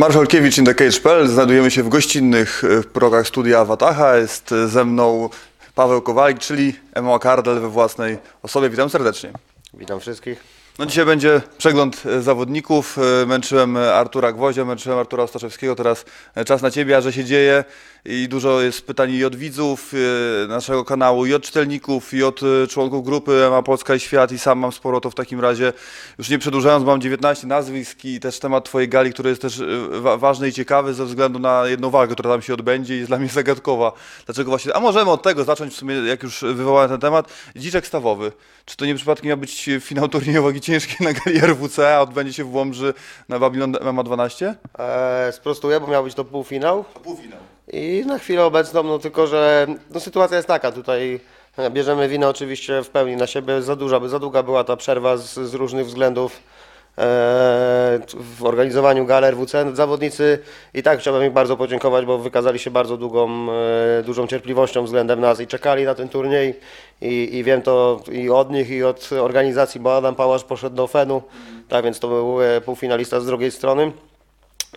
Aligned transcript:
Marszałkiewicz 0.00 0.58
in 0.58 0.64
the 0.64 0.74
Cage.pl. 0.74 1.28
Znajdujemy 1.28 1.70
się 1.70 1.82
w 1.82 1.88
gościnnych 1.88 2.62
e, 2.64 2.82
progach 2.82 3.28
studia 3.28 3.64
Wataha. 3.64 4.16
Jest 4.16 4.52
e, 4.52 4.68
ze 4.68 4.84
mną 4.84 5.28
Paweł 5.74 6.02
Kowalik, 6.02 6.38
czyli 6.38 6.74
MMA 7.02 7.18
Kardel 7.18 7.60
we 7.60 7.68
własnej 7.68 8.18
osobie. 8.42 8.70
Witam 8.70 8.90
serdecznie. 8.90 9.32
Witam 9.74 10.00
wszystkich. 10.00 10.44
No 10.78 10.86
dzisiaj 10.86 11.04
będzie 11.04 11.40
przegląd 11.58 12.02
e, 12.06 12.22
zawodników. 12.22 12.96
Męczyłem 13.26 13.76
Artura 13.76 14.32
Gwoździa, 14.32 14.64
męczyłem 14.64 14.98
Artura 14.98 15.22
Ostaszewskiego. 15.22 15.76
Teraz 15.76 16.04
czas 16.46 16.62
na 16.62 16.70
Ciebie, 16.70 16.96
a 16.96 17.00
że 17.00 17.12
się 17.12 17.24
dzieje 17.24 17.64
i 18.04 18.28
dużo 18.28 18.60
jest 18.60 18.86
pytań 18.86 19.10
i 19.12 19.24
od 19.24 19.36
widzów 19.36 19.92
e, 20.44 20.46
naszego 20.48 20.84
kanału, 20.84 21.26
i 21.26 21.34
od 21.34 21.42
czytelników, 21.42 22.14
i 22.14 22.22
od 22.22 22.40
e, 22.42 22.66
członków 22.66 23.04
grupy 23.04 23.46
MMA 23.50 23.62
Polska 23.62 23.94
i 23.94 24.00
Świat 24.00 24.32
i 24.32 24.38
sam 24.38 24.58
mam 24.58 24.72
sporo, 24.72 25.00
to 25.00 25.10
w 25.10 25.14
takim 25.14 25.40
razie 25.40 25.72
już 26.18 26.28
nie 26.28 26.38
przedłużając, 26.38 26.84
mam 26.86 27.00
19 27.00 27.46
nazwisk 27.46 28.04
i 28.04 28.20
też 28.20 28.38
temat 28.38 28.64
Twojej 28.64 28.88
gali, 28.88 29.12
który 29.12 29.30
jest 29.30 29.42
też 29.42 29.60
e, 29.60 29.66
wa- 30.00 30.16
ważny 30.16 30.48
i 30.48 30.52
ciekawy 30.52 30.94
ze 30.94 31.04
względu 31.04 31.38
na 31.38 31.66
jedną 31.66 31.90
walkę, 31.90 32.14
która 32.14 32.30
tam 32.30 32.42
się 32.42 32.54
odbędzie 32.54 32.94
i 32.94 32.98
jest 32.98 33.10
dla 33.10 33.18
mnie 33.18 33.28
zagadkowa. 33.28 33.92
Dlaczego 34.26 34.50
właśnie, 34.50 34.76
a 34.76 34.80
możemy 34.80 35.10
od 35.10 35.22
tego 35.22 35.44
zacząć 35.44 35.72
w 35.74 35.76
sumie, 35.76 35.94
jak 35.94 36.22
już 36.22 36.40
wywołałem 36.40 36.90
ten 36.90 37.00
temat. 37.00 37.32
Dziczek 37.56 37.86
stawowy. 37.86 38.32
Czy 38.64 38.76
to 38.76 38.86
nie 38.86 38.94
przypadkiem 38.94 39.28
miał 39.28 39.36
być 39.36 39.70
finał 39.80 40.08
turnieju 40.08 40.42
wagi 40.42 40.60
ciężkiej 40.60 40.96
na 41.06 41.12
gali 41.12 41.38
RWC, 41.40 41.96
a 41.96 42.00
odbędzie 42.00 42.32
się 42.32 42.44
w 42.44 42.54
Łomży 42.54 42.94
na 43.28 43.38
Babylon 43.38 43.76
MMA 43.92 44.02
12? 44.02 44.54
E, 44.78 45.32
sprostuję, 45.32 45.80
bo 45.80 45.86
miał 45.86 46.04
być 46.04 46.14
to 46.14 46.24
półfinał 46.24 46.84
Półfinał. 46.84 47.40
I 47.72 48.04
na 48.06 48.18
chwilę 48.18 48.44
obecną, 48.44 48.82
no 48.82 48.98
tylko, 48.98 49.26
że 49.26 49.66
no, 49.90 50.00
sytuacja 50.00 50.36
jest 50.36 50.48
taka, 50.48 50.72
tutaj 50.72 51.20
e, 51.56 51.70
bierzemy 51.70 52.08
winę 52.08 52.28
oczywiście 52.28 52.82
w 52.82 52.88
pełni 52.88 53.16
na 53.16 53.26
siebie, 53.26 53.62
za 53.62 53.76
duża, 53.76 54.08
za 54.08 54.18
długa 54.18 54.42
była 54.42 54.64
ta 54.64 54.76
przerwa 54.76 55.16
z, 55.16 55.34
z 55.34 55.54
różnych 55.54 55.86
względów 55.86 56.32
e, 56.32 56.40
w 58.14 58.44
organizowaniu 58.44 59.06
gal 59.06 59.24
RWC. 59.24 59.76
Zawodnicy 59.76 60.38
i 60.74 60.82
tak 60.82 60.98
chciałbym 60.98 61.24
im 61.24 61.32
bardzo 61.32 61.56
podziękować, 61.56 62.04
bo 62.04 62.18
wykazali 62.18 62.58
się 62.58 62.70
bardzo 62.70 62.96
długą, 62.96 63.46
e, 63.52 64.02
dużą 64.02 64.26
cierpliwością 64.26 64.84
względem 64.84 65.20
nas 65.20 65.40
i 65.40 65.46
czekali 65.46 65.84
na 65.84 65.94
ten 65.94 66.08
turniej 66.08 66.54
i, 67.00 67.36
i 67.36 67.44
wiem 67.44 67.62
to 67.62 68.00
i 68.12 68.30
od 68.30 68.50
nich 68.50 68.70
i 68.70 68.82
od 68.82 69.10
organizacji, 69.12 69.80
bo 69.80 69.96
Adam 69.96 70.14
Pałasz 70.14 70.44
poszedł 70.44 70.76
do 70.76 70.86
Fenu, 70.86 71.22
tak 71.68 71.84
więc 71.84 72.00
to 72.00 72.08
był 72.08 72.38
półfinalista 72.64 73.20
z 73.20 73.26
drugiej 73.26 73.50
strony. 73.50 73.92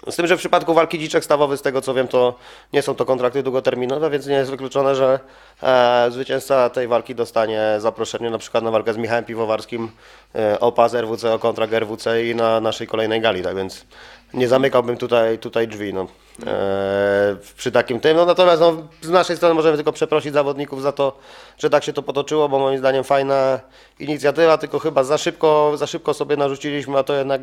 Z 0.09 0.15
tym, 0.15 0.27
że 0.27 0.35
w 0.35 0.39
przypadku 0.39 0.73
walki 0.73 0.99
dziczek 0.99 1.23
stawowy, 1.23 1.57
z 1.57 1.61
tego 1.61 1.81
co 1.81 1.93
wiem, 1.93 2.07
to 2.07 2.35
nie 2.73 2.81
są 2.81 2.95
to 2.95 3.05
kontrakty 3.05 3.43
długoterminowe, 3.43 4.09
więc 4.09 4.27
nie 4.27 4.35
jest 4.35 4.51
wykluczone, 4.51 4.95
że 4.95 5.19
e, 5.63 6.07
zwycięzca 6.11 6.69
tej 6.69 6.87
walki 6.87 7.15
dostanie 7.15 7.75
zaproszenie 7.77 8.29
na 8.29 8.37
przykład 8.37 8.63
na 8.63 8.71
walkę 8.71 8.93
z 8.93 8.97
Michałem 8.97 9.25
Piwowarskim 9.25 9.91
e, 10.35 10.59
o 10.59 10.71
pas 10.71 10.93
RWC, 10.93 11.33
o 11.33 11.39
kontrakt 11.39 11.73
RWC 11.73 12.25
i 12.25 12.35
na 12.35 12.59
naszej 12.59 12.87
kolejnej 12.87 13.21
gali, 13.21 13.41
tak 13.41 13.55
więc 13.55 13.85
nie 14.33 14.47
zamykałbym 14.47 14.97
tutaj, 14.97 15.39
tutaj 15.39 15.67
drzwi. 15.67 15.93
No. 15.93 16.07
E, 16.45 17.35
przy 17.57 17.71
takim 17.71 17.99
tym, 17.99 18.17
no 18.17 18.25
natomiast 18.25 18.61
no, 18.61 18.73
z 19.01 19.09
naszej 19.09 19.37
strony 19.37 19.55
możemy 19.55 19.77
tylko 19.77 19.91
przeprosić 19.91 20.33
zawodników 20.33 20.81
za 20.81 20.91
to, 20.91 21.17
że 21.57 21.69
tak 21.69 21.83
się 21.83 21.93
to 21.93 22.03
potoczyło, 22.03 22.49
bo 22.49 22.59
moim 22.59 22.77
zdaniem 22.77 23.03
fajna 23.03 23.59
inicjatywa, 23.99 24.57
tylko 24.57 24.79
chyba 24.79 25.03
za 25.03 25.17
szybko, 25.17 25.71
za 25.77 25.87
szybko 25.87 26.13
sobie 26.13 26.37
narzuciliśmy, 26.37 26.97
a 26.97 27.03
to 27.03 27.13
jednak 27.13 27.41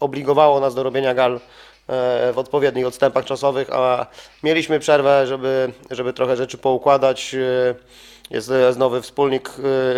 obligowało 0.00 0.60
nas 0.60 0.74
do 0.74 0.82
robienia 0.82 1.14
gal 1.14 1.40
w 2.32 2.34
odpowiednich 2.36 2.86
odstępach 2.86 3.24
czasowych, 3.24 3.70
a 3.72 4.06
mieliśmy 4.42 4.78
przerwę, 4.80 5.26
żeby, 5.26 5.72
żeby 5.90 6.12
trochę 6.12 6.36
rzeczy 6.36 6.58
poukładać. 6.58 7.34
E, 7.34 7.74
Jest, 8.30 8.50
jest 8.50 8.78
nowy 8.78 9.02
wspólnik 9.02 9.48
e, 9.48 9.52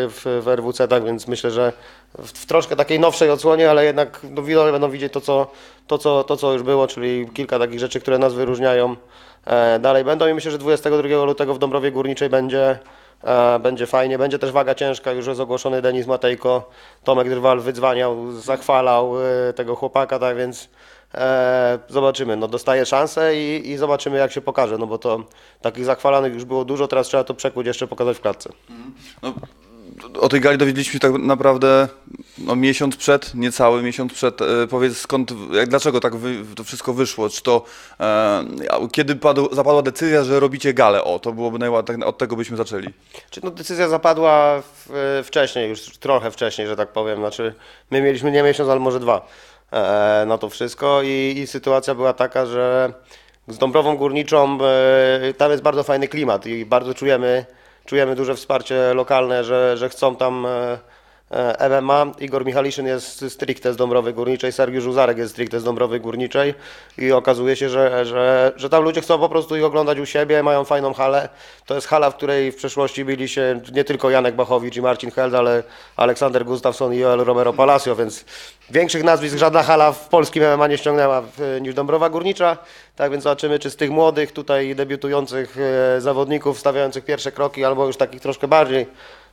w, 0.09 0.41
w 0.43 0.49
RWC, 0.49 0.89
tak 0.89 1.05
więc 1.05 1.29
myślę, 1.29 1.51
że 1.51 1.73
w, 2.19 2.33
w 2.33 2.47
troszkę 2.47 2.77
takiej 2.77 3.01
nowszej 3.01 3.31
odsłonie, 3.31 3.71
ale 3.71 3.85
jednak 3.85 4.21
no, 4.31 4.43
widzowie 4.43 4.73
będą 4.73 4.91
widzieć 4.91 5.13
to 5.13 5.21
co, 5.21 5.47
to, 5.87 5.99
co, 5.99 6.25
to, 6.25 6.37
co 6.37 6.53
już 6.53 6.63
było, 6.63 6.87
czyli 6.87 7.29
kilka 7.35 7.59
takich 7.59 7.81
rzeczy, 7.81 8.01
które 8.01 8.19
nas 8.19 8.35
wyróżniają. 8.35 8.97
E, 9.47 9.79
Dalej 9.79 10.05
będą 10.05 10.27
i 10.29 10.35
myślę, 10.35 10.51
że 10.51 10.59
22 10.59 11.25
lutego 11.25 11.55
w 11.55 11.59
Dąbrowie 11.59 11.91
Górniczej 11.93 12.29
będzie, 12.29 12.79
e, 13.25 13.59
będzie 13.59 13.87
fajnie. 13.87 14.19
Będzie 14.19 14.39
też 14.39 14.51
waga 14.53 14.75
ciężka, 14.75 15.13
już 15.13 15.27
jest 15.27 15.41
ogłoszony 15.41 15.83
Denis 15.83 16.07
Matejko. 16.07 16.71
Tomek 17.05 17.29
Drwal 17.31 17.61
wydzwaniał, 17.61 18.31
zachwalał 18.33 19.15
e, 19.49 19.53
tego 19.53 19.77
chłopaka, 19.77 20.19
tak 20.19 20.37
więc 20.37 20.69
e, 21.15 21.79
zobaczymy. 21.89 22.37
No, 22.37 22.49
dostaje 22.49 22.87
szansę 22.87 23.37
i, 23.37 23.71
i 23.71 23.77
zobaczymy 23.77 24.19
jak 24.19 24.33
się 24.33 24.41
pokaże, 24.41 24.79
no 24.79 24.87
bo 24.87 24.99
to 24.99 25.25
takich 25.61 25.85
zachwalanych 25.85 26.35
już 26.35 26.45
było 26.45 26.65
dużo, 26.65 26.89
teraz 26.89 27.07
trzeba 27.07 27.25
to 27.25 27.35
przekuć, 27.35 27.67
jeszcze 27.67 27.87
pokazać 27.87 28.17
w 28.17 28.21
klatce. 28.21 28.51
No, 29.23 29.35
o 30.21 30.29
tej 30.29 30.41
gali 30.41 30.59
dowiedzieliśmy 30.59 30.93
się 30.93 30.99
tak 30.99 31.13
naprawdę 31.13 31.89
no, 32.39 32.57
miesiąc 32.57 32.97
przed, 32.97 33.35
niecały 33.35 33.83
miesiąc 33.83 34.13
przed. 34.13 34.43
E, 34.43 34.67
powiedz 34.71 34.97
skąd, 34.97 35.33
jak, 35.53 35.69
dlaczego 35.69 36.01
tak 36.01 36.17
wy, 36.17 36.37
to 36.57 36.65
wszystko 36.65 36.93
wyszło? 36.93 37.29
Czy 37.29 37.43
to 37.43 37.65
e, 38.01 38.45
kiedy 38.93 39.17
padł, 39.17 39.55
zapadła 39.55 39.83
decyzja, 39.83 40.25
że 40.25 40.41
robicie 40.41 40.75
galę? 40.75 41.05
O, 41.05 41.19
to 41.19 41.33
byłoby 41.33 41.59
najłatwiej, 41.59 41.99
tak, 41.99 42.07
od 42.07 42.19
tego 42.19 42.37
byśmy 42.37 42.57
zaczęli. 42.57 42.89
Czy 43.31 43.41
no, 43.45 43.51
decyzja 43.51 43.89
zapadła 43.89 44.63
w, 44.63 45.23
wcześniej, 45.25 45.69
już 45.69 45.99
trochę 45.99 46.31
wcześniej, 46.31 46.67
że 46.67 46.77
tak 46.77 46.93
powiem. 46.93 47.19
Znaczy, 47.19 47.55
my 47.91 48.03
mieliśmy 48.03 48.31
nie 48.31 48.43
miesiąc, 48.43 48.71
ale 48.71 48.81
może 48.81 49.01
dwa 49.01 49.17
e, 49.17 49.23
na 50.27 50.39
to 50.39 50.49
wszystko 50.49 51.03
i, 51.03 51.35
i 51.39 51.47
sytuacja 51.47 51.95
była 51.95 52.13
taka, 52.13 52.47
że 52.47 52.93
z 53.49 53.59
Dąbrową 53.59 53.97
Górniczą 53.97 54.59
e, 54.61 55.35
tam 55.35 55.51
jest 55.51 55.63
bardzo 55.63 55.83
fajny 55.83 56.09
klimat 56.09 56.47
i 56.47 56.67
bardzo 56.67 56.95
czujemy, 56.95 57.47
czujemy 57.85 58.17
duże 58.17 58.35
wsparcie 58.35 58.95
lokalne, 58.95 59.45
że, 59.45 59.77
że 59.77 59.89
chcą 59.89 60.17
tam 60.17 60.47
e, 60.47 60.51
e, 60.51 60.79
MMA. 61.71 62.07
Igor 62.21 62.45
Michaliszyn 62.47 62.87
jest 62.87 63.25
stricte 63.33 63.73
z 63.73 63.77
Dąbrowy 63.77 64.13
Górniczej, 64.13 64.53
Sergiusz 64.53 64.85
Żuzarek 64.85 65.19
jest 65.19 65.33
stricte 65.33 65.61
z 65.61 65.65
Dąbrowy 65.65 66.01
Górniczej 66.01 66.55
i 66.99 67.13
okazuje 67.13 67.57
się, 67.57 67.69
że, 67.69 68.05
że, 68.07 68.53
że 68.57 68.69
tam 68.71 68.85
ludzie 68.85 69.01
chcą 69.01 69.19
po 69.19 69.29
prostu 69.29 69.57
ich 69.57 69.65
oglądać 69.65 69.99
u 69.99 70.07
siebie, 70.07 70.43
mają 70.43 70.65
fajną 70.65 70.95
halę. 70.95 71.29
To 71.67 71.75
jest 71.75 71.87
hala, 71.87 72.11
w 72.11 72.17
której 72.17 72.53
w 72.53 72.57
przeszłości 72.57 73.05
byli 73.05 73.29
się 73.29 73.61
nie 73.73 73.85
tylko 73.85 74.11
Janek 74.11 74.35
Bachowicz 74.35 74.77
i 74.77 74.83
Marcin 74.83 75.11
Held, 75.11 75.35
ale 75.35 75.63
Aleksander 75.97 76.45
Gustafsson 76.45 76.95
i 76.95 76.99
Joel 76.99 77.19
Romero 77.25 77.53
Palacio, 77.53 77.97
więc 77.97 78.25
większych 78.71 79.05
nazwisk 79.05 79.37
żadna 79.37 79.63
hala 79.63 79.93
w 79.93 80.09
polskim 80.09 80.43
MMA 80.55 80.67
nie 80.67 80.79
ściągnęła 80.79 81.21
w- 81.21 81.59
niż 81.61 81.75
Dąbrowa 81.75 82.11
Górnicza. 82.11 82.57
Tak 82.97 83.11
więc 83.13 83.25
zobaczymy, 83.25 83.59
czy 83.59 83.71
z 83.71 83.77
tych 83.77 83.91
młodych 83.91 84.33
tutaj 84.33 84.75
debiutujących 84.75 85.57
e, 85.97 86.01
zawodników, 86.01 86.59
stawiających 86.59 87.05
pierwsze 87.05 87.33
kroki, 87.33 87.65
albo 87.65 87.87
już 87.87 87.97
takich 87.97 88.21
troszkę 88.21 88.49
bardziej 88.49 88.87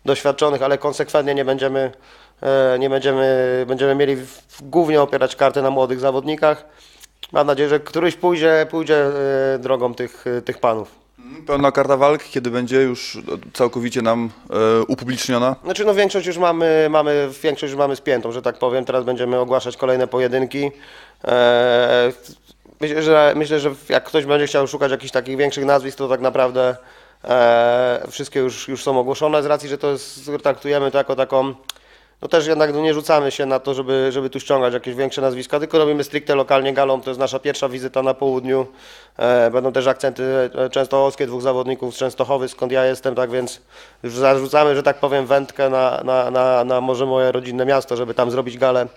doświadczonych, 0.06 0.62
ale 0.62 0.78
konsekwentnie 0.78 1.36
nie 1.36 1.46
będziemy, 1.46 1.92
e, 2.42 2.80
nie 2.80 2.90
będziemy, 2.90 3.66
będziemy 3.68 3.96
mieli 3.96 4.18
głównie 4.62 5.02
opierać 5.02 5.36
kartę 5.36 5.62
na 5.62 5.70
młodych 5.70 6.00
zawodnikach. 6.00 6.66
Mam 7.32 7.48
nadzieję, 7.48 7.70
że 7.70 7.80
któryś 7.80 8.16
pójdzie, 8.16 8.68
pójdzie 8.72 9.06
e, 9.56 9.60
drogą 9.60 9.94
tych, 9.94 10.28
e, 10.28 10.42
tych 10.42 10.58
panów. 10.58 11.02
Pełna 11.48 11.72
karta 11.72 11.98
walk, 11.98 12.24
kiedy 12.24 12.52
będzie 12.52 12.82
już 12.82 13.18
całkowicie 13.54 14.02
nam 14.02 14.30
e, 14.50 14.84
upubliczniona? 14.84 15.56
Znaczy 15.64 15.86
no 15.86 15.94
większość 15.94 16.28
już 16.28 16.38
mamy, 16.38 16.88
mamy, 16.90 17.30
większość 17.44 17.72
już 17.72 17.80
mamy 17.80 17.96
spiętą, 17.96 18.32
że 18.32 18.42
tak 18.42 18.60
powiem. 18.60 18.86
Teraz 18.86 19.06
będziemy 19.06 19.40
ogłaszać 19.40 19.78
kolejne 19.78 20.08
pojedynki. 20.08 20.72
Eee, 21.24 22.14
myślę, 22.82 23.04
że, 23.04 23.34
myślę, 23.36 23.60
że 23.60 23.72
jak 23.90 24.04
ktoś 24.04 24.26
będzie 24.26 24.48
chciał 24.48 24.68
szukać 24.68 24.92
jakichś 24.92 25.12
takich 25.12 25.38
większych 25.38 25.66
nazwisk, 25.66 25.98
to 25.98 26.08
tak 26.08 26.22
naprawdę 26.22 26.76
wszystkie 28.10 28.40
już, 28.40 28.68
już 28.68 28.84
są 28.84 29.00
ogłoszone 29.00 29.44
z 29.44 29.46
racji, 29.46 29.70
że 29.70 29.78
to 29.78 29.92
jest, 29.92 30.32
traktujemy 30.44 30.92
to 30.92 30.98
jako 30.98 31.16
taką 31.16 31.54
no 32.22 32.28
też 32.28 32.48
jednak 32.48 32.74
no 32.74 32.82
nie 32.82 32.94
rzucamy 32.94 33.32
się 33.32 33.46
na 33.46 33.60
to, 33.60 33.74
żeby, 33.74 34.10
żeby 34.12 34.30
tu 34.30 34.40
ściągać 34.40 34.74
jakieś 34.74 34.96
większe 34.96 35.22
nazwiska, 35.22 35.60
tylko 35.60 35.78
robimy 35.78 36.04
stricte 36.04 36.36
lokalnie 36.36 36.74
galą. 36.74 37.02
To 37.02 37.10
jest 37.10 37.20
nasza 37.20 37.40
pierwsza 37.40 37.70
wizyta 37.70 38.04
na 38.04 38.14
południu. 38.14 38.68
E, 39.18 39.52
będą 39.52 39.72
też 39.72 39.88
akcenty 39.88 40.50
e, 40.56 40.70
częstochowskie, 40.70 41.28
dwóch 41.28 41.42
zawodników 41.42 41.96
z 41.96 41.98
Częstochowy, 41.98 42.48
skąd 42.48 42.72
ja 42.72 42.86
jestem, 42.86 43.16
tak 43.16 43.32
więc 43.32 43.62
już 44.04 44.14
zarzucamy, 44.14 44.76
że 44.76 44.84
tak 44.84 45.00
powiem, 45.00 45.26
wędkę 45.26 45.70
na, 45.70 46.02
na, 46.04 46.32
na, 46.32 46.64
na 46.64 46.82
może 46.82 47.06
moje 47.06 47.32
rodzinne 47.32 47.66
miasto, 47.66 47.96
żeby 47.96 48.14
tam 48.14 48.32
zrobić 48.32 48.58
galę 48.58 48.88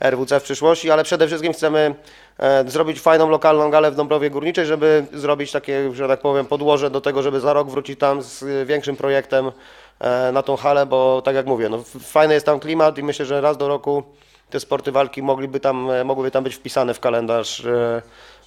RWC 0.00 0.40
w 0.40 0.42
przyszłości, 0.42 0.90
ale 0.90 1.04
przede 1.04 1.26
wszystkim 1.26 1.52
chcemy 1.52 1.94
e, 2.38 2.70
zrobić 2.70 3.00
fajną 3.00 3.28
lokalną 3.28 3.70
galę 3.70 3.90
w 3.90 3.94
Dąbrowie 3.94 4.30
Górniczej, 4.30 4.66
żeby 4.66 5.06
zrobić 5.12 5.52
takie, 5.52 5.94
że 5.94 6.08
tak 6.08 6.20
powiem, 6.20 6.46
podłoże 6.46 6.90
do 6.90 7.00
tego, 7.00 7.22
żeby 7.22 7.40
za 7.40 7.52
rok 7.52 7.70
wrócić 7.70 7.98
tam 7.98 8.22
z 8.22 8.68
większym 8.68 8.96
projektem 8.96 9.52
e, 10.00 10.32
na 10.32 10.42
tą 10.42 10.56
halę, 10.56 10.86
bo 10.86 11.22
tak 11.22 11.34
jak 11.34 11.46
mówię, 11.46 11.68
no, 11.68 11.82
fajny 12.00 12.34
jest 12.34 12.46
tam 12.46 12.60
klimat 12.60 12.98
i 12.98 13.02
myślę, 13.02 13.26
że 13.26 13.40
raz 13.40 13.56
do 13.56 13.68
roku 13.68 14.02
te 14.50 14.60
sporty 14.60 14.92
walki 14.92 15.22
mogliby 15.22 15.60
tam, 15.60 15.90
e, 15.90 16.04
mogłyby 16.04 16.30
tam 16.30 16.44
być 16.44 16.54
wpisane 16.54 16.94
w 16.94 17.00
kalendarz 17.00 17.62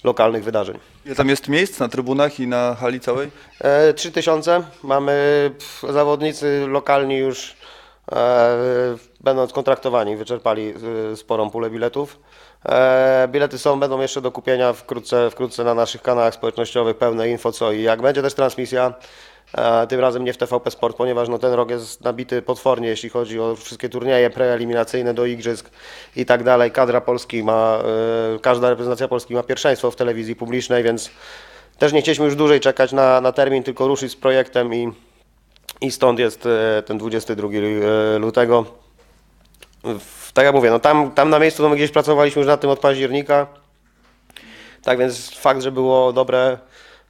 lokalnych 0.04 0.44
wydarzeń. 0.44 0.78
Ile 1.06 1.14
tam 1.14 1.28
jest 1.28 1.48
miejsc 1.48 1.80
na 1.80 1.88
trybunach 1.88 2.40
i 2.40 2.46
na 2.46 2.74
hali 2.74 3.00
całej? 3.00 3.30
E, 3.60 3.94
3000. 3.94 4.62
Mamy 4.82 5.50
zawodnicy 5.88 6.66
lokalni 6.68 7.16
już 7.16 7.56
będąc 9.20 9.52
kontraktowani, 9.52 10.16
wyczerpali 10.16 10.74
e, 11.12 11.16
sporą 11.16 11.50
pulę 11.50 11.70
biletów. 11.70 12.18
E, 12.64 13.28
bilety 13.28 13.58
są, 13.58 13.80
będą 13.80 14.00
jeszcze 14.00 14.20
do 14.20 14.32
kupienia 14.32 14.72
wkrótce, 14.72 15.30
wkrótce 15.30 15.64
na 15.64 15.74
naszych 15.74 16.02
kanałach 16.02 16.34
społecznościowych, 16.34 16.96
pełne 16.96 17.28
info 17.28 17.52
co 17.52 17.72
i 17.72 17.82
jak. 17.82 18.02
Będzie 18.02 18.22
też 18.22 18.34
transmisja 18.34 18.94
e, 19.54 19.86
tym 19.86 20.00
razem 20.00 20.24
nie 20.24 20.32
w 20.32 20.36
TVP 20.36 20.70
Sport, 20.70 20.96
ponieważ 20.96 21.28
no, 21.28 21.38
ten 21.38 21.52
rok 21.52 21.70
jest 21.70 22.00
nabity 22.00 22.42
potwornie, 22.42 22.88
jeśli 22.88 23.08
chodzi 23.08 23.40
o 23.40 23.56
wszystkie 23.56 23.88
turnieje 23.88 24.30
preeliminacyjne 24.30 25.14
do 25.14 25.26
igrzysk 25.26 25.70
i 26.16 26.26
tak 26.26 26.44
dalej. 26.44 26.70
Kadra 26.70 27.00
Polski 27.00 27.42
ma, 27.42 27.78
e, 28.34 28.38
każda 28.38 28.70
reprezentacja 28.70 29.08
Polski 29.08 29.34
ma 29.34 29.42
pierwszeństwo 29.42 29.90
w 29.90 29.96
telewizji 29.96 30.36
publicznej, 30.36 30.82
więc 30.82 31.10
też 31.78 31.92
nie 31.92 32.00
chcieliśmy 32.00 32.24
już 32.24 32.36
dłużej 32.36 32.60
czekać 32.60 32.92
na, 32.92 33.20
na 33.20 33.32
termin, 33.32 33.62
tylko 33.62 33.88
ruszyć 33.88 34.12
z 34.12 34.16
projektem 34.16 34.74
i, 34.74 34.92
i 35.80 35.90
stąd 35.90 36.18
jest 36.18 36.46
e, 36.46 36.82
ten 36.82 36.98
22 36.98 37.48
e, 37.48 38.18
lutego. 38.18 38.64
Tak 40.34 40.44
jak 40.44 40.54
mówię, 40.54 40.70
no 40.70 40.78
tam, 40.78 41.10
tam 41.10 41.30
na 41.30 41.38
miejscu 41.38 41.62
to 41.62 41.68
my 41.68 41.76
gdzieś 41.76 41.90
pracowaliśmy 41.90 42.40
już 42.40 42.46
nad 42.46 42.60
tym 42.60 42.70
od 42.70 42.78
października. 42.78 43.46
Tak 44.82 44.98
więc 44.98 45.30
fakt, 45.30 45.62
że 45.62 45.72
było 45.72 46.12
dobre, 46.12 46.58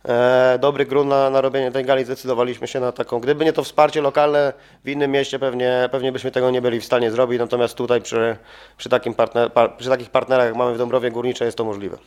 e, 0.04 0.58
dobry 0.60 0.86
grunt 0.86 1.10
na, 1.10 1.30
na 1.30 1.40
robienie 1.40 1.72
tej 1.72 1.84
gali, 1.84 2.04
zdecydowaliśmy 2.04 2.66
się 2.66 2.80
na 2.80 2.92
taką. 2.92 3.20
Gdyby 3.20 3.44
nie 3.44 3.52
to 3.52 3.64
wsparcie 3.64 4.00
lokalne 4.00 4.52
w 4.84 4.88
innym 4.88 5.10
mieście, 5.10 5.38
pewnie, 5.38 5.88
pewnie 5.92 6.12
byśmy 6.12 6.30
tego 6.30 6.50
nie 6.50 6.62
byli 6.62 6.80
w 6.80 6.84
stanie 6.84 7.10
zrobić. 7.10 7.38
Natomiast 7.38 7.74
tutaj 7.74 8.02
przy, 8.02 8.36
przy, 8.76 8.88
takim 8.88 9.14
partner, 9.14 9.52
par, 9.52 9.76
przy 9.76 9.88
takich 9.88 10.10
partnerach, 10.10 10.46
jak 10.46 10.56
mamy 10.56 10.74
w 10.74 10.78
Dąbrowie 10.78 11.10
Górniczej, 11.10 11.46
jest 11.46 11.58
to 11.58 11.64
możliwe. 11.64 11.98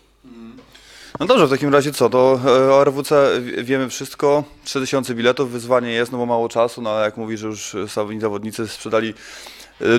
No 1.22 1.28
dobrze, 1.28 1.48
w 1.48 1.50
takim 1.50 1.74
razie 1.74 1.92
co, 1.92 2.10
to 2.10 2.40
e, 2.46 2.74
o 2.74 2.82
RWC 2.84 3.42
wie- 3.42 3.64
wiemy 3.64 3.90
wszystko, 3.90 4.44
3000 4.64 5.16
biletów, 5.16 5.52
wyzwanie 5.52 5.92
jest, 5.92 6.12
no 6.12 6.18
bo 6.18 6.26
mało 6.26 6.50
czasu, 6.50 6.82
no 6.82 6.90
ale 6.90 7.06
jak 7.06 7.18
mówi, 7.18 7.38
że 7.38 7.48
już 7.48 7.76
sami 7.88 8.20
zawodnicy 8.20 8.68
sprzedali 8.68 9.14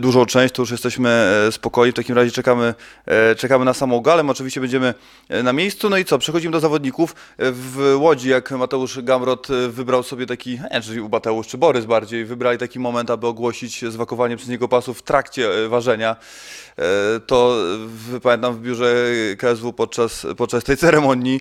dużą 0.00 0.26
część, 0.26 0.54
to 0.54 0.62
już 0.62 0.70
jesteśmy 0.70 1.08
e, 1.48 1.52
spokojni, 1.52 1.92
w 1.92 1.96
takim 1.96 2.16
razie 2.16 2.30
czekamy, 2.30 2.74
e, 3.06 3.34
czekamy 3.34 3.64
na 3.64 3.74
samą 3.74 4.00
galę, 4.00 4.24
oczywiście 4.28 4.60
będziemy 4.60 4.94
e, 5.28 5.42
na 5.42 5.52
miejscu, 5.52 5.90
no 5.90 5.96
i 5.96 6.04
co, 6.04 6.18
przechodzimy 6.18 6.52
do 6.52 6.60
zawodników, 6.60 7.14
E, 7.38 7.52
w 7.52 7.96
Łodzi 8.00 8.28
jak 8.28 8.50
Mateusz 8.50 9.02
Gamrot 9.02 9.50
e, 9.50 9.68
wybrał 9.68 10.02
sobie 10.02 10.26
taki, 10.26 10.50
nie 10.50 10.68
wiem, 10.72 10.82
czy 10.82 11.08
Mateusz, 11.12 11.46
czy 11.46 11.58
Borys 11.58 11.84
bardziej, 11.84 12.24
wybrali 12.24 12.58
taki 12.58 12.78
moment, 12.78 13.10
aby 13.10 13.26
ogłosić 13.26 13.84
zwakowanie 13.92 14.36
przez 14.36 14.48
niego 14.48 14.68
pasów 14.68 14.98
w 14.98 15.02
trakcie 15.02 15.64
e, 15.64 15.68
ważenia, 15.68 16.16
E, 16.78 17.20
to 17.20 17.56
pamiętam 18.22 18.54
w 18.54 18.60
biurze 18.60 18.94
KSW 19.38 19.72
podczas, 19.72 20.26
podczas 20.36 20.64
tej 20.64 20.76
ceremonii 20.76 21.40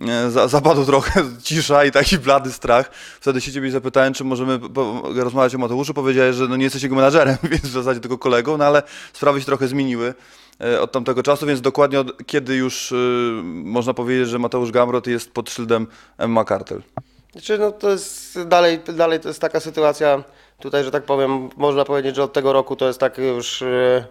e, 0.00 0.30
za, 0.30 0.48
zapadł 0.48 0.84
trochę 0.84 1.24
cisza 1.44 1.84
i 1.84 1.90
taki 1.90 2.18
blady 2.18 2.52
strach. 2.52 2.90
Wtedy 3.20 3.40
się 3.40 3.52
ciebie 3.52 3.70
zapytałem, 3.70 4.14
czy 4.14 4.24
możemy 4.24 4.60
rozmawiać 5.14 5.54
o 5.54 5.58
Mateuszu. 5.58 5.94
Powiedziałeś, 5.94 6.36
że 6.36 6.48
no 6.48 6.56
nie 6.56 6.64
jesteś 6.64 6.82
jego 6.82 6.94
menadżerem, 6.94 7.36
więc 7.50 7.64
w 7.64 7.70
zasadzie 7.82 8.00
tylko 8.00 8.18
kolegą, 8.18 8.56
no 8.56 8.64
ale 8.64 8.82
sprawy 9.12 9.40
się 9.40 9.46
trochę 9.46 9.68
zmieniły 9.68 10.14
e, 10.60 10.80
od 10.80 10.92
tamtego 10.92 11.22
czasu, 11.22 11.46
więc 11.46 11.60
dokładnie 11.60 12.00
od 12.00 12.26
kiedy 12.26 12.54
już 12.54 12.92
e, 12.92 12.96
można 13.44 13.94
powiedzieć, 13.94 14.28
że 14.28 14.38
Mateusz 14.38 14.70
Gamrot 14.70 15.06
jest 15.06 15.32
pod 15.32 15.50
szyldem 15.50 15.86
Emma 16.18 16.44
Kartel. 16.44 16.82
Znaczy, 17.32 17.58
no 17.58 17.72
to 17.72 17.90
jest 17.90 18.42
dalej, 18.42 18.80
dalej 18.96 19.20
to 19.20 19.28
jest 19.28 19.40
taka 19.40 19.60
sytuacja 19.60 20.22
tutaj, 20.60 20.84
że 20.84 20.90
tak 20.90 21.04
powiem, 21.04 21.48
można 21.56 21.84
powiedzieć, 21.84 22.16
że 22.16 22.22
od 22.22 22.32
tego 22.32 22.52
roku 22.52 22.76
to 22.76 22.86
jest 22.86 22.98
tak 23.00 23.18
już 23.18 23.62
e, 23.62 24.04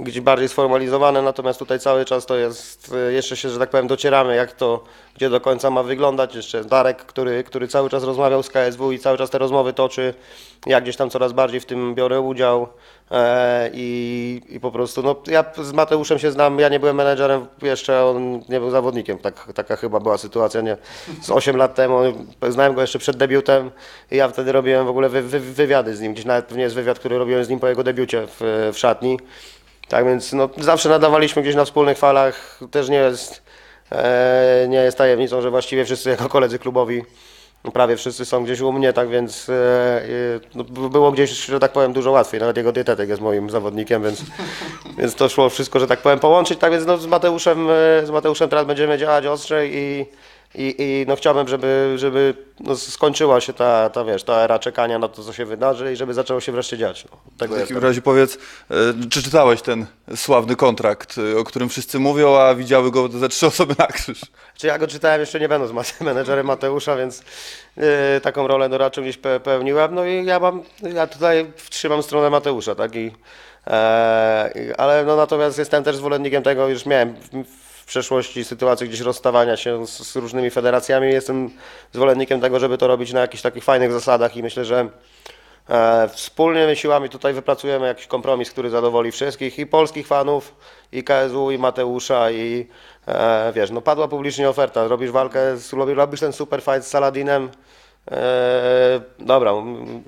gdzieś 0.00 0.20
bardziej 0.20 0.48
sformalizowane, 0.48 1.22
natomiast 1.22 1.58
tutaj 1.58 1.80
cały 1.80 2.04
czas 2.04 2.26
to 2.26 2.36
jest, 2.36 2.94
e, 3.08 3.12
jeszcze 3.12 3.36
się, 3.36 3.48
że 3.48 3.58
tak 3.58 3.70
powiem, 3.70 3.86
docieramy, 3.86 4.36
jak 4.36 4.52
to, 4.52 4.84
gdzie 5.16 5.30
do 5.30 5.40
końca 5.40 5.70
ma 5.70 5.82
wyglądać. 5.82 6.34
Jeszcze 6.34 6.64
Darek, 6.64 6.96
który, 6.96 7.44
który 7.44 7.68
cały 7.68 7.90
czas 7.90 8.04
rozmawiał 8.04 8.42
z 8.42 8.50
KSW 8.50 8.92
i 8.92 8.98
cały 8.98 9.18
czas 9.18 9.30
te 9.30 9.38
rozmowy 9.38 9.72
toczy, 9.72 10.14
ja 10.66 10.80
gdzieś 10.80 10.96
tam 10.96 11.10
coraz 11.10 11.32
bardziej 11.32 11.60
w 11.60 11.66
tym 11.66 11.94
biorę 11.94 12.20
udział 12.20 12.68
e, 13.10 13.70
i, 13.74 14.42
i 14.48 14.60
po 14.60 14.70
prostu, 14.70 15.02
no 15.02 15.16
ja 15.26 15.44
z 15.62 15.72
Mateuszem 15.72 16.18
się 16.18 16.30
znam, 16.30 16.58
ja 16.58 16.68
nie 16.68 16.80
byłem 16.80 16.96
menedżerem 16.96 17.46
jeszcze, 17.62 18.04
on 18.04 18.42
nie 18.48 18.60
był 18.60 18.70
zawodnikiem, 18.70 19.18
tak, 19.18 19.52
taka 19.54 19.76
chyba 19.76 20.00
była 20.00 20.18
sytuacja, 20.18 20.60
nie, 20.60 20.76
z 21.22 21.30
8 21.30 21.56
lat 21.56 21.74
temu, 21.74 21.98
znałem 22.48 22.74
go 22.74 22.80
jeszcze 22.80 22.98
przed 22.98 23.16
debiutem 23.16 23.70
i 24.10 24.16
ja 24.16 24.28
wtedy 24.28 24.52
robiłem 24.52 24.86
w 24.86 24.88
ogóle 24.88 25.08
wy, 25.08 25.22
wy, 25.22 25.40
wywiady 25.40 25.96
z 25.96 26.00
nim, 26.00 26.12
gdzieś 26.12 26.24
nawet 26.24 26.52
nie 26.52 26.62
jest 26.62 26.74
wywiad, 26.74 26.98
który 26.98 27.18
robiłem 27.18 27.44
z 27.44 27.48
nim 27.48 27.60
po 27.60 27.68
jego 27.68 27.84
debiucie 27.84 28.26
w, 28.26 28.70
w 28.72 28.78
szatni, 28.78 29.18
tak 29.88 30.04
więc 30.04 30.32
no, 30.32 30.48
zawsze 30.56 30.88
nadawaliśmy 30.88 31.42
gdzieś 31.42 31.54
na 31.54 31.64
wspólnych 31.64 31.98
falach, 31.98 32.60
też 32.70 32.88
nie 32.88 32.96
jest, 32.96 33.42
e, 33.92 34.66
nie 34.68 34.78
jest 34.78 34.98
tajemnicą, 34.98 35.42
że 35.42 35.50
właściwie 35.50 35.84
wszyscy 35.84 36.10
jako 36.10 36.28
koledzy 36.28 36.58
klubowi 36.58 37.02
no, 37.66 37.72
prawie 37.72 37.96
wszyscy 37.96 38.24
są 38.24 38.44
gdzieś 38.44 38.60
u 38.60 38.72
mnie, 38.72 38.92
tak 38.92 39.08
więc 39.08 39.48
e, 39.48 39.52
e, 39.52 40.06
no, 40.54 40.64
było 40.64 41.12
gdzieś, 41.12 41.30
że 41.30 41.60
tak 41.60 41.72
powiem, 41.72 41.92
dużo 41.92 42.10
łatwiej. 42.10 42.40
Nawet 42.40 42.56
jego 42.56 42.72
dietetyk 42.72 43.08
jest 43.08 43.22
moim 43.22 43.50
zawodnikiem, 43.50 44.02
więc, 44.02 44.22
więc 44.98 45.14
to 45.14 45.28
szło 45.28 45.48
wszystko, 45.48 45.80
że 45.80 45.86
tak 45.86 46.00
powiem, 46.00 46.18
połączyć. 46.18 46.58
Tak 46.58 46.72
więc 46.72 46.86
no, 46.86 46.98
z, 46.98 47.06
Mateuszem, 47.06 47.68
e, 47.70 48.06
z 48.06 48.10
Mateuszem 48.10 48.48
teraz 48.48 48.66
będziemy 48.66 48.98
działać 48.98 49.26
ostrzej 49.26 49.70
i, 49.74 50.06
i, 50.56 50.74
i 50.78 51.04
no, 51.08 51.16
chciałbym, 51.16 51.48
żeby, 51.48 51.94
żeby 51.96 52.34
no, 52.60 52.76
skończyła 52.76 53.40
się 53.40 53.52
ta, 53.52 53.90
ta, 53.90 54.04
wiesz, 54.04 54.24
ta 54.24 54.34
era 54.34 54.58
czekania 54.58 54.98
na 54.98 55.08
to, 55.08 55.22
co 55.22 55.32
się 55.32 55.44
wydarzy 55.44 55.92
i 55.92 55.96
żeby 55.96 56.14
zaczęło 56.14 56.40
się 56.40 56.52
wreszcie 56.52 56.78
dziać. 56.78 57.04
No, 57.04 57.18
tego 57.38 57.56
W 57.56 57.60
takim 57.60 57.78
razie 57.78 58.02
powiedz, 58.02 58.38
e, 58.70 58.74
czy 59.10 59.22
czytałeś 59.22 59.62
ten 59.62 59.86
sławny 60.16 60.56
kontrakt, 60.56 61.14
e, 61.18 61.38
o 61.38 61.44
którym 61.44 61.68
wszyscy 61.68 61.98
mówią, 61.98 62.36
a 62.36 62.54
widziały 62.54 62.90
go 62.90 63.08
ze 63.08 63.28
trzy 63.28 63.46
osoby 63.46 63.74
na 63.78 63.86
krzyż? 63.86 64.20
Czy 64.54 64.66
ja 64.66 64.78
go 64.78 64.86
czytałem 64.86 65.20
jeszcze 65.20 65.40
nie 65.40 65.48
będąc 65.48 65.72
menedżerem 66.00 66.46
Mateusza, 66.46 66.96
więc 66.96 67.22
yy, 67.76 67.84
taką 68.22 68.46
rolę 68.46 68.68
no, 68.68 68.78
raczej 68.78 69.04
gdzieś 69.04 69.18
pe- 69.18 69.40
pełniłem. 69.40 69.94
No 69.94 70.04
i 70.04 70.24
ja 70.24 70.40
mam, 70.40 70.62
ja 70.94 71.06
tutaj 71.06 71.52
trzymam 71.70 72.02
stronę 72.02 72.30
Mateusza, 72.30 72.74
tak? 72.74 72.96
I, 72.96 73.10
ale 74.78 75.04
no 75.04 75.16
natomiast 75.16 75.58
jestem 75.58 75.84
też 75.84 75.96
zwolennikiem 75.96 76.42
tego, 76.42 76.68
już 76.68 76.86
miałem 76.86 77.14
przeszłości 77.86 78.44
sytuację 78.44 78.88
gdzieś 78.88 79.00
rozstawania 79.00 79.56
się 79.56 79.86
z, 79.86 79.90
z 79.90 80.16
różnymi 80.16 80.50
federacjami. 80.50 81.08
Jestem 81.12 81.50
zwolennikiem 81.92 82.40
tego, 82.40 82.60
żeby 82.60 82.78
to 82.78 82.86
robić 82.86 83.12
na 83.12 83.20
jakichś 83.20 83.42
takich 83.42 83.64
fajnych 83.64 83.92
zasadach 83.92 84.36
i 84.36 84.42
myślę, 84.42 84.64
że 84.64 84.88
E, 85.70 86.08
Wspólnymi 86.08 86.76
siłami 86.76 87.08
tutaj 87.08 87.32
wypracujemy 87.32 87.86
jakiś 87.86 88.06
kompromis, 88.06 88.50
który 88.50 88.70
zadowoli 88.70 89.12
wszystkich 89.12 89.58
i 89.58 89.66
polskich 89.66 90.06
fanów, 90.06 90.54
i 90.92 91.04
KSU, 91.04 91.50
i 91.50 91.58
Mateusza, 91.58 92.30
i 92.30 92.66
e, 93.08 93.52
wiesz, 93.54 93.70
no 93.70 93.80
padła 93.80 94.08
publicznie 94.08 94.48
oferta, 94.48 94.88
robisz 94.88 95.10
walkę, 95.10 95.56
z, 95.56 95.72
robisz- 95.72 96.20
ten 96.20 96.32
super 96.32 96.62
fight 96.62 96.84
z 96.84 96.86
Saladinem, 96.86 97.50
e, 98.10 99.00
dobra, 99.18 99.52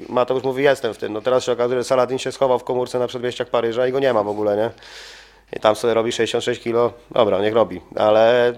Mateusz 0.08 0.42
mówi 0.42 0.64
jestem 0.64 0.94
w 0.94 0.98
tym, 0.98 1.12
no 1.12 1.20
teraz 1.20 1.44
się 1.44 1.52
okazuje, 1.52 1.80
że 1.80 1.84
Saladin 1.84 2.18
się 2.18 2.32
schował 2.32 2.58
w 2.58 2.64
komórce 2.64 2.98
na 2.98 3.06
przedmieściach 3.06 3.48
Paryża 3.48 3.86
i 3.86 3.92
go 3.92 4.00
nie 4.00 4.12
ma 4.12 4.22
w 4.22 4.28
ogóle, 4.28 4.56
nie? 4.56 4.70
I 5.56 5.60
tam 5.60 5.76
sobie 5.76 5.94
robi 5.94 6.12
66 6.12 6.62
kilo, 6.62 6.92
dobra, 7.10 7.40
niech 7.40 7.54
robi, 7.54 7.80
ale 7.96 8.52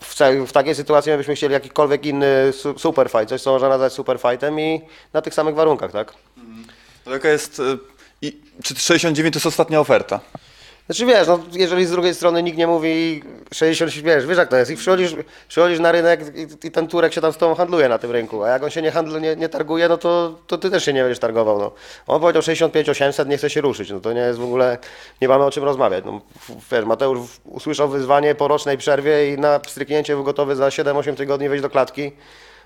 w, 0.00 0.14
w 0.46 0.52
takiej 0.52 0.74
sytuacji 0.74 1.12
my 1.12 1.18
byśmy 1.18 1.34
chcieli 1.34 1.52
jakikolwiek 1.52 2.06
inny 2.06 2.52
su- 2.52 2.78
super 2.78 3.10
fight, 3.10 3.28
coś 3.28 3.42
co 3.42 3.52
można 3.52 3.68
nazwać 3.68 3.92
super 3.92 4.18
fightem 4.20 4.60
i 4.60 4.80
na 5.12 5.22
tych 5.22 5.34
samych 5.34 5.54
warunkach, 5.54 5.92
tak? 5.92 6.14
To 7.04 7.10
Jaka 7.12 7.28
jest, 7.28 7.60
e, 7.60 7.62
i, 8.22 8.40
czy 8.62 8.74
69 8.74 9.32
to 9.32 9.36
jest 9.36 9.46
ostatnia 9.46 9.80
oferta? 9.80 10.20
Znaczy 10.92 11.06
wiesz, 11.06 11.28
no, 11.28 11.38
jeżeli 11.52 11.86
z 11.86 11.90
drugiej 11.90 12.14
strony 12.14 12.42
nikt 12.42 12.58
nie 12.58 12.66
mówi 12.66 13.22
60, 13.54 13.92
wiesz, 13.92 14.26
wiesz 14.26 14.38
jak 14.38 14.48
to 14.48 14.56
jest 14.56 14.70
i 14.70 14.76
przychodzisz, 14.76 15.16
przychodzisz 15.48 15.78
na 15.80 15.92
rynek 15.92 16.20
i, 16.36 16.66
i 16.66 16.70
ten 16.70 16.88
Turek 16.88 17.12
się 17.12 17.20
tam 17.20 17.32
z 17.32 17.36
tobą 17.36 17.54
handluje 17.54 17.88
na 17.88 17.98
tym 17.98 18.10
rynku, 18.10 18.42
a 18.42 18.48
jak 18.48 18.62
on 18.62 18.70
się 18.70 18.82
nie, 18.82 18.90
handlu, 18.90 19.18
nie, 19.18 19.36
nie 19.36 19.48
targuje, 19.48 19.88
no 19.88 19.98
to, 19.98 20.38
to 20.46 20.58
ty 20.58 20.70
też 20.70 20.84
się 20.84 20.92
nie 20.92 21.02
będziesz 21.02 21.18
targował, 21.18 21.58
no. 21.58 21.72
On 22.06 22.20
powiedział 22.20 22.42
65 22.42 22.88
800, 22.88 23.28
nie 23.28 23.38
chce 23.38 23.50
się 23.50 23.60
ruszyć, 23.60 23.90
no 23.90 24.00
to 24.00 24.12
nie 24.12 24.20
jest 24.20 24.38
w 24.38 24.44
ogóle, 24.44 24.78
nie 25.22 25.28
mamy 25.28 25.44
o 25.44 25.50
czym 25.50 25.64
rozmawiać, 25.64 26.04
no. 26.04 26.20
Wiesz, 26.72 26.84
Mateusz 26.84 27.20
usłyszał 27.44 27.88
wyzwanie 27.88 28.34
po 28.34 28.48
rocznej 28.48 28.78
przerwie 28.78 29.32
i 29.32 29.38
na 29.38 29.60
stryknięcie 29.66 30.14
był 30.14 30.24
gotowy 30.24 30.56
za 30.56 30.68
7-8 30.68 31.14
tygodni 31.14 31.48
wejść 31.48 31.62
do 31.62 31.70
klatki. 31.70 32.12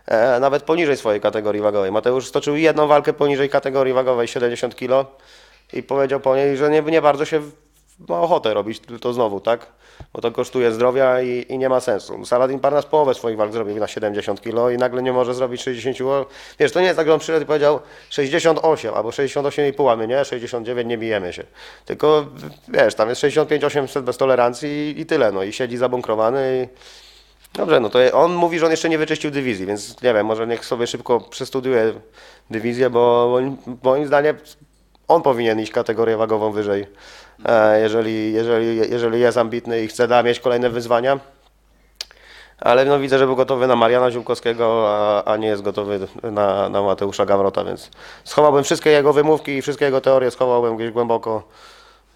E, 0.06 0.40
nawet 0.40 0.62
poniżej 0.62 0.96
swojej 0.96 1.20
kategorii 1.20 1.62
wagowej. 1.62 1.92
Mateusz 1.92 2.26
stoczył 2.26 2.56
jedną 2.56 2.86
walkę 2.86 3.12
poniżej 3.12 3.48
kategorii 3.48 3.94
wagowej 3.94 4.28
70 4.28 4.76
kg 4.76 5.10
i 5.72 5.82
powiedział 5.82 6.20
po 6.20 6.36
niej, 6.36 6.56
że 6.56 6.70
nie, 6.70 6.82
nie 6.82 7.02
bardzo 7.02 7.24
się 7.24 7.42
ma 7.98 8.20
ochotę 8.20 8.54
robić 8.54 8.80
to 9.00 9.12
znowu, 9.12 9.40
tak? 9.40 9.66
Bo 10.12 10.20
to 10.20 10.32
kosztuje 10.32 10.72
zdrowia 10.72 11.20
i, 11.20 11.46
i 11.48 11.58
nie 11.58 11.68
ma 11.68 11.80
sensu. 11.80 12.24
Saladin 12.24 12.60
Parnas 12.60 12.86
połowę 12.86 13.14
swoich 13.14 13.36
walk 13.36 13.52
zrobił 13.52 13.76
na 13.76 13.86
70 13.86 14.40
kg 14.40 14.74
i 14.74 14.76
nagle 14.76 15.02
nie 15.02 15.12
może 15.12 15.34
zrobić 15.34 15.62
60 15.62 15.96
kg. 15.96 16.30
Wiesz, 16.58 16.72
to 16.72 16.80
nie 16.80 16.86
jest 16.86 16.96
tak, 16.96 17.06
że 17.06 17.14
on 17.14 17.20
przyszedł 17.20 17.42
i 17.42 17.46
powiedział 17.46 17.80
68 18.10 18.94
albo 18.94 19.08
68,5, 19.08 19.92
a 19.92 19.96
my 19.96 20.06
nie, 20.06 20.24
69 20.24 20.88
nie 20.88 20.98
bijemy 20.98 21.32
się. 21.32 21.44
Tylko 21.84 22.26
wiesz, 22.68 22.94
tam 22.94 23.08
jest 23.08 23.22
65-800 23.22 24.02
bez 24.02 24.16
tolerancji 24.16 24.70
i, 24.70 25.00
i 25.00 25.06
tyle, 25.06 25.32
no 25.32 25.42
i 25.42 25.52
siedzi 25.52 25.76
zabunkrowany 25.76 26.68
i 26.72 26.96
Dobrze, 27.56 27.80
no 27.80 27.90
to 27.90 27.98
on 28.12 28.34
mówi, 28.34 28.58
że 28.58 28.66
on 28.66 28.70
jeszcze 28.70 28.88
nie 28.88 28.98
wyczyścił 28.98 29.30
dywizji, 29.30 29.66
więc 29.66 30.02
nie 30.02 30.14
wiem, 30.14 30.26
może 30.26 30.46
niech 30.46 30.64
sobie 30.64 30.86
szybko 30.86 31.20
przestudiuje 31.20 31.92
dywizję, 32.50 32.90
bo 32.90 33.30
moim, 33.82 34.06
zdaniem 34.06 34.36
on 35.08 35.22
powinien 35.22 35.60
iść 35.60 35.72
kategorię 35.72 36.16
wagową 36.16 36.52
wyżej, 36.52 36.86
jeżeli, 37.80 38.32
jeżeli, 38.32 38.76
jeżeli 38.76 39.20
jest 39.20 39.38
ambitny 39.38 39.82
i 39.82 39.88
chce 39.88 40.08
da 40.08 40.22
mieć 40.22 40.40
kolejne 40.40 40.70
wyzwania. 40.70 41.18
Ale 42.60 42.84
no 42.84 42.98
widzę, 42.98 43.18
że 43.18 43.26
był 43.26 43.36
gotowy 43.36 43.66
na 43.66 43.76
Mariana 43.76 44.10
Ziółkowskiego, 44.10 44.84
a, 44.88 45.24
a 45.24 45.36
nie 45.36 45.48
jest 45.48 45.62
gotowy 45.62 46.08
na, 46.22 46.68
na 46.68 46.82
Mateusza 46.82 47.26
Gamrota, 47.26 47.64
więc 47.64 47.90
schowałbym 48.24 48.64
wszystkie 48.64 48.90
jego 48.90 49.12
wymówki 49.12 49.52
i 49.52 49.62
wszystkie 49.62 49.84
jego 49.84 50.00
teorie, 50.00 50.30
schowałbym 50.30 50.76
gdzieś 50.76 50.90
głęboko 50.90 51.42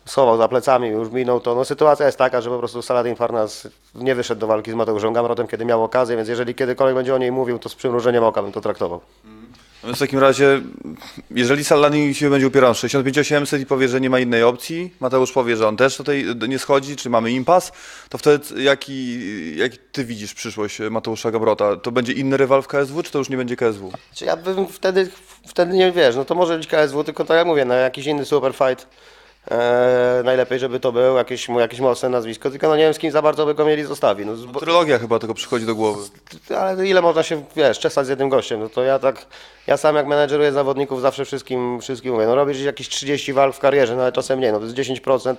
schował 0.04 0.36
za 0.36 0.48
plecami, 0.48 0.88
już 0.88 1.10
minął 1.10 1.40
to. 1.40 1.54
No, 1.54 1.64
sytuacja 1.64 2.06
jest 2.06 2.18
taka, 2.18 2.40
że 2.40 2.50
po 2.50 2.58
prostu 2.58 2.82
Saladin 2.82 3.16
Farnas 3.16 3.68
nie 3.94 4.14
wyszedł 4.14 4.40
do 4.40 4.46
walki 4.46 4.70
z 4.70 4.74
Mateuszem 4.74 5.12
Gamrotem, 5.12 5.46
kiedy 5.46 5.64
miał 5.64 5.84
okazję, 5.84 6.16
więc 6.16 6.28
jeżeli 6.28 6.54
kiedykolwiek 6.54 6.96
będzie 6.96 7.14
o 7.14 7.18
niej 7.18 7.32
mówił, 7.32 7.58
to 7.58 7.68
z 7.68 7.74
przymrużeniem 7.74 8.24
oka 8.24 8.42
bym 8.42 8.52
to 8.52 8.60
traktował. 8.60 9.00
W 9.82 9.98
takim 9.98 10.18
razie, 10.18 10.60
jeżeli 11.30 11.64
Saladin 11.64 12.14
się 12.14 12.30
będzie 12.30 12.46
upierał 12.46 12.70
na 12.70 12.74
65-800 12.74 13.60
i 13.60 13.66
powie, 13.66 13.88
że 13.88 14.00
nie 14.00 14.10
ma 14.10 14.18
innej 14.18 14.42
opcji, 14.42 14.94
Mateusz 15.00 15.32
powie, 15.32 15.56
że 15.56 15.68
on 15.68 15.76
też 15.76 15.96
tutaj 15.96 16.26
nie 16.48 16.58
schodzi, 16.58 16.96
czy 16.96 17.10
mamy 17.10 17.32
impas, 17.32 17.72
to 18.08 18.18
wtedy 18.18 18.62
jaki, 18.62 19.18
jak 19.56 19.72
ty 19.92 20.04
widzisz 20.04 20.34
przyszłość 20.34 20.78
Mateusza 20.90 21.30
Gabrota? 21.30 21.76
To 21.76 21.92
będzie 21.92 22.12
inny 22.12 22.36
rywal 22.36 22.62
w 22.62 22.68
KSW, 22.68 23.02
czy 23.02 23.12
to 23.12 23.18
już 23.18 23.28
nie 23.28 23.36
będzie 23.36 23.56
KSW? 23.56 23.92
Czy 24.14 24.24
ja 24.24 24.36
bym 24.36 24.66
wtedy, 24.66 25.10
wtedy 25.46 25.76
nie 25.76 25.92
wiesz, 25.92 26.16
no 26.16 26.24
to 26.24 26.34
może 26.34 26.58
być 26.58 26.66
KSW, 26.66 27.04
tylko 27.04 27.24
tak 27.24 27.36
jak 27.36 27.46
mówię, 27.46 27.64
no 27.64 27.74
jakiś 27.74 28.06
inny 28.06 28.24
super 28.24 28.54
fight. 29.44 29.52
E, 29.52 30.22
najlepiej, 30.24 30.58
żeby 30.58 30.80
to 30.80 30.92
był 30.92 31.16
jakieś, 31.16 31.48
jakieś 31.48 31.80
mocne 31.80 32.08
nazwisko, 32.08 32.50
tylko 32.50 32.68
no 32.68 32.76
nie 32.76 32.82
wiem 32.82 32.94
z 32.94 32.98
kim 32.98 33.10
za 33.10 33.22
bardzo 33.22 33.46
by 33.46 33.54
go 33.54 33.64
mieli 33.64 33.84
zostawić. 33.84 34.26
No, 34.26 34.32
bo, 34.52 34.60
Trylogia 34.60 34.98
chyba 34.98 35.18
tylko 35.18 35.34
przychodzi 35.34 35.66
do 35.66 35.74
głowy. 35.74 36.02
ale 36.58 36.86
ile 36.86 37.02
można 37.02 37.22
się, 37.22 37.42
wiesz, 37.56 37.78
czesać 37.78 38.06
z 38.06 38.08
jednym 38.08 38.28
gościem? 38.28 38.60
No 38.60 38.68
to 38.68 38.82
ja 38.82 38.98
tak, 38.98 39.26
ja 39.66 39.76
sam 39.76 39.96
jak 39.96 40.06
menedżeruję 40.06 40.52
zawodników 40.52 41.00
zawsze 41.00 41.24
wszystkim, 41.24 41.80
wszystkim 41.80 42.12
mówię, 42.14 42.26
no 42.26 42.34
robisz 42.34 42.60
jakieś 42.60 42.88
30 42.88 43.32
walk 43.32 43.56
w 43.56 43.58
karierze, 43.58 43.96
no 43.96 44.02
ale 44.02 44.12
czasem 44.12 44.38
mniej, 44.38 44.52
no 44.52 44.58
to 44.58 44.64
jest 44.64 44.76
10% 44.76 45.34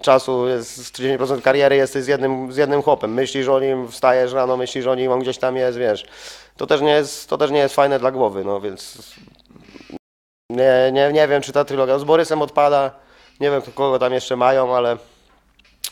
czasu, 0.00 0.48
jest 0.48 0.78
30% 0.98 1.42
kariery 1.42 1.76
jesteś 1.76 2.04
z 2.04 2.06
jednym, 2.06 2.52
z 2.52 2.56
jednym 2.56 2.82
chłopem, 2.82 3.14
myślisz 3.14 3.48
o 3.48 3.60
nim, 3.60 3.88
wstajesz 3.88 4.32
rano, 4.32 4.56
myślisz 4.56 4.86
o 4.86 4.94
nim, 4.94 5.12
on 5.12 5.20
gdzieś 5.20 5.38
tam 5.38 5.56
jest, 5.56 5.78
wiesz, 5.78 6.04
to 6.56 6.66
też 6.66 6.80
nie 6.80 6.90
jest, 6.90 7.28
to 7.28 7.38
też 7.38 7.50
nie 7.50 7.58
jest 7.58 7.74
fajne 7.74 7.98
dla 7.98 8.10
głowy, 8.10 8.44
no 8.44 8.60
więc 8.60 8.98
nie, 10.50 10.90
nie, 10.92 11.12
nie 11.12 11.28
wiem, 11.28 11.42
czy 11.42 11.52
ta 11.52 11.64
trylogia, 11.64 11.98
z 11.98 12.04
Borysem 12.04 12.42
odpada, 12.42 12.90
nie 13.40 13.50
wiem, 13.50 13.62
kogo 13.74 13.98
tam 13.98 14.12
jeszcze 14.12 14.36
mają, 14.36 14.76
ale 14.76 14.96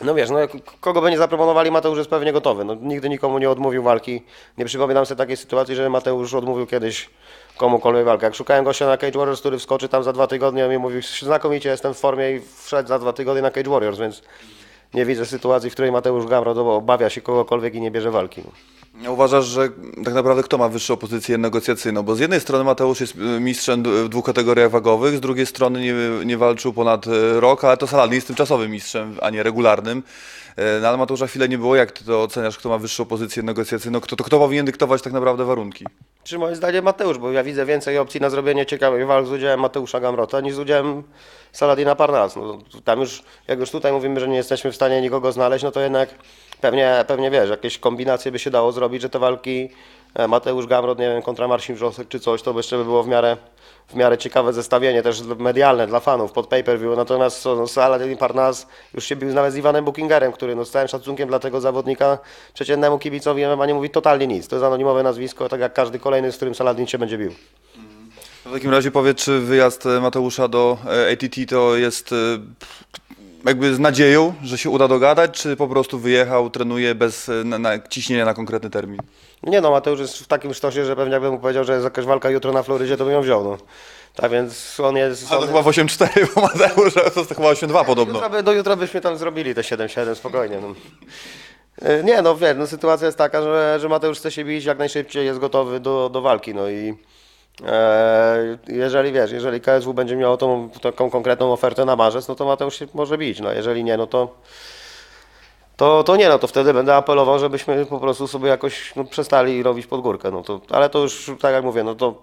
no 0.02 0.14
wiesz, 0.14 0.30
no 0.30 0.38
kogo 0.80 1.02
by 1.02 1.10
nie 1.10 1.18
zaproponowali, 1.18 1.70
Mateusz 1.70 1.98
jest 1.98 2.10
pewnie 2.10 2.32
gotowy. 2.32 2.64
No, 2.64 2.74
nigdy 2.74 3.08
nikomu 3.08 3.38
nie 3.38 3.50
odmówił 3.50 3.82
walki. 3.82 4.22
Nie 4.58 4.64
przypominam 4.64 5.06
sobie 5.06 5.18
takiej 5.18 5.36
sytuacji, 5.36 5.74
że 5.74 5.90
Mateusz 5.90 6.34
odmówił 6.34 6.66
kiedyś 6.66 7.10
komukolwiek 7.56 8.04
walkę. 8.04 8.26
Jak 8.26 8.34
szukałem 8.34 8.64
gościa 8.64 8.86
na 8.86 8.96
Cage 8.96 9.18
Warriors, 9.18 9.40
który 9.40 9.58
wskoczy 9.58 9.88
tam 9.88 10.02
za 10.02 10.12
dwa 10.12 10.26
tygodnie, 10.26 10.64
on 10.64 10.70
mi 10.70 10.78
mówił, 10.78 11.00
znakomicie 11.22 11.68
jestem 11.68 11.94
w 11.94 11.98
formie 11.98 12.32
i 12.32 12.40
wszedł 12.64 12.88
za 12.88 12.98
dwa 12.98 13.12
tygodnie 13.12 13.42
na 13.42 13.50
Cage 13.50 13.70
Warriors, 13.70 13.98
więc 13.98 14.22
nie 14.94 15.04
widzę 15.04 15.26
sytuacji, 15.26 15.70
w 15.70 15.72
której 15.72 15.92
Mateusz 15.92 16.26
Gamrot 16.26 16.58
obawia 16.58 17.10
się 17.10 17.20
kogokolwiek 17.20 17.74
i 17.74 17.80
nie 17.80 17.90
bierze 17.90 18.10
walki. 18.10 18.42
Uważasz, 19.08 19.44
że 19.44 19.68
tak 20.04 20.14
naprawdę 20.14 20.42
kto 20.42 20.58
ma 20.58 20.68
wyższą 20.68 20.96
pozycję 20.96 21.38
negocjacyjną? 21.38 22.02
Bo 22.02 22.16
z 22.16 22.18
jednej 22.18 22.40
strony 22.40 22.64
Mateusz 22.64 23.00
jest 23.00 23.16
y, 23.16 23.40
mistrzem 23.40 23.82
w 23.82 24.08
dwóch 24.08 24.24
kategoriach 24.24 24.70
wagowych, 24.70 25.16
z 25.16 25.20
drugiej 25.20 25.46
strony 25.46 25.80
nie, 25.80 25.94
nie 26.26 26.38
walczył 26.38 26.72
ponad 26.72 27.06
y, 27.06 27.40
rok, 27.40 27.64
ale 27.64 27.76
to 27.76 27.86
Saladin 27.86 28.14
jest 28.14 28.26
tymczasowym 28.26 28.70
mistrzem, 28.70 29.16
a 29.22 29.30
nie 29.30 29.42
regularnym. 29.42 30.02
Y, 30.58 30.80
No 30.80 30.88
ale 30.88 30.96
Mateusza 30.96 31.26
chwilę 31.26 31.48
nie 31.48 31.58
było. 31.58 31.76
Jak 31.76 31.92
ty 31.92 32.04
to 32.04 32.22
oceniasz, 32.22 32.58
kto 32.58 32.68
ma 32.68 32.78
wyższą 32.78 33.04
pozycję 33.04 33.42
negocjacyjną? 33.42 34.00
Kto, 34.00 34.16
to 34.16 34.24
kto 34.24 34.38
powinien 34.38 34.66
dyktować 34.66 35.02
tak 35.02 35.12
naprawdę 35.12 35.44
warunki? 35.44 35.86
Czy 36.24 36.38
moim 36.38 36.56
zdaniem 36.56 36.84
Mateusz, 36.84 37.18
bo 37.18 37.32
ja 37.32 37.44
widzę 37.44 37.66
więcej 37.66 37.98
opcji 37.98 38.20
na 38.20 38.30
zrobienie 38.30 38.66
ciekawych 38.66 39.06
walk 39.06 39.26
z 39.26 39.30
udziałem 39.30 39.60
Mateusza 39.60 40.00
Gamrota 40.00 40.40
niż 40.40 40.54
z 40.54 40.58
udziałem 40.58 41.02
Saladina 41.52 41.94
Parnas. 41.94 42.36
No, 42.36 42.58
tam 42.84 43.00
już, 43.00 43.22
jak 43.48 43.58
już 43.58 43.70
tutaj 43.70 43.92
mówimy, 43.92 44.20
że 44.20 44.28
nie 44.28 44.36
jesteśmy 44.36 44.72
w 44.72 44.74
stanie 44.76 45.00
nikogo 45.00 45.32
znaleźć, 45.32 45.64
no 45.64 45.70
to 45.70 45.80
jednak 45.80 46.08
pewnie, 46.60 47.04
pewnie 47.06 47.30
wiesz, 47.30 47.50
jakieś 47.50 47.78
kombinacje 47.78 48.32
by 48.32 48.38
się 48.38 48.50
dało 48.50 48.72
zrobić, 48.72 49.02
że 49.02 49.10
te 49.10 49.18
walki 49.18 49.68
e, 49.68 49.68
Mateusz 50.28 50.66
Gamrot, 50.66 50.98
nie 50.98 51.08
wiem, 51.08 51.22
kontra 51.22 51.48
Marcin 51.48 51.74
Wrzosek 51.74 52.08
czy 52.08 52.20
coś, 52.20 52.42
to 52.42 52.52
by 52.52 52.58
jeszcze 52.58 52.76
by 52.76 52.84
było 52.84 53.02
w 53.02 53.08
miarę, 53.08 53.36
w 53.88 53.94
miarę 53.94 54.18
ciekawe 54.18 54.52
zestawienie, 54.52 55.02
też 55.02 55.22
medialne 55.22 55.86
dla 55.86 56.00
fanów 56.00 56.32
pod 56.32 56.46
pay-per-view. 56.46 56.96
Natomiast 56.96 57.44
no, 57.44 57.66
Saladin 57.66 58.16
Parnas 58.16 58.66
już 58.94 59.04
się 59.04 59.16
bił 59.16 59.34
nawet 59.34 59.52
z 59.52 59.56
Iwanem 59.56 59.84
Bookingerem, 59.84 60.32
który 60.32 60.54
no, 60.54 60.64
z 60.64 60.70
całym 60.70 60.88
szacunkiem 60.88 61.28
dla 61.28 61.38
tego 61.38 61.60
zawodnika 61.60 62.18
przeciętnemu 62.54 62.98
kibicowi 62.98 63.46
MMA 63.46 63.66
nie 63.66 63.74
mówi 63.74 63.90
totalnie 63.90 64.26
nic. 64.26 64.48
To 64.48 64.56
jest 64.56 64.66
anonimowe 64.66 65.02
nazwisko, 65.02 65.48
tak 65.48 65.60
jak 65.60 65.72
każdy 65.72 65.98
kolejny, 65.98 66.32
z 66.32 66.36
którym 66.36 66.54
Saladin 66.54 66.86
się 66.86 66.98
będzie 66.98 67.18
bił. 67.18 67.32
W 68.44 68.52
takim 68.52 68.70
razie 68.70 68.90
powiedz, 68.90 69.18
czy 69.18 69.40
wyjazd 69.40 69.86
e, 69.86 70.00
Mateusza 70.00 70.48
do 70.48 70.78
e, 70.86 71.12
ATT 71.12 71.36
to 71.48 71.76
jest 71.76 72.12
e, 72.12 72.14
jakby 73.44 73.74
z 73.74 73.78
nadzieją, 73.78 74.34
że 74.42 74.58
się 74.58 74.70
uda 74.70 74.88
dogadać, 74.88 75.30
czy 75.30 75.56
po 75.56 75.68
prostu 75.68 75.98
wyjechał, 75.98 76.50
trenuje 76.50 76.94
bez 76.94 77.28
e, 77.28 77.32
na, 77.44 77.58
na, 77.58 77.78
ciśnienia 77.78 78.24
na 78.24 78.34
konkretny 78.34 78.70
termin? 78.70 79.00
Nie 79.42 79.60
no, 79.60 79.70
Mateusz 79.70 80.00
jest 80.00 80.18
w 80.18 80.26
takim 80.26 80.54
sztosie, 80.54 80.84
że 80.84 80.96
pewnie 80.96 81.12
jakbym 81.12 81.32
mu 81.32 81.38
powiedział, 81.38 81.64
że 81.64 81.72
jest 81.72 81.84
jakaś 81.84 82.04
walka 82.04 82.30
jutro 82.30 82.52
na 82.52 82.62
Florydzie, 82.62 82.96
to 82.96 83.04
bym 83.04 83.12
ją 83.12 83.22
wziął. 83.22 83.44
No. 83.44 83.56
Tak 84.16 84.30
więc 84.30 84.80
on 84.80 84.96
jest... 84.96 85.32
A 85.32 85.34
on 85.36 85.40
to 85.40 85.46
chyba 85.46 85.62
w 85.62 85.66
8-4, 85.66 86.26
bo 86.34 86.40
Mateusz 86.40 86.94
to 86.94 87.20
jest 87.20 87.34
chyba 87.34 87.52
8-2 87.52 87.84
podobno. 87.84 88.14
Jutra 88.14 88.28
by, 88.28 88.42
do 88.42 88.52
jutra 88.52 88.76
byśmy 88.76 89.00
tam 89.00 89.16
zrobili 89.16 89.54
te 89.54 89.60
7-7 89.60 90.14
spokojnie. 90.14 90.58
No. 90.60 90.74
E, 91.82 92.02
Nie 92.02 92.22
no, 92.22 92.36
wiesz, 92.36 92.56
no, 92.58 92.66
sytuacja 92.66 93.06
jest 93.06 93.18
taka, 93.18 93.42
że, 93.42 93.78
że 93.80 93.88
Mateusz 93.88 94.18
chce 94.18 94.30
się 94.30 94.44
bić 94.44 94.64
jak 94.64 94.78
najszybciej, 94.78 95.26
jest 95.26 95.38
gotowy 95.38 95.80
do, 95.80 96.08
do 96.08 96.20
walki, 96.20 96.54
no 96.54 96.70
i 96.70 96.94
jeżeli 98.68 99.12
wiesz, 99.12 99.32
jeżeli 99.32 99.60
KSW 99.60 99.94
będzie 99.94 100.16
miało 100.16 100.36
tą 100.36 100.70
taką 100.82 101.10
konkretną 101.10 101.52
ofertę 101.52 101.84
na 101.84 101.96
marzec, 101.96 102.28
no 102.28 102.34
to 102.34 102.44
Mateusz 102.44 102.78
się 102.78 102.86
może 102.94 103.18
bić, 103.18 103.40
no 103.40 103.52
jeżeli 103.52 103.84
nie, 103.84 103.96
no 103.96 104.06
to 104.06 104.28
to, 105.76 106.04
to 106.04 106.16
nie, 106.16 106.28
no 106.28 106.38
to 106.38 106.46
wtedy 106.46 106.74
będę 106.74 106.96
apelował, 106.96 107.38
żebyśmy 107.38 107.86
po 107.86 108.00
prostu 108.00 108.28
sobie 108.28 108.48
jakoś 108.48 108.96
no, 108.96 109.04
przestali 109.04 109.62
robić 109.62 109.86
pod 109.86 110.00
górkę, 110.00 110.30
no 110.30 110.42
to, 110.42 110.60
ale 110.70 110.90
to 110.90 110.98
już, 110.98 111.30
tak 111.40 111.52
jak 111.52 111.64
mówię, 111.64 111.84
no 111.84 111.94
to 111.94 112.22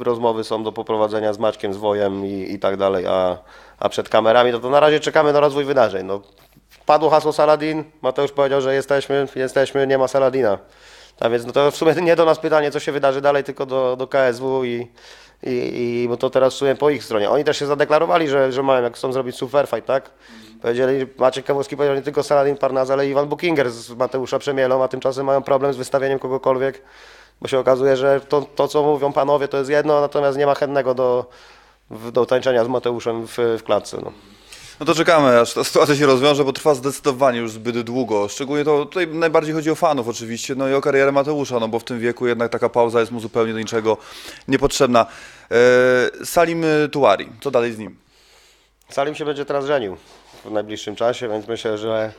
rozmowy 0.00 0.44
są 0.44 0.64
do 0.64 0.72
poprowadzenia 0.72 1.32
z 1.32 1.38
Maćkiem, 1.38 1.74
z 1.74 1.76
Wojem 1.76 2.26
i, 2.26 2.52
i 2.52 2.58
tak 2.58 2.76
dalej, 2.76 3.06
a, 3.06 3.38
a 3.78 3.88
przed 3.88 4.08
kamerami, 4.08 4.52
no 4.52 4.58
to 4.60 4.70
na 4.70 4.80
razie 4.80 5.00
czekamy 5.00 5.32
na 5.32 5.40
rozwój 5.40 5.64
wydarzeń, 5.64 6.06
no. 6.06 6.20
Padło 6.86 7.10
hasło 7.10 7.32
Saladin, 7.32 7.84
Mateusz 8.02 8.32
powiedział, 8.32 8.60
że 8.60 8.74
jesteśmy, 8.74 9.26
jesteśmy, 9.36 9.86
nie 9.86 9.98
ma 9.98 10.08
Saladina. 10.08 10.58
A 11.20 11.28
więc 11.28 11.46
no 11.46 11.52
to 11.52 11.70
w 11.70 11.76
sumie 11.76 11.94
nie 12.02 12.16
do 12.16 12.24
nas 12.24 12.38
pytanie, 12.38 12.70
co 12.70 12.80
się 12.80 12.92
wydarzy 12.92 13.20
dalej, 13.20 13.44
tylko 13.44 13.66
do, 13.66 13.96
do 13.96 14.06
KSW 14.06 14.64
i, 14.64 14.88
i, 15.42 16.02
i 16.02 16.08
bo 16.08 16.16
to 16.16 16.30
teraz 16.30 16.54
w 16.54 16.56
sumie 16.56 16.74
po 16.74 16.90
ich 16.90 17.04
stronie. 17.04 17.30
Oni 17.30 17.44
też 17.44 17.58
się 17.58 17.66
zadeklarowali, 17.66 18.28
że, 18.28 18.52
że 18.52 18.62
mają, 18.62 18.82
jak 18.82 18.94
chcą 18.96 19.12
zrobić 19.12 19.36
super 19.36 19.68
fight, 19.68 19.86
tak? 19.86 20.10
Powiedzieli, 20.62 21.06
Maciek 21.18 21.44
Kawowski 21.44 21.76
powiedział 21.76 21.96
nie 21.96 22.02
tylko 22.02 22.22
Saladin 22.22 22.56
Parnaz, 22.56 22.90
ale 22.90 23.06
i 23.06 23.10
Iwan 23.10 23.28
Bookinger 23.28 23.70
z 23.70 23.90
Mateusza 23.90 24.38
Przemielą, 24.38 24.82
a 24.84 24.88
tymczasem 24.88 25.26
mają 25.26 25.42
problem 25.42 25.72
z 25.72 25.76
wystawieniem 25.76 26.18
kogokolwiek, 26.18 26.82
bo 27.40 27.48
się 27.48 27.58
okazuje, 27.58 27.96
że 27.96 28.20
to, 28.20 28.42
to 28.42 28.68
co 28.68 28.82
mówią 28.82 29.12
panowie, 29.12 29.48
to 29.48 29.58
jest 29.58 29.70
jedno, 29.70 30.00
natomiast 30.00 30.38
nie 30.38 30.46
ma 30.46 30.54
chętnego 30.54 30.94
do, 30.94 31.26
do 32.12 32.26
tańczenia 32.26 32.64
z 32.64 32.68
Mateuszem 32.68 33.26
w, 33.26 33.38
w 33.58 33.62
klatce. 33.62 33.98
No. 34.04 34.12
No 34.80 34.86
to 34.86 34.94
czekamy, 34.94 35.40
aż 35.40 35.54
ta 35.54 35.64
sytuacja 35.64 35.96
się 35.96 36.06
rozwiąże, 36.06 36.44
bo 36.44 36.52
trwa 36.52 36.74
zdecydowanie 36.74 37.38
już 37.38 37.52
zbyt 37.52 37.80
długo. 37.80 38.28
Szczególnie 38.28 38.64
to 38.64 38.84
tutaj 38.84 39.08
najbardziej 39.08 39.54
chodzi 39.54 39.70
o 39.70 39.74
fanów 39.74 40.08
oczywiście, 40.08 40.54
no 40.54 40.68
i 40.68 40.74
o 40.74 40.80
karierę 40.80 41.12
Mateusza, 41.12 41.60
no 41.60 41.68
bo 41.68 41.78
w 41.78 41.84
tym 41.84 42.00
wieku 42.00 42.26
jednak 42.26 42.52
taka 42.52 42.68
pauza 42.68 43.00
jest 43.00 43.12
mu 43.12 43.20
zupełnie 43.20 43.52
do 43.52 43.58
niczego 43.58 43.96
niepotrzebna. 44.48 45.06
E, 45.50 46.24
Salim 46.24 46.64
Tuari, 46.92 47.28
co 47.40 47.50
dalej 47.50 47.72
z 47.72 47.78
nim? 47.78 47.96
Salim 48.88 49.14
się 49.14 49.24
będzie 49.24 49.44
teraz 49.44 49.64
żenił 49.66 49.96
w 50.44 50.50
najbliższym 50.50 50.96
czasie, 50.96 51.28
więc 51.28 51.48
myślę, 51.48 51.78
że, 51.78 52.12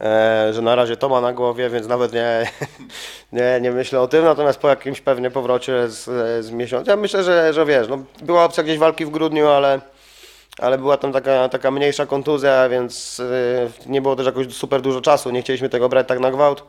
e, 0.00 0.52
że 0.52 0.62
na 0.62 0.74
razie 0.74 0.96
to 0.96 1.08
ma 1.08 1.20
na 1.20 1.32
głowie, 1.32 1.70
więc 1.70 1.86
nawet 1.86 2.12
nie, 2.12 2.50
nie, 3.32 3.58
nie 3.60 3.70
myślę 3.70 4.00
o 4.00 4.08
tym. 4.08 4.24
Natomiast 4.24 4.58
po 4.58 4.68
jakimś 4.68 5.00
pewnie 5.00 5.30
powrocie 5.30 5.88
z, 5.88 6.04
z 6.44 6.50
miesiąca, 6.50 6.90
ja 6.90 6.96
myślę, 6.96 7.22
że, 7.24 7.52
że 7.52 7.66
wiesz, 7.66 7.88
no, 7.88 7.98
była 8.22 8.44
opcja 8.44 8.62
gdzieś 8.62 8.78
walki 8.78 9.06
w 9.06 9.10
grudniu, 9.10 9.48
ale, 9.48 9.80
ale 10.58 10.78
była 10.78 10.96
tam 10.96 11.12
taka, 11.12 11.48
taka 11.48 11.70
mniejsza 11.70 12.06
kontuzja, 12.06 12.68
więc 12.68 13.20
e, 13.20 13.90
nie 13.90 14.02
było 14.02 14.16
też 14.16 14.26
jakoś 14.26 14.54
super 14.54 14.82
dużo 14.82 15.00
czasu. 15.00 15.30
Nie 15.30 15.42
chcieliśmy 15.42 15.68
tego 15.68 15.88
brać 15.88 16.08
tak 16.08 16.20
na 16.20 16.30
gwałt. 16.30 16.62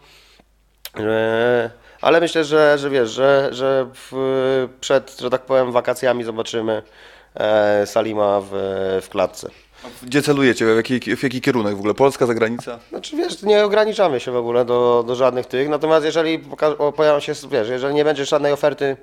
E, 1.00 1.70
Ale 2.01 2.20
myślę, 2.22 2.44
że, 2.44 2.77
że 2.77 2.89
wiesz, 2.89 3.10
że, 3.10 3.50
że 3.51 3.88
przed, 4.82 5.20
że 5.20 5.29
tak 5.29 5.41
powiem, 5.41 5.72
wakacjami 5.72 6.24
zobaczymy 6.24 6.82
e, 7.36 7.86
Salima 7.86 8.41
w, 8.41 8.50
w 9.01 9.10
klatce. 9.10 9.50
Gdzie 10.03 10.22
celujecie? 10.22 10.65
W 10.65 10.75
jaki, 10.75 11.15
w 11.15 11.24
jaki 11.24 11.41
kierunek 11.41 11.75
w 11.75 11.79
ogóle? 11.79 11.94
Polska, 11.94 12.25
zagranica? 12.25 12.79
Znaczy 12.89 13.17
wiesz, 13.17 13.44
nie 13.44 13.65
ograniczamy 13.65 14.20
się 14.20 14.32
w 14.32 14.36
ogóle 14.36 14.65
do, 14.65 15.03
do 15.08 15.15
żadnych 15.15 15.46
tych, 15.46 15.70
natomiast 15.70 16.06
jeżeli 16.06 16.39
pojawią 16.96 17.20
się, 17.20 17.34
wiesz, 17.51 17.70
jeżeli 17.70 17.94
nie 17.96 18.06
będzie 18.06 18.25
żadnej 18.25 18.51
oferty 18.51 18.98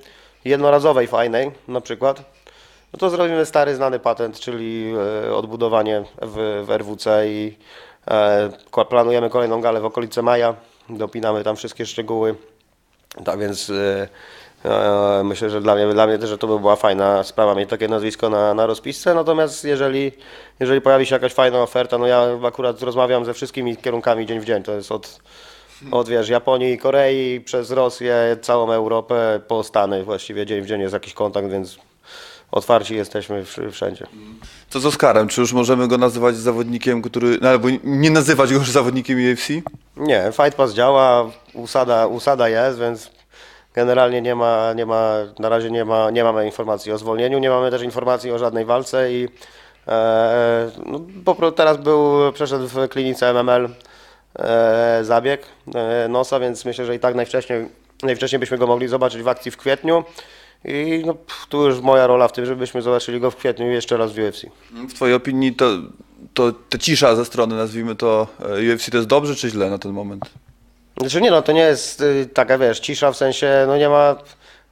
jednorazowej 0.45 1.07
fajnej 1.07 1.51
na 1.69 1.81
przykład, 1.81 2.23
no 2.95 2.99
to 2.99 3.11
zrobimy 3.11 3.47
stary 3.47 3.75
znany 3.75 3.99
patent, 3.99 4.41
czyli 4.41 4.93
e, 5.27 5.35
odbudowanie 5.35 6.05
w, 6.23 6.65
w 6.67 6.71
RWC 6.71 7.29
i 7.29 7.57
e, 8.11 8.85
planujemy 8.89 9.31
kolejną 9.31 9.61
galę 9.61 9.81
w 9.81 9.85
okolice 9.85 10.23
maja, 10.23 10.55
dopinamy 10.89 11.45
tam 11.45 11.57
wszystkie 11.57 11.87
szczegóły, 11.87 12.35
tak 13.25 13.39
więc 13.39 13.71
e, 14.65 15.25
myślę, 15.25 15.51
że 15.51 15.61
dla 15.61 15.75
mnie, 15.75 15.87
dla 15.87 16.07
mnie 16.07 16.19
też, 16.19 16.31
że 16.31 16.39
to 16.39 16.47
by 16.47 16.61
była 16.61 16.77
fajna 16.77 17.25
sprawa 17.25 17.55
mieć 17.55 17.71
takie 17.71 17.89
nazwisko 17.89 18.31
na, 18.31 18.55
na 18.55 18.67
rozpisce, 18.67 19.15
natomiast 19.15 19.65
jeżeli, 19.65 20.13
jeżeli 20.61 20.81
pojawi 20.81 21.07
się 21.07 21.15
jakaś 21.15 21.33
fajna 21.33 21.63
oferta, 21.63 21.99
no 21.99 22.07
ja 22.07 22.27
akurat 22.47 22.83
rozmawiam 22.83 23.25
ze 23.25 23.35
wszystkimi 23.35 23.77
kierunkami 23.77 24.27
dzień 24.27 24.41
w 24.41 24.45
dzień, 24.45 24.63
to 24.63 24.73
jest 24.73 24.93
od, 24.93 25.21
od 25.91 26.09
wiesz, 26.09 26.29
Japonii, 26.29 26.79
Korei, 26.79 27.41
przez 27.41 27.71
Rosję, 27.71 28.37
całą 28.43 28.73
Europę, 28.73 29.41
po 29.49 29.63
Stany 29.63 30.05
właściwie 30.05 30.47
dzień 30.47 30.63
w 30.63 30.67
dzień 30.67 30.81
jest 30.81 30.95
jakiś 30.95 31.15
kontakt, 31.15 31.49
więc 31.49 31.79
otwarci 32.53 32.97
jesteśmy 32.97 33.43
wsz- 33.45 33.71
wszędzie. 33.71 34.07
Co 34.71 34.81
z 34.81 34.87
Oskarem? 34.87 35.29
Czy 35.29 35.41
już 35.41 35.53
możemy 35.53 35.89
go 35.89 35.99
nazywać 35.99 36.37
zawodnikiem, 36.37 37.03
który... 37.03 37.39
No, 37.41 37.49
albo 37.49 37.69
nie 37.85 38.11
nazywać 38.11 38.53
go 38.53 38.59
już 38.59 38.71
zawodnikiem 38.81 39.19
UFC? 39.33 39.49
Nie, 39.97 40.31
Fight 40.33 40.55
Pass 40.55 40.73
działa, 40.75 41.31
usada, 41.55 42.07
usada 42.07 42.49
jest, 42.49 42.79
więc 42.79 43.11
generalnie 43.75 44.23
nie 44.23 44.35
ma, 44.35 44.73
nie 44.73 44.87
ma, 44.87 45.15
na 45.39 45.49
razie 45.49 45.71
nie, 45.71 45.85
ma, 45.85 46.11
nie 46.11 46.25
mamy 46.25 46.47
informacji 46.47 46.93
o 46.93 46.99
zwolnieniu, 46.99 47.39
nie 47.39 47.51
mamy 47.51 47.71
też 47.71 47.83
informacji 47.83 48.31
o 48.31 48.39
żadnej 48.39 48.65
walce 48.65 49.13
i 49.13 49.29
e, 49.89 50.71
no, 50.87 51.53
teraz 51.53 51.77
był, 51.77 52.33
przeszedł 52.33 52.69
w 52.69 52.89
klinice 52.89 53.31
MML 53.35 53.69
e, 54.39 54.99
zabieg 55.03 55.47
e, 55.75 56.09
nosa, 56.09 56.41
więc 56.41 56.65
myślę, 56.65 56.85
że 56.85 56.95
i 56.95 56.99
tak 56.99 57.15
najwcześniej, 57.15 57.69
najwcześniej 58.03 58.39
byśmy 58.39 58.59
go 58.59 58.67
mogli 58.67 58.89
zobaczyć 58.89 59.23
w 59.23 59.29
akcji 59.29 59.51
w 59.51 59.57
kwietniu. 59.57 60.05
I 60.65 61.03
no, 61.07 61.15
pff, 61.15 61.47
tu 61.47 61.67
już 61.67 61.81
moja 61.81 62.07
rola 62.07 62.29
w 62.29 62.33
tym, 62.33 62.47
żebyśmy 62.47 62.83
zobaczyli 62.83 63.21
go 63.21 63.31
w 63.31 63.37
kwietniu 63.37 63.67
jeszcze 63.67 63.97
raz 63.97 64.13
w 64.13 64.19
UFC. 64.19 64.47
W 64.89 64.95
Twojej 64.95 65.15
opinii 65.15 65.55
to, 65.55 65.67
to, 66.35 66.53
to 66.53 66.79
cisza 66.79 67.17
ze 67.17 67.25
strony, 67.25 67.57
nazwijmy 67.57 67.95
to 67.95 68.27
e, 68.41 68.75
UFC, 68.75 68.91
to 68.91 68.97
jest 68.97 69.09
dobrze 69.09 69.35
czy 69.35 69.51
źle 69.51 69.71
na 69.71 69.79
ten 69.79 69.93
moment? 69.93 70.31
Znaczy 71.01 71.21
nie 71.21 71.31
no, 71.31 71.43
to 71.43 71.53
nie 71.53 71.61
jest 71.61 72.01
y, 72.01 72.29
taka, 72.35 72.59
wiesz, 72.59 72.81
cisza 72.81 73.13
w 73.13 73.17
sensie, 73.17 73.65
no 73.67 73.77
nie 73.77 73.89
ma, 73.89 74.17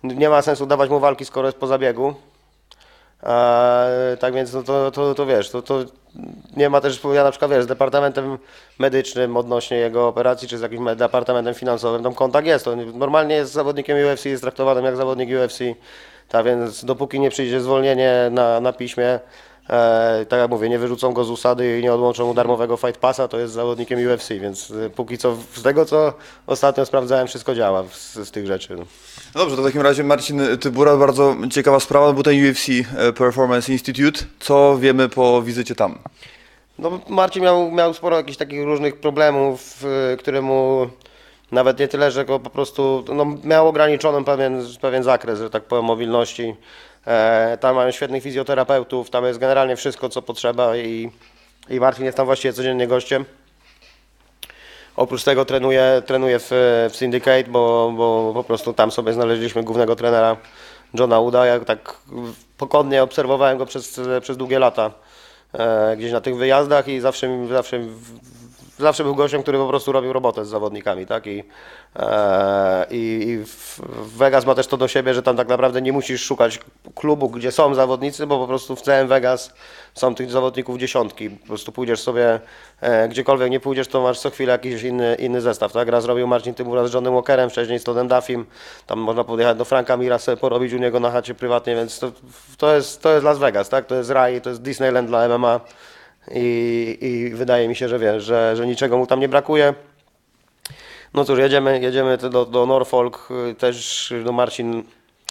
nie 0.02 0.28
ma 0.28 0.42
sensu 0.42 0.66
dawać 0.66 0.90
mu 0.90 1.00
walki, 1.00 1.24
skoro 1.24 1.48
jest 1.48 1.58
po 1.58 1.66
zabiegu. 1.66 2.14
Tak 4.20 4.34
więc, 4.34 4.52
no 4.52 4.62
to, 4.62 4.90
to, 4.90 5.14
to 5.14 5.26
wiesz, 5.26 5.50
to, 5.50 5.62
to 5.62 5.84
nie 6.56 6.70
ma 6.70 6.80
też, 6.80 7.00
ja 7.14 7.24
na 7.24 7.30
przykład, 7.30 7.50
wiesz, 7.50 7.64
z 7.64 7.66
departamentem 7.66 8.38
medycznym 8.78 9.36
odnośnie 9.36 9.76
jego 9.76 10.08
operacji, 10.08 10.48
czy 10.48 10.58
z 10.58 10.60
jakimś 10.60 10.80
me- 10.80 10.96
departamentem 10.96 11.54
finansowym, 11.54 12.02
tam 12.02 12.14
kontakt 12.14 12.46
jest, 12.46 12.64
to 12.64 12.76
normalnie 12.76 13.34
jest 13.34 13.52
zawodnikiem 13.52 13.98
UFC, 14.12 14.24
jest 14.24 14.42
traktowanym 14.42 14.84
jak 14.84 14.96
zawodnik 14.96 15.28
UFC, 15.30 15.58
tak 16.28 16.46
więc 16.46 16.84
dopóki 16.84 17.20
nie 17.20 17.30
przyjdzie 17.30 17.60
zwolnienie 17.60 18.28
na, 18.30 18.60
na 18.60 18.72
piśmie, 18.72 19.20
E, 19.70 20.26
tak 20.28 20.40
jak 20.40 20.50
mówię, 20.50 20.68
nie 20.68 20.78
wyrzucą 20.78 21.12
go 21.12 21.24
z 21.24 21.30
usady 21.30 21.78
i 21.78 21.82
nie 21.82 21.92
odłączą 21.92 22.26
mu 22.26 22.34
darmowego 22.34 22.76
fight 22.76 22.96
passa, 22.96 23.28
to 23.28 23.38
jest 23.38 23.52
zawodnikiem 23.52 23.98
UFC, 24.06 24.28
więc 24.28 24.70
e, 24.70 24.90
póki 24.90 25.18
co 25.18 25.36
z 25.54 25.62
tego 25.62 25.84
co 25.84 26.12
ostatnio 26.46 26.86
sprawdzałem, 26.86 27.26
wszystko 27.26 27.54
działa 27.54 27.84
z, 27.92 28.14
z 28.14 28.30
tych 28.30 28.46
rzeczy. 28.46 28.76
No. 28.76 28.84
No 29.34 29.40
dobrze, 29.40 29.56
to 29.56 29.62
w 29.62 29.64
takim 29.64 29.82
razie 29.82 30.04
Marcin 30.04 30.42
Tybura, 30.60 30.96
bardzo 30.96 31.36
ciekawa 31.50 31.80
sprawa, 31.80 32.12
był 32.12 32.22
ten 32.22 32.50
UFC 32.50 32.68
e, 32.68 33.12
Performance 33.12 33.72
Institute. 33.72 34.20
Co 34.40 34.78
wiemy 34.78 35.08
po 35.08 35.42
wizycie 35.42 35.74
tam? 35.74 35.98
No, 36.78 37.00
Marcin 37.08 37.42
miał, 37.42 37.70
miał 37.70 37.94
sporo 37.94 38.16
jakichś 38.16 38.38
takich 38.38 38.64
różnych 38.64 39.00
problemów, 39.00 39.84
y, 40.12 40.16
które 40.16 40.42
mu 40.42 40.88
nawet 41.52 41.78
nie 41.78 41.88
tyle, 41.88 42.10
że 42.10 42.24
go 42.24 42.40
po 42.40 42.50
prostu 42.50 43.04
no, 43.14 43.26
miał 43.44 43.68
ograniczony 43.68 44.24
pewien, 44.24 44.64
pewien 44.80 45.02
zakres, 45.02 45.38
że 45.38 45.50
tak 45.50 45.64
powiem, 45.64 45.84
mobilności. 45.84 46.56
E, 47.06 47.58
tam 47.60 47.76
mają 47.76 47.90
świetnych 47.90 48.22
fizjoterapeutów, 48.22 49.10
tam 49.10 49.24
jest 49.24 49.38
generalnie 49.38 49.76
wszystko, 49.76 50.08
co 50.08 50.22
potrzeba 50.22 50.76
i, 50.76 51.10
i 51.70 51.80
Marcin 51.80 52.04
jest 52.04 52.16
tam 52.16 52.26
właściwie 52.26 52.52
codziennie 52.52 52.86
gościem. 52.86 53.24
Oprócz 54.96 55.24
tego 55.24 55.44
trenuje, 55.44 56.02
trenuje 56.06 56.38
w, 56.38 56.48
w 56.92 56.96
Syndicate, 56.96 57.44
bo, 57.44 57.92
bo 57.96 58.32
po 58.34 58.44
prostu 58.44 58.72
tam 58.72 58.90
sobie 58.90 59.12
znaleźliśmy 59.12 59.62
głównego 59.62 59.96
trenera 59.96 60.36
Johna 60.94 61.20
Uda. 61.20 61.46
Ja 61.46 61.60
tak 61.60 61.96
pokornie 62.58 63.02
obserwowałem 63.02 63.58
go 63.58 63.66
przez, 63.66 64.00
przez 64.20 64.36
długie 64.36 64.58
lata 64.58 64.90
e, 65.52 65.96
gdzieś 65.96 66.12
na 66.12 66.20
tych 66.20 66.36
wyjazdach 66.36 66.88
i 66.88 67.00
zawsze, 67.00 67.48
zawsze, 67.48 67.80
zawsze 68.82 69.04
był 69.04 69.14
gościem, 69.14 69.42
który 69.42 69.58
po 69.58 69.68
prostu 69.68 69.92
robił 69.92 70.12
robotę 70.12 70.44
z 70.44 70.48
zawodnikami, 70.48 71.06
tak? 71.06 71.26
I, 71.26 71.44
e, 71.96 72.86
i, 72.90 73.38
Vegas 74.16 74.46
ma 74.46 74.54
też 74.54 74.66
to 74.66 74.76
do 74.76 74.88
siebie, 74.88 75.14
że 75.14 75.22
tam 75.22 75.36
tak 75.36 75.48
naprawdę 75.48 75.82
nie 75.82 75.92
musisz 75.92 76.24
szukać 76.24 76.60
klubu, 76.94 77.28
gdzie 77.28 77.52
są 77.52 77.74
zawodnicy, 77.74 78.26
bo 78.26 78.38
po 78.38 78.46
prostu 78.46 78.76
w 78.76 78.82
całym 78.82 79.08
Vegas 79.08 79.52
są 79.94 80.14
tych 80.14 80.30
zawodników 80.30 80.78
dziesiątki. 80.78 81.30
Po 81.30 81.46
prostu 81.46 81.72
pójdziesz 81.72 82.00
sobie, 82.00 82.40
e, 82.80 83.08
gdziekolwiek 83.08 83.50
nie 83.50 83.60
pójdziesz, 83.60 83.88
to 83.88 84.02
masz 84.02 84.20
co 84.20 84.30
chwilę 84.30 84.52
jakiś 84.52 84.82
inny, 84.82 85.14
inny 85.14 85.40
zestaw, 85.40 85.72
tak? 85.72 85.88
Raz 85.88 86.04
robił 86.04 86.26
Marcin 86.26 86.54
Tybura 86.54 86.86
z 86.86 86.94
Johnem 86.94 87.14
Walkerem, 87.14 87.50
wcześniej 87.50 87.78
z 87.78 87.84
Toddem 87.84 88.08
Duffim, 88.08 88.46
tam 88.86 88.98
można 88.98 89.24
podjechać 89.24 89.58
do 89.58 89.64
Franka 89.64 89.96
Mira 89.96 90.18
sobie 90.18 90.36
porobić 90.36 90.72
u 90.72 90.78
niego 90.78 91.00
na 91.00 91.10
chacie 91.10 91.34
prywatnie, 91.34 91.74
więc 91.74 91.98
to, 91.98 92.12
to, 92.58 92.74
jest, 92.74 93.02
to 93.02 93.12
jest 93.12 93.24
Las 93.24 93.38
Vegas, 93.38 93.68
tak? 93.68 93.86
To 93.86 93.94
jest 93.94 94.10
raj, 94.10 94.40
to 94.40 94.50
jest 94.50 94.62
Disneyland 94.62 95.08
dla 95.08 95.38
MMA 95.38 95.60
i, 96.30 96.98
i 97.00 97.34
wydaje 97.34 97.68
mi 97.68 97.76
się, 97.76 97.88
że 97.88 97.98
wiesz, 97.98 98.24
że, 98.24 98.56
że 98.56 98.66
niczego 98.66 98.98
mu 98.98 99.06
tam 99.06 99.20
nie 99.20 99.28
brakuje. 99.28 99.74
No 101.14 101.24
cóż, 101.24 101.38
jedziemy, 101.38 101.80
jedziemy 101.80 102.16
do, 102.18 102.44
do 102.44 102.66
Norfolk, 102.66 103.28
też 103.58 104.14
no 104.24 104.32
Marcin 104.32 104.82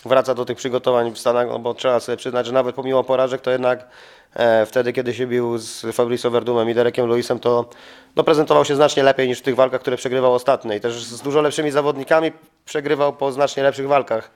wraca 0.06 0.34
do 0.34 0.45
tych 0.45 0.58
przygotowań 0.58 1.12
w 1.12 1.19
Stanach, 1.19 1.47
no 1.47 1.60
bo 1.60 1.73
trzeba 1.73 1.99
sobie 1.99 2.17
przyznać, 2.17 2.45
że 2.45 2.51
nawet 2.51 2.75
pomimo 2.75 3.04
porażek, 3.04 3.41
to 3.41 3.51
jednak 3.51 3.88
e, 4.34 4.65
wtedy, 4.65 4.93
kiedy 4.93 5.13
się 5.13 5.27
bił 5.27 5.58
z 5.58 5.95
Fabricio 5.95 6.32
Verdumem 6.32 6.69
i 6.69 6.73
Derekiem 6.73 7.10
Lewisem, 7.10 7.39
to 7.39 7.69
no, 8.15 8.23
prezentował 8.23 8.65
się 8.65 8.75
znacznie 8.75 9.04
lepiej 9.04 9.27
niż 9.27 9.39
w 9.39 9.41
tych 9.41 9.56
walkach, 9.56 9.82
które 9.82 9.97
przegrywał 9.97 10.34
ostatnio 10.34 10.73
i 10.73 10.80
też 10.80 11.04
z 11.04 11.21
dużo 11.21 11.41
lepszymi 11.41 11.71
zawodnikami 11.71 12.32
przegrywał 12.65 13.13
po 13.13 13.32
znacznie 13.32 13.63
lepszych 13.63 13.88
walkach. 13.88 14.32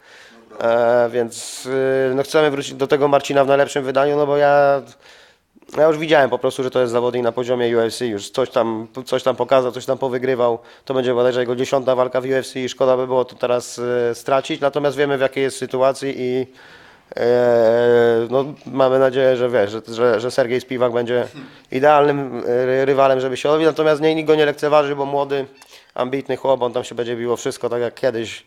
E, 0.61 1.09
więc 1.13 1.65
y, 1.65 2.11
no, 2.15 2.23
chcemy 2.23 2.51
wrócić 2.51 2.73
do 2.73 2.87
tego 2.87 3.07
Marcina 3.07 3.43
w 3.43 3.47
najlepszym 3.47 3.83
wydaniu, 3.83 4.17
no 4.17 4.27
bo 4.27 4.37
ja 4.37 4.81
ja 5.77 5.87
już 5.87 5.97
widziałem 5.97 6.29
po 6.29 6.39
prostu, 6.39 6.63
że 6.63 6.71
to 6.71 6.81
jest 6.81 6.91
zawodnik 6.91 7.23
na 7.23 7.31
poziomie 7.31 7.77
UFC, 7.77 8.01
już 8.01 8.29
coś 8.29 8.49
tam, 8.49 8.87
coś 9.05 9.23
tam 9.23 9.35
pokazał, 9.35 9.71
coś 9.71 9.85
tam 9.85 9.97
powygrywał. 9.97 10.59
To 10.85 10.93
będzie 10.93 11.13
bodajże 11.13 11.39
jego 11.39 11.55
dziesiąta 11.55 11.95
walka 11.95 12.21
w 12.21 12.25
UFC 12.25 12.55
i 12.55 12.69
szkoda 12.69 12.97
by 12.97 13.07
było 13.07 13.25
to 13.25 13.35
teraz 13.35 13.79
e, 13.79 14.15
stracić. 14.15 14.61
Natomiast 14.61 14.97
wiemy 14.97 15.17
w 15.17 15.21
jakiej 15.21 15.43
jest 15.43 15.57
sytuacji 15.57 16.13
i 16.17 16.47
e, 17.15 18.27
no, 18.29 18.45
mamy 18.65 18.99
nadzieję, 18.99 19.37
że 19.37 19.49
wiesz, 19.49 19.71
że, 19.71 19.81
że, 19.87 20.19
że 20.19 20.31
Sergiej 20.31 20.61
Spiwak 20.61 20.93
będzie 20.93 21.27
idealnym 21.71 22.43
e, 22.47 22.85
rywalem, 22.85 23.19
żeby 23.19 23.37
się 23.37 23.49
odbić. 23.49 23.67
Natomiast 23.67 24.01
nie, 24.01 24.15
nikt 24.15 24.27
go 24.27 24.35
nie 24.35 24.45
lekceważy, 24.45 24.95
bo 24.95 25.05
młody, 25.05 25.45
ambitny 25.95 26.37
chłop, 26.37 26.61
on 26.61 26.73
tam 26.73 26.83
się 26.83 26.95
będzie 26.95 27.15
biło 27.15 27.35
wszystko, 27.35 27.69
tak 27.69 27.81
jak 27.81 27.95
kiedyś 27.95 28.45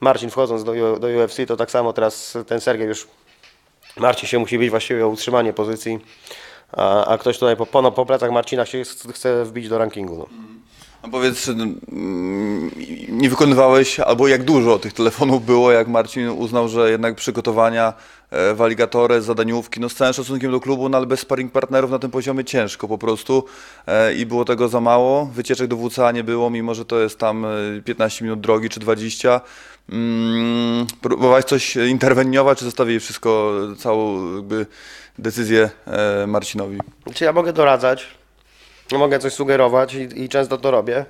Marcin 0.00 0.30
wchodząc 0.30 0.64
do, 0.64 0.98
do 0.98 1.06
UFC, 1.08 1.36
to 1.48 1.56
tak 1.56 1.70
samo 1.70 1.92
teraz 1.92 2.38
ten 2.46 2.60
Sergiej 2.60 2.88
już 2.88 3.06
Marcin 3.96 4.28
się 4.28 4.38
musi 4.38 4.58
bić 4.58 4.70
właściwie 4.70 5.06
o 5.06 5.08
utrzymanie 5.08 5.52
pozycji, 5.52 6.00
a, 6.72 7.04
a 7.06 7.18
ktoś 7.18 7.38
tutaj 7.38 7.56
po, 7.56 7.66
po, 7.66 7.92
po 7.92 8.06
plecach 8.06 8.30
Marcina 8.30 8.66
się 8.66 8.84
ch- 8.84 9.12
chce 9.14 9.44
wbić 9.44 9.68
do 9.68 9.78
rankingu. 9.78 10.16
No. 10.16 10.26
No 11.04 11.10
powiedz, 11.10 11.50
nie 13.08 13.30
wykonywałeś, 13.30 14.00
albo 14.00 14.28
jak 14.28 14.44
dużo 14.44 14.78
tych 14.78 14.92
telefonów 14.92 15.46
było, 15.46 15.72
jak 15.72 15.88
Marcin 15.88 16.28
uznał, 16.28 16.68
że 16.68 16.90
jednak 16.90 17.14
przygotowania 17.14 17.92
e, 18.30 18.54
w 18.54 19.22
zadaniówki, 19.22 19.80
no 19.80 19.88
z 19.88 19.94
całym 19.94 20.14
szacunkiem 20.14 20.50
do 20.50 20.60
klubu, 20.60 20.88
no 20.88 20.98
ale 20.98 21.06
bez 21.06 21.20
sparring 21.20 21.52
partnerów 21.52 21.90
na 21.90 21.98
tym 21.98 22.10
poziomie 22.10 22.44
ciężko 22.44 22.88
po 22.88 22.98
prostu 22.98 23.44
e, 23.86 24.14
i 24.14 24.26
było 24.26 24.44
tego 24.44 24.68
za 24.68 24.80
mało. 24.80 25.26
Wycieczek 25.26 25.66
do 25.66 25.76
WCA 25.76 26.12
nie 26.12 26.24
było, 26.24 26.50
mimo 26.50 26.74
że 26.74 26.84
to 26.84 27.00
jest 27.00 27.18
tam 27.18 27.44
e, 27.44 27.48
15 27.84 28.24
minut 28.24 28.40
drogi 28.40 28.68
czy 28.68 28.80
20. 28.80 29.40
Mm, 29.88 30.86
próbowałeś 31.00 31.44
coś 31.44 31.76
interweniować, 31.76 32.58
czy 32.58 32.64
zostawili 32.64 33.00
wszystko, 33.00 33.52
całą 33.78 34.34
jakby 34.36 34.66
decyzję 35.18 35.70
e, 35.86 36.26
Marcinowi? 36.26 36.78
Czy 37.14 37.24
ja 37.24 37.32
mogę 37.32 37.52
doradzać, 37.52 38.06
mogę 38.98 39.18
coś 39.18 39.32
sugerować 39.32 39.94
i, 39.94 40.22
i 40.22 40.28
często 40.28 40.58
to 40.58 40.70
robię. 40.70 41.04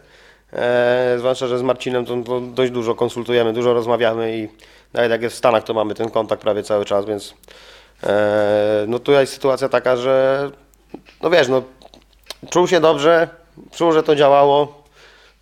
E, 0.52 1.14
zwłaszcza, 1.18 1.46
że 1.46 1.58
z 1.58 1.62
Marcinem 1.62 2.04
to, 2.04 2.16
to 2.22 2.40
dość 2.40 2.72
dużo 2.72 2.94
konsultujemy, 2.94 3.52
dużo 3.52 3.74
rozmawiamy 3.74 4.38
i 4.38 4.48
nawet 4.92 5.10
jak 5.10 5.22
jest 5.22 5.34
w 5.34 5.38
Stanach, 5.38 5.64
to 5.64 5.74
mamy 5.74 5.94
ten 5.94 6.10
kontakt 6.10 6.42
prawie 6.42 6.62
cały 6.62 6.84
czas, 6.84 7.06
więc 7.06 7.34
e, 8.02 8.84
no 8.88 9.00
jest 9.08 9.32
sytuacja 9.32 9.68
taka, 9.68 9.96
że 9.96 10.50
no 11.22 11.30
wiesz, 11.30 11.48
no 11.48 11.62
czuł 12.50 12.68
się 12.68 12.80
dobrze, 12.80 13.28
czuł, 13.72 13.92
że 13.92 14.02
to 14.02 14.16
działało 14.16 14.82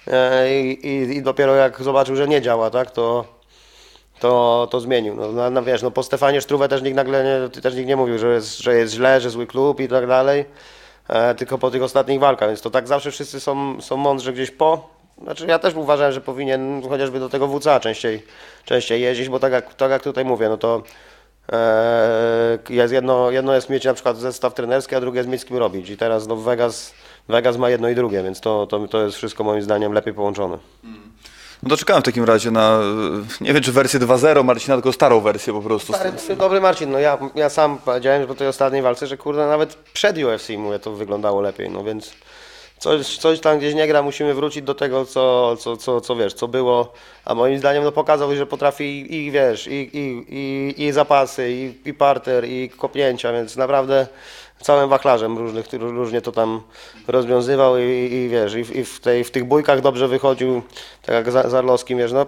e, 0.06 0.60
i, 0.62 1.16
i 1.16 1.22
dopiero 1.22 1.54
jak 1.54 1.82
zobaczył, 1.82 2.16
że 2.16 2.28
nie 2.28 2.42
działa, 2.42 2.70
tak, 2.70 2.90
to, 2.90 3.24
to, 4.22 4.68
to 4.70 4.80
zmienił. 4.80 5.14
No, 5.14 5.32
no, 5.32 5.50
no 5.50 5.62
wiesz, 5.62 5.82
no 5.82 5.90
po 5.90 6.02
Stefanie 6.02 6.40
Struwe 6.40 6.68
też 6.68 6.82
nikt 6.82 6.96
nagle 6.96 7.24
nie, 7.24 7.60
też 7.60 7.74
nikt 7.74 7.88
nie 7.88 7.96
mówił, 7.96 8.18
że 8.18 8.34
jest, 8.34 8.58
że 8.58 8.74
jest 8.74 8.94
źle, 8.94 9.20
że 9.20 9.30
zły 9.30 9.46
klub 9.46 9.80
i 9.80 9.88
tak 9.88 10.06
dalej, 10.06 10.44
e, 11.08 11.34
tylko 11.34 11.58
po 11.58 11.70
tych 11.70 11.82
ostatnich 11.82 12.20
walkach, 12.20 12.48
więc 12.48 12.60
to 12.60 12.70
tak 12.70 12.88
zawsze 12.88 13.10
wszyscy 13.10 13.40
są, 13.40 13.80
są 13.80 13.96
mądrzy 13.96 14.32
gdzieś 14.32 14.50
po. 14.50 14.88
Znaczy 15.22 15.46
ja 15.46 15.58
też 15.58 15.74
uważałem, 15.74 16.12
że 16.12 16.20
powinien 16.20 16.82
chociażby 16.88 17.20
do 17.20 17.28
tego 17.28 17.48
WCA 17.48 17.80
częściej, 17.80 18.22
częściej 18.64 19.00
jeździć, 19.00 19.28
bo 19.28 19.38
tak 19.38 19.52
jak, 19.52 19.74
tak 19.74 19.90
jak 19.90 20.02
tutaj 20.02 20.24
mówię, 20.24 20.48
no 20.48 20.56
to 20.56 20.82
e, 21.52 22.58
jest 22.70 22.94
jedno, 22.94 23.30
jedno 23.30 23.54
jest 23.54 23.70
mieć 23.70 23.84
na 23.84 23.94
przykład 23.94 24.16
zestaw 24.16 24.54
trenerski, 24.54 24.94
a 24.94 25.00
drugie 25.00 25.18
jest 25.18 25.30
mieć 25.30 25.40
z 25.40 25.44
kim 25.44 25.56
robić 25.56 25.90
i 25.90 25.96
teraz 25.96 26.26
no 26.26 26.36
Vegas, 26.36 26.94
Vegas 27.28 27.56
ma 27.56 27.70
jedno 27.70 27.88
i 27.88 27.94
drugie, 27.94 28.22
więc 28.22 28.40
to, 28.40 28.66
to, 28.66 28.88
to 28.88 29.04
jest 29.04 29.16
wszystko 29.16 29.44
moim 29.44 29.62
zdaniem 29.62 29.92
lepiej 29.92 30.14
połączone. 30.14 30.58
No 31.62 31.68
to 31.68 31.76
czekałem 31.76 32.02
w 32.02 32.04
takim 32.04 32.24
razie 32.24 32.50
na, 32.50 32.80
nie 33.40 33.52
wiem 33.52 33.62
czy 33.62 33.72
wersję 33.72 34.00
2.0 34.00 34.44
Marcina, 34.44 34.74
tylko 34.74 34.92
starą 34.92 35.20
wersję 35.20 35.52
po 35.52 35.60
prostu. 35.62 35.92
Stary, 35.92 36.36
dobry 36.36 36.60
Marcin, 36.60 36.90
no 36.90 36.98
ja, 36.98 37.18
ja 37.34 37.48
sam 37.48 37.78
powiedziałem 37.78 38.26
po 38.26 38.34
tej 38.34 38.48
ostatniej 38.48 38.82
walce, 38.82 39.06
że 39.06 39.16
kurde 39.16 39.46
nawet 39.46 39.74
przed 39.74 40.18
UFC 40.18 40.48
mówię 40.58 40.78
to 40.78 40.92
wyglądało 40.92 41.40
lepiej, 41.40 41.70
no 41.70 41.84
więc 41.84 42.12
coś, 42.78 43.18
coś 43.18 43.40
tam 43.40 43.58
gdzieś 43.58 43.74
nie 43.74 43.86
gra, 43.86 44.02
musimy 44.02 44.34
wrócić 44.34 44.62
do 44.62 44.74
tego, 44.74 45.04
co, 45.06 45.56
co, 45.56 45.76
co, 45.76 46.00
co 46.00 46.16
wiesz, 46.16 46.34
co 46.34 46.48
było, 46.48 46.92
a 47.24 47.34
moim 47.34 47.58
zdaniem 47.58 47.84
no 47.84 47.92
pokazał, 47.92 48.36
że 48.36 48.46
potrafi 48.46 49.14
i 49.14 49.30
wiesz, 49.30 49.66
i, 49.66 49.90
i, 49.92 50.24
i, 50.28 50.74
i 50.84 50.92
zapasy, 50.92 51.52
i, 51.52 51.88
i 51.88 51.94
parter, 51.94 52.44
i 52.44 52.70
kopnięcia, 52.70 53.32
więc 53.32 53.56
naprawdę 53.56 54.06
całym 54.62 54.88
wachlarzem 54.90 55.38
różnych, 55.38 55.66
różnie 55.72 56.20
to 56.20 56.32
tam 56.32 56.60
rozwiązywał 57.08 57.78
i, 57.78 57.82
i, 58.12 58.28
wiesz, 58.28 58.54
i, 58.54 58.64
w- 58.64 58.76
i 58.76 58.84
w, 58.84 59.00
tej, 59.00 59.24
w 59.24 59.30
tych 59.30 59.44
bójkach 59.44 59.80
dobrze 59.80 60.08
wychodził, 60.08 60.62
tak 61.02 61.14
jak 61.14 61.30
Za- 61.30 61.48
Zarlowski, 61.50 61.96
wiesz, 61.96 62.12
no 62.12 62.26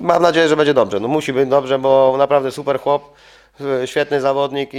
Mam 0.00 0.22
nadzieję, 0.22 0.48
że 0.48 0.56
będzie 0.56 0.74
dobrze. 0.74 1.00
No 1.00 1.08
musi 1.08 1.32
być 1.32 1.48
dobrze, 1.48 1.78
bo 1.78 2.14
naprawdę 2.18 2.50
super 2.50 2.80
chłop, 2.80 3.12
e, 3.82 3.86
świetny 3.86 4.20
zawodnik 4.20 4.70
i, 4.74 4.78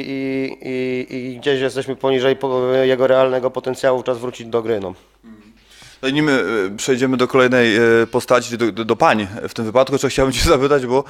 i, 0.61 1.07
i 1.15 1.37
gdzieś 1.39 1.61
jesteśmy 1.61 1.95
poniżej 1.95 2.35
po- 2.35 2.61
jego 2.83 3.07
realnego 3.07 3.51
potencjału, 3.51 4.03
czas 4.03 4.17
wrócić 4.17 4.47
do 4.47 4.61
gry. 4.61 4.79
No. 4.79 4.93
No 6.01 6.07
i 6.07 6.13
nim 6.13 6.29
e, 6.29 6.33
przejdziemy 6.77 7.17
do 7.17 7.27
kolejnej 7.27 7.75
e, 7.75 7.81
postaci, 8.11 8.57
do, 8.57 8.71
do, 8.71 8.85
do 8.85 8.95
pań 8.95 9.27
w 9.49 9.53
tym 9.53 9.65
wypadku, 9.65 9.97
to 9.97 10.07
chciałbym 10.07 10.33
Cię 10.33 10.49
zapytać, 10.55 10.85
bo 10.85 11.03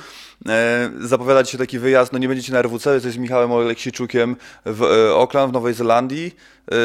e, 0.49 0.91
zapowiada 0.99 1.43
Ci 1.43 1.51
się 1.51 1.57
taki 1.57 1.79
wyjazd, 1.79 2.13
no 2.13 2.19
nie 2.19 2.27
będziecie 2.27 2.53
na 2.53 2.59
RWC, 2.61 2.93
jesteś 2.93 3.13
z 3.13 3.17
Michałem 3.17 3.51
Oleksijczukiem 3.51 4.35
w 4.65 4.83
e, 4.83 5.11
Auckland 5.11 5.49
w 5.51 5.53
Nowej 5.53 5.73
Zelandii. 5.73 6.35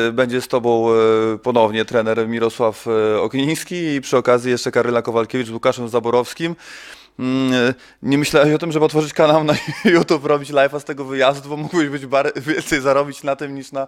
E, 0.08 0.12
będzie 0.12 0.40
z 0.40 0.48
Tobą 0.48 0.88
e, 0.90 0.94
ponownie 1.38 1.84
trener 1.84 2.28
Mirosław 2.28 2.86
e, 2.86 3.20
Okniński 3.20 3.74
i 3.94 4.00
przy 4.00 4.16
okazji 4.16 4.50
jeszcze 4.50 4.70
Karyla 4.70 5.02
Kowalkiewicz 5.02 5.46
z 5.48 5.50
Łukaszem 5.50 5.88
Zaborowskim. 5.88 6.56
Mm, 7.18 7.74
Nie 8.02 8.18
myślałeś 8.18 8.54
o 8.54 8.58
tym, 8.58 8.72
żeby 8.72 8.84
otworzyć 8.84 9.12
kanał 9.12 9.44
na 9.44 9.54
YouTube, 9.84 10.24
robić 10.24 10.50
live'a 10.50 10.80
z 10.80 10.84
tego 10.84 11.04
wyjazdu, 11.04 11.48
bo 11.48 11.56
mógłbyś 11.56 11.88
być 11.88 12.06
bar- 12.06 12.32
więcej 12.40 12.80
zarobić 12.80 13.22
na 13.22 13.36
tym 13.36 13.54
niż 13.54 13.72
na 13.72 13.86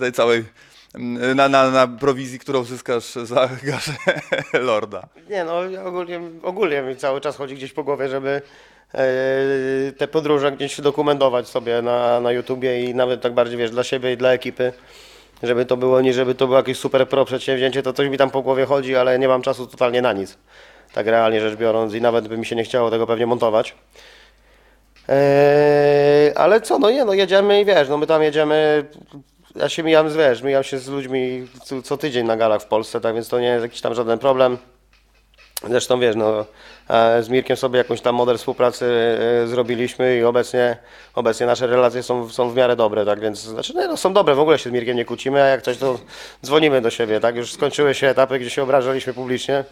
tej 0.00 0.12
całej 0.12 0.44
na, 1.34 1.48
na, 1.48 1.70
na 1.70 1.86
prowizji, 1.86 2.38
którą 2.38 2.64
zyskasz 2.64 3.04
za 3.04 3.48
gaszę 3.62 3.92
Lorda. 4.52 5.08
Nie 5.30 5.44
no, 5.44 5.60
ogólnie, 5.84 6.20
ogólnie 6.42 6.82
mi 6.82 6.96
cały 6.96 7.20
czas 7.20 7.36
chodzi 7.36 7.54
gdzieś 7.54 7.72
po 7.72 7.84
głowie, 7.84 8.08
żeby 8.08 8.42
e, 8.94 9.02
te 9.98 10.08
podróże 10.08 10.52
gdzieś 10.52 10.80
dokumentować 10.80 11.48
sobie 11.48 11.82
na, 11.82 12.20
na 12.20 12.32
YouTubie 12.32 12.84
i 12.84 12.94
nawet 12.94 13.20
tak 13.20 13.34
bardziej, 13.34 13.58
wiesz, 13.58 13.70
dla 13.70 13.84
siebie 13.84 14.12
i 14.12 14.16
dla 14.16 14.32
ekipy, 14.32 14.72
żeby 15.42 15.64
to 15.64 15.76
było, 15.76 16.00
nie 16.00 16.12
żeby 16.12 16.34
to 16.34 16.46
było 16.46 16.58
jakieś 16.58 16.78
super 16.78 17.08
pro 17.08 17.24
przedsięwzięcie, 17.24 17.82
to 17.82 17.92
coś 17.92 18.08
mi 18.08 18.18
tam 18.18 18.30
po 18.30 18.42
głowie 18.42 18.64
chodzi, 18.64 18.96
ale 18.96 19.18
nie 19.18 19.28
mam 19.28 19.42
czasu 19.42 19.66
totalnie 19.66 20.02
na 20.02 20.12
nic, 20.12 20.38
tak 20.92 21.06
realnie 21.06 21.40
rzecz 21.40 21.58
biorąc 21.58 21.94
i 21.94 22.00
nawet 22.00 22.28
by 22.28 22.38
mi 22.38 22.46
się 22.46 22.56
nie 22.56 22.64
chciało 22.64 22.90
tego 22.90 23.06
pewnie 23.06 23.26
montować. 23.26 23.74
Eee, 25.08 26.32
ale 26.34 26.60
co, 26.60 26.78
no 26.78 26.90
nie, 26.90 27.04
no 27.04 27.12
jedziemy 27.12 27.60
i 27.60 27.64
wiesz, 27.64 27.88
no 27.88 27.96
my 27.96 28.06
tam 28.06 28.22
jedziemy, 28.22 28.84
ja 29.58 29.68
się 29.68 29.82
mijam 29.82 30.16
wiesz, 30.16 30.42
mijam 30.42 30.64
się 30.64 30.78
z 30.78 30.88
ludźmi 30.88 31.48
co, 31.64 31.82
co 31.82 31.96
tydzień 31.96 32.26
na 32.26 32.36
galach 32.36 32.62
w 32.62 32.66
Polsce, 32.66 33.00
tak 33.00 33.14
więc 33.14 33.28
to 33.28 33.40
nie 33.40 33.46
jest 33.46 33.62
jakiś 33.62 33.80
tam 33.80 33.94
żaden 33.94 34.18
problem. 34.18 34.58
Zresztą 35.68 36.00
wiesz, 36.00 36.16
no, 36.16 36.44
e, 36.90 37.22
z 37.22 37.28
Mirkiem 37.28 37.56
sobie 37.56 37.78
jakąś 37.78 38.00
tam 38.00 38.14
model 38.14 38.38
współpracy 38.38 39.18
e, 39.44 39.46
zrobiliśmy 39.46 40.16
i 40.16 40.24
obecnie, 40.24 40.76
obecnie 41.14 41.46
nasze 41.46 41.66
relacje 41.66 42.02
są, 42.02 42.28
są 42.28 42.50
w 42.50 42.56
miarę 42.56 42.76
dobre, 42.76 43.04
tak 43.04 43.20
więc, 43.20 43.38
znaczy 43.38 43.74
nie, 43.74 43.88
no, 43.88 43.96
są 43.96 44.12
dobre, 44.12 44.34
w 44.34 44.40
ogóle 44.40 44.58
się 44.58 44.70
z 44.70 44.72
Mirkiem 44.72 44.96
nie 44.96 45.04
kłócimy, 45.04 45.42
a 45.42 45.46
jak 45.46 45.62
coś 45.62 45.78
to 45.78 45.98
dzwonimy 46.44 46.80
do 46.80 46.90
siebie, 46.90 47.20
tak, 47.20 47.36
już 47.36 47.52
skończyły 47.52 47.94
się 47.94 48.08
etapy, 48.08 48.38
gdzie 48.38 48.50
się 48.50 48.62
obrażaliśmy 48.62 49.14
publicznie, 49.14 49.64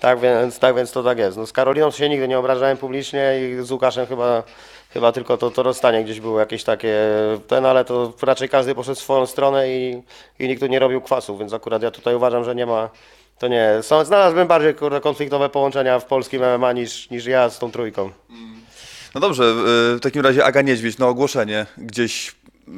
tak 0.00 0.20
więc, 0.20 0.58
tak 0.58 0.76
więc 0.76 0.92
to 0.92 1.02
tak 1.02 1.18
jest. 1.18 1.36
No, 1.36 1.46
z 1.46 1.52
Karoliną 1.52 1.90
się 1.90 2.08
nigdy 2.08 2.28
nie 2.28 2.38
obrażałem 2.38 2.76
publicznie 2.76 3.34
i 3.40 3.64
z 3.64 3.70
Łukaszem 3.70 4.06
chyba, 4.06 4.42
chyba 4.96 5.12
tylko 5.12 5.36
to, 5.36 5.50
to 5.50 5.62
rozstanie 5.62 6.04
gdzieś 6.04 6.20
było 6.20 6.40
jakieś 6.40 6.64
takie, 6.64 6.94
ten, 7.48 7.66
ale 7.66 7.84
to 7.84 8.12
raczej 8.22 8.48
każdy 8.48 8.74
poszedł 8.74 8.96
w 8.96 9.02
swoją 9.02 9.26
stronę 9.26 9.68
i, 9.68 10.02
i 10.38 10.48
nikt 10.48 10.60
tu 10.60 10.66
nie 10.66 10.78
robił 10.78 11.00
kwasów, 11.00 11.38
więc 11.38 11.52
akurat 11.52 11.82
ja 11.82 11.90
tutaj 11.90 12.14
uważam, 12.14 12.44
że 12.44 12.54
nie 12.54 12.66
ma, 12.66 12.88
to 13.38 13.48
nie, 13.48 13.70
są, 13.82 14.04
znalazłbym 14.04 14.48
bardziej 14.48 14.74
kurde, 14.74 15.00
konfliktowe 15.00 15.48
połączenia 15.48 15.98
w 15.98 16.04
polskim 16.04 16.42
MMA 16.58 16.72
niż, 16.72 17.10
niż 17.10 17.26
ja 17.26 17.50
z 17.50 17.58
tą 17.58 17.70
trójką. 17.70 18.10
No 19.14 19.20
dobrze, 19.20 19.44
y, 19.44 19.96
w 19.96 20.00
takim 20.02 20.22
razie 20.22 20.44
Aga 20.44 20.62
Niedźwiedź 20.62 20.98
na 20.98 21.06
ogłoszenie 21.08 21.66
gdzieś 21.78 22.34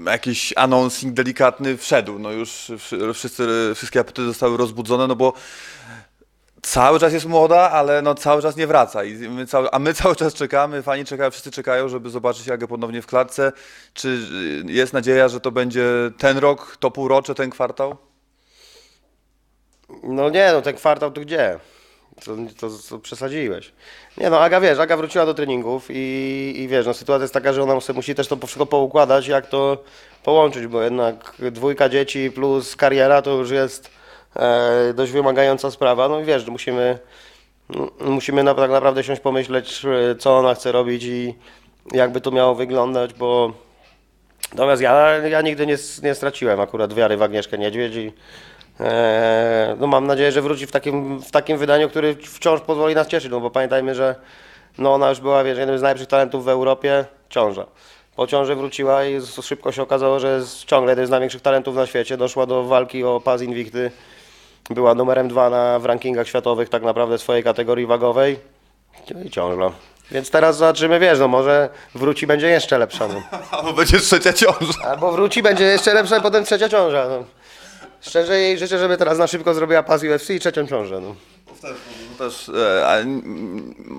jakiś 0.06 0.52
announcing 0.56 1.14
delikatny 1.14 1.76
wszedł. 1.76 2.18
No 2.18 2.30
już 2.30 2.72
wszy- 2.78 3.14
wszyscy, 3.14 3.72
wszystkie 3.74 4.00
apetyty 4.00 4.26
zostały 4.26 4.56
rozbudzone, 4.56 5.06
no 5.06 5.16
bo 5.16 5.32
cały 6.62 7.00
czas 7.00 7.12
jest 7.12 7.26
młoda, 7.26 7.70
ale 7.70 8.02
no 8.02 8.14
cały 8.14 8.42
czas 8.42 8.56
nie 8.56 8.66
wraca. 8.66 9.04
I 9.04 9.14
my 9.14 9.46
cały, 9.46 9.70
a 9.70 9.78
my 9.78 9.94
cały 10.02 10.16
czas 10.16 10.34
czekamy, 10.34 10.82
fani 10.82 11.04
czekają, 11.04 11.30
wszyscy 11.30 11.50
czekają, 11.50 11.88
żeby 11.88 12.10
zobaczyć 12.10 12.48
Agę 12.48 12.68
ponownie 12.68 13.02
w 13.02 13.06
klatce. 13.06 13.52
Czy 13.94 14.08
y, 14.68 14.72
jest 14.72 14.92
nadzieja, 14.92 15.28
że 15.28 15.40
to 15.40 15.50
będzie 15.50 15.84
ten 16.18 16.38
rok, 16.38 16.76
to 16.80 16.90
półrocze, 16.90 17.34
ten 17.34 17.50
kwartał? 17.50 17.96
No 20.02 20.30
nie, 20.30 20.50
no 20.52 20.62
ten 20.62 20.76
kwartał 20.76 21.10
tu 21.10 21.20
gdzie? 21.20 21.58
To, 22.24 22.36
to, 22.60 22.68
to 22.88 22.98
przesadziłeś. 22.98 23.72
Nie 24.16 24.30
no, 24.30 24.40
Aga 24.40 24.60
wiesz, 24.60 24.78
Aga 24.78 24.96
wróciła 24.96 25.26
do 25.26 25.34
treningów 25.34 25.86
i, 25.90 26.54
i 26.56 26.68
wiesz, 26.68 26.86
no 26.86 26.94
sytuacja 26.94 27.22
jest 27.22 27.34
taka, 27.34 27.52
że 27.52 27.62
ona 27.62 27.74
musi 27.94 28.14
też 28.14 28.28
to 28.28 28.36
wszystko 28.36 28.66
poukładać, 28.66 29.26
jak 29.26 29.46
to 29.46 29.84
połączyć, 30.24 30.66
bo 30.66 30.82
jednak 30.82 31.34
dwójka 31.52 31.88
dzieci 31.88 32.30
plus 32.30 32.76
kariera 32.76 33.22
to 33.22 33.30
już 33.30 33.50
jest 33.50 33.97
dość 34.94 35.12
wymagająca 35.12 35.70
sprawa. 35.70 36.08
No 36.08 36.20
i 36.20 36.24
wiesz, 36.24 36.46
musimy, 36.46 36.98
musimy 38.00 38.44
tak 38.44 38.70
naprawdę 38.70 39.04
siąść 39.04 39.20
pomyśleć, 39.20 39.82
e, 39.84 40.14
co 40.14 40.38
ona 40.38 40.54
chce 40.54 40.72
robić 40.72 41.04
i 41.04 41.34
jakby 41.92 42.20
to 42.20 42.30
miało 42.30 42.54
wyglądać, 42.54 43.14
bo 43.14 43.52
Natomiast 44.52 44.82
ja, 44.82 45.16
ja 45.16 45.40
nigdy 45.40 45.66
nie, 45.66 45.76
nie 46.02 46.14
straciłem 46.14 46.60
akurat 46.60 46.94
wiary 46.94 47.16
w 47.16 47.22
Agnieszkę 47.22 47.58
Niedźwiedź 47.58 47.94
i 47.94 48.12
e, 48.80 49.76
no 49.80 49.86
mam 49.86 50.06
nadzieję, 50.06 50.32
że 50.32 50.42
wróci 50.42 50.66
w 50.66 50.72
takim, 50.72 51.18
w 51.18 51.30
takim 51.30 51.58
wydaniu, 51.58 51.88
który 51.88 52.14
wciąż 52.14 52.60
pozwoli 52.60 52.94
nas 52.94 53.08
cieszyć, 53.08 53.30
no 53.30 53.40
bo 53.40 53.50
pamiętajmy, 53.50 53.94
że 53.94 54.14
no 54.78 54.94
ona 54.94 55.08
już 55.08 55.20
była 55.20 55.44
wiesz, 55.44 55.58
jednym 55.58 55.78
z 55.78 55.82
najlepszych 55.82 56.08
talentów 56.08 56.44
w 56.44 56.48
Europie, 56.48 57.04
ciąża. 57.28 57.66
Po 58.16 58.26
ciąży 58.26 58.54
wróciła 58.54 59.04
i 59.04 59.20
szybko 59.42 59.72
się 59.72 59.82
okazało, 59.82 60.20
że 60.20 60.36
jest 60.36 60.64
ciągle 60.64 60.90
jednym 60.90 61.06
z 61.06 61.10
największych 61.10 61.42
talentów 61.42 61.76
na 61.76 61.86
świecie. 61.86 62.16
Doszła 62.16 62.46
do 62.46 62.64
walki 62.64 63.04
o 63.04 63.20
pas 63.20 63.42
Invicty, 63.42 63.90
była 64.70 64.94
numerem 64.94 65.28
dwa 65.28 65.50
na, 65.50 65.78
w 65.78 65.84
rankingach 65.84 66.28
światowych 66.28 66.68
tak 66.68 66.82
naprawdę 66.82 67.18
swojej 67.18 67.44
kategorii 67.44 67.86
wagowej 67.86 68.38
i 69.24 69.30
ciąża. 69.30 69.72
Więc 70.10 70.30
teraz 70.30 70.56
zobaczymy, 70.56 70.98
wiesz, 70.98 71.18
no 71.18 71.28
może 71.28 71.68
wróci, 71.94 72.26
będzie 72.26 72.48
jeszcze 72.48 72.78
lepsza. 72.78 73.08
No. 73.08 73.22
Albo 73.58 73.72
będzie 73.72 73.98
trzecia 73.98 74.32
ciąża. 74.32 74.82
Albo 74.84 75.12
wróci, 75.12 75.42
będzie 75.42 75.64
jeszcze 75.64 75.94
lepsza, 75.94 76.16
a 76.16 76.20
potem 76.20 76.44
trzecia 76.44 76.68
ciąża. 76.68 77.08
No. 77.08 77.24
Szczerze 78.00 78.40
jej 78.40 78.58
życzę, 78.58 78.78
żeby 78.78 78.96
teraz 78.96 79.18
na 79.18 79.26
szybko 79.26 79.54
zrobiła 79.54 79.82
pas 79.82 80.02
UFC 80.02 80.30
i 80.30 80.40
trzecią 80.40 80.66
ciążę. 80.66 81.00
No. 81.00 81.14
Też, 82.18 82.48
e, 82.48 82.86
a, 82.86 82.94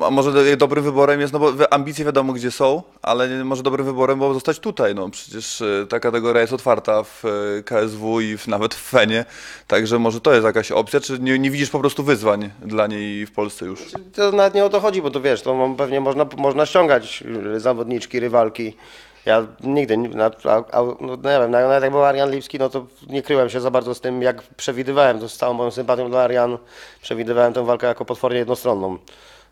a 0.06 0.10
może 0.10 0.32
do- 0.32 0.58
dobrym 0.58 0.84
wyborem 0.84 1.22
jest, 1.22 1.34
no 1.34 1.40
bo 1.40 1.74
ambicje 1.74 2.06
wiadomo 2.06 2.34
gdzie 2.34 2.52
są, 2.52 2.84
ale 3.02 3.44
może 3.44 3.64
dobrym 3.64 3.86
wyborem 3.86 4.20
było 4.20 4.34
zostać 4.34 4.60
tutaj, 4.60 4.96
no 4.96 5.10
przecież 5.10 5.62
e, 5.62 5.86
ta 5.90 6.00
kategoria 6.00 6.42
jest 6.42 6.54
otwarta 6.54 7.04
w 7.04 7.24
e, 7.26 7.64
KSW 7.64 8.22
i 8.22 8.38
w, 8.38 8.48
nawet 8.48 8.76
w 8.76 8.82
Fenie, 8.90 9.26
także 9.68 10.00
może 10.00 10.22
to 10.22 10.34
jest 10.34 10.46
jakaś 10.46 10.72
opcja, 10.72 11.00
czy 11.00 11.20
nie, 11.20 11.40
nie 11.40 11.52
widzisz 11.52 11.70
po 11.70 11.80
prostu 11.80 12.04
wyzwań 12.04 12.50
dla 12.66 12.88
niej 12.88 13.26
w 13.26 13.32
Polsce 13.32 13.66
już? 13.66 13.80
To 14.14 14.32
nawet 14.32 14.54
nie 14.54 14.66
o 14.66 14.70
to 14.70 14.80
chodzi, 14.80 15.02
bo 15.02 15.12
to 15.12 15.22
wiesz, 15.22 15.42
to 15.42 15.76
pewnie 15.78 16.02
można, 16.02 16.26
można 16.38 16.66
ściągać 16.66 17.24
y, 17.56 17.60
zawodniczki, 17.60 18.20
rywalki. 18.20 18.74
Ja 19.26 19.48
nigdy, 19.64 19.98
na, 19.98 20.26
a, 20.72 20.82
no, 21.02 21.16
nie 21.16 21.40
wiem, 21.40 21.52
nawet 21.52 21.84
jak 21.84 21.92
był 21.92 22.04
Arian 22.04 22.32
Lipski, 22.32 22.60
no 22.60 22.70
to 22.70 22.86
nie 23.08 23.22
kryłem 23.22 23.50
się 23.50 23.62
za 23.62 23.72
bardzo 23.72 23.96
z 23.96 24.02
tym, 24.02 24.22
jak 24.22 24.42
przewidywałem, 24.42 25.20
to 25.20 25.30
z 25.30 25.38
całą 25.38 25.54
moją 25.54 25.72
sympatią 25.72 26.10
dla 26.10 26.22
Arian, 26.22 26.58
przewidywałem 27.02 27.54
tę 27.54 27.66
walkę 27.66 27.88
jako 27.88 28.06
potwornie 28.06 28.38
jednostronną. 28.38 28.98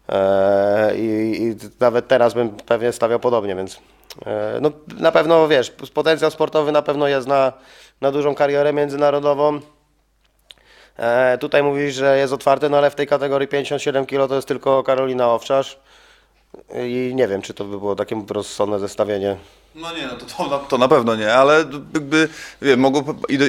E, 0.09 0.97
i, 0.97 1.37
I 1.43 1.55
nawet 1.79 2.07
teraz 2.07 2.33
bym 2.33 2.49
pewnie 2.49 2.91
stawiał 2.91 3.19
podobnie, 3.19 3.55
więc 3.55 3.79
e, 4.25 4.59
no, 4.61 4.71
na 4.99 5.11
pewno, 5.11 5.47
wiesz, 5.47 5.71
potencjał 5.93 6.31
sportowy 6.31 6.71
na 6.71 6.81
pewno 6.81 7.07
jest 7.07 7.27
na, 7.27 7.53
na 8.01 8.11
dużą 8.11 8.35
karierę 8.35 8.73
międzynarodową. 8.73 9.59
E, 10.97 11.37
tutaj 11.37 11.63
mówisz, 11.63 11.95
że 11.95 12.17
jest 12.17 12.33
otwarty, 12.33 12.69
no 12.69 12.77
ale 12.77 12.89
w 12.89 12.95
tej 12.95 13.07
kategorii 13.07 13.47
57 13.47 14.05
kg 14.05 14.27
to 14.29 14.35
jest 14.35 14.47
tylko 14.47 14.83
Karolina 14.83 15.33
Owczarz. 15.33 15.79
I 16.75 17.11
nie 17.15 17.27
wiem, 17.27 17.41
czy 17.41 17.53
to 17.53 17.65
by 17.65 17.79
było 17.79 17.95
takie 17.95 18.23
rozsądne 18.29 18.79
zestawienie. 18.79 19.37
No 19.75 19.95
nie, 19.95 20.07
no 20.07 20.15
to, 20.15 20.25
to, 20.25 20.49
na, 20.49 20.57
to 20.57 20.77
na 20.77 20.87
pewno 20.87 21.15
nie, 21.15 21.33
ale 21.33 21.65
jakby 21.93 22.29
wiem, 22.61 22.79
mogą 22.79 23.03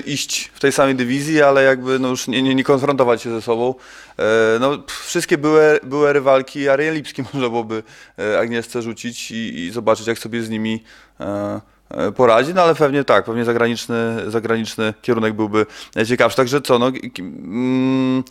iść 0.06 0.50
w 0.54 0.60
tej 0.60 0.72
samej 0.72 0.94
dywizji, 0.94 1.42
ale 1.42 1.62
jakby 1.62 1.98
no 1.98 2.08
już 2.08 2.28
nie, 2.28 2.42
nie, 2.42 2.54
nie 2.54 2.64
konfrontować 2.64 3.22
się 3.22 3.30
ze 3.30 3.42
sobą. 3.42 3.74
E, 4.18 4.22
no, 4.60 4.78
wszystkie 4.86 5.38
były, 5.38 5.80
były 5.82 6.12
rywalki 6.12 6.68
Ariel 6.68 6.94
Lipski 6.94 7.22
można 7.32 7.48
byłoby 7.48 7.82
e, 8.18 8.38
Agnieszce 8.38 8.82
rzucić 8.82 9.30
i, 9.30 9.58
i 9.58 9.70
zobaczyć, 9.70 10.06
jak 10.06 10.18
sobie 10.18 10.42
z 10.42 10.50
nimi 10.50 10.82
e, 11.20 11.60
e, 11.90 12.12
poradzi, 12.12 12.54
no 12.54 12.62
ale 12.62 12.74
pewnie 12.74 13.04
tak, 13.04 13.24
pewnie 13.24 13.44
zagraniczny, 13.44 14.30
zagraniczny 14.30 14.94
kierunek 15.02 15.34
byłby 15.34 15.66
ciekawszy. 16.08 16.36
Także 16.36 16.60
co, 16.60 16.78
no, 16.78 16.92
mm, 17.18 18.24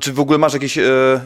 czy 0.00 0.12
w 0.12 0.20
ogóle 0.20 0.38
masz 0.38 0.52
jakieś 0.52 0.78
e, 0.78 0.82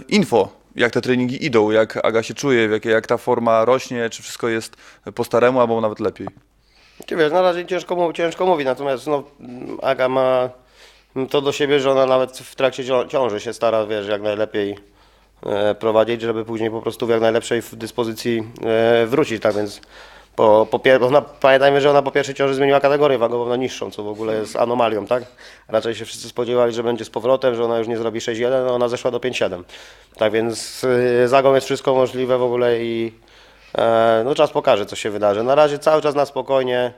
info, 0.08 0.48
jak 0.78 0.92
te 0.92 1.00
treningi 1.00 1.44
idą, 1.46 1.70
jak 1.70 2.04
Aga 2.06 2.22
się 2.22 2.34
czuje, 2.34 2.66
jak, 2.68 2.84
jak 2.84 3.06
ta 3.06 3.16
forma 3.16 3.64
rośnie, 3.64 4.10
czy 4.10 4.22
wszystko 4.22 4.48
jest 4.48 4.76
po 5.14 5.24
staremu, 5.24 5.60
albo 5.60 5.80
nawet 5.80 6.00
lepiej? 6.00 6.26
Ty 7.06 7.16
wiesz, 7.16 7.32
na 7.32 7.42
razie 7.42 7.66
ciężko, 7.66 7.96
mu- 7.96 8.12
ciężko 8.12 8.46
mówi, 8.46 8.64
natomiast 8.64 9.06
no, 9.06 9.22
Aga 9.82 10.08
ma 10.08 10.50
to 11.30 11.40
do 11.40 11.52
siebie, 11.52 11.80
że 11.80 11.90
ona 11.90 12.06
nawet 12.06 12.38
w 12.38 12.54
trakcie 12.54 12.84
cią- 12.84 13.08
ciąży 13.08 13.40
się 13.40 13.52
stara, 13.52 13.86
wiesz, 13.86 14.06
jak 14.08 14.22
najlepiej 14.22 14.78
e, 15.46 15.74
prowadzić, 15.74 16.20
żeby 16.22 16.44
później 16.44 16.70
po 16.70 16.82
prostu 16.82 17.06
w 17.06 17.10
jak 17.10 17.20
najlepszej 17.20 17.62
dyspozycji 17.72 18.42
e, 18.64 19.06
wrócić, 19.06 19.42
tak 19.42 19.54
więc 19.56 19.80
Po, 20.38 20.66
po 20.70 20.78
pier- 20.78 21.04
ona, 21.04 21.20
pamiętajmy, 21.20 21.80
że 21.80 21.90
ona 21.90 22.02
po 22.02 22.10
pierwszej 22.10 22.34
ciąży 22.34 22.54
zmieniła 22.54 22.80
kategorię 22.80 23.18
wagową 23.18 23.48
na 23.48 23.56
niższą, 23.56 23.90
co 23.90 24.02
w 24.02 24.08
ogóle 24.08 24.34
jest 24.34 24.56
anomalią, 24.56 25.06
tak? 25.06 25.22
Raczej 25.68 25.94
się 25.94 26.04
wszyscy 26.04 26.28
spodziewali, 26.28 26.72
że 26.72 26.82
będzie 26.82 27.04
z 27.04 27.10
powrotem, 27.10 27.54
że 27.54 27.64
ona 27.64 27.78
już 27.78 27.88
nie 27.88 27.96
zrobi 27.96 28.20
6,1, 28.20 28.68
a 28.68 28.72
ona 28.72 28.88
zeszła 28.88 29.10
do 29.10 29.18
5,7. 29.18 29.62
Tak 30.16 30.32
więc 30.32 30.82
yy, 31.20 31.28
zagą 31.28 31.54
jest 31.54 31.64
wszystko 31.64 31.94
możliwe 31.94 32.38
w 32.38 32.42
ogóle 32.42 32.80
i 32.80 33.12
e, 33.78 34.22
no 34.24 34.34
czas 34.34 34.50
pokaże, 34.50 34.86
co 34.86 34.96
się 34.96 35.10
wydarzy. 35.10 35.42
Na 35.42 35.54
razie 35.54 35.78
cały 35.78 36.02
czas 36.02 36.14
na 36.14 36.26
spokojnie 36.26 36.92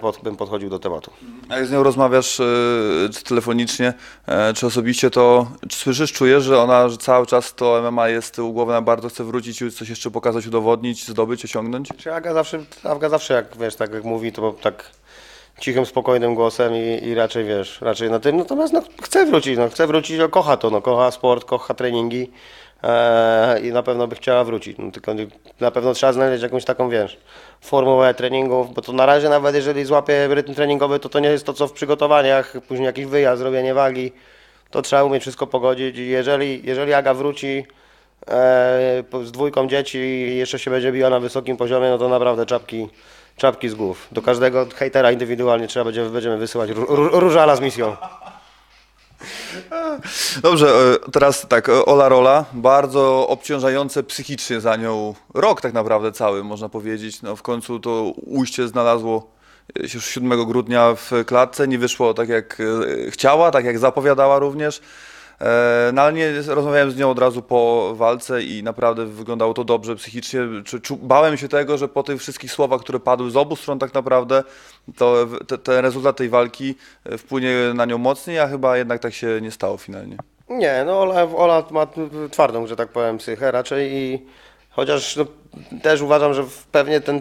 pod, 0.00 0.18
bym 0.22 0.36
podchodził 0.36 0.70
do 0.70 0.78
tematu. 0.78 1.10
A 1.48 1.56
jak 1.56 1.66
z 1.66 1.72
nią 1.72 1.82
rozmawiasz 1.82 2.40
e, 2.40 2.44
czy 3.12 3.24
telefonicznie, 3.24 3.92
e, 4.26 4.54
czy 4.54 4.66
osobiście, 4.66 5.10
to 5.10 5.46
czy 5.68 5.78
słyszysz, 5.78 6.12
czujesz, 6.12 6.44
że 6.44 6.60
ona 6.60 6.88
że 6.88 6.96
cały 6.96 7.26
czas 7.26 7.54
to 7.54 7.90
MMA 7.90 8.08
jest 8.08 8.38
u 8.38 8.52
głowy, 8.52 8.72
ona 8.72 8.82
bardzo 8.82 9.08
chce 9.08 9.24
wrócić 9.24 9.62
i 9.62 9.72
coś 9.72 9.88
jeszcze 9.88 10.10
pokazać, 10.10 10.46
udowodnić, 10.46 11.08
zdobyć, 11.08 11.44
osiągnąć? 11.44 11.88
Czy 11.96 12.14
Aga 12.14 12.34
zawsze, 12.34 12.58
Aga 12.84 13.08
zawsze 13.08 13.34
jak 13.34 13.56
wiesz, 13.56 13.76
tak 13.76 13.92
jak 13.92 14.04
mówi, 14.04 14.32
to 14.32 14.54
tak 14.62 14.90
cichym, 15.60 15.86
spokojnym 15.86 16.34
głosem 16.34 16.72
i, 16.74 17.06
i 17.06 17.14
raczej 17.14 17.44
wiesz, 17.44 17.80
raczej 17.80 18.10
na 18.10 18.20
tym. 18.20 18.36
Natomiast 18.36 18.72
no, 18.72 18.82
chce 19.02 19.26
wrócić, 19.26 19.58
no, 19.58 19.68
chce 19.68 19.86
wrócić, 19.86 20.18
no, 20.18 20.28
kocha 20.28 20.56
to, 20.56 20.70
no, 20.70 20.82
kocha 20.82 21.10
sport, 21.10 21.44
kocha 21.44 21.74
treningi 21.74 22.22
e, 22.22 22.28
i 23.62 23.72
na 23.72 23.82
pewno 23.82 24.06
by 24.06 24.16
chciała 24.16 24.44
wrócić. 24.44 24.78
No, 24.78 24.90
tylko 24.90 25.12
na 25.60 25.70
pewno 25.70 25.94
trzeba 25.94 26.12
znaleźć 26.12 26.42
jakąś 26.42 26.64
taką, 26.64 26.88
wiesz, 26.88 27.18
formułę 27.60 28.14
treningów, 28.14 28.74
bo 28.74 28.82
to 28.82 28.92
na 28.92 29.06
razie 29.06 29.28
nawet 29.28 29.54
jeżeli 29.54 29.84
złapie 29.84 30.28
rytm 30.28 30.54
treningowy, 30.54 30.98
to 30.98 31.08
to 31.08 31.20
nie 31.20 31.28
jest 31.28 31.46
to, 31.46 31.52
co 31.52 31.66
w 31.68 31.72
przygotowaniach, 31.72 32.52
później 32.68 32.86
jakiś 32.86 33.06
wyjazd, 33.06 33.38
zrobienie 33.38 33.74
wagi, 33.74 34.12
to 34.70 34.82
trzeba 34.82 35.04
umieć 35.04 35.22
wszystko 35.22 35.46
pogodzić 35.46 35.96
jeżeli, 35.98 36.60
jeżeli 36.64 36.94
Aga 36.94 37.14
wróci 37.14 37.66
e, 38.28 39.04
z 39.24 39.32
dwójką 39.32 39.68
dzieci 39.68 39.98
i 39.98 40.36
jeszcze 40.36 40.58
się 40.58 40.70
będzie 40.70 40.92
biła 40.92 41.10
na 41.10 41.20
wysokim 41.20 41.56
poziomie, 41.56 41.88
no 41.90 41.98
to 41.98 42.08
naprawdę 42.08 42.46
czapki, 42.46 42.88
czapki 43.36 43.68
z 43.68 43.74
głów. 43.74 44.08
Do 44.12 44.22
każdego 44.22 44.66
hejtera 44.74 45.12
indywidualnie 45.12 45.66
trzeba 45.66 45.84
będzie, 45.84 46.04
będziemy 46.04 46.36
wysyłać 46.38 46.70
ró- 46.70 46.86
ró- 46.86 47.18
różala 47.18 47.56
z 47.56 47.60
misją. 47.60 47.96
Dobrze, 50.42 50.66
e, 50.68 51.10
teraz 51.10 51.46
tak, 51.48 51.68
e, 51.68 51.84
Ola 51.84 52.08
Rola, 52.08 52.44
bardzo 52.52 53.28
obciążające 53.28 54.02
psychicznie 54.02 54.60
za 54.60 54.76
nią 54.76 55.14
rok 55.34 55.60
tak 55.60 55.72
naprawdę 55.72 56.12
cały, 56.12 56.44
można 56.44 56.68
powiedzieć. 56.68 57.22
No, 57.22 57.36
w 57.36 57.42
końcu 57.42 57.80
to 57.80 58.12
ujście 58.26 58.68
znalazło 58.68 59.30
się 59.86 59.98
już 59.98 60.06
7 60.06 60.44
grudnia 60.44 60.94
w 60.94 61.10
klatce, 61.26 61.68
nie 61.68 61.78
wyszło 61.78 62.14
tak 62.14 62.28
jak 62.28 62.58
e, 62.60 63.10
chciała, 63.10 63.50
tak 63.50 63.64
jak 63.64 63.78
zapowiadała 63.78 64.38
również. 64.38 64.80
E, 65.42 65.90
No 65.92 66.02
ale 66.02 66.12
nie, 66.12 66.32
rozmawiałem 66.48 66.90
z 66.90 66.96
nią 66.96 67.10
od 67.10 67.18
razu 67.18 67.42
po 67.42 67.92
walce 67.94 68.42
i 68.42 68.62
naprawdę 68.62 69.06
wyglądało 69.06 69.54
to 69.54 69.64
dobrze 69.64 69.96
psychicznie. 69.96 70.40
Czy, 70.64 70.80
czu, 70.80 70.96
bałem 70.96 71.36
się 71.36 71.48
tego, 71.48 71.78
że 71.78 71.88
po 71.88 72.02
tych 72.02 72.20
wszystkich 72.20 72.52
słowach, 72.52 72.80
które 72.80 73.00
padły 73.00 73.30
z 73.30 73.36
obu 73.36 73.56
stron 73.56 73.78
tak 73.78 73.94
naprawdę, 73.94 74.44
to 74.96 75.26
te, 75.46 75.58
ten 75.58 75.78
rezultat 75.78 76.16
tej 76.16 76.28
walki 76.28 76.74
e, 77.04 77.18
wpłynie 77.18 77.56
na 77.74 77.84
nią 77.84 77.98
mocniej, 77.98 78.38
a 78.38 78.48
chyba 78.48 78.76
jednak 78.76 79.00
tak 79.00 79.14
się 79.14 79.40
nie 79.40 79.50
stało 79.50 79.76
finalnie. 79.76 80.16
Nie, 80.48 80.82
no 80.86 81.00
Ola, 81.00 81.22
Ola 81.36 81.64
ma 81.70 81.86
twardą, 82.30 82.66
że 82.66 82.76
tak 82.76 82.88
powiem, 82.88 83.18
psychę 83.18 83.50
raczej 83.52 83.92
i 83.92 84.26
chociaż 84.72 85.16
no, 85.16 85.24
też 85.82 86.00
uważam, 86.00 86.34
że 86.34 86.44
pewnie 86.72 87.00
ten 87.00 87.20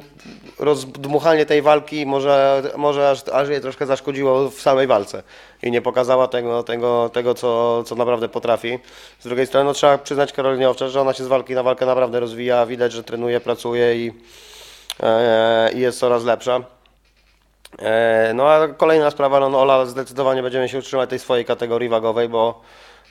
rozdmuchanie 0.59 1.45
tej 1.45 1.61
walki 1.61 2.05
może, 2.05 2.63
może 2.77 3.09
aż, 3.09 3.27
aż 3.27 3.49
jej 3.49 3.61
troszkę 3.61 3.85
zaszkodziło 3.85 4.49
w 4.49 4.61
samej 4.61 4.87
walce 4.87 5.23
i 5.63 5.71
nie 5.71 5.81
pokazała 5.81 6.27
tego, 6.27 6.63
tego, 6.63 7.09
tego 7.13 7.33
co, 7.33 7.83
co 7.83 7.95
naprawdę 7.95 8.29
potrafi. 8.29 8.79
Z 9.19 9.23
drugiej 9.23 9.47
strony 9.47 9.65
no, 9.65 9.73
trzeba 9.73 9.97
przyznać 9.97 10.33
Karolinie 10.33 10.69
Owczar, 10.69 10.89
że 10.89 11.01
ona 11.01 11.13
się 11.13 11.23
z 11.23 11.27
walki 11.27 11.53
na 11.53 11.63
walkę 11.63 11.85
naprawdę 11.85 12.19
rozwija, 12.19 12.65
widać, 12.65 12.91
że 12.91 13.03
trenuje, 13.03 13.39
pracuje 13.39 13.95
i, 13.95 14.13
e, 15.03 15.71
i 15.73 15.79
jest 15.79 15.99
coraz 15.99 16.23
lepsza. 16.23 16.61
E, 17.79 18.31
No 18.35 18.49
a 18.49 18.67
kolejna 18.67 19.11
sprawa, 19.11 19.39
no, 19.39 19.49
no 19.49 19.61
Ola 19.61 19.85
zdecydowanie 19.85 20.43
będziemy 20.43 20.69
się 20.69 20.79
utrzymać 20.79 21.09
tej 21.09 21.19
swojej 21.19 21.45
kategorii 21.45 21.89
wagowej, 21.89 22.29
bo 22.29 22.61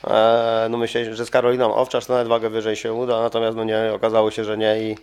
e, 0.07 0.67
no 0.71 0.79
myślę, 0.79 1.15
że 1.15 1.27
z 1.27 1.31
Karoliną 1.31 1.75
Owczarz 1.75 2.07
to 2.07 2.13
nawet 2.13 2.29
wagę 2.29 2.51
wyżej 2.51 2.77
się 2.77 2.93
uda, 2.93 3.21
natomiast 3.21 3.57
no 3.57 3.65
nie, 3.65 3.93
okazało 3.95 4.31
się, 4.31 4.45
że 4.45 4.59
nie 4.59 4.83
i 4.83 4.97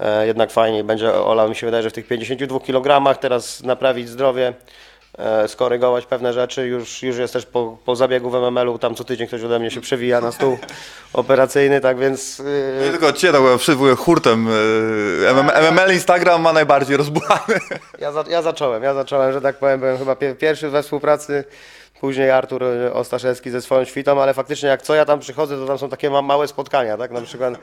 e, 0.00 0.26
jednak 0.26 0.50
fajniej 0.50 0.84
będzie 0.84 1.14
Ola, 1.14 1.48
mi 1.48 1.54
się 1.56 1.66
wydaje, 1.66 1.82
że 1.82 1.90
w 1.90 1.92
tych 1.92 2.06
52 2.06 2.60
kg 2.60 3.18
teraz 3.20 3.62
naprawić 3.62 4.08
zdrowie, 4.08 4.52
e, 5.18 5.48
skorygować 5.48 6.06
pewne 6.06 6.32
rzeczy, 6.32 6.66
już, 6.66 7.02
już 7.02 7.16
jest 7.18 7.32
też 7.32 7.46
po, 7.46 7.78
po 7.84 7.96
zabiegu 7.96 8.30
w 8.30 8.34
MML-u, 8.34 8.78
tam 8.78 8.94
co 8.94 9.04
tydzień 9.04 9.26
ktoś 9.28 9.42
ode 9.42 9.58
mnie 9.58 9.70
się 9.70 9.80
przewija 9.80 10.20
na 10.20 10.32
stół 10.32 10.58
operacyjny, 11.12 11.80
tak 11.80 11.98
więc... 11.98 12.40
e, 12.80 12.84
Ja 12.84 12.90
tylko 12.90 13.06
od 13.06 13.16
Ciebie 13.18 13.32
tak 13.32 13.58
przywołuję 13.58 13.94
hurtem. 13.96 14.48
MM, 15.28 15.50
MML 15.54 15.92
Instagram 15.92 16.42
ma 16.42 16.52
najbardziej 16.52 16.96
rozbuchany. 16.96 17.60
Ja, 17.98 18.12
za, 18.12 18.24
ja 18.28 18.42
zacząłem, 18.42 18.82
ja 18.82 18.94
zacząłem, 18.94 19.32
że 19.32 19.40
tak 19.40 19.58
powiem, 19.58 19.80
byłem 19.80 19.98
chyba 19.98 20.16
pie, 20.16 20.34
pierwszy 20.34 20.68
we 20.68 20.82
współpracy, 20.82 21.44
później 22.00 22.30
Artur 22.30 22.64
e, 22.64 22.92
Ostaszewski 22.92 23.50
ze 23.50 23.62
swoją 23.62 23.84
świtą, 23.84 24.22
ale 24.22 24.34
faktycznie 24.34 24.68
jak 24.68 24.82
co 24.82 24.94
ja 24.94 25.04
tam 25.04 25.20
przychodzę, 25.20 25.56
to 25.56 25.66
tam 25.66 25.78
są 25.78 25.88
takie 25.88 26.10
ma, 26.10 26.22
małe 26.22 26.48
spotkania, 26.48 26.96
tak? 26.96 27.10
Na 27.10 27.20
przykład 27.20 27.54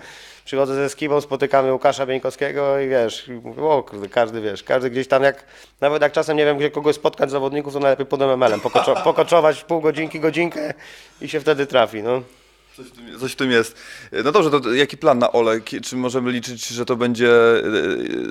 przychodzę 0.45 0.75
ze 0.75 0.89
skibą, 0.89 1.21
spotykamy 1.21 1.73
Łukasza 1.73 2.05
Bieńkowskiego 2.05 2.79
i 2.79 2.89
wiesz, 2.89 3.29
mówię, 3.43 3.61
o 3.63 3.83
kurde, 3.83 4.09
każdy 4.09 4.41
wiesz, 4.41 4.63
każdy 4.63 4.89
gdzieś 4.89 5.07
tam 5.07 5.23
jak, 5.23 5.45
nawet 5.81 6.01
jak 6.01 6.11
czasem 6.11 6.37
nie 6.37 6.45
wiem, 6.45 6.57
gdzie 6.57 6.71
kogoś 6.71 6.95
spotkać 6.95 7.31
zawodników, 7.31 7.73
to 7.73 7.79
najlepiej 7.79 8.05
pod 8.05 8.21
MML-em, 8.21 8.59
pokoczo, 8.59 8.95
pokoczować 9.03 9.63
pół 9.63 9.81
godzinki, 9.81 10.19
godzinkę 10.19 10.73
i 11.21 11.29
się 11.29 11.39
wtedy 11.39 11.65
trafi, 11.65 12.03
no. 12.03 12.21
Coś 12.77 12.85
w, 12.85 12.91
tym, 12.91 13.19
coś 13.19 13.31
w 13.31 13.35
tym 13.35 13.51
jest. 13.51 13.77
No 14.23 14.31
dobrze, 14.31 14.51
to 14.51 14.73
jaki 14.73 14.97
plan 14.97 15.19
na 15.19 15.31
Ole? 15.31 15.61
Czy 15.83 15.95
możemy 15.95 16.31
liczyć, 16.31 16.67
że 16.67 16.85
to 16.85 16.95
będzie, 16.95 17.29
e, 17.29 17.61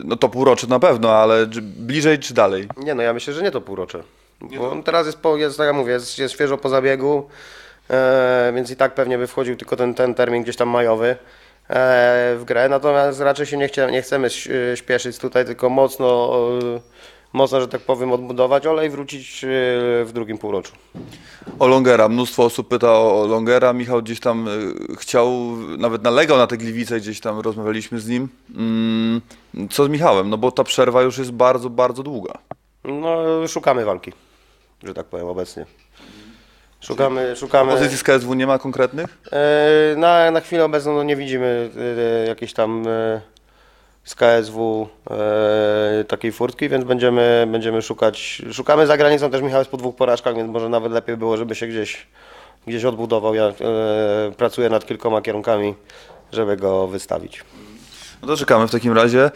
no 0.04 0.16
to 0.16 0.28
półrocze 0.28 0.66
na 0.66 0.78
pewno, 0.78 1.12
ale 1.12 1.46
czy 1.46 1.62
bliżej 1.62 2.18
czy 2.18 2.34
dalej? 2.34 2.68
Nie 2.76 2.94
no, 2.94 3.02
ja 3.02 3.12
myślę, 3.12 3.34
że 3.34 3.42
nie 3.42 3.50
to 3.50 3.60
półrocze. 3.60 4.02
Bo 4.40 4.70
on 4.70 4.82
teraz 4.82 5.06
jest, 5.06 5.18
po, 5.18 5.36
jest 5.36 5.56
tak 5.58 5.66
jak 5.66 5.76
mówię, 5.76 5.92
jest, 5.92 6.18
jest 6.18 6.34
świeżo 6.34 6.58
po 6.58 6.68
zabiegu, 6.68 7.28
e, 7.90 8.52
więc 8.54 8.70
i 8.70 8.76
tak 8.76 8.94
pewnie 8.94 9.18
by 9.18 9.26
wchodził 9.26 9.56
tylko 9.56 9.76
ten, 9.76 9.94
ten 9.94 10.14
termin 10.14 10.42
gdzieś 10.42 10.56
tam 10.56 10.68
majowy 10.68 11.06
e, 11.08 11.16
w 12.38 12.42
grę. 12.44 12.68
Natomiast 12.68 13.20
raczej 13.20 13.46
się 13.46 13.56
nie, 13.56 13.68
chcie, 13.68 13.88
nie 13.90 14.02
chcemy 14.02 14.28
śpieszyć 14.74 15.18
tutaj, 15.18 15.44
tylko 15.44 15.70
mocno, 15.70 16.38
e, 16.76 16.80
mocno, 17.32 17.60
że 17.60 17.68
tak 17.68 17.80
powiem, 17.80 18.12
odbudować 18.12 18.66
olej 18.66 18.86
i 18.86 18.90
wrócić 18.90 19.44
e, 19.44 19.48
w 20.04 20.10
drugim 20.14 20.38
półroczu. 20.38 20.72
O 21.58 21.66
Longera, 21.66 22.08
mnóstwo 22.08 22.44
osób 22.44 22.68
pyta 22.68 22.92
o 22.98 23.26
Longera. 23.26 23.72
Michał 23.72 24.02
gdzieś 24.02 24.20
tam 24.20 24.48
chciał, 24.98 25.32
nawet 25.78 26.02
nalegał 26.02 26.38
na 26.38 26.46
te 26.46 26.56
gliwice, 26.56 27.00
gdzieś 27.00 27.20
tam 27.20 27.40
rozmawialiśmy 27.40 28.00
z 28.00 28.08
nim. 28.08 28.28
Mm, 28.56 29.20
Co 29.70 29.84
z 29.84 29.88
Michałem? 29.88 30.30
No 30.30 30.38
bo 30.38 30.52
ta 30.52 30.64
przerwa 30.64 31.02
już 31.02 31.18
jest 31.18 31.30
bardzo, 31.32 31.70
bardzo 31.70 32.02
długa. 32.02 32.32
No, 32.84 33.18
szukamy 33.48 33.84
walki, 33.84 34.12
że 34.84 34.94
tak 34.94 35.06
powiem, 35.06 35.26
obecnie. 35.26 35.66
Szukamy, 36.80 37.36
szukamy. 37.36 37.72
Pozycji 37.72 37.98
z 37.98 38.02
KSW 38.02 38.34
nie 38.34 38.46
ma 38.46 38.58
konkretnych? 38.58 39.18
E, 39.32 39.96
Na, 39.96 40.30
na 40.30 40.40
chwilę 40.40 40.64
obecną 40.64 40.94
no, 40.94 41.02
nie 41.02 41.16
widzimy 41.16 41.70
e, 42.24 42.26
jakiejś 42.26 42.52
tam 42.52 42.88
e, 42.88 43.20
z 44.04 44.14
KSW 44.14 44.88
takiej 46.08 46.32
furtki, 46.32 46.68
więc 46.68 46.84
będziemy, 46.84 47.48
będziemy 47.52 47.82
szukać. 47.82 48.42
Szukamy 48.52 48.86
za 48.86 48.96
granicą 48.96 49.30
też 49.30 49.42
Michał 49.42 49.58
jest 49.58 49.70
po 49.70 49.76
dwóch 49.76 49.96
porażkach, 49.96 50.36
więc 50.36 50.50
może 50.50 50.68
nawet 50.68 50.92
lepiej 50.92 51.16
było, 51.16 51.36
żeby 51.36 51.54
się 51.54 51.66
gdzieś, 51.66 52.06
gdzieś 52.66 52.84
odbudował. 52.84 53.34
Ja 53.34 53.52
pracuję 54.36 54.70
nad 54.70 54.86
kilkoma 54.86 55.22
kierunkami, 55.22 55.74
żeby 56.32 56.56
go 56.56 56.86
wystawić. 56.86 57.44
No 58.22 58.28
to 58.28 58.36
czekamy 58.36 58.68
w 58.68 58.70
takim 58.70 58.92
razie. 58.92 59.30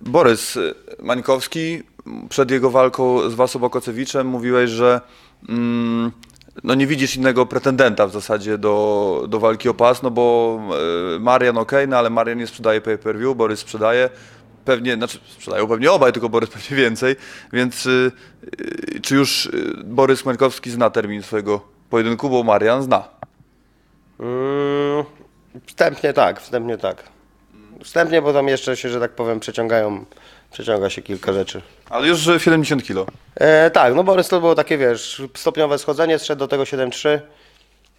Borys 0.00 0.58
Mańkowski, 0.98 1.82
przed 2.28 2.50
jego 2.50 2.70
walką 2.70 3.30
z 3.30 3.34
Wasą 3.34 3.70
Kocewiczem 3.70 4.26
mówiłeś, 4.26 4.70
że 4.70 5.00
mm, 5.48 6.12
no 6.64 6.74
nie 6.74 6.86
widzisz 6.86 7.16
innego 7.16 7.46
pretendenta 7.46 8.06
w 8.06 8.12
zasadzie 8.12 8.58
do, 8.58 9.24
do 9.28 9.40
walki 9.40 9.68
o 9.68 9.74
pas, 9.74 10.02
no 10.02 10.10
bo 10.10 10.58
e, 11.16 11.18
Marian 11.18 11.58
ok, 11.58 11.72
no 11.88 11.98
ale 11.98 12.10
Marian 12.10 12.38
nie 12.38 12.46
sprzedaje 12.46 12.80
pay-per-view, 12.80 13.36
Borys 13.36 13.60
sprzedaje. 13.60 14.10
Pewnie, 14.64 14.94
znaczy 14.94 15.18
sprzedają 15.28 15.68
pewnie 15.68 15.92
obaj, 15.92 16.12
tylko 16.12 16.28
Borys 16.28 16.50
pewnie 16.50 16.76
więcej, 16.76 17.16
więc 17.52 17.86
y, 17.86 18.12
y, 18.96 19.00
czy 19.00 19.14
już 19.14 19.46
y, 19.46 19.82
Borys 19.84 20.24
Mańkowski 20.24 20.70
zna 20.70 20.90
termin 20.90 21.22
swojego 21.22 21.60
pojedynku, 21.90 22.30
bo 22.30 22.42
Marian 22.42 22.82
zna. 22.82 23.08
Mm, 24.20 25.04
wstępnie 25.66 26.12
tak, 26.12 26.40
wstępnie 26.40 26.78
tak. 26.78 27.04
Wstępnie, 27.84 28.22
bo 28.22 28.32
tam 28.32 28.48
jeszcze 28.48 28.76
się, 28.76 28.88
że 28.88 29.00
tak 29.00 29.10
powiem, 29.10 29.40
przeciągają, 29.40 30.04
przeciąga 30.52 30.90
się 30.90 31.02
kilka 31.02 31.32
rzeczy. 31.32 31.62
Ale 31.90 32.08
już 32.08 32.18
że 32.18 32.40
70 32.40 32.84
kilo. 32.84 33.06
E, 33.34 33.70
tak, 33.70 33.94
no 33.94 34.04
Borys 34.04 34.28
to 34.28 34.40
było 34.40 34.54
takie, 34.54 34.78
wiesz, 34.78 35.22
stopniowe 35.36 35.78
schodzenie, 35.78 36.18
zszedł 36.18 36.38
do 36.38 36.48
tego 36.48 36.62
7,3, 36.62 37.18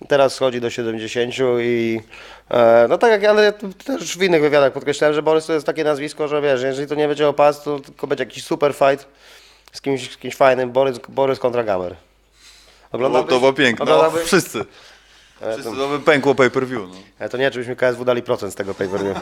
teraz 0.07 0.33
schodzi 0.33 0.61
do 0.61 0.69
70 0.69 1.33
i 1.59 2.01
e, 2.51 2.85
no 2.89 2.97
tak 2.97 3.11
jak 3.11 3.21
ja 3.21 3.29
ale 3.29 3.53
też 3.85 4.17
w 4.17 4.23
innych 4.23 4.41
wywiadach 4.41 4.73
podkreślałem, 4.73 5.15
że 5.15 5.21
Borys 5.21 5.45
to 5.45 5.53
jest 5.53 5.65
takie 5.65 5.83
nazwisko, 5.83 6.27
że 6.27 6.41
wiesz, 6.41 6.61
jeżeli 6.61 6.87
to 6.87 6.95
nie 6.95 7.07
będzie 7.07 7.27
o 7.27 7.33
pas, 7.33 7.63
to 7.63 7.79
tylko 7.79 8.07
będzie 8.07 8.23
jakiś 8.23 8.43
super 8.43 8.73
fight 8.73 9.07
z 9.71 9.81
kimś, 9.81 10.11
z 10.11 10.17
kimś 10.17 10.35
fajnym, 10.35 10.71
Borys, 10.71 10.99
Borys 11.09 11.39
kontra 11.39 11.63
Gamer. 11.63 11.95
To 12.91 12.97
było, 12.97 13.23
to 13.23 13.39
było 13.39 13.53
piękne. 13.53 13.85
No, 13.85 13.91
Oglądałbyś? 13.91 14.27
wszyscy. 14.27 14.65
Wszyscy 15.41 15.75
to 15.77 15.87
by 15.87 15.99
pękło 15.99 16.35
pay-per-view. 16.35 16.81
No. 16.89 16.95
E, 17.19 17.29
To 17.29 17.37
nie, 17.37 17.51
czy 17.51 17.59
byśmy 17.59 17.75
KSW 17.75 18.05
dali 18.05 18.21
procent 18.21 18.53
z 18.53 18.55
tego 18.55 18.73
pay-per-view. 18.73 19.17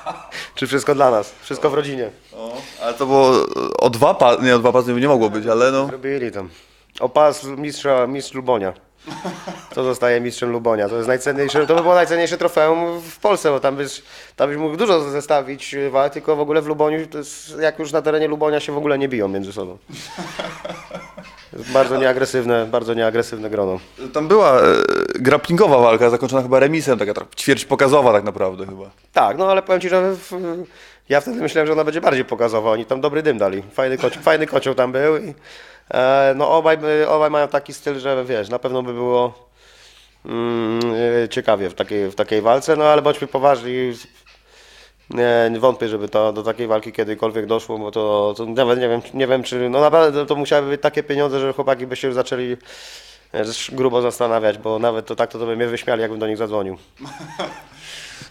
Czy 0.54 0.66
wszystko 0.66 0.94
dla 0.94 1.10
nas? 1.10 1.32
Wszystko 1.42 1.70
w 1.70 1.74
rodzinie. 1.74 2.10
O, 2.36 2.56
ale 2.82 2.94
to 2.94 3.06
było 3.06 3.32
o 3.78 3.90
dwa 3.90 4.14
pasy, 4.14 4.42
nie 4.42 4.56
o 4.56 4.58
dwa 4.58 4.72
pasy 4.72 4.92
nie 4.94 5.08
mogło 5.08 5.30
być, 5.30 5.46
ale 5.46 5.70
no. 5.70 5.88
Robili 5.90 6.32
tam. 6.32 6.48
O 7.00 7.08
pas 7.08 7.44
mistrza, 7.44 8.06
mistrz 8.06 8.34
Lubonia. 8.34 8.72
To 9.74 9.84
zostaje 9.84 10.20
mistrzem 10.20 10.50
Lubonia. 10.50 10.88
To 10.88 10.96
jest 10.96 11.08
najcenniejsze, 11.08 11.66
to 11.66 11.74
by 11.74 11.82
było 11.82 11.94
najcenniejsze 11.94 12.38
trofeum 12.38 13.00
w 13.00 13.18
Polsce, 13.18 13.50
bo 13.50 13.60
tam 13.60 13.76
byś, 13.76 14.02
tam 14.36 14.48
byś 14.48 14.58
mógł 14.58 14.76
dużo 14.76 15.00
zestawić 15.10 15.76
walk, 15.90 16.12
tylko 16.12 16.36
w 16.36 16.40
ogóle 16.40 16.62
w 16.62 16.66
Luboniu, 16.66 16.98
jest, 17.14 17.58
jak 17.60 17.78
już 17.78 17.92
na 17.92 18.02
terenie 18.02 18.28
Lubonia 18.28 18.60
się 18.60 18.72
w 18.72 18.76
ogóle 18.78 18.98
nie 18.98 19.08
biją 19.08 19.28
między 19.28 19.52
sobą. 19.52 19.78
Bardzo 21.52 21.96
nieagresywne, 21.96 22.66
bardzo 22.66 22.94
nieagresywne 22.94 23.50
grono. 23.50 23.80
Tam 24.12 24.28
była 24.28 24.60
e, 24.60 24.62
grapplingowa 25.14 25.78
walka, 25.78 26.10
zakończona 26.10 26.42
chyba 26.42 26.58
remisem, 26.58 26.98
taka 26.98 27.12
ćwierć 27.36 27.64
pokazowa 27.64 28.12
tak 28.12 28.24
naprawdę 28.24 28.66
chyba. 28.66 28.90
Tak, 29.12 29.38
no 29.38 29.50
ale 29.50 29.62
powiem 29.62 29.80
Ci, 29.80 29.88
że 29.88 30.14
w, 30.14 30.32
ja 31.08 31.20
wtedy 31.20 31.40
myślałem, 31.40 31.66
że 31.66 31.72
ona 31.72 31.84
będzie 31.84 32.00
bardziej 32.00 32.24
pokazowa. 32.24 32.70
Oni 32.70 32.86
tam 32.86 33.00
dobry 33.00 33.22
dym 33.22 33.38
dali. 33.38 33.62
Fajny, 33.72 33.98
kocio, 33.98 34.20
fajny 34.20 34.46
kocioł 34.46 34.74
tam 34.74 34.92
był. 34.92 35.16
I, 35.16 35.34
e, 35.94 36.34
no 36.36 36.50
obaj, 36.50 36.78
obaj 37.08 37.30
mają 37.30 37.48
taki 37.48 37.74
styl, 37.74 37.98
że 37.98 38.24
wiesz, 38.24 38.48
na 38.48 38.58
pewno 38.58 38.82
by 38.82 38.92
było 38.92 39.48
mm, 40.26 40.80
e, 41.24 41.28
ciekawie 41.28 41.70
w 41.70 41.74
takiej, 41.74 42.10
w 42.10 42.14
takiej 42.14 42.42
walce, 42.42 42.76
no 42.76 42.84
ale 42.84 43.02
bądźmy 43.02 43.26
poważni. 43.26 43.92
Nie, 45.10 45.48
nie 45.50 45.60
wątpię, 45.60 45.88
żeby 45.88 46.08
to 46.08 46.32
do 46.32 46.42
takiej 46.42 46.66
walki 46.66 46.92
kiedykolwiek 46.92 47.46
doszło, 47.46 47.78
bo 47.78 47.90
to, 47.90 48.34
to 48.36 48.46
nawet 48.46 48.80
nie 48.80 48.88
wiem, 48.88 49.00
nie 49.14 49.26
wiem 49.26 49.42
czy, 49.42 49.70
no 49.70 49.80
naprawdę 49.80 50.26
to 50.26 50.34
musiały 50.36 50.70
być 50.70 50.82
takie 50.82 51.02
pieniądze, 51.02 51.40
że 51.40 51.52
chłopaki 51.52 51.86
by 51.86 51.96
się 51.96 52.06
już 52.06 52.14
zaczęli 52.14 52.56
e, 53.32 53.44
grubo 53.72 54.02
zastanawiać, 54.02 54.58
bo 54.58 54.78
nawet 54.78 55.06
to 55.06 55.16
tak 55.16 55.30
to, 55.30 55.38
to 55.38 55.46
by 55.46 55.56
mnie 55.56 55.66
wyśmiali, 55.66 56.02
jakbym 56.02 56.20
do 56.20 56.26
nich 56.26 56.36
zadzwonił. 56.36 56.76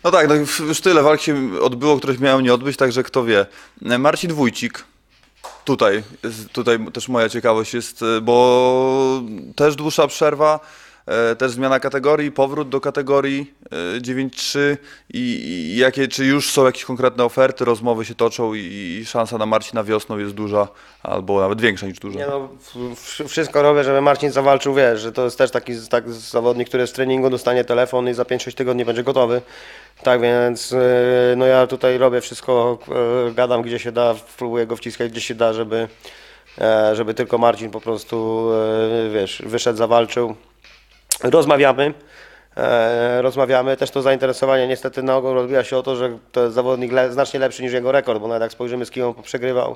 No 0.04 0.12
tak, 0.12 0.30
no 0.30 0.36
już 0.60 0.82
tyle 0.82 1.04
walk 1.04 1.22
się 1.22 1.36
odbyło, 1.62 1.98
które 1.98 2.14
miały 2.20 2.44
nie 2.44 2.54
odbyć, 2.54 2.78
także 2.78 3.04
kto 3.04 3.24
wie. 3.24 3.46
E, 3.86 3.98
Marcin 3.98 4.34
Wójcik, 4.34 4.84
tutaj, 5.66 6.04
tutaj 6.52 6.92
też 6.94 7.10
moja 7.10 7.30
ciekawość 7.30 7.74
jest, 7.74 8.02
e, 8.02 8.22
bo 8.22 9.22
też 9.56 9.76
dłuższa 9.76 10.08
przerwa, 10.08 10.60
też 11.38 11.52
zmiana 11.52 11.80
kategorii, 11.80 12.32
powrót 12.32 12.70
do 12.70 12.82
kategorii 12.82 13.54
e, 13.98 14.02
9-3 14.02 14.60
i, 15.14 15.20
i 15.20 15.78
jakie, 15.78 16.08
czy 16.08 16.26
już 16.26 16.52
są 16.52 16.66
jakieś 16.66 16.86
konkretne 16.86 17.26
oferty, 17.26 17.66
rozmowy 17.66 18.06
się 18.06 18.16
toczą 18.16 18.54
i, 18.54 18.60
i 19.02 19.06
szansa 19.06 19.38
na 19.38 19.46
Marcina 19.46 19.84
wiosną 19.84 20.18
jest 20.18 20.34
duża, 20.34 20.68
albo 21.04 21.42
nawet 21.42 21.62
większa 21.62 21.88
niż 21.88 22.00
duża. 22.00 22.20
Nie 22.20 22.28
no, 22.28 22.50
wszystko 23.28 23.62
robię, 23.62 23.84
żeby 23.84 24.02
Marcin 24.02 24.32
zawalczył, 24.32 24.74
wiesz, 24.74 25.02
że 25.02 25.12
to 25.12 25.26
jest 25.26 25.38
też 25.38 25.52
taki 25.52 25.74
tak, 25.90 26.12
zawodnik, 26.12 26.68
który 26.68 26.88
z 26.88 26.92
treningu 26.92 27.30
dostanie 27.30 27.64
telefon 27.64 28.10
i 28.10 28.14
za 28.14 28.24
5-6 28.24 28.54
tygodni 28.54 28.86
będzie 28.86 29.04
gotowy. 29.04 29.42
Tak 30.04 30.22
więc 30.22 30.72
yy, 30.72 30.80
no 31.38 31.46
ja 31.46 31.68
tutaj 31.68 31.98
robię 31.98 32.22
wszystko, 32.22 32.80
gadam 33.36 33.62
gdzie 33.62 33.80
się 33.80 33.92
da, 33.92 34.16
próbuję 34.38 34.68
go 34.68 34.76
wciskać 34.76 35.12
gdzie 35.12 35.22
się 35.22 35.36
da, 35.36 35.54
żeby, 35.54 35.88
e, 36.62 36.96
żeby 36.96 37.14
tylko 37.14 37.38
Marcin 37.38 37.72
po 37.72 37.82
prostu, 37.82 38.50
wiesz, 39.14 39.42
wyszedł, 39.46 39.78
zawalczył. 39.78 40.36
Rozmawiamy. 41.24 41.94
E, 42.58 43.22
rozmawiamy. 43.22 43.78
Też 43.78 43.92
to 43.92 44.02
zainteresowanie 44.02 44.68
niestety 44.68 45.04
na 45.04 45.18
ogół 45.18 45.34
rozbija 45.34 45.64
się 45.64 45.78
o 45.78 45.84
to, 45.84 45.96
że 45.96 46.18
to 46.32 46.44
jest 46.44 46.56
zawodnik 46.56 46.92
le, 46.92 47.12
znacznie 47.12 47.40
lepszy 47.40 47.64
niż 47.64 47.74
jego 47.74 47.92
rekord, 47.92 48.22
bo 48.22 48.28
nawet 48.28 48.42
jak 48.42 48.52
spojrzymy 48.52 48.86
z 48.86 48.92
kim 48.92 49.06
on 49.06 49.14
przegrywał, 49.24 49.76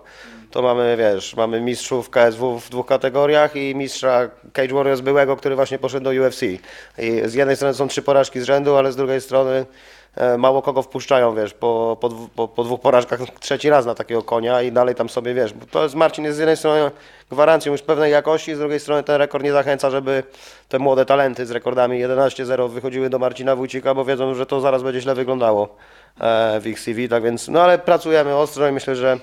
to 0.51 0.61
mamy, 0.61 0.97
wiesz, 0.97 1.35
mamy 1.35 1.61
mistrzów 1.61 2.09
KSW 2.09 2.59
w 2.59 2.69
dwóch 2.69 2.85
kategoriach 2.85 3.55
i 3.55 3.75
mistrza 3.75 4.29
Cage 4.53 4.73
Warriors 4.73 5.01
byłego, 5.01 5.37
który 5.37 5.55
właśnie 5.55 5.79
poszedł 5.79 6.03
do 6.03 6.09
UFC. 6.09 6.41
I 6.97 7.21
z 7.25 7.33
jednej 7.33 7.55
strony 7.55 7.73
są 7.73 7.87
trzy 7.87 8.01
porażki 8.01 8.39
z 8.39 8.43
rzędu, 8.43 8.75
ale 8.75 8.91
z 8.91 8.95
drugiej 8.95 9.21
strony 9.21 9.65
mało 10.37 10.61
kogo 10.61 10.81
wpuszczają, 10.81 11.35
wiesz, 11.35 11.53
po, 11.53 11.97
po, 12.01 12.09
po, 12.35 12.47
po 12.47 12.63
dwóch 12.63 12.81
porażkach 12.81 13.19
trzeci 13.39 13.69
raz 13.69 13.85
na 13.85 13.95
takiego 13.95 14.23
konia 14.23 14.61
i 14.61 14.71
dalej 14.71 14.95
tam 14.95 15.09
sobie, 15.09 15.33
wiesz, 15.33 15.53
bo 15.53 15.65
to 15.65 15.83
jest 15.83 15.95
Marcin 15.95 16.25
jest 16.25 16.37
z 16.37 16.39
jednej 16.39 16.57
strony 16.57 16.91
gwarancją 17.29 17.71
już 17.71 17.81
pewnej 17.81 18.11
jakości, 18.11 18.55
z 18.55 18.59
drugiej 18.59 18.79
strony 18.79 19.03
ten 19.03 19.15
rekord 19.15 19.43
nie 19.43 19.51
zachęca, 19.51 19.89
żeby 19.89 20.23
te 20.69 20.79
młode 20.79 21.05
talenty 21.05 21.45
z 21.45 21.51
rekordami 21.51 22.05
11-0 22.05 22.69
wychodziły 22.69 23.09
do 23.09 23.19
Marcina 23.19 23.55
Wójcika, 23.55 23.93
bo 23.93 24.05
wiedzą, 24.05 24.33
że 24.33 24.45
to 24.45 24.61
zaraz 24.61 24.83
będzie 24.83 25.01
źle 25.01 25.15
wyglądało 25.15 25.75
e, 26.19 26.59
w 26.59 26.67
ich 26.67 26.79
CV, 26.79 27.09
tak 27.09 27.23
więc, 27.23 27.47
no 27.47 27.61
ale 27.61 27.79
pracujemy 27.79 28.35
ostro 28.35 28.67
i 28.67 28.71
myślę, 28.71 28.95
że 28.95 29.17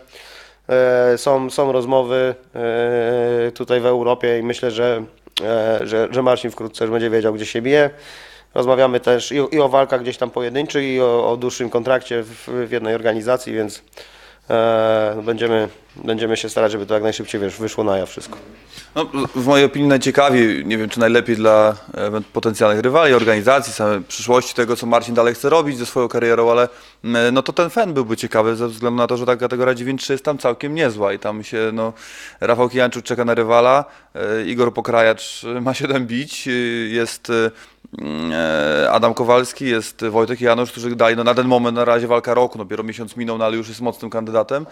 e, 0.69 1.19
są, 1.19 1.51
są 1.51 1.73
rozmowy 1.73 2.35
e, 2.55 3.53
tutaj 3.53 3.81
w 3.81 3.87
Europie 3.87 4.39
i 4.39 4.43
myślę, 4.43 4.71
że, 4.71 5.05
e, 5.43 5.79
że, 5.83 6.09
że 6.11 6.23
Marcin 6.23 6.51
wkrótce 6.51 6.85
już 6.85 6.93
będzie 6.93 7.11
wiedział, 7.11 7.35
gdzie 7.35 7.47
się 7.47 7.63
bije. 7.63 7.91
Rozmawiamy 8.55 9.01
też 9.01 9.33
i, 9.33 9.35
i 9.35 9.61
o 9.61 9.69
walkach 9.69 10.03
gdzieś 10.03 10.17
tam 10.17 10.31
pojedynczych, 10.31 10.85
i 10.85 11.01
o, 11.01 11.31
o 11.31 11.37
dłuższym 11.37 11.71
kontrakcie 11.71 12.23
w, 12.23 12.49
w 12.69 12.71
jednej 12.71 12.95
organizacji, 12.95 13.53
więc 13.53 13.83
e, 14.51 15.13
no 15.17 15.23
będziemy, 15.23 15.69
będziemy 15.97 16.37
się 16.37 16.49
starać, 16.49 16.73
żeby 16.73 16.87
to 16.87 16.95
jak 16.95 17.03
najszybciej 17.03 17.41
wiesz, 17.41 17.57
wyszło 17.57 17.85
na 17.85 17.99
jaw 17.99 18.11
wszystko. 18.11 18.39
No, 18.95 19.07
w 19.35 19.47
mojej 19.47 19.67
opinii 19.67 19.89
najciekawiej, 19.89 20.67
nie 20.67 20.79
wiem 20.79 20.89
czy 20.89 21.01
najlepiej 21.01 21.37
dla 21.37 21.77
e, 21.95 22.21
potencjalnych 22.33 22.81
rywali, 22.81 23.15
organizacji, 23.15 23.73
samej 23.73 24.01
przyszłości 24.01 24.55
tego, 24.55 24.77
co 24.77 24.87
Marcin 24.87 25.15
dalej 25.15 25.35
chce 25.35 25.49
robić 25.49 25.79
ze 25.79 25.87
swoją 25.87 26.09
karierą, 26.09 26.51
ale 26.51 26.69
no 27.33 27.43
to 27.43 27.53
ten 27.53 27.71
fen 27.71 27.95
byłby 27.95 28.17
ciekawy 28.17 28.57
ze 28.57 28.69
względu 28.69 28.97
na 28.97 29.07
to, 29.07 29.17
że 29.17 29.27
ta 29.27 29.37
kategoria 29.37 29.75
9-3 29.75 30.13
jest 30.13 30.25
tam 30.25 30.39
całkiem 30.39 30.75
niezła 30.75 31.13
i 31.13 31.19
tam 31.19 31.45
się, 31.45 31.71
no, 31.73 31.93
Rafał 32.41 32.69
Kijanczuk 32.69 33.05
czeka 33.05 33.25
na 33.25 33.35
rywala, 33.35 33.85
e, 34.15 34.45
Igor 34.45 34.75
Pokrajacz 34.75 35.43
ma 35.61 35.75
7 35.75 36.07
bić, 36.07 36.49
e, 36.49 36.51
jest 36.89 37.33
Adam 38.91 39.15
Kowalski, 39.15 39.65
jest 39.65 40.05
Wojtek 40.05 40.41
Janusz, 40.41 40.71
którzy 40.71 40.97
dali 40.97 41.17
no, 41.17 41.25
na 41.25 41.35
ten 41.35 41.47
moment 41.47 41.77
na 41.77 41.85
razie 41.85 42.07
walka 42.07 42.35
roku, 42.35 42.59
no, 42.59 42.65
dopiero 42.65 42.83
miesiąc 42.83 43.17
minął, 43.17 43.39
no, 43.39 43.45
ale 43.45 43.57
już 43.57 43.69
jest 43.69 43.81
mocnym 43.81 44.11
kandydatem, 44.11 44.67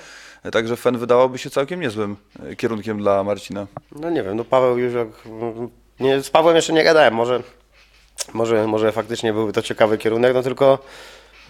E, 0.46 0.50
także 0.50 0.76
fen 0.76 0.98
wydałoby 0.98 1.38
się 1.38 1.50
całkiem 1.50 1.80
niezłym 1.80 2.16
e, 2.42 2.56
kierunkiem 2.56 2.98
dla 2.98 3.24
Marcina. 3.24 3.66
No 3.92 4.10
nie 4.10 4.22
wiem, 4.22 4.36
no 4.36 4.44
Paweł 4.44 4.78
już 4.78 4.94
jak... 4.94 5.08
Nie, 6.00 6.22
z 6.22 6.30
Pawłem 6.30 6.56
jeszcze 6.56 6.72
nie 6.72 6.84
gadałem, 6.84 7.14
może, 7.14 7.42
może, 8.34 8.66
może 8.66 8.92
faktycznie 8.92 9.32
byłby 9.32 9.52
to 9.52 9.62
ciekawy 9.62 9.98
kierunek, 9.98 10.34
no 10.34 10.42
tylko... 10.42 10.78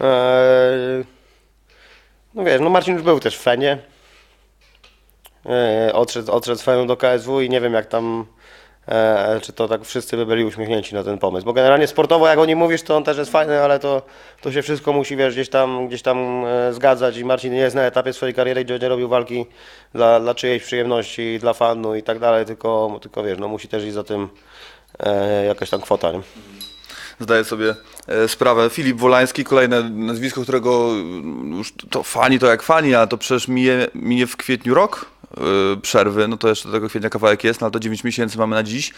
E, 0.01 1.03
no 2.33 2.43
wiesz, 2.43 2.61
no 2.61 2.69
Marcin 2.69 2.93
już 2.93 3.03
był 3.03 3.19
też 3.19 3.37
w 3.37 3.41
Fenie. 3.41 3.77
E, 5.45 5.93
odszedł, 5.93 6.31
odszedł 6.31 6.59
z 6.59 6.63
Feną 6.63 6.87
do 6.87 6.97
KSW 6.97 7.41
i 7.41 7.49
nie 7.49 7.61
wiem 7.61 7.73
jak 7.73 7.85
tam... 7.85 8.25
E, 8.87 9.39
czy 9.41 9.53
to 9.53 9.67
tak 9.67 9.85
wszyscy 9.85 10.17
by 10.17 10.25
byli 10.25 10.45
uśmiechnięci 10.45 10.95
na 10.95 11.03
ten 11.03 11.17
pomysł. 11.17 11.45
Bo 11.45 11.53
generalnie 11.53 11.87
sportowo, 11.87 12.27
jak 12.27 12.39
o 12.39 12.45
nim 12.45 12.59
mówisz, 12.59 12.81
to 12.81 12.97
on 12.97 13.03
też 13.03 13.17
jest 13.17 13.31
fajny, 13.31 13.61
ale 13.61 13.79
to, 13.79 14.01
to 14.41 14.51
się 14.51 14.61
wszystko 14.61 14.93
musi, 14.93 15.15
wiesz, 15.15 15.33
gdzieś 15.33 15.49
tam, 15.49 15.87
gdzieś 15.87 16.01
tam 16.01 16.45
e, 16.45 16.73
zgadzać 16.73 17.17
i 17.17 17.25
Marcin 17.25 17.53
nie 17.53 17.59
jest 17.59 17.75
na 17.75 17.81
etapie 17.81 18.13
swojej 18.13 18.35
kariery, 18.35 18.65
gdzie 18.65 18.73
będzie 18.73 18.89
robił 18.89 19.09
walki 19.09 19.45
dla, 19.93 20.19
dla 20.19 20.35
czyjejś 20.35 20.63
przyjemności, 20.63 21.39
dla 21.39 21.53
fanu 21.53 21.95
i 21.95 22.03
tak 22.03 22.19
dalej, 22.19 22.45
tylko, 22.45 22.99
tylko 23.01 23.23
wiesz, 23.23 23.39
no 23.39 23.47
musi 23.47 23.67
też 23.67 23.83
iść 23.83 23.93
za 23.93 24.03
tym 24.03 24.29
e, 24.99 25.45
jakaś 25.45 25.69
tam 25.69 25.81
kwota, 25.81 26.11
nie? 26.11 26.21
zdaję 27.19 27.43
sobie 27.43 27.75
e, 28.07 28.27
sprawę. 28.27 28.69
Filip 28.69 28.97
Wolański, 28.97 29.43
kolejne 29.43 29.89
nazwisko, 29.89 30.41
którego 30.41 30.93
już 31.57 31.73
to 31.89 32.03
fani 32.03 32.39
to 32.39 32.47
jak 32.47 32.63
fani, 32.63 32.95
ale 32.95 33.07
to 33.07 33.17
przecież 33.17 33.47
minie, 33.47 33.87
minie 33.95 34.27
w 34.27 34.37
kwietniu 34.37 34.73
rok 34.73 35.05
przerwy, 35.81 36.27
no 36.27 36.37
to 36.37 36.47
jeszcze 36.47 36.69
do 36.69 36.73
tego 36.73 36.89
kwietnia 36.89 37.09
kawałek 37.09 37.43
jest, 37.43 37.61
no 37.61 37.65
ale 37.65 37.71
to 37.71 37.79
9 37.79 38.03
miesięcy 38.03 38.37
mamy 38.37 38.55
na 38.55 38.63
dziś. 38.63 38.93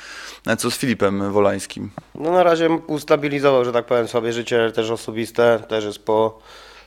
E, 0.48 0.58
Co 0.58 0.72
z 0.72 0.78
Filipem 0.78 1.32
Wolańskim? 1.32 1.92
No 2.16 2.32
na 2.32 2.44
razie 2.44 2.70
ustabilizował, 2.70 3.66
że 3.66 3.72
tak 3.72 3.86
powiem, 3.86 4.08
sobie 4.08 4.34
życie 4.34 4.72
też 4.72 4.92
osobiste, 4.92 5.60
też 5.68 5.86
jest 5.86 6.00
po, 6.06 6.40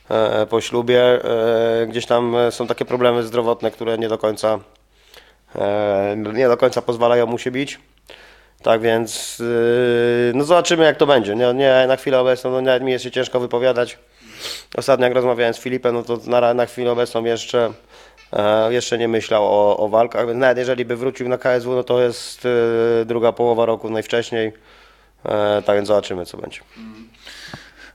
e, 0.09 0.45
po 0.45 0.61
ślubie. 0.61 1.01
E, 1.01 1.87
gdzieś 1.87 2.05
tam 2.05 2.35
są 2.49 2.67
takie 2.67 2.85
problemy 2.85 3.23
zdrowotne, 3.23 3.71
które 3.71 3.97
nie 3.97 4.09
do 4.09 4.17
końca 4.17 4.59
nie 6.33 6.47
do 6.47 6.57
końca 6.57 6.81
pozwalają 6.81 7.25
mu 7.25 7.37
się 7.37 7.51
bić. 7.51 7.79
Tak 8.63 8.81
więc 8.81 9.39
yy, 9.39 10.31
no 10.35 10.43
zobaczymy 10.43 10.83
jak 10.83 10.97
to 10.97 11.07
będzie. 11.07 11.35
Nie, 11.35 11.53
nie 11.53 11.85
na 11.87 11.95
chwilę 11.95 12.19
obecną, 12.19 12.51
no 12.51 12.61
nawet 12.61 12.83
mi 12.83 12.91
jest 12.91 13.03
się 13.03 13.11
ciężko 13.11 13.39
wypowiadać. 13.39 13.97
Ostatnio 14.77 15.05
jak 15.05 15.15
rozmawiałem 15.15 15.53
z 15.53 15.57
Filipem, 15.59 15.95
no 15.95 16.03
to 16.03 16.19
na, 16.25 16.53
na 16.53 16.65
chwilę 16.65 16.91
obecną 16.91 17.23
jeszcze, 17.23 17.73
jeszcze 18.69 18.97
nie 18.97 19.07
myślał 19.07 19.43
o, 19.45 19.77
o 19.77 19.89
walkach, 19.89 20.27
nawet 20.35 20.57
jeżeli 20.57 20.85
by 20.85 20.95
wrócił 20.95 21.29
na 21.29 21.37
KSW, 21.37 21.75
no 21.75 21.83
to 21.83 22.01
jest 22.01 22.45
e, 22.45 23.05
druga 23.05 23.31
połowa 23.31 23.65
roku 23.65 23.89
najwcześniej. 23.89 24.51
E, 25.25 25.61
tak 25.61 25.75
więc 25.75 25.87
zobaczymy 25.87 26.25
co 26.25 26.37
będzie. 26.37 26.59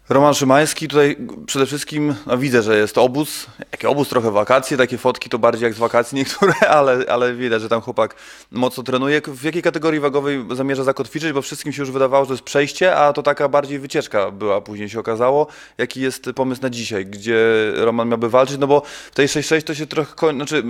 Roman 0.09 0.35
Szymański, 0.35 0.89
tutaj 0.89 1.17
przede 1.47 1.67
wszystkim 1.67 2.15
no 2.27 2.39
widzę, 2.39 2.63
że 2.63 2.79
jest 2.79 2.99
obóz, 2.99 3.47
jaki 3.73 3.87
obóz, 3.87 4.09
trochę 4.09 4.31
wakacje, 4.31 4.77
takie 4.77 4.99
fotki 4.99 5.31
to 5.31 5.39
bardziej 5.39 5.65
jak 5.65 5.75
z 5.75 5.79
wakacji 5.79 6.17
niektóre, 6.17 6.53
ale, 6.79 7.05
ale 7.09 7.35
widać, 7.35 7.63
że 7.63 7.69
tam 7.69 7.81
chłopak 7.81 8.15
mocno 8.51 8.83
trenuje. 8.83 9.21
W 9.27 9.45
jakiej 9.45 9.63
kategorii 9.63 10.01
wagowej 10.01 10.47
zamierza 10.53 10.85
zakotwiczyć, 10.85 11.33
bo 11.33 11.43
wszystkim 11.43 11.73
się 11.73 11.83
już 11.83 11.91
wydawało, 11.91 12.25
że 12.25 12.33
jest 12.33 12.43
przejście, 12.43 12.97
a 12.97 13.13
to 13.13 13.23
taka 13.23 13.49
bardziej 13.49 13.79
wycieczka 13.79 14.31
była, 14.31 14.61
później 14.61 14.89
się 14.89 15.01
okazało. 15.01 15.47
Jaki 15.79 16.01
jest 16.01 16.31
pomysł 16.35 16.63
na 16.63 16.71
dzisiaj, 16.71 17.07
gdzie 17.07 17.73
Roman 17.77 18.09
miałby 18.09 18.29
walczyć, 18.29 18.59
no 18.59 18.67
bo 18.67 18.83
w 19.11 19.15
tej 19.15 19.27
6-6 19.27 19.63
to 19.63 19.75
się 19.75 19.87
trochę, 19.87 20.15
koń... 20.15 20.37
znaczy 20.37 20.63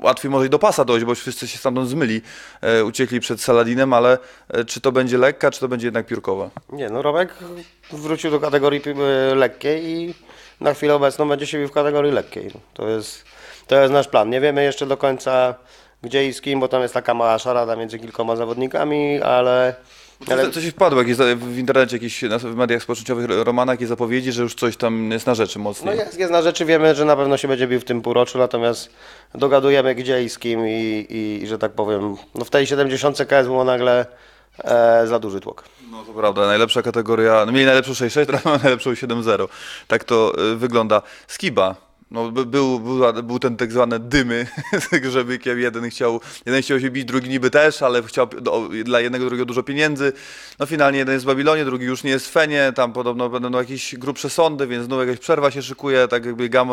łatwiej 0.00 0.30
może 0.30 0.46
i 0.46 0.50
do 0.50 0.58
pasa 0.58 0.84
dojść, 0.84 1.04
bo 1.04 1.14
wszyscy 1.14 1.48
się 1.48 1.58
stamtąd 1.58 1.88
zmyli, 1.88 2.22
e, 2.60 2.84
uciekli 2.84 3.20
przed 3.20 3.40
Saladinem, 3.40 3.92
ale 3.92 4.18
e, 4.48 4.64
czy 4.64 4.80
to 4.80 4.92
będzie 4.92 5.18
lekka, 5.18 5.50
czy 5.50 5.60
to 5.60 5.68
będzie 5.68 5.86
jednak 5.86 6.06
piórkowa? 6.06 6.50
Nie, 6.72 6.90
no 6.90 7.02
Romek 7.02 7.34
wrócił 7.92 8.30
do 8.30 8.40
kategorii 8.40 8.82
e, 9.30 9.34
lekkiej 9.34 9.84
i 9.84 10.14
na 10.60 10.74
chwilę 10.74 10.94
obecną 10.94 11.28
będzie 11.28 11.46
się 11.46 11.58
bił 11.58 11.68
w 11.68 11.72
kategorii 11.72 12.12
lekkiej. 12.12 12.50
To 12.74 12.88
jest, 12.88 13.24
to 13.66 13.80
jest 13.80 13.92
nasz 13.92 14.08
plan. 14.08 14.30
Nie 14.30 14.40
wiemy 14.40 14.64
jeszcze 14.64 14.86
do 14.86 14.96
końca 14.96 15.54
gdzie 16.02 16.26
i 16.26 16.32
z 16.32 16.40
kim, 16.40 16.60
bo 16.60 16.68
tam 16.68 16.82
jest 16.82 16.94
taka 16.94 17.14
mała 17.14 17.38
szarada 17.38 17.76
między 17.76 17.98
kilkoma 17.98 18.36
zawodnikami, 18.36 19.22
ale... 19.22 19.74
ale 20.30 20.44
Co, 20.46 20.50
co 20.50 20.60
się 20.60 20.70
wpadło 20.70 21.00
jakieś, 21.00 21.16
za- 21.16 21.36
w 21.36 21.58
internecie, 21.58 21.96
jakieś, 21.96 22.24
w 22.24 22.56
mediach 22.56 22.82
społecznościowych, 22.82 23.26
Romana, 23.30 23.72
jakieś 23.72 23.88
zapowiedzi, 23.88 24.32
że 24.32 24.42
już 24.42 24.54
coś 24.54 24.76
tam 24.76 25.10
jest 25.10 25.26
na 25.26 25.34
rzeczy 25.34 25.58
no 25.58 25.62
mocniej. 25.64 25.98
jest, 25.98 26.18
jest 26.18 26.32
na 26.32 26.42
rzeczy, 26.42 26.64
wiemy, 26.64 26.94
że 26.94 27.04
na 27.04 27.16
pewno 27.16 27.36
się 27.36 27.48
będzie 27.48 27.66
bił 27.68 27.80
w 27.80 27.84
tym 27.84 28.02
półroczu, 28.02 28.38
natomiast 28.38 28.90
dogadujemy 29.34 29.94
gdzie 29.94 30.22
i 30.22 30.28
z 30.28 30.38
kim 30.38 30.68
i, 30.68 31.06
i, 31.10 31.42
i 31.42 31.46
że 31.46 31.58
tak 31.58 31.72
powiem, 31.72 32.16
no 32.34 32.44
w 32.44 32.50
tej 32.50 32.66
70 32.66 33.16
KS 33.18 33.46
było 33.46 33.64
nagle 33.64 34.06
e, 34.64 35.06
za 35.06 35.18
duży 35.18 35.40
tłok. 35.40 35.64
No 35.90 36.04
to 36.04 36.12
prawda, 36.12 36.46
najlepsza 36.46 36.82
kategoria, 36.82 37.46
no 37.46 37.52
mieli 37.52 37.66
najlepszą 37.72 37.92
6-6, 37.92 38.26
teraz 38.26 38.44
mamy 38.44 38.58
najlepszą 38.58 38.90
7-0. 38.90 39.48
Tak 39.88 40.04
to 40.04 40.32
y, 40.52 40.56
wygląda. 40.56 41.02
Skiba. 41.28 41.87
No, 42.10 42.30
by- 42.30 42.46
był, 42.46 42.80
był, 42.80 43.22
był 43.22 43.38
ten 43.38 43.56
tak 43.56 43.72
zwany 43.72 43.98
dymy 43.98 44.46
z 44.90 45.00
Grzebykiem. 45.00 45.58
Jeden 45.60 45.90
chciał, 45.90 46.20
jeden 46.46 46.62
chciał 46.62 46.80
się 46.80 46.90
bić, 46.90 47.04
drugi 47.04 47.28
niby 47.28 47.50
też, 47.50 47.82
ale 47.82 48.02
chciał 48.02 48.26
do, 48.26 48.68
dla 48.84 49.00
jednego 49.00 49.24
drugiego 49.24 49.44
dużo 49.44 49.62
pieniędzy. 49.62 50.12
No 50.58 50.66
finalnie 50.66 50.98
jeden 50.98 51.12
jest 51.14 51.24
w 51.24 51.28
Babilonie, 51.28 51.64
drugi 51.64 51.84
już 51.86 52.04
nie 52.04 52.10
jest 52.10 52.26
w 52.28 52.30
Fenie. 52.30 52.72
Tam 52.74 52.92
podobno 52.92 53.28
będą 53.28 53.58
jakieś 53.58 53.94
grubsze 53.96 54.30
sądy, 54.30 54.66
więc 54.66 54.84
znowu 54.84 55.02
jakaś 55.02 55.18
przerwa 55.18 55.50
się 55.50 55.62
szykuje. 55.62 56.08
Tak 56.08 56.24
jakby 56.26 56.48
Gam, 56.48 56.68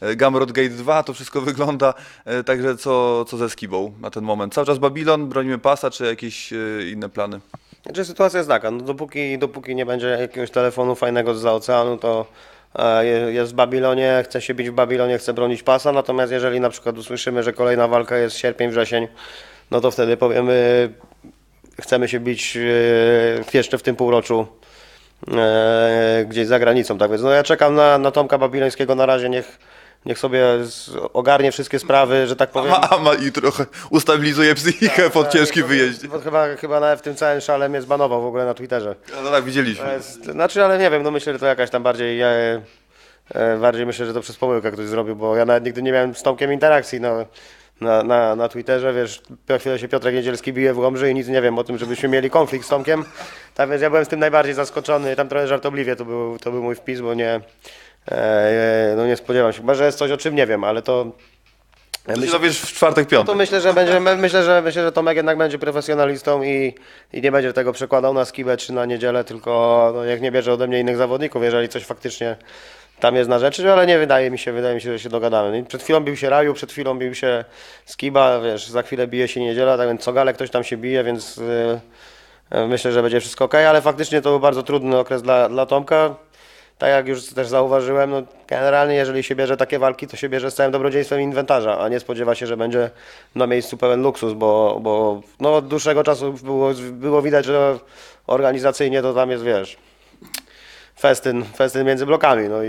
e, 0.00 0.16
Gamrot 0.16 0.52
Gate 0.52 0.68
2 0.68 1.02
to 1.02 1.14
wszystko 1.14 1.40
wygląda. 1.40 1.94
E, 2.24 2.44
Także 2.44 2.76
co, 2.76 3.24
co 3.24 3.36
ze 3.36 3.50
Skibą 3.50 3.92
na 4.00 4.10
ten 4.10 4.24
moment? 4.24 4.54
Cały 4.54 4.66
czas 4.66 4.78
Babilon, 4.78 5.28
bronimy 5.28 5.58
pasa, 5.58 5.90
czy 5.90 6.04
jakieś 6.04 6.52
e, 6.52 6.56
inne 6.92 7.08
plany? 7.08 7.40
Znaczy 7.82 8.04
sytuacja 8.04 8.38
jest 8.38 8.48
taka, 8.50 8.70
no 8.70 8.82
dopóki, 8.82 9.38
dopóki 9.38 9.74
nie 9.74 9.86
będzie 9.86 10.06
jakiegoś 10.06 10.50
telefonu 10.50 10.94
fajnego 10.94 11.34
z 11.34 11.46
oceanu, 11.46 11.96
to 11.96 12.26
jest 13.28 13.52
w 13.52 13.54
Babilonie, 13.54 14.22
chce 14.24 14.40
się 14.40 14.54
bić 14.54 14.70
w 14.70 14.72
Babilonie, 14.72 15.18
chce 15.18 15.34
bronić 15.34 15.62
pasa, 15.62 15.92
natomiast 15.92 16.32
jeżeli 16.32 16.60
na 16.60 16.70
przykład 16.70 16.98
usłyszymy, 16.98 17.42
że 17.42 17.52
kolejna 17.52 17.88
walka 17.88 18.16
jest 18.16 18.36
sierpień, 18.36 18.70
wrzesień, 18.70 19.08
no 19.70 19.80
to 19.80 19.90
wtedy 19.90 20.16
powiemy, 20.16 20.88
chcemy 21.80 22.08
się 22.08 22.20
bić 22.20 22.56
e, 22.56 23.56
jeszcze 23.56 23.78
w 23.78 23.82
tym 23.82 23.96
półroczu 23.96 24.46
e, 25.36 26.24
gdzieś 26.28 26.46
za 26.46 26.58
granicą, 26.58 26.98
tak 26.98 27.10
więc 27.10 27.22
no 27.22 27.30
ja 27.30 27.42
czekam 27.42 27.74
na, 27.74 27.98
na 27.98 28.10
Tomka 28.10 28.38
Babilońskiego 28.38 28.94
na 28.94 29.06
razie, 29.06 29.28
niech, 29.28 29.58
niech 30.06 30.18
sobie 30.18 30.44
ogarnie 31.12 31.52
wszystkie 31.52 31.78
sprawy, 31.78 32.26
że 32.26 32.36
tak 32.36 32.50
powiem. 32.50 32.74
A 32.90 32.98
ma 32.98 33.14
i 33.14 33.32
trochę 33.32 33.66
ustabilizuje 33.90 34.54
psychikę 34.54 35.10
po 35.10 35.24
ciężkim 35.24 35.66
wyjeździe. 35.66 36.08
Bo 36.08 36.20
chyba, 36.20 36.56
chyba 36.56 36.80
nawet 36.80 36.98
w 36.98 37.02
tym 37.02 37.16
całym 37.16 37.40
szale 37.40 37.68
mnie 37.68 37.82
zbanował 37.82 38.22
w 38.22 38.26
ogóle 38.26 38.44
na 38.44 38.54
Twitterze. 38.54 38.94
No 39.24 39.30
tak, 39.30 39.44
widzieliśmy. 39.44 39.92
Jest, 39.92 40.24
znaczy, 40.24 40.64
ale 40.64 40.78
nie 40.78 40.90
wiem, 40.90 41.02
no 41.02 41.10
myślę, 41.10 41.32
że 41.32 41.38
to 41.38 41.46
jakaś 41.46 41.70
tam 41.70 41.82
bardziej, 41.82 42.20
e, 42.20 42.62
e, 43.34 43.58
bardziej 43.58 43.86
myślę, 43.86 44.06
że 44.06 44.14
to 44.14 44.20
przez 44.20 44.36
pomyłkę 44.36 44.72
ktoś 44.72 44.86
zrobił, 44.86 45.16
bo 45.16 45.36
ja 45.36 45.44
nawet 45.44 45.64
nigdy 45.64 45.82
nie 45.82 45.92
miałem 45.92 46.14
z 46.14 46.22
Tomkiem 46.22 46.52
interakcji 46.52 47.00
no, 47.00 47.24
na, 47.80 48.02
na, 48.02 48.36
na 48.36 48.48
Twitterze, 48.48 48.92
wiesz, 48.92 49.22
po 49.46 49.58
chwilę 49.58 49.78
się 49.78 49.88
Piotrek 49.88 50.14
Niedzielski 50.14 50.52
bije 50.52 50.74
w 50.74 50.78
Łomży 50.78 51.10
i 51.10 51.14
nic 51.14 51.28
nie 51.28 51.42
wiem 51.42 51.58
o 51.58 51.64
tym, 51.64 51.78
żebyśmy 51.78 52.08
mieli 52.08 52.30
konflikt 52.30 52.66
z 52.66 52.68
Tomkiem, 52.68 53.04
tak 53.54 53.70
więc 53.70 53.82
ja 53.82 53.90
byłem 53.90 54.04
z 54.04 54.08
tym 54.08 54.20
najbardziej 54.20 54.54
zaskoczony, 54.54 55.16
tam 55.16 55.28
trochę 55.28 55.46
żartobliwie 55.46 55.96
to 55.96 56.04
był, 56.04 56.38
to 56.38 56.50
był 56.50 56.62
mój 56.62 56.74
wpis, 56.74 57.00
bo 57.00 57.14
nie, 57.14 57.40
no 58.96 59.06
nie 59.06 59.16
spodziewam 59.16 59.52
się, 59.52 59.58
chyba, 59.60 59.74
że 59.74 59.86
jest 59.86 59.98
coś, 59.98 60.10
o 60.10 60.16
czym 60.16 60.34
nie 60.34 60.46
wiem, 60.46 60.64
ale 60.64 60.82
to... 60.82 61.06
To 62.14 62.26
się 62.26 62.32
dowiesz 62.32 62.60
w 62.60 62.72
czwartek, 62.72 63.04
No 63.04 63.10
piątek. 63.10 63.26
to 63.32 63.34
myślę, 63.38 63.60
że 63.60 63.74
będzie, 63.74 64.00
my- 64.00 64.16
myślę, 64.16 64.42
że 64.42 64.62
myślę, 64.62 64.82
że 64.82 64.92
Tomek 64.92 65.16
jednak 65.16 65.38
będzie 65.38 65.58
profesjonalistą 65.58 66.42
i, 66.42 66.74
i 67.12 67.22
nie 67.22 67.32
będzie 67.32 67.52
tego 67.52 67.72
przekładał 67.72 68.14
na 68.14 68.24
skibę 68.24 68.56
czy 68.56 68.72
na 68.72 68.84
niedzielę, 68.84 69.24
tylko 69.24 69.90
no, 69.94 70.04
jak 70.04 70.20
nie 70.20 70.32
bierze 70.32 70.52
ode 70.52 70.66
mnie 70.66 70.80
innych 70.80 70.96
zawodników, 70.96 71.42
jeżeli 71.42 71.68
coś 71.68 71.84
faktycznie 71.84 72.36
tam 73.00 73.16
jest 73.16 73.30
na 73.30 73.38
rzeczy, 73.38 73.72
ale 73.72 73.86
nie 73.86 73.98
wydaje 73.98 74.30
mi 74.30 74.38
się, 74.38 74.52
wydaje 74.52 74.74
mi 74.74 74.80
się, 74.80 74.92
że 74.92 74.98
się 74.98 75.08
dogadamy. 75.08 75.64
Przed 75.68 75.82
chwilą 75.82 76.00
bił 76.00 76.16
się 76.16 76.30
Raju, 76.30 76.54
przed 76.54 76.72
chwilą 76.72 76.98
bił 76.98 77.14
się 77.14 77.44
Skiba, 77.86 78.40
wiesz, 78.40 78.68
za 78.68 78.82
chwilę 78.82 79.06
bije 79.06 79.28
się 79.28 79.40
niedziela, 79.40 79.76
tak 79.78 79.88
więc 79.88 80.00
co 80.02 80.12
gale 80.12 80.34
ktoś 80.34 80.50
tam 80.50 80.64
się 80.64 80.76
bije, 80.76 81.04
więc 81.04 81.36
yy, 82.50 82.66
myślę, 82.68 82.92
że 82.92 83.02
będzie 83.02 83.20
wszystko 83.20 83.44
ok, 83.44 83.54
ale 83.54 83.82
faktycznie 83.82 84.22
to 84.22 84.30
był 84.30 84.40
bardzo 84.40 84.62
trudny 84.62 84.98
okres 84.98 85.22
dla, 85.22 85.48
dla 85.48 85.66
Tomka. 85.66 86.14
Tak 86.78 86.90
jak 86.90 87.08
już 87.08 87.26
też 87.26 87.48
zauważyłem, 87.48 88.10
no 88.10 88.22
generalnie 88.48 88.94
jeżeli 88.94 89.22
się 89.22 89.34
bierze 89.34 89.56
takie 89.56 89.78
walki, 89.78 90.06
to 90.06 90.16
się 90.16 90.28
bierze 90.28 90.50
z 90.50 90.54
całym 90.54 90.72
dobrodziejstwem 90.72 91.20
inwentarza, 91.20 91.78
a 91.78 91.88
nie 91.88 92.00
spodziewa 92.00 92.34
się, 92.34 92.46
że 92.46 92.56
będzie 92.56 92.90
na 93.34 93.46
miejscu 93.46 93.76
pełen 93.76 94.02
luksus, 94.02 94.32
bo, 94.32 94.78
bo 94.82 95.22
no, 95.40 95.56
od 95.56 95.68
dłuższego 95.68 96.04
czasu 96.04 96.32
było, 96.32 96.70
było 96.90 97.22
widać, 97.22 97.44
że 97.44 97.78
organizacyjnie 98.26 99.02
to 99.02 99.14
tam 99.14 99.30
jest, 99.30 99.44
wiesz, 99.44 99.76
festyn, 100.98 101.44
festyn 101.44 101.86
między 101.86 102.06
blokami, 102.06 102.48
no 102.48 102.62
i, 102.62 102.68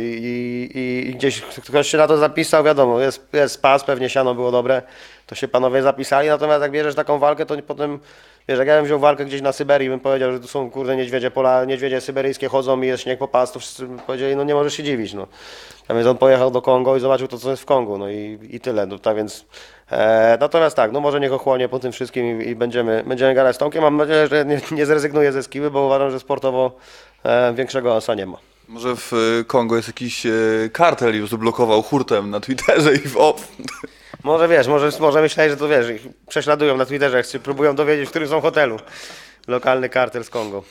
i, 0.75 1.09
i 1.09 1.15
gdzieś 1.15 1.41
ktoś 1.41 1.89
się 1.89 1.97
na 1.97 2.07
to 2.07 2.17
zapisał, 2.17 2.63
wiadomo, 2.63 2.99
jest, 2.99 3.27
jest 3.33 3.61
pas, 3.61 3.83
pewnie 3.83 4.09
siano 4.09 4.35
było 4.35 4.51
dobre, 4.51 4.81
to 5.27 5.35
się 5.35 5.47
panowie 5.47 5.81
zapisali, 5.81 6.27
natomiast 6.27 6.61
jak 6.61 6.71
bierzesz 6.71 6.95
taką 6.95 7.19
walkę, 7.19 7.45
to 7.45 7.55
potem, 7.67 7.99
wiesz, 8.49 8.59
jak 8.59 8.67
ja 8.67 8.75
bym 8.75 8.85
wziął 8.85 8.99
walkę 8.99 9.25
gdzieś 9.25 9.41
na 9.41 9.51
Syberii, 9.51 9.89
bym 9.89 9.99
powiedział, 9.99 10.31
że 10.31 10.39
tu 10.39 10.47
są 10.47 10.71
kurde 10.71 10.95
niedźwiedzie 10.95 11.31
pola, 11.31 11.65
niedźwiedzie 11.65 12.01
syberyjskie 12.01 12.47
chodzą 12.47 12.81
i 12.81 12.87
jest 12.87 13.03
śnieg 13.03 13.19
po 13.19 13.27
pas, 13.27 13.51
to 13.51 13.59
wszyscy 13.59 13.87
powiedzieli, 14.07 14.35
no 14.35 14.43
nie 14.43 14.53
możesz 14.53 14.73
się 14.73 14.83
dziwić, 14.83 15.13
no. 15.13 15.27
A 15.87 15.93
więc 15.93 16.07
on 16.07 16.17
pojechał 16.17 16.51
do 16.51 16.61
Kongo 16.61 16.97
i 16.97 16.99
zobaczył 16.99 17.27
to, 17.27 17.37
co 17.37 17.51
jest 17.51 17.61
w 17.61 17.65
Kongu, 17.65 17.97
no 17.97 18.09
i, 18.09 18.39
i 18.49 18.59
tyle, 18.59 18.85
no 18.85 18.99
tak 18.99 19.15
więc, 19.15 19.45
e, 19.91 20.37
natomiast 20.39 20.75
tak, 20.75 20.91
no 20.91 20.99
może 20.99 21.19
niech 21.19 21.33
ochłonie 21.33 21.69
po 21.69 21.79
tym 21.79 21.91
wszystkim 21.91 22.41
i, 22.41 22.49
i 22.49 22.55
będziemy, 22.55 23.03
będziemy 23.07 23.33
gadać 23.33 23.55
z 23.55 23.59
Tomkiem, 23.59 23.81
mam 23.81 23.97
nadzieję, 23.97 24.27
że 24.27 24.45
nie, 24.45 24.61
nie 24.71 24.85
zrezygnuje 24.85 25.31
ze 25.31 25.43
skiby, 25.43 25.71
bo 25.71 25.85
uważam, 25.85 26.11
że 26.11 26.19
sportowo 26.19 26.71
e, 27.23 27.53
większego 27.53 27.95
osa 27.95 28.15
nie 28.15 28.25
ma. 28.25 28.37
Może 28.67 28.95
w 28.95 29.13
y, 29.13 29.45
Kongo 29.47 29.75
jest 29.75 29.87
jakiś 29.87 30.25
y, 30.25 30.69
kartel 30.73 31.17
już 31.17 31.29
zablokował 31.29 31.81
hurtem 31.81 32.29
na 32.29 32.39
Twitterze 32.39 32.95
i 32.95 33.07
w 33.07 33.17
off. 33.17 33.47
Może 34.23 34.47
wiesz, 34.47 34.67
może, 34.67 34.89
może 34.99 35.21
myślałeś, 35.21 35.51
że 35.51 35.57
to 35.57 35.67
wiesz, 35.67 35.89
ich 35.89 36.01
prześladują 36.27 36.77
na 36.77 36.85
Twitterze, 36.85 37.23
się 37.23 37.39
próbują 37.39 37.75
dowiedzieć, 37.75 38.07
w 38.07 38.09
którym 38.09 38.29
są 38.29 38.41
hotelu. 38.41 38.79
Lokalny 39.47 39.89
kartel 39.89 40.23
z 40.23 40.29
Kongo. 40.29 40.63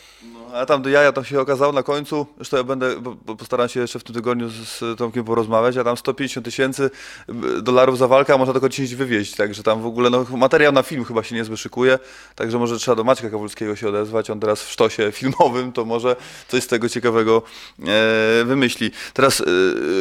A 0.54 0.66
tam 0.66 0.82
do 0.82 0.90
jaja 0.90 1.12
tam 1.12 1.24
się 1.24 1.40
okazało 1.40 1.72
na 1.72 1.82
końcu, 1.82 2.26
zresztą 2.36 2.56
ja 2.56 2.64
będę, 2.64 3.02
postaram 3.38 3.68
się 3.68 3.80
jeszcze 3.80 3.98
w 3.98 4.04
tym 4.04 4.14
tygodniu 4.14 4.48
z, 4.48 4.98
Tomkiem 4.98 5.24
porozmawiać, 5.24 5.76
a 5.76 5.84
tam 5.84 5.96
150 5.96 6.44
tysięcy 6.44 6.90
y, 7.58 7.62
dolarów 7.62 7.98
za 7.98 8.08
walkę, 8.08 8.34
a 8.34 8.38
można 8.38 8.52
tylko 8.52 8.68
10 8.68 8.94
wywieźć, 8.94 9.36
także 9.36 9.62
tam 9.62 9.82
w 9.82 9.86
ogóle, 9.86 10.10
no 10.10 10.26
materiał 10.36 10.72
na 10.72 10.82
film 10.82 11.04
chyba 11.04 11.22
się 11.22 11.34
niezły 11.34 11.56
szykuje, 11.56 11.98
także 12.34 12.58
może 12.58 12.78
trzeba 12.78 12.94
do 12.94 13.04
Maćka 13.04 13.30
Kawulskiego 13.30 13.76
się 13.76 13.88
odezwać, 13.88 14.30
on 14.30 14.40
teraz 14.40 14.62
w 14.62 14.70
sztosie 14.70 15.12
filmowym, 15.18 15.72
to 15.72 15.84
może 15.84 16.16
coś 16.48 16.62
z 16.62 16.66
tego 16.66 16.88
ciekawego 16.88 17.42
e, 17.80 18.44
wymyśli. 18.44 18.90
Teraz 19.14 19.40
e, 19.40 19.44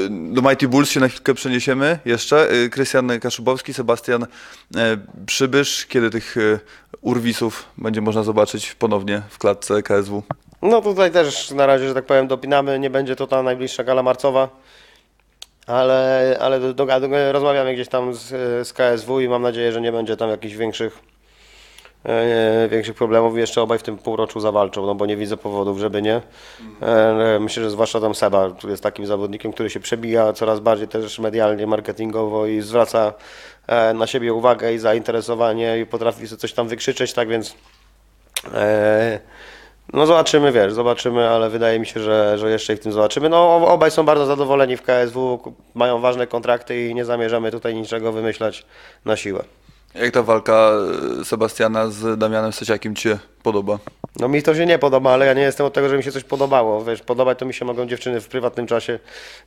do 0.09 0.41
Mighty 0.41 0.67
Bulls 0.67 0.89
się 0.89 0.99
na 0.99 1.07
chwilkę 1.07 1.33
przeniesiemy 1.33 1.99
jeszcze, 2.05 2.47
E, 2.65 2.69
Krystian 2.69 3.19
Kaszubowski, 3.19 3.73
Sebastian 3.73 4.23
e, 4.75 4.97
Przybysz, 5.25 5.85
kiedy 5.85 6.09
tych 6.09 6.37
e, 6.37 6.59
urwisów 7.01 7.65
będzie 7.77 8.01
można 8.01 8.23
zobaczyć 8.23 8.75
ponownie 8.75 9.21
w 9.29 9.37
klatce 9.37 9.83
KSW? 9.83 10.23
No 10.61 10.81
tutaj 10.81 11.11
też 11.11 11.51
na 11.51 11.65
razie, 11.65 11.87
że 11.87 11.93
tak 11.93 12.05
powiem, 12.05 12.27
dopinamy, 12.27 12.79
nie 12.79 12.89
będzie 12.89 13.15
to 13.15 13.27
ta 13.27 13.43
najbliższa 13.43 13.83
gala 13.83 14.03
marcowa, 14.03 14.49
ale, 15.67 16.37
ale 16.41 16.59
do, 16.59 16.73
do, 16.73 16.87
rozmawiamy 17.31 17.73
gdzieś 17.73 17.87
tam 17.87 18.13
z, 18.13 18.27
z 18.67 18.73
KSW 18.73 19.19
i 19.19 19.29
mam 19.29 19.41
nadzieję, 19.41 19.71
że 19.71 19.81
nie 19.81 19.91
będzie 19.91 20.17
tam 20.17 20.29
jakichś 20.29 20.55
większych, 20.55 20.99
e, 22.03 22.67
większych 22.69 22.95
problemów. 22.95 23.37
Jeszcze 23.37 23.61
obaj 23.61 23.79
w 23.79 23.83
tym 23.83 23.97
półroczu 23.97 24.39
zawalczą, 24.39 24.85
no 24.85 24.95
bo 24.95 25.05
nie 25.05 25.17
widzę 25.17 25.37
powodów, 25.37 25.79
żeby 25.79 26.01
nie. 26.01 26.21
E, 26.81 27.37
myślę, 27.39 27.63
że 27.63 27.69
zwłaszcza 27.69 27.99
tam 27.99 28.15
Seba, 28.15 28.51
który 28.57 28.71
jest 28.71 28.83
takim 28.83 29.05
zawodnikiem, 29.05 29.53
który 29.53 29.69
się 29.69 29.79
przebija 29.79 30.33
coraz 30.33 30.59
bardziej 30.59 30.87
też 30.87 31.19
medialnie, 31.19 31.67
marketingowo 31.67 32.45
i 32.45 32.61
zwraca 32.61 33.13
e, 33.67 33.93
na 33.93 34.07
siebie 34.07 34.33
uwagę 34.33 34.73
i 34.73 34.79
zainteresowanie 34.79 35.79
i 35.79 35.85
potrafi 35.85 36.27
sobie 36.27 36.39
coś 36.39 36.53
tam 36.53 36.67
wykrzyczeć, 36.67 37.13
tak 37.13 37.27
więc 37.27 37.55
e, 38.53 39.19
no 39.93 40.05
zobaczymy, 40.05 40.51
wiesz, 40.51 40.73
zobaczymy, 40.73 41.29
ale 41.29 41.49
wydaje 41.49 41.79
mi 41.79 41.85
się, 41.85 41.99
że, 41.99 42.37
że 42.37 42.51
jeszcze 42.51 42.73
ich 42.73 42.79
w 42.79 42.83
tym 42.83 42.91
zobaczymy. 42.91 43.29
No 43.29 43.67
obaj 43.67 43.91
są 43.91 44.03
bardzo 44.03 44.25
zadowoleni 44.25 44.77
w 44.77 44.81
KSW, 44.81 45.39
mają 45.75 45.99
ważne 45.99 46.27
kontrakty 46.27 46.87
i 46.87 46.95
nie 46.95 47.05
zamierzamy 47.05 47.51
tutaj 47.51 47.75
niczego 47.75 48.11
wymyślać 48.11 48.65
na 49.05 49.17
siłę. 49.17 49.43
Jak 49.95 50.13
ta 50.13 50.23
walka 50.23 50.71
e, 51.21 51.25
Sebastiana 51.25 51.87
z 51.87 52.19
Damianem 52.19 52.53
Steciakiem 52.53 52.95
Ci 52.95 53.03
się 53.03 53.17
podoba? 53.43 53.79
No 54.19 54.27
mi 54.27 54.43
to 54.43 54.55
się 54.55 54.65
nie 54.65 54.79
podoba, 54.79 55.11
ale 55.11 55.25
ja 55.25 55.33
nie 55.33 55.41
jestem 55.41 55.65
od 55.65 55.73
tego, 55.73 55.89
że 55.89 55.97
mi 55.97 56.03
się 56.03 56.11
coś 56.11 56.23
podobało. 56.23 56.83
Wiesz, 56.83 57.01
podobać 57.01 57.39
to 57.39 57.45
mi 57.45 57.53
się 57.53 57.65
mogą 57.65 57.85
dziewczyny 57.85 58.21
w 58.21 58.27
prywatnym 58.27 58.67
czasie. 58.67 58.99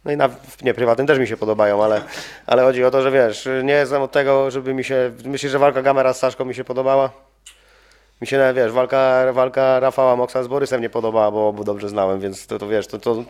No 0.04 0.12
i 0.12 0.16
na, 0.16 0.28
nie 0.62 0.74
prywatnym 0.74 1.06
też 1.06 1.18
mi 1.18 1.26
się 1.26 1.36
podobają, 1.36 1.84
ale, 1.84 2.02
ale 2.46 2.62
chodzi 2.62 2.84
o 2.84 2.90
to, 2.90 3.02
że 3.02 3.10
wiesz, 3.10 3.48
nie 3.64 3.72
jestem 3.72 4.02
od 4.02 4.12
tego, 4.12 4.50
żeby 4.50 4.74
mi 4.74 4.84
się. 4.84 5.12
Myślisz, 5.24 5.52
że 5.52 5.58
walka 5.58 5.82
Gamera 5.82 6.12
z 6.12 6.18
Saszką 6.18 6.44
mi 6.44 6.54
się 6.54 6.64
podobała? 6.64 7.29
Mi 8.20 8.26
się, 8.26 8.38
nawet, 8.38 8.56
wiesz, 8.56 8.72
walka, 8.72 9.32
walka 9.32 9.80
Rafała 9.80 10.16
Moksa 10.16 10.42
z 10.42 10.48
Borysem 10.48 10.82
nie 10.82 10.90
podobała, 10.90 11.30
bo, 11.30 11.52
bo 11.52 11.64
dobrze 11.64 11.88
znałem, 11.88 12.20
więc 12.20 12.46
to, 12.46 12.58
to 12.58 12.68
wiesz, 12.68 12.86
to, 12.86 12.98
to 12.98 13.24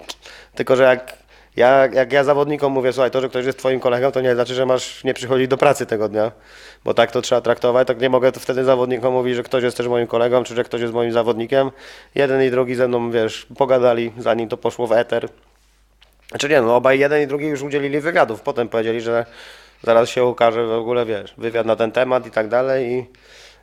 tylko, 0.54 0.76
że 0.76 0.82
jak 0.82 1.16
ja, 1.56 1.86
jak 1.86 2.12
ja 2.12 2.24
zawodnikom 2.24 2.72
mówię, 2.72 2.92
słuchaj, 2.92 3.10
to, 3.10 3.20
że 3.20 3.28
ktoś 3.28 3.46
jest 3.46 3.58
twoim 3.58 3.80
kolegą, 3.80 4.12
to 4.12 4.20
nie 4.20 4.34
znaczy, 4.34 4.54
że 4.54 4.66
masz 4.66 5.04
nie 5.04 5.14
przychodzić 5.14 5.48
do 5.48 5.56
pracy 5.56 5.86
tego 5.86 6.08
dnia, 6.08 6.32
bo 6.84 6.94
tak 6.94 7.10
to 7.10 7.22
trzeba 7.22 7.40
traktować, 7.40 7.88
tak 7.88 8.00
nie 8.00 8.10
mogę 8.10 8.32
wtedy 8.32 8.64
zawodnikom 8.64 9.12
mówić, 9.12 9.36
że 9.36 9.42
ktoś 9.42 9.62
jest 9.62 9.76
też 9.76 9.88
moim 9.88 10.06
kolegą, 10.06 10.44
czy 10.44 10.54
że 10.54 10.64
ktoś 10.64 10.80
jest 10.80 10.94
moim 10.94 11.12
zawodnikiem. 11.12 11.70
Jeden 12.14 12.42
i 12.42 12.50
drugi 12.50 12.74
ze 12.74 12.88
mną, 12.88 13.10
wiesz, 13.10 13.46
pogadali, 13.58 14.12
zanim 14.18 14.48
to 14.48 14.56
poszło 14.56 14.86
w 14.86 14.92
eter. 14.92 15.28
Znaczy 16.28 16.48
nie, 16.48 16.62
no 16.62 16.76
obaj 16.76 16.98
jeden 16.98 17.22
i 17.22 17.26
drugi 17.26 17.46
już 17.46 17.62
udzielili 17.62 18.00
wywiadów. 18.00 18.40
Potem 18.40 18.68
powiedzieli, 18.68 19.00
że 19.00 19.26
zaraz 19.82 20.08
się 20.08 20.24
ukaże 20.24 20.66
w 20.66 20.72
ogóle, 20.72 21.06
wiesz, 21.06 21.34
wywiad 21.38 21.66
na 21.66 21.76
ten 21.76 21.92
temat 21.92 22.26
i 22.26 22.30
tak 22.30 22.48
dalej 22.48 22.92
i 22.92 23.06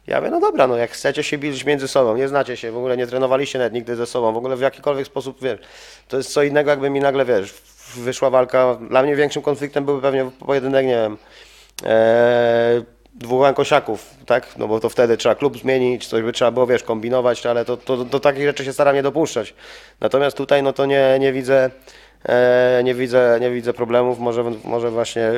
ja 0.07 0.17
mówię, 0.17 0.31
no 0.31 0.39
dobra, 0.39 0.67
no 0.67 0.77
jak 0.77 0.91
chcecie 0.91 1.23
się 1.23 1.37
bić 1.37 1.65
między 1.65 1.87
sobą, 1.87 2.17
nie 2.17 2.27
znacie 2.27 2.57
się, 2.57 2.71
w 2.71 2.77
ogóle 2.77 2.97
nie 2.97 3.07
trenowaliście 3.07 3.59
nawet 3.59 3.73
nigdy 3.73 3.95
ze 3.95 4.05
sobą, 4.05 4.33
w 4.33 4.37
ogóle 4.37 4.55
w 4.55 4.61
jakikolwiek 4.61 5.07
sposób, 5.07 5.41
wiesz, 5.41 5.59
to 6.07 6.17
jest 6.17 6.33
co 6.33 6.43
innego, 6.43 6.69
jakby 6.69 6.89
mi 6.89 6.99
nagle, 6.99 7.25
wiesz, 7.25 7.53
wyszła 7.95 8.29
walka, 8.29 8.77
dla 8.89 9.03
mnie 9.03 9.15
większym 9.15 9.41
konfliktem 9.41 9.85
byłby 9.85 10.01
pewnie 10.01 10.29
pojedynek, 10.45 10.85
nie 10.85 10.95
wiem, 10.95 11.17
e, 11.85 12.81
dwóch 13.13 13.45
Ankosiaków, 13.45 14.15
tak, 14.25 14.57
no 14.57 14.67
bo 14.67 14.79
to 14.79 14.89
wtedy 14.89 15.17
trzeba 15.17 15.35
klub 15.35 15.57
zmienić, 15.57 16.07
coś 16.07 16.21
by 16.21 16.31
trzeba 16.31 16.51
było, 16.51 16.67
wiesz, 16.67 16.83
kombinować, 16.83 17.45
ale 17.45 17.65
to, 17.65 17.77
to, 17.77 17.97
do 17.97 18.19
takich 18.19 18.43
rzeczy 18.43 18.65
się 18.65 18.73
staram 18.73 18.95
nie 18.95 19.03
dopuszczać. 19.03 19.53
Natomiast 19.99 20.37
tutaj, 20.37 20.63
no 20.63 20.73
to 20.73 20.85
nie, 20.85 21.17
nie 21.19 21.33
widzę, 21.33 21.71
nie 22.83 22.95
widzę, 22.95 23.37
nie 23.41 23.51
widzę 23.51 23.73
problemów, 23.73 24.19
może, 24.19 24.43
może 24.63 24.91
właśnie, 24.91 25.31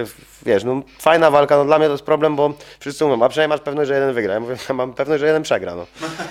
wiesz, 0.45 0.63
no 0.63 0.81
fajna 0.99 1.31
walka, 1.31 1.57
no 1.57 1.65
dla 1.65 1.79
mnie 1.79 1.87
to 1.87 1.91
jest 1.91 2.03
problem, 2.03 2.35
bo 2.35 2.53
wszyscy 2.79 3.05
mówią, 3.05 3.23
a 3.23 3.29
przynajmniej 3.29 3.57
masz 3.57 3.65
pewność, 3.65 3.87
że 3.87 3.93
jeden 3.93 4.13
wygra. 4.13 4.33
Ja 4.33 4.39
mówię, 4.39 4.55
ja 4.69 4.75
mam 4.75 4.93
pewność, 4.93 5.19
że 5.19 5.27
jeden 5.27 5.43
przegra, 5.43 5.75
no. 5.75 5.85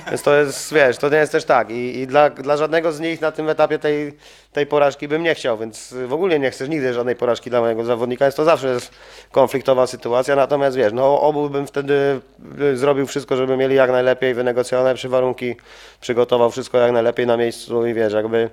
Więc 0.09 0.23
to 0.23 0.37
jest, 0.37 0.75
wiesz, 0.75 0.99
to 0.99 1.09
nie 1.09 1.17
jest 1.17 1.33
też 1.33 1.45
tak 1.45 1.71
i, 1.71 1.99
i 1.99 2.07
dla, 2.07 2.31
dla 2.31 2.57
żadnego 2.57 2.93
z 2.93 3.01
nich 3.01 3.21
na 3.21 3.33
tym 3.33 3.49
etapie 3.49 3.79
tej, 3.79 4.13
tej 4.53 4.67
porażki 4.67 5.09
bym 5.09 5.23
nie 5.23 5.35
chciał, 5.35 5.59
więc 5.59 5.95
w 6.07 6.13
ogóle 6.13 6.39
nie 6.39 6.51
chcesz 6.51 6.69
nigdy 6.69 6.95
żadnej 6.95 7.17
porażki 7.17 7.51
dla 7.51 7.61
mojego 7.61 7.85
zawodnika, 7.85 8.25
jest 8.25 8.37
to 8.37 8.45
zawsze 8.45 8.69
jest 8.69 8.91
konfliktowa 9.33 9.87
sytuacja, 9.87 10.37
natomiast 10.37 10.77
wiesz, 10.77 10.93
no 10.93 11.21
obu 11.21 11.51
bym 11.51 11.67
wtedy 11.67 12.21
y, 12.61 12.77
zrobił 12.77 13.07
wszystko, 13.07 13.37
żeby 13.37 13.57
mieli 13.57 13.75
jak 13.75 13.91
najlepiej 13.91 14.35
wynegocjowane 14.35 14.95
przy 14.95 15.09
warunki, 15.09 15.57
przygotował 16.01 16.51
wszystko 16.51 16.79
jak 16.79 16.93
najlepiej 16.93 17.27
na 17.27 17.37
miejscu 17.37 17.87
i 17.87 17.95
wiesz, 17.95 18.13
jakby 18.13 18.51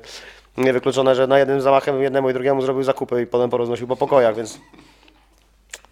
niewykluczone, 0.57 1.15
że 1.15 1.27
na 1.27 1.39
jednym 1.39 1.61
zamachem 1.61 2.01
jednemu 2.01 2.29
i 2.29 2.33
drugiemu 2.33 2.61
zrobił 2.61 2.83
zakupy 2.83 3.21
i 3.21 3.27
potem 3.27 3.49
poroznosił 3.49 3.87
po 3.87 3.95
pokojach, 3.95 4.35
więc 4.35 4.59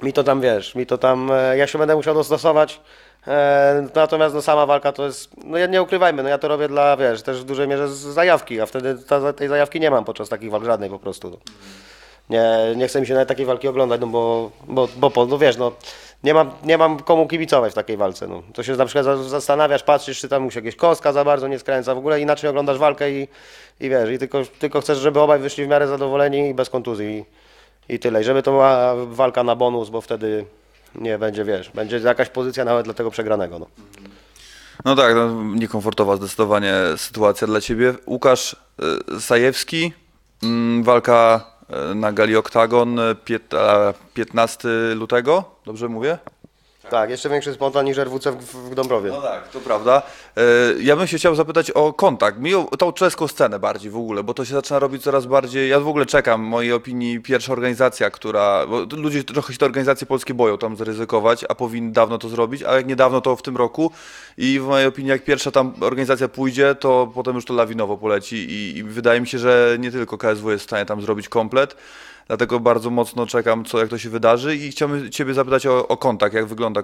mi 0.03 0.13
to 0.13 0.23
tam, 0.23 0.41
wiesz, 0.41 0.75
mi 0.75 0.85
to 0.85 0.97
tam, 0.97 1.31
e, 1.31 1.57
ja 1.57 1.67
się 1.67 1.79
będę 1.79 1.95
musiał 1.95 2.13
dostosować, 2.13 2.81
e, 3.27 3.87
natomiast 3.95 4.35
no 4.35 4.41
sama 4.41 4.65
walka 4.65 4.91
to 4.91 5.05
jest, 5.05 5.29
no 5.45 5.57
ja- 5.57 5.67
nie 5.67 5.81
ukrywajmy, 5.81 6.23
no 6.23 6.29
ja 6.29 6.37
to 6.37 6.47
robię 6.47 6.67
dla, 6.67 6.97
wiesz, 6.97 7.21
też 7.21 7.41
w 7.41 7.43
dużej 7.43 7.67
mierze 7.67 7.87
z 7.87 7.91
zajawki, 7.97 8.61
a 8.61 8.65
wtedy 8.65 8.95
ta, 9.07 9.33
tej 9.33 9.47
zajawki 9.47 9.79
nie 9.79 9.91
mam 9.91 10.05
podczas 10.05 10.29
takich 10.29 10.51
walk 10.51 10.63
żadnej 10.63 10.89
po 10.89 10.99
prostu. 10.99 11.29
No. 11.29 11.37
Nie, 12.29 12.75
nie 12.75 12.87
chcę 12.87 13.01
mi 13.01 13.07
się 13.07 13.13
nawet 13.13 13.27
takiej 13.27 13.45
walki 13.45 13.67
oglądać, 13.67 14.01
no 14.01 14.07
bo, 14.07 14.51
bo, 14.67 14.87
bo 15.11 15.25
no 15.25 15.37
wiesz, 15.37 15.57
no 15.57 15.71
nie 16.23 16.33
mam, 16.33 16.51
nie 16.63 16.77
mam 16.77 16.99
komu 16.99 17.27
kibicować 17.27 17.71
w 17.71 17.75
takiej 17.75 17.97
walce, 17.97 18.27
no. 18.27 18.43
To 18.53 18.63
się 18.63 18.73
na 18.75 18.85
przykład 18.85 19.05
za- 19.05 19.23
zastanawiasz, 19.23 19.83
patrzysz, 19.83 20.19
czy 20.19 20.29
tam 20.29 20.43
mu 20.43 20.51
się 20.51 20.59
jakieś 20.59 20.75
kostka 20.75 21.13
za 21.13 21.23
bardzo 21.23 21.47
nie 21.47 21.59
skręca, 21.59 21.95
w 21.95 21.97
ogóle 21.97 22.21
inaczej 22.21 22.49
oglądasz 22.49 22.77
walkę 22.77 23.11
i, 23.11 23.27
i 23.79 23.89
wiesz, 23.89 24.09
i 24.09 24.17
tylko, 24.17 24.41
tylko 24.59 24.81
chcesz, 24.81 24.97
żeby 24.97 25.19
obaj 25.19 25.39
wyszli 25.39 25.65
w 25.65 25.67
miarę 25.67 25.87
zadowoleni 25.87 26.49
i 26.49 26.53
bez 26.53 26.69
kontuzji 26.69 27.25
i, 27.89 27.93
i 27.95 27.99
tyle. 27.99 28.21
I 28.21 28.23
żeby 28.23 28.43
to 28.43 28.51
była 28.51 28.93
walka 29.05 29.43
na 29.43 29.55
bonus, 29.55 29.89
bo 29.89 30.01
wtedy 30.01 30.45
nie 30.95 31.17
będzie, 31.17 31.43
wiesz, 31.45 31.69
będzie 31.69 31.97
jakaś 31.97 32.29
pozycja 32.29 32.65
nawet 32.65 32.85
dla 32.85 32.93
tego 32.93 33.11
przegranego, 33.11 33.59
no. 33.59 33.67
No 34.85 34.95
tak, 34.95 35.15
no, 35.15 35.43
niekomfortowa 35.43 36.15
zdecydowanie 36.15 36.73
sytuacja 36.97 37.47
dla 37.47 37.61
ciebie. 37.61 37.93
Łukasz 38.07 38.55
y, 39.17 39.21
Sajewski, 39.21 39.93
mm, 40.43 40.83
walka 40.83 41.45
na 41.95 42.11
gali 42.11 42.35
Oktagon 42.35 42.99
y, 42.99 43.15
pięt- 43.15 43.57
a, 43.57 43.93
15 44.13 44.69
lutego, 44.95 45.43
dobrze 45.65 45.87
mówię? 45.89 46.17
Tak, 46.93 47.09
jeszcze 47.09 47.29
większy 47.29 47.53
spontan 47.53 47.85
niż 47.85 47.97
RWC 47.97 48.31
w, 48.31 48.69
w 48.69 48.75
Dąbrowie. 48.75 49.09
No 49.11 49.21
tak, 49.21 49.47
to 49.47 49.59
prawda. 49.59 50.01
E, 50.37 50.41
Ja 50.81 50.95
bym 50.95 51.07
się 51.07 51.17
chciał 51.17 51.35
zapytać 51.35 51.71
o 51.71 51.93
kontakt, 51.93 52.39
mi 52.39 52.55
o 52.55 52.77
tą 52.77 52.91
czeską 52.91 53.27
scenę 53.27 53.59
bardziej 53.59 53.91
w 53.91 53.97
ogóle, 53.97 54.23
bo 54.23 54.33
to 54.33 54.45
się 54.45 54.53
zaczyna 54.53 54.79
robić 54.79 55.03
coraz 55.03 55.25
bardziej, 55.25 55.69
ja 55.69 55.79
w 55.79 55.87
ogóle 55.87 56.05
czekam, 56.05 56.45
w 56.45 56.47
mojej 56.47 56.73
opinii 56.73 57.19
pierwsza 57.19 57.53
organizacja, 57.53 58.09
która, 58.09 58.67
bo 58.67 58.85
ludzie 58.97 59.23
trochę 59.23 59.53
się 59.53 59.59
te 59.59 59.65
organizacje 59.65 60.07
polskie 60.07 60.33
boją 60.33 60.57
tam 60.57 60.75
zaryzykować, 60.75 61.45
a 61.49 61.55
powinni 61.55 61.91
dawno 61.91 62.17
to 62.17 62.29
zrobić, 62.29 62.63
a 62.63 62.75
jak 62.75 62.87
niedawno 62.87 63.21
to 63.21 63.35
w 63.35 63.41
tym 63.41 63.57
roku 63.57 63.91
i 64.37 64.59
w 64.59 64.63
mojej 64.63 64.87
opinii 64.87 65.09
jak 65.09 65.23
pierwsza 65.23 65.51
tam 65.51 65.73
organizacja 65.81 66.27
pójdzie, 66.27 66.75
to 66.75 67.11
potem 67.13 67.35
już 67.35 67.45
to 67.45 67.53
lawinowo 67.53 67.97
poleci 67.97 68.35
i, 68.35 68.77
i 68.77 68.83
wydaje 68.83 69.21
mi 69.21 69.27
się, 69.27 69.39
że 69.39 69.77
nie 69.79 69.91
tylko 69.91 70.17
KSW 70.17 70.51
jest 70.51 70.63
w 70.63 70.67
stanie 70.67 70.85
tam 70.85 71.01
zrobić 71.01 71.29
komplet, 71.29 71.75
Dlatego 72.27 72.59
bardzo 72.59 72.89
mocno 72.89 73.25
czekam, 73.27 73.65
co, 73.65 73.79
jak 73.79 73.89
to 73.89 73.97
się 73.97 74.09
wydarzy 74.09 74.55
i 74.55 74.71
chciałbym 74.71 75.11
Ciebie 75.11 75.33
zapytać 75.33 75.67
o, 75.67 75.87
o 75.87 75.97
kontakt, 75.97 76.35
jak 76.35 76.45
wygląda 76.45 76.81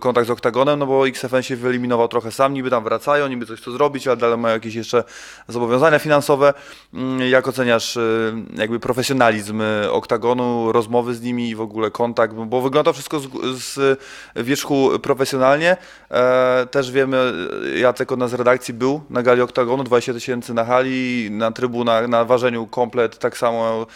kontakt 0.00 0.26
z 0.26 0.30
Oktagonem, 0.30 0.78
no 0.78 0.86
bo 0.86 1.08
XFN 1.08 1.42
się 1.42 1.56
wyeliminował 1.56 2.08
trochę 2.08 2.32
sam, 2.32 2.54
niby 2.54 2.70
tam 2.70 2.84
wracają, 2.84 3.28
niby 3.28 3.46
coś 3.46 3.60
chcą 3.60 3.70
zrobić, 3.72 4.06
ale 4.08 4.16
dalej 4.16 4.38
mają 4.38 4.54
jakieś 4.54 4.74
jeszcze 4.74 5.04
zobowiązania 5.48 5.98
finansowe. 5.98 6.54
Mm, 6.94 7.20
Jak 7.30 7.48
oceniasz 7.48 7.96
y, 7.96 8.32
jakby 8.56 8.80
profesjonalizm 8.80 9.60
y, 9.60 9.90
Oktagonu, 9.92 10.72
rozmowy 10.72 11.14
z 11.14 11.22
nimi 11.22 11.48
i 11.50 11.54
w 11.54 11.60
ogóle 11.60 11.90
kontakt, 11.90 12.34
bo- 12.34 12.46
bo 12.46 12.60
wygląda 12.60 12.92
wszystko 12.92 13.20
z, 13.20 13.28
z 13.54 13.98
wierzchu 14.36 14.90
profesjonalnie. 15.02 15.76
E, 16.10 16.66
też 16.70 16.90
wiemy, 16.92 17.32
y, 17.74 17.78
Jacek 17.78 18.12
od 18.12 18.18
nas 18.18 18.30
z 18.30 18.34
redakcji 18.34 18.74
był 18.74 19.00
na 19.10 19.22
gali 19.22 19.40
Oktagonu, 19.40 19.84
20 19.84 20.12
tysięcy 20.12 20.54
na 20.54 20.64
hali, 20.64 21.28
na 21.30 21.50
trybunach, 21.52 22.08
na 22.08 22.24
ważeniu 22.24 22.66
komplet, 22.66 23.18
tak 23.18 23.38
samo 23.38 23.86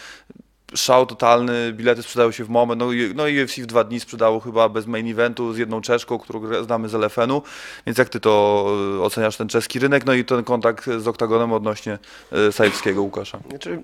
szał 0.75 1.05
totalny, 1.05 1.73
bilety 1.73 2.03
sprzedały 2.03 2.33
się 2.33 2.43
w 2.43 2.49
moment, 2.49 2.79
no, 2.79 2.87
no 3.15 3.27
i 3.27 3.43
UFC 3.43 3.55
w 3.55 3.65
dwa 3.65 3.83
dni 3.83 3.99
sprzedało 3.99 4.39
chyba 4.39 4.69
bez 4.69 4.87
main 4.87 5.11
eventu 5.11 5.53
z 5.53 5.57
jedną 5.57 5.81
Czeszką, 5.81 6.19
którą 6.19 6.63
znamy 6.63 6.89
z 6.89 6.93
LFN-u, 6.93 7.41
więc 7.85 7.97
jak 7.97 8.09
ty 8.09 8.19
to 8.19 8.65
y, 8.97 9.03
oceniasz 9.03 9.37
ten 9.37 9.47
czeski 9.47 9.79
rynek, 9.79 10.05
no 10.05 10.13
i 10.13 10.25
ten 10.25 10.43
kontakt 10.43 10.89
z 10.97 11.07
Oktagonem 11.07 11.53
odnośnie 11.53 11.99
y, 12.47 12.51
Sajewskiego 12.51 13.01
Łukasza? 13.01 13.39
Znaczy, 13.49 13.83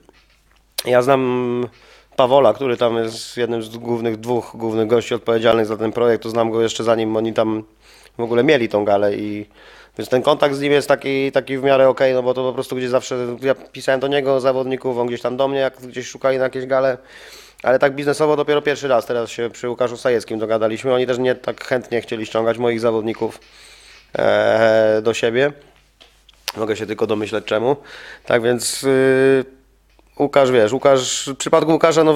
ja 0.85 1.01
znam 1.01 1.63
Pawola, 2.15 2.53
który 2.53 2.77
tam 2.77 2.97
jest 2.97 3.37
jednym 3.37 3.63
z 3.63 3.77
głównych, 3.77 4.17
dwóch 4.17 4.51
głównych 4.55 4.87
gości 4.87 5.15
odpowiedzialnych 5.15 5.65
za 5.65 5.77
ten 5.77 5.91
projekt, 5.91 6.23
to 6.23 6.29
znam 6.29 6.51
go 6.51 6.61
jeszcze 6.61 6.83
zanim 6.83 7.15
oni 7.15 7.33
tam 7.33 7.63
w 8.17 8.21
ogóle 8.21 8.43
mieli 8.43 8.69
tą 8.69 8.85
galę 8.85 9.15
i 9.15 9.45
więc 9.97 10.09
ten 10.09 10.21
kontakt 10.21 10.55
z 10.55 10.61
nim 10.61 10.71
jest 10.71 10.87
taki, 10.87 11.31
taki 11.31 11.57
w 11.57 11.63
miarę 11.63 11.89
okej, 11.89 12.13
no 12.13 12.23
bo 12.23 12.33
to 12.33 12.43
po 12.43 12.53
prostu 12.53 12.75
gdzieś 12.75 12.89
zawsze, 12.89 13.37
ja 13.41 13.55
pisałem 13.55 13.99
do 13.99 14.07
niego 14.07 14.39
zawodników, 14.39 14.97
on 14.97 15.07
gdzieś 15.07 15.21
tam 15.21 15.37
do 15.37 15.47
mnie, 15.47 15.59
jak 15.59 15.81
gdzieś 15.81 16.07
szukali 16.07 16.37
na 16.37 16.43
jakieś 16.43 16.65
gale, 16.65 16.97
ale 17.63 17.79
tak 17.79 17.95
biznesowo 17.95 18.35
dopiero 18.35 18.61
pierwszy 18.61 18.87
raz 18.87 19.05
teraz 19.05 19.29
się 19.29 19.49
przy 19.49 19.69
Łukaszu 19.69 19.97
Sajeckim 19.97 20.39
dogadaliśmy, 20.39 20.93
oni 20.93 21.07
też 21.07 21.17
nie 21.17 21.35
tak 21.35 21.63
chętnie 21.63 22.01
chcieli 22.01 22.25
ściągać 22.25 22.57
moich 22.57 22.79
zawodników 22.79 23.39
e, 24.17 25.01
do 25.03 25.13
siebie. 25.13 25.53
Mogę 26.57 26.75
się 26.75 26.85
tylko 26.85 27.07
domyśleć 27.07 27.45
czemu. 27.45 27.75
Tak 28.25 28.41
więc 28.41 28.81
yy, 28.81 29.45
Łukasz, 30.19 30.51
wiesz, 30.51 30.73
Łukasz, 30.73 31.29
w 31.33 31.35
przypadku 31.35 31.71
Łukasza, 31.71 32.03
no 32.03 32.15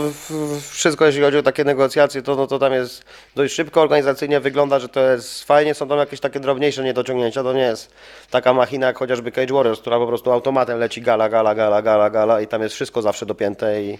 wszystko 0.70 1.06
jeśli 1.06 1.22
chodzi 1.22 1.38
o 1.38 1.44
takie 1.44 1.64
negocjacje, 1.64 2.22
to, 2.22 2.36
no, 2.36 2.48
to 2.48 2.60
tam 2.60 2.74
jest 2.74 3.06
dość 3.36 3.54
szybko, 3.54 3.82
organizacyjnie 3.82 4.40
wygląda, 4.40 4.80
że 4.80 4.90
to 4.90 5.00
jest 5.00 5.44
fajnie, 5.44 5.74
są 5.74 5.88
tam 5.88 5.98
jakieś 5.98 6.20
takie 6.20 6.40
drobniejsze 6.40 6.84
niedociągnięcia, 6.84 7.44
to 7.44 7.54
nie 7.54 7.62
jest 7.62 7.92
taka 8.30 8.54
machina 8.54 8.88
jak 8.88 8.98
chociażby 8.98 9.32
Cage 9.32 9.54
Warriors, 9.54 9.80
która 9.80 9.98
po 10.00 10.08
prostu 10.08 10.32
automatem 10.32 10.80
leci 10.80 11.02
gala, 11.02 11.30
gala, 11.30 11.56
gala, 11.56 11.82
gala, 11.82 12.10
gala 12.10 12.42
i 12.42 12.48
tam 12.48 12.62
jest 12.62 12.76
wszystko 12.76 13.02
zawsze 13.02 13.26
dopięte 13.26 13.84
i 13.84 13.98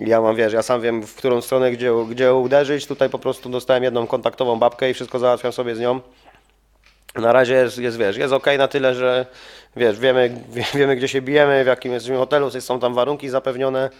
ja 0.00 0.20
mam, 0.20 0.36
wiesz, 0.36 0.52
ja 0.52 0.62
sam 0.62 0.80
wiem, 0.80 1.02
w 1.02 1.14
którą 1.14 1.40
stronę, 1.40 1.72
gdzie, 1.72 1.92
gdzie 2.10 2.34
uderzyć, 2.34 2.86
tutaj 2.86 3.10
po 3.10 3.18
prostu 3.18 3.48
dostałem 3.48 3.82
jedną 3.84 4.06
kontaktową 4.06 4.58
babkę 4.58 4.90
i 4.90 4.94
wszystko 4.94 5.18
załatwiam 5.18 5.52
sobie 5.52 5.76
z 5.76 5.80
nią. 5.80 6.00
Na 7.14 7.32
razie 7.32 7.54
jest, 7.54 7.78
jest 7.78 7.98
wiesz, 7.98 8.16
jest 8.16 8.32
ok 8.32 8.46
na 8.58 8.68
tyle, 8.68 8.94
że 8.94 9.26
wiesz, 9.76 9.98
wiemy, 9.98 10.34
wie- 10.48 10.64
wiemy 10.78 10.96
gdzie 10.96 11.08
się 11.08 11.22
bijemy, 11.22 11.64
w 11.64 11.66
jakim 11.66 11.92
jesteśmy 11.92 12.16
hotelu, 12.16 12.50
są 12.60 12.80
tam 12.80 12.94
warunki 12.94 13.28
zapewnione. 13.28 13.90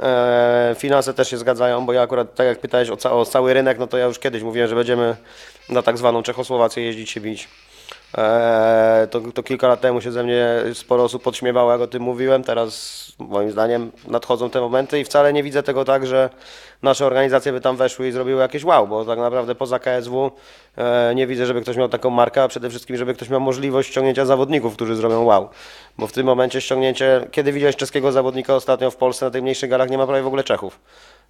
E, 0.00 0.74
finanse 0.78 1.14
też 1.14 1.30
się 1.30 1.38
zgadzają, 1.38 1.86
bo 1.86 1.92
ja 1.92 2.02
akurat, 2.02 2.34
tak 2.34 2.46
jak 2.46 2.58
pytałeś 2.58 2.90
o, 2.90 2.96
ca 2.96 3.12
o 3.12 3.24
cały 3.24 3.54
rynek, 3.54 3.78
no 3.78 3.86
to 3.86 3.98
ja 3.98 4.06
już 4.06 4.18
kiedyś 4.18 4.42
mówiłem, 4.42 4.68
że 4.68 4.74
będziemy 4.74 5.16
na 5.68 5.82
tak 5.82 5.98
zwaną 5.98 6.22
Czechosłowację 6.22 6.82
jeździć 6.84 7.10
się 7.10 7.20
bić. 7.20 7.48
E, 8.16 9.08
to, 9.10 9.20
to 9.20 9.42
kilka 9.42 9.68
lat 9.68 9.80
temu 9.80 10.00
się 10.00 10.12
ze 10.12 10.24
mnie 10.24 10.46
sporo 10.74 11.04
osób 11.04 11.22
podśmiewało, 11.22 11.72
jak 11.72 11.80
o 11.80 11.86
tym 11.86 12.02
mówiłem. 12.02 12.44
Teraz 12.44 13.04
moim 13.18 13.50
zdaniem 13.50 13.92
nadchodzą 14.06 14.50
te 14.50 14.60
momenty 14.60 15.00
i 15.00 15.04
wcale 15.04 15.32
nie 15.32 15.42
widzę 15.42 15.62
tego 15.62 15.84
tak, 15.84 16.06
że 16.06 16.30
nasze 16.82 17.06
organizacje 17.06 17.52
by 17.52 17.60
tam 17.60 17.76
weszły 17.76 18.08
i 18.08 18.12
zrobiły 18.12 18.40
jakieś 18.40 18.64
wow, 18.64 18.88
bo 18.88 19.04
tak 19.04 19.18
naprawdę 19.18 19.54
poza 19.54 19.78
KSW 19.78 20.30
e, 20.76 21.12
nie 21.14 21.26
widzę, 21.26 21.46
żeby 21.46 21.62
ktoś 21.62 21.76
miał 21.76 21.88
taką 21.88 22.10
markę, 22.10 22.42
a 22.42 22.48
przede 22.48 22.70
wszystkim, 22.70 22.96
żeby 22.96 23.14
ktoś 23.14 23.28
miał 23.28 23.40
możliwość 23.40 23.90
ściągnięcia 23.90 24.24
zawodników, 24.24 24.74
którzy 24.74 24.96
zrobią 24.96 25.24
wow. 25.24 25.48
Bo 25.98 26.06
w 26.06 26.12
tym 26.12 26.26
momencie 26.26 26.60
ściągnięcie, 26.60 27.26
kiedy 27.30 27.52
widziałeś 27.52 27.76
czeskiego 27.76 28.12
zawodnika 28.12 28.54
ostatnio 28.54 28.90
w 28.90 28.96
Polsce 28.96 29.24
na 29.24 29.30
tych 29.30 29.42
mniejszych 29.42 29.70
galach, 29.70 29.90
nie 29.90 29.98
ma 29.98 30.06
prawie 30.06 30.22
w 30.22 30.26
ogóle 30.26 30.44
Czechów. 30.44 30.80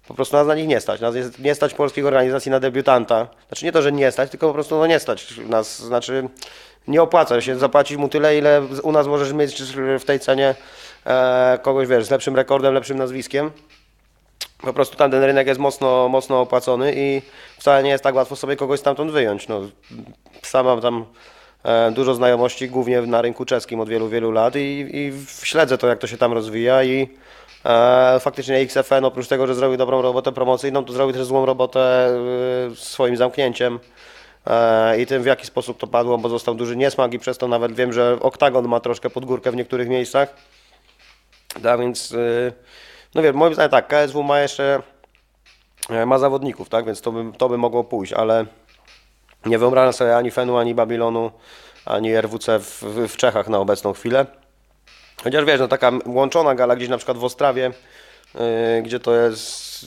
Po 0.07 0.13
prostu 0.13 0.35
nas 0.35 0.47
na 0.47 0.55
nich 0.55 0.67
nie 0.67 0.79
stać. 0.79 1.01
Nas 1.01 1.15
nie 1.39 1.55
stać 1.55 1.73
polskich 1.73 2.05
organizacji 2.05 2.51
na 2.51 2.59
debiutanta. 2.59 3.27
Znaczy 3.47 3.65
nie 3.65 3.71
to, 3.71 3.81
że 3.81 3.91
nie 3.91 4.11
stać, 4.11 4.29
tylko 4.29 4.47
po 4.47 4.53
prostu 4.53 4.79
no 4.79 4.87
nie 4.87 4.99
stać 4.99 5.37
nas. 5.37 5.79
Znaczy 5.79 6.29
nie 6.87 7.01
opłaca 7.01 7.41
się 7.41 7.55
zapłacić 7.55 7.97
mu 7.97 8.09
tyle, 8.09 8.37
ile 8.37 8.61
u 8.83 8.91
nas 8.91 9.07
możesz 9.07 9.33
mieć 9.33 9.63
w 9.99 10.05
tej 10.05 10.19
cenie 10.19 10.55
e, 11.05 11.59
kogoś, 11.61 11.87
wiesz, 11.87 12.05
z 12.05 12.09
lepszym 12.09 12.35
rekordem, 12.35 12.73
lepszym 12.73 12.97
nazwiskiem. 12.97 13.51
Po 14.61 14.73
prostu 14.73 14.97
tam 14.97 15.11
ten 15.11 15.23
rynek 15.23 15.47
jest 15.47 15.59
mocno, 15.59 16.09
mocno 16.09 16.41
opłacony 16.41 16.93
i 16.95 17.21
wcale 17.57 17.83
nie 17.83 17.89
jest 17.89 18.03
tak 18.03 18.15
łatwo 18.15 18.35
sobie 18.35 18.55
kogoś 18.55 18.79
stamtąd 18.79 19.11
wyjąć. 19.11 19.47
No, 19.47 19.61
sam 20.41 20.65
mam 20.65 20.81
tam 20.81 21.05
e, 21.63 21.91
dużo 21.91 22.13
znajomości, 22.15 22.69
głównie 22.69 23.01
na 23.01 23.21
rynku 23.21 23.45
czeskim 23.45 23.79
od 23.79 23.89
wielu, 23.89 24.09
wielu 24.09 24.31
lat 24.31 24.55
i, 24.55 24.89
i 24.93 25.13
śledzę 25.43 25.77
to, 25.77 25.87
jak 25.87 25.99
to 25.99 26.07
się 26.07 26.17
tam 26.17 26.33
rozwija 26.33 26.83
i 26.83 27.09
E, 27.65 28.19
faktycznie 28.19 28.57
XFN 28.57 29.05
oprócz 29.05 29.27
tego, 29.27 29.47
że 29.47 29.55
zrobił 29.55 29.77
dobrą 29.77 30.01
robotę 30.01 30.31
promocyjną, 30.31 30.85
to 30.85 30.93
zrobił 30.93 31.13
też 31.13 31.25
złą 31.25 31.45
robotę 31.45 32.09
y, 32.71 32.75
swoim 32.75 33.17
zamknięciem 33.17 33.79
e, 34.47 35.01
i 35.01 35.05
tym 35.05 35.23
w 35.23 35.25
jaki 35.25 35.45
sposób 35.45 35.77
to 35.77 35.87
padło, 35.87 36.17
bo 36.17 36.29
został 36.29 36.55
duży 36.55 36.75
niesmak 36.75 37.13
i 37.13 37.19
przez 37.19 37.37
to 37.37 37.47
nawet 37.47 37.73
wiem, 37.73 37.93
że 37.93 38.17
Oktagon 38.21 38.67
ma 38.67 38.79
troszkę 38.79 39.09
pod 39.09 39.25
górkę 39.25 39.51
w 39.51 39.55
niektórych 39.55 39.89
miejscach. 39.89 40.33
Tak 41.63 41.79
więc, 41.79 42.11
y, 42.11 42.53
no 43.15 43.21
wiem, 43.21 43.35
moim 43.35 43.53
zdaniem 43.53 43.71
tak, 43.71 43.87
KSW 43.87 44.23
ma 44.23 44.39
jeszcze, 44.39 44.81
e, 45.89 46.05
ma 46.05 46.19
zawodników, 46.19 46.69
tak, 46.69 46.85
więc 46.85 47.01
to 47.01 47.11
by, 47.11 47.37
to 47.37 47.49
by 47.49 47.57
mogło 47.57 47.83
pójść, 47.83 48.13
ale 48.13 48.45
nie 49.45 49.59
wyobrażam 49.59 49.93
sobie 49.93 50.17
ani 50.17 50.31
Fenu, 50.31 50.57
ani 50.57 50.75
Babilonu, 50.75 51.31
ani 51.85 52.15
RWC 52.15 52.59
w, 52.59 52.83
w 53.07 53.17
Czechach 53.17 53.47
na 53.47 53.57
obecną 53.57 53.93
chwilę. 53.93 54.25
Chociaż 55.23 55.45
wiesz, 55.45 55.59
no 55.59 55.67
taka 55.67 55.91
łączona 56.05 56.55
gala 56.55 56.75
gdzieś 56.75 56.89
na 56.89 56.97
przykład 56.97 57.17
w 57.17 57.23
Ostrawie, 57.23 57.71
yy, 58.35 58.41
gdzie 58.83 58.99
to 58.99 59.15
jest... 59.15 59.79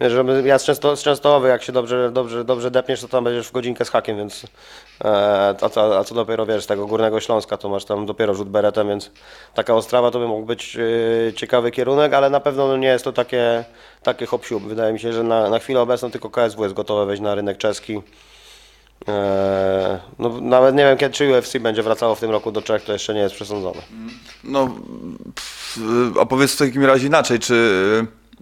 Wiesz, 0.00 0.12
żeby 0.12 0.42
ja 0.46 0.58
z, 0.58 0.64
Często, 0.64 0.96
z 0.96 1.02
Częstochowy, 1.02 1.48
jak 1.48 1.62
się 1.62 1.72
dobrze, 1.72 2.10
dobrze, 2.12 2.44
dobrze 2.44 2.70
depniesz, 2.70 3.00
to 3.00 3.08
tam 3.08 3.24
będziesz 3.24 3.48
w 3.48 3.52
godzinkę 3.52 3.84
z 3.84 3.90
hakiem, 3.90 4.16
więc... 4.16 4.46
E, 5.04 5.54
a, 5.60 5.68
co, 5.68 5.98
a 5.98 6.04
co 6.04 6.14
dopiero, 6.14 6.46
wiesz, 6.46 6.64
z 6.64 6.66
tego 6.66 6.86
Górnego 6.86 7.20
Śląska, 7.20 7.56
to 7.56 7.68
masz 7.68 7.84
tam 7.84 8.06
dopiero 8.06 8.34
rzut 8.34 8.48
beretem, 8.48 8.88
więc 8.88 9.10
taka 9.54 9.74
Ostrawa 9.74 10.10
to 10.10 10.18
by 10.18 10.26
mógł 10.26 10.46
być 10.46 10.74
yy, 10.74 11.32
ciekawy 11.36 11.70
kierunek, 11.70 12.14
ale 12.14 12.30
na 12.30 12.40
pewno 12.40 12.68
no, 12.68 12.76
nie 12.76 12.88
jest 12.88 13.04
to 13.04 13.12
takie, 13.12 13.64
takie 14.02 14.26
hop 14.26 14.46
siup. 14.46 14.62
Wydaje 14.62 14.92
mi 14.92 15.00
się, 15.00 15.12
że 15.12 15.22
na, 15.22 15.50
na 15.50 15.58
chwilę 15.58 15.80
obecną 15.80 16.10
tylko 16.10 16.30
KSW 16.30 16.62
jest 16.62 16.74
gotowe 16.74 17.06
wejść 17.06 17.22
na 17.22 17.34
rynek 17.34 17.58
czeski. 17.58 18.02
Eee, 19.08 19.98
no, 20.18 20.40
nawet 20.40 20.74
nie 20.74 20.84
wiem, 20.84 20.98
kiedy 20.98 21.14
czy 21.14 21.38
UFC 21.38 21.58
będzie 21.58 21.82
wracało 21.82 22.14
w 22.14 22.20
tym 22.20 22.30
roku 22.30 22.52
do 22.52 22.62
Czech, 22.62 22.84
to 22.84 22.92
jeszcze 22.92 23.14
nie 23.14 23.20
jest 23.20 23.34
przesądzone. 23.34 23.82
No, 24.44 24.74
a 26.20 26.26
powiedz 26.26 26.52
w 26.54 26.58
takim 26.58 26.84
razie 26.84 27.06
inaczej, 27.06 27.38
czy 27.38 27.54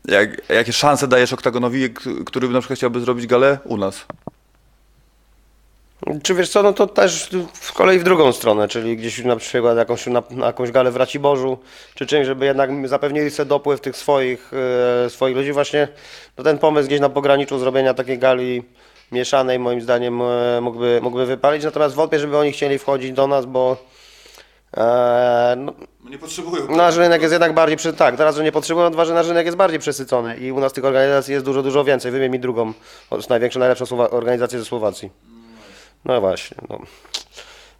y, 0.09 0.13
jak, 0.13 0.51
jakie 0.51 0.73
szanse 0.73 1.09
dajesz 1.09 1.33
Oktagonowi, 1.33 1.91
który 2.27 2.49
na 2.49 2.61
przykład 2.61 2.79
chciałby 2.79 3.01
zrobić 3.01 3.27
galę 3.27 3.59
u 3.65 3.77
nas? 3.77 4.07
Czy 6.23 6.35
wiesz 6.35 6.49
co, 6.49 6.63
no 6.63 6.73
to 6.73 6.87
też 6.87 7.31
z 7.61 7.73
kolei 7.73 7.99
w 7.99 8.05
drugą 8.05 8.33
stronę, 8.33 8.69
czyli 8.69 8.97
gdzieś 8.97 9.25
na 9.25 9.37
przykład 9.37 9.77
jakąś, 9.77 10.07
na, 10.07 10.23
na 10.31 10.47
jakąś 10.47 10.71
galę 10.71 10.91
w 10.91 10.97
Raciborzu, 10.97 11.59
czy 11.95 12.07
czymś, 12.07 12.27
żeby 12.27 12.47
jednak 12.47 12.89
zapewnili 12.89 13.31
sobie 13.31 13.49
dopływ 13.49 13.81
tych 13.81 13.97
swoich, 13.97 14.51
e, 15.07 15.11
swoich 15.11 15.37
ludzi. 15.37 15.53
Właśnie 15.53 15.89
no 16.39 16.45
ten 16.45 16.59
pomysł 16.59 16.89
gdzieś 16.89 17.01
na 17.01 17.09
pograniczu 17.09 17.59
zrobienia 17.59 17.95
takiej 17.95 18.19
gali 18.19 18.63
mieszanej 19.13 19.59
moim 19.59 19.81
zdaniem 19.81 20.23
e, 20.23 20.61
mógłby, 20.61 21.01
mógłby 21.03 21.27
wypalić, 21.27 21.65
natomiast 21.65 21.95
wątpię, 21.95 22.19
żeby 22.19 22.39
oni 22.39 22.53
chcieli 22.53 22.79
wchodzić 22.79 23.13
do 23.13 23.27
nas, 23.27 23.47
bo 23.47 23.77
e, 24.77 25.55
no, 25.59 25.73
Nie 26.11 26.19
potrzebują. 26.19 26.77
Nasz 26.77 26.97
rynek 26.97 27.23
jest 27.23 27.33
jednak 27.33 27.55
bardziej, 27.55 27.77
przy... 27.77 27.93
tak, 27.93 28.17
teraz, 28.17 28.37
że 28.37 28.45
nie 28.45 28.53
potrzebują, 28.53 28.91
dwa, 28.91 29.05
że 29.05 29.15
nasz 29.15 29.29
rynek 29.29 29.47
jest 29.47 29.59
bardziej 29.59 29.81
przesycony 29.81 30.37
i 30.37 30.53
u 30.53 30.61
nas 30.61 30.73
tych 30.73 30.85
organizacji 30.85 31.35
jest 31.35 31.45
dużo, 31.45 31.63
dużo 31.63 31.85
więcej. 31.85 32.13
Wymień 32.13 32.33
mi 32.33 32.41
drugą, 32.41 32.73
największą, 33.31 33.61
najlepszą 33.61 33.87
Słowa... 33.87 34.11
organizację 34.11 34.59
ze 34.59 34.65
Słowacji. 34.65 35.11
No 36.05 36.21
właśnie, 36.21 36.57
no. 36.69 36.79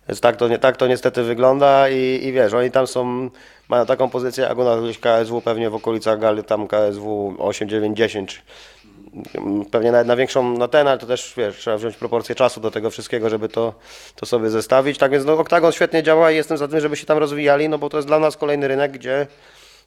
Więc 0.09 0.21
tak 0.21 0.37
to, 0.37 0.49
nie, 0.49 0.59
tak 0.59 0.77
to 0.77 0.87
niestety 0.87 1.23
wygląda 1.23 1.89
i, 1.89 2.21
i 2.23 2.33
wiesz, 2.33 2.53
oni 2.53 2.71
tam 2.71 2.87
są, 2.87 3.31
mają 3.69 3.87
taką 3.87 4.11
pozycję 4.11 4.45
jak 4.45 4.59
u 4.59 4.65
nas 4.65 4.85
gdzieś 4.85 4.99
KSW 4.99 5.41
pewnie 5.41 5.71
w 5.71 5.75
okolicach 5.75 6.19
gali, 6.19 6.45
tam 6.45 6.69
KSW 6.69 7.35
8, 7.39 7.69
9, 7.69 7.97
10. 7.97 8.43
Pewnie 9.71 9.93
nawet 9.93 10.07
na 10.07 10.17
większą, 10.17 10.59
na 10.59 10.69
ten, 10.69 10.89
ale 10.89 10.99
to 10.99 11.07
też 11.07 11.35
wiesz, 11.37 11.57
trzeba 11.57 11.77
wziąć 11.77 11.97
proporcje 11.97 12.35
czasu 12.35 12.61
do 12.61 12.71
tego 12.71 12.91
wszystkiego, 12.91 13.31
żeby 13.31 13.49
to, 13.49 13.75
to 14.17 14.27
sobie 14.27 14.51
zestawić. 14.51 14.99
Tak 14.99 15.11
więc 15.11 15.25
no, 15.25 15.33
Oktagon 15.33 15.73
świetnie 15.73 16.03
działa 16.03 16.31
i 16.31 16.37
jestem 16.37 16.59
za 16.59 16.69
tym, 16.69 16.81
żeby 16.81 16.97
się 16.97 17.07
tam 17.07 17.19
rozwijali, 17.19 17.69
no 17.69 17.79
bo 17.79 17.89
to 17.89 17.99
jest 17.99 18.09
dla 18.09 18.19
nas 18.19 18.37
kolejny 18.37 18.69
rynek, 18.69 18.93
gdzie, 18.93 19.27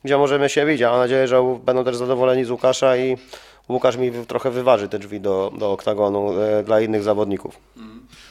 gdzie 0.04 0.18
możemy 0.18 0.50
się. 0.50 0.66
A 0.88 0.90
mam 0.90 1.00
nadzieję, 1.00 1.28
że 1.28 1.58
będą 1.66 1.84
też 1.84 1.96
zadowoleni 1.96 2.46
z 2.46 2.52
Łukasza 2.52 2.98
i 2.98 3.18
Łukasz 3.70 3.98
mi 3.98 4.12
trochę 4.28 4.52
wyważy 4.52 4.90
te 4.90 5.00
drzwi 5.00 5.20
do, 5.20 5.52
do 5.58 5.72
Oktagonu 5.72 6.42
e, 6.42 6.64
dla 6.64 6.82
innych 6.82 7.04
zawodników. 7.04 7.58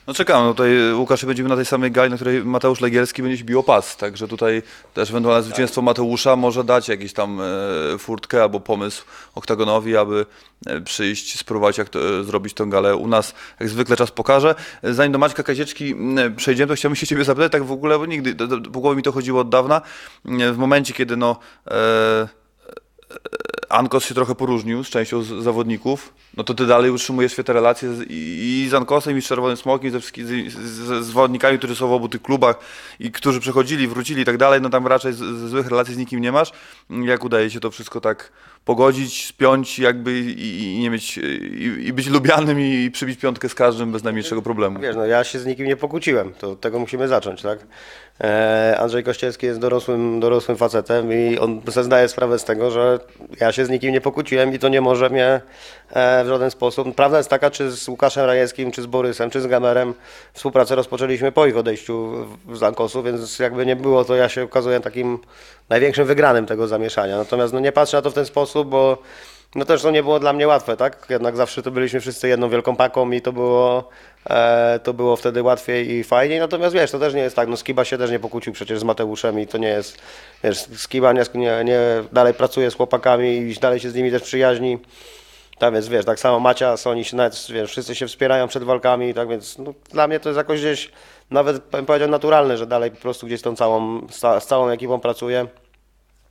No 0.06 0.14
czekam, 0.14 0.44
no 0.44 0.52
tutaj 0.52 0.92
Łukasz 0.94 1.24
będziemy 1.24 1.48
na 1.48 1.56
tej 1.56 1.64
samej 1.64 1.90
gali, 1.90 2.10
na 2.10 2.16
której 2.16 2.44
Mateusz 2.44 2.80
Legielski 2.80 3.22
będzie 3.22 3.38
się 3.38 3.44
bił 3.44 3.60
o 3.60 3.62
pas, 3.62 3.96
także 3.96 4.28
tutaj 4.28 4.62
też 4.94 5.10
ewentualne 5.10 5.42
zwycięstwo 5.42 5.82
Mateusza 5.82 6.36
może 6.36 6.64
dać 6.64 6.88
jakiś 6.88 7.12
tam 7.12 7.40
e, 7.40 7.98
furtkę 7.98 8.42
albo 8.42 8.60
pomysł 8.60 9.04
Oktagonowi, 9.34 9.96
aby 9.96 10.26
e, 10.66 10.80
przyjść, 10.80 11.38
spróbować 11.38 11.78
jak 11.78 11.88
to, 11.88 12.18
e, 12.20 12.24
zrobić 12.24 12.54
tę 12.54 12.66
galę 12.66 12.96
u 12.96 13.08
nas. 13.08 13.34
Jak 13.60 13.68
zwykle 13.68 13.96
czas 13.96 14.10
pokaże. 14.10 14.54
Zanim 14.82 15.12
do 15.12 15.18
Maćka 15.18 15.42
Kazieczki 15.42 15.94
przejdziemy, 16.36 16.68
to 16.68 16.74
chciałbym 16.74 16.96
się 16.96 17.06
ciebie 17.06 17.24
zapytać 17.24 17.52
tak 17.52 17.64
w 17.64 17.72
ogóle, 17.72 17.98
bo 17.98 18.06
nigdy, 18.06 18.34
po 18.72 18.80
głowie 18.80 18.96
mi 18.96 19.02
to 19.02 19.12
chodziło 19.12 19.40
od 19.40 19.48
dawna, 19.48 19.82
w 20.24 20.56
momencie 20.56 20.92
kiedy 20.92 21.16
no... 21.16 21.36
E, 21.70 22.28
Ankos 23.68 24.04
się 24.04 24.14
trochę 24.14 24.34
poróżnił 24.34 24.84
z 24.84 24.88
częścią 24.88 25.22
z 25.22 25.28
zawodników, 25.28 26.14
no 26.36 26.44
to 26.44 26.54
ty 26.54 26.66
dalej 26.66 26.90
utrzymujesz 26.90 27.32
świetne 27.32 27.54
relacje 27.54 27.94
z, 27.94 28.06
i, 28.08 28.68
z 28.70 28.74
Ankosem, 28.74 29.18
i 29.18 29.22
z 29.22 29.24
Czerwonym 29.24 29.56
Smokiem, 29.56 29.90
ze 29.90 30.00
z, 30.00 30.12
z, 30.50 31.06
zawodnikami, 31.06 31.58
którzy 31.58 31.76
są 31.76 31.88
w 31.88 31.92
obu 31.92 32.08
tych 32.08 32.22
klubach 32.22 32.56
i 33.00 33.10
którzy 33.10 33.40
przechodzili, 33.40 33.88
wrócili 33.88 34.22
i 34.22 34.24
tak 34.24 34.36
dalej, 34.36 34.60
no 34.60 34.70
tam 34.70 34.86
raczej 34.86 35.12
z, 35.12 35.16
z 35.16 35.50
złych 35.50 35.66
relacji 35.66 35.94
z 35.94 35.98
nikim 35.98 36.20
nie 36.20 36.32
masz. 36.32 36.52
Jak 36.90 37.24
udaje 37.24 37.50
się 37.50 37.60
to 37.60 37.70
wszystko 37.70 38.00
tak 38.00 38.32
pogodzić, 38.64 39.26
spiąć 39.26 39.78
jakby 39.78 40.20
i, 40.20 40.62
i 40.62 40.78
nie 40.78 40.90
mieć, 40.90 41.18
i, 41.18 41.86
i 41.86 41.92
być 41.92 42.06
lubianym 42.06 42.60
i 42.60 42.90
przybić 42.90 43.20
piątkę 43.20 43.48
z 43.48 43.54
każdym 43.54 43.92
bez 43.92 44.02
najmniejszego 44.04 44.42
problemu. 44.42 44.80
Wiesz, 44.80 44.96
no 44.96 45.06
ja 45.06 45.24
się 45.24 45.38
z 45.38 45.46
nikim 45.46 45.66
nie 45.66 45.76
pokłóciłem, 45.76 46.32
to 46.38 46.56
tego 46.56 46.78
musimy 46.78 47.08
zacząć, 47.08 47.42
tak? 47.42 47.58
E, 48.20 48.76
Andrzej 48.78 49.04
Kościelski 49.04 49.46
jest 49.46 49.60
dorosłym, 49.60 50.20
dorosłym 50.20 50.56
facetem 50.56 51.12
i 51.12 51.38
on 51.38 51.62
sobie 51.70 51.84
zdaje 51.84 52.08
sprawę 52.08 52.38
z 52.38 52.44
tego, 52.44 52.70
że 52.70 52.98
ja 53.40 53.52
się 53.52 53.66
z 53.66 53.70
nikim 53.70 53.92
nie 53.92 54.00
pokłóciłem 54.00 54.54
i 54.54 54.58
to 54.58 54.68
nie 54.68 54.80
może 54.80 55.10
mnie 55.10 55.40
e, 55.90 56.24
w 56.24 56.28
żaden 56.28 56.50
sposób. 56.50 56.94
Prawda 56.94 57.18
jest 57.18 57.30
taka, 57.30 57.50
czy 57.50 57.70
z 57.70 57.88
Łukaszem 57.88 58.26
Rajewskim, 58.26 58.72
czy 58.72 58.82
z 58.82 58.86
Borysem, 58.86 59.30
czy 59.30 59.40
z 59.40 59.46
Gamerem 59.46 59.94
współpracę 60.32 60.74
rozpoczęliśmy 60.74 61.32
po 61.32 61.46
ich 61.46 61.56
odejściu 61.56 62.26
z 62.52 62.62
Ankosu, 62.62 63.02
więc 63.02 63.38
jakby 63.38 63.66
nie 63.66 63.76
było, 63.76 64.04
to 64.04 64.14
ja 64.14 64.28
się 64.28 64.42
okazuję 64.42 64.80
takim 64.80 65.18
największym 65.68 66.06
wygranym 66.06 66.46
tego 66.46 66.66
zamieszania. 66.66 67.16
Natomiast 67.16 67.52
no 67.52 67.60
nie 67.60 67.72
patrzę 67.72 67.96
na 67.96 68.02
to 68.02 68.10
w 68.10 68.14
ten 68.14 68.26
sposób, 68.26 68.68
bo 68.68 68.98
no 69.54 69.64
też 69.64 69.82
to 69.82 69.90
nie 69.90 70.02
było 70.02 70.20
dla 70.20 70.32
mnie 70.32 70.46
łatwe, 70.46 70.76
tak? 70.76 71.06
Jednak 71.10 71.36
zawsze 71.36 71.62
to 71.62 71.70
byliśmy 71.70 72.00
wszyscy 72.00 72.28
jedną 72.28 72.48
wielką 72.48 72.76
paką 72.76 73.10
i 73.10 73.20
to 73.20 73.32
było, 73.32 73.88
e, 74.30 74.80
to 74.82 74.94
było 74.94 75.16
wtedy 75.16 75.42
łatwiej 75.42 75.90
i 75.90 76.04
fajniej. 76.04 76.38
Natomiast 76.38 76.74
wiesz, 76.74 76.90
to 76.90 76.98
też 76.98 77.14
nie 77.14 77.20
jest 77.20 77.36
tak, 77.36 77.48
no 77.48 77.56
Skiba 77.56 77.84
się 77.84 77.98
też 77.98 78.10
nie 78.10 78.18
pokłócił 78.18 78.52
przecież 78.52 78.78
z 78.78 78.84
Mateuszem 78.84 79.40
i 79.40 79.46
to 79.46 79.58
nie 79.58 79.68
jest, 79.68 79.98
wiesz, 80.44 80.58
Skiba 80.76 81.12
nie, 81.12 81.24
nie, 81.64 81.80
dalej 82.12 82.34
pracuje 82.34 82.70
z 82.70 82.74
chłopakami 82.74 83.36
i 83.36 83.54
dalej 83.54 83.80
się 83.80 83.90
z 83.90 83.94
nimi 83.94 84.10
też 84.10 84.22
przyjaźni. 84.22 84.78
Tak 85.58 85.74
więc 85.74 85.88
wiesz, 85.88 86.04
tak 86.04 86.20
samo 86.20 86.40
Macia, 86.40 86.76
Soni 86.76 87.04
się 87.04 87.16
nawet, 87.16 87.46
wiesz, 87.50 87.70
wszyscy 87.70 87.94
się 87.94 88.06
wspierają 88.06 88.48
przed 88.48 88.62
walkami, 88.64 89.14
tak 89.14 89.28
więc 89.28 89.58
no, 89.58 89.74
dla 89.90 90.06
mnie 90.06 90.20
to 90.20 90.28
jest 90.28 90.36
jakoś 90.36 90.60
gdzieś 90.60 90.90
nawet 91.30 91.58
bym 91.58 91.86
powiedział 91.86 92.08
naturalne, 92.08 92.56
że 92.56 92.66
dalej 92.66 92.90
po 92.90 92.96
prostu 92.96 93.26
gdzieś 93.26 93.42
tą 93.42 93.56
całą, 93.56 94.06
z, 94.10 94.18
ca- 94.18 94.40
z 94.40 94.46
całą 94.46 94.68
ekipą 94.68 95.00
pracuję. 95.00 95.46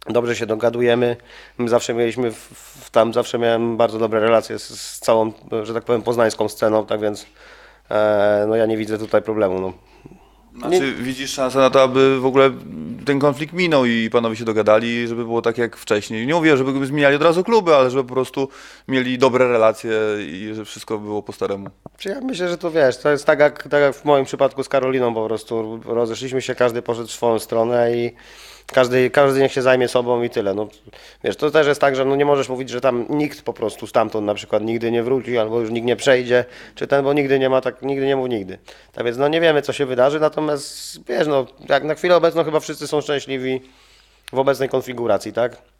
Dobrze 0.10 0.36
się 0.36 0.45
dogadujemy. 0.45 1.18
My 1.58 1.70
zawsze 1.70 1.93
mieliśmy, 1.93 2.32
w, 2.32 2.38
w, 2.86 2.89
tam 2.89 3.14
zawsze 3.14 3.39
miałem 3.39 3.78
bardzo 3.78 3.99
dobre 3.99 4.20
relacje 4.20 4.60
z, 4.60 4.80
z 4.80 4.99
całą, 4.99 5.32
że 5.64 5.74
tak 5.74 5.84
powiem, 5.84 6.01
poznańską 6.01 6.49
sceną, 6.49 6.86
tak 6.86 7.01
więc 7.01 7.26
e, 7.91 8.45
no 8.49 8.56
ja 8.56 8.66
nie 8.66 8.78
widzę 8.78 8.97
tutaj 8.97 9.22
problemu. 9.22 9.60
No. 9.62 9.74
Czy 10.72 10.93
widzisz 10.93 11.32
szansę 11.34 11.60
na 11.60 11.70
to, 11.70 11.82
aby 11.82 12.20
w 12.20 12.26
ogóle 12.26 12.51
ten 13.06 13.20
konflikt 13.20 13.54
minął 13.54 13.86
i 13.86 14.10
panowie 14.10 14.36
się 14.36 14.45
dogadali, 14.45 15.08
żeby 15.08 15.24
było 15.24 15.41
tak 15.41 15.58
jak 15.58 15.78
wcześniej? 15.78 16.28
Nie 16.28 16.34
mówię, 16.34 16.58
żeby 16.58 16.86
zmieniali 16.86 17.16
od 17.16 17.22
razu 17.22 17.43
kluby, 17.43 17.76
ale 17.76 17.89
żeby 17.89 18.04
po 18.04 18.14
prostu 18.14 18.49
mieli 18.88 19.18
dobre 19.18 19.47
relacje 19.47 19.91
i 20.20 20.51
że 20.54 20.66
wszystko 20.66 20.97
było 20.97 21.24
po 21.24 21.34
staremu. 21.34 21.68
Czy 21.97 22.10
ja 22.10 22.22
myślę, 22.22 22.49
że 22.49 22.58
to 22.58 22.72
wiesz, 22.72 22.97
to 22.97 23.10
jest 23.10 23.26
tak 23.26 23.39
jak, 23.39 23.64
tak 23.68 23.82
jak 23.82 23.95
w 23.95 24.06
moim 24.06 24.26
przypadku 24.26 24.64
z 24.64 24.70
Karoliną 24.70 25.14
po 25.14 25.28
prostu 25.28 25.80
rozeszliśmy 25.86 26.41
się, 26.41 26.56
każdy 26.56 26.82
poszedł 26.82 27.08
w 27.08 27.12
swoją 27.12 27.39
stronę 27.39 27.97
i 27.97 28.12
każdy, 28.74 29.09
każdy 29.09 29.39
niech 29.39 29.51
się 29.51 29.61
zajmie 29.61 29.88
sobą 29.88 30.24
i 30.24 30.30
tyle. 30.30 30.53
No, 30.53 30.67
wiesz, 31.24 31.36
to 31.36 31.51
też 31.51 31.67
jest 31.67 31.82
tak, 31.82 31.95
że 31.95 32.05
no 32.05 32.15
nie 32.15 32.26
możesz 32.26 32.49
mówić, 32.49 32.69
że 32.69 32.82
tam 32.82 33.05
nikt 33.09 33.41
po 33.41 33.53
prostu 33.53 33.88
stamtąd 33.88 34.26
na 34.26 34.34
przykład 34.34 34.63
nigdy 34.63 34.91
nie 34.91 35.03
wróci 35.03 35.38
albo 35.38 35.59
już 35.59 35.69
nikt 35.69 35.88
nie 35.88 35.95
przejdzie, 35.95 36.45
czy 36.76 36.88
ten, 36.88 37.03
bo 37.03 37.13
nigdy 37.13 37.39
nie 37.39 37.49
ma 37.49 37.61
tak, 37.61 37.82
nigdy 37.82 38.05
nie 38.05 38.15
mów 38.15 38.30
nigdy. 38.30 38.57
Tak 38.93 39.05
więc 39.05 39.17
no 39.17 39.28
nie 39.28 39.41
wiemy 39.41 39.61
co 39.61 39.74
się 39.74 39.86
wydarzy, 39.86 40.19
natomiast 40.19 40.99
wiesz, 41.07 41.28
no 41.28 41.45
jak 41.69 41.84
na 41.84 41.95
chwilę 41.95 42.15
obecną 42.15 42.43
chyba 42.43 42.59
wszyscy 42.59 42.88
są 42.88 43.01
szczęśliwi 43.01 43.61
w 44.34 44.39
obecnej 44.39 44.69
konfiguracji, 44.69 45.34
tak? 45.34 45.72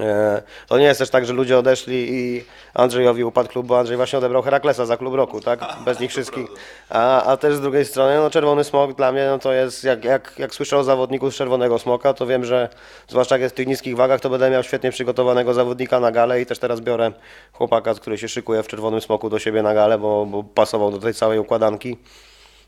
E, 0.00 0.42
To 0.68 0.78
nie 0.78 0.84
jest 0.84 0.98
też 0.98 1.10
tak, 1.10 1.26
że 1.26 1.32
ludzie 1.32 1.58
odeszli 1.58 2.06
i 2.10 2.44
Andrzejowi 2.74 3.24
upadł 3.24 3.48
klub, 3.48 3.66
bo 3.66 3.78
Andrzej 3.78 3.96
właśnie 3.96 4.18
odebrał 4.18 4.42
Heraklesa 4.42 4.86
za 4.86 4.96
klub 4.96 5.14
roku, 5.14 5.40
tak? 5.40 5.60
Bez 5.84 6.00
nich 6.00 6.10
wszystkich. 6.10 6.46
A, 6.90 7.22
a 7.22 7.36
też 7.36 7.54
z 7.54 7.60
drugiej 7.60 7.84
strony, 7.84 8.16
no 8.16 8.30
Czerwony 8.30 8.64
Smok 8.64 8.96
dla 8.96 9.12
mnie 9.12 9.26
no 9.30 9.38
to 9.38 9.52
jest, 9.52 9.84
jak, 9.84 10.04
jak, 10.04 10.32
jak 10.38 10.54
słyszę 10.54 10.78
o 10.78 10.84
zawodniku 10.84 11.30
z 11.30 11.34
Czerwonego 11.34 11.78
Smoka, 11.78 12.14
to 12.14 12.26
wiem, 12.26 12.44
że 12.44 12.68
zwłaszcza 13.08 13.34
jak 13.34 13.42
jest 13.42 13.54
w 13.54 13.56
tych 13.56 13.66
niskich 13.66 13.96
wagach, 13.96 14.20
to 14.20 14.30
będę 14.30 14.50
miał 14.50 14.62
świetnie 14.62 14.90
przygotowanego 14.90 15.54
zawodnika 15.54 16.00
na 16.00 16.12
galę 16.12 16.40
i 16.40 16.46
też 16.46 16.58
teraz 16.58 16.80
biorę 16.80 17.12
chłopaka, 17.52 17.94
który 17.94 18.18
się 18.18 18.28
szykuje 18.28 18.62
w 18.62 18.68
Czerwonym 18.68 19.00
Smoku 19.00 19.30
do 19.30 19.38
siebie 19.38 19.62
na 19.62 19.74
galę, 19.74 19.98
bo, 19.98 20.26
bo 20.26 20.44
pasował 20.44 20.90
do 20.90 20.98
tej 20.98 21.14
całej 21.14 21.38
układanki. 21.38 21.96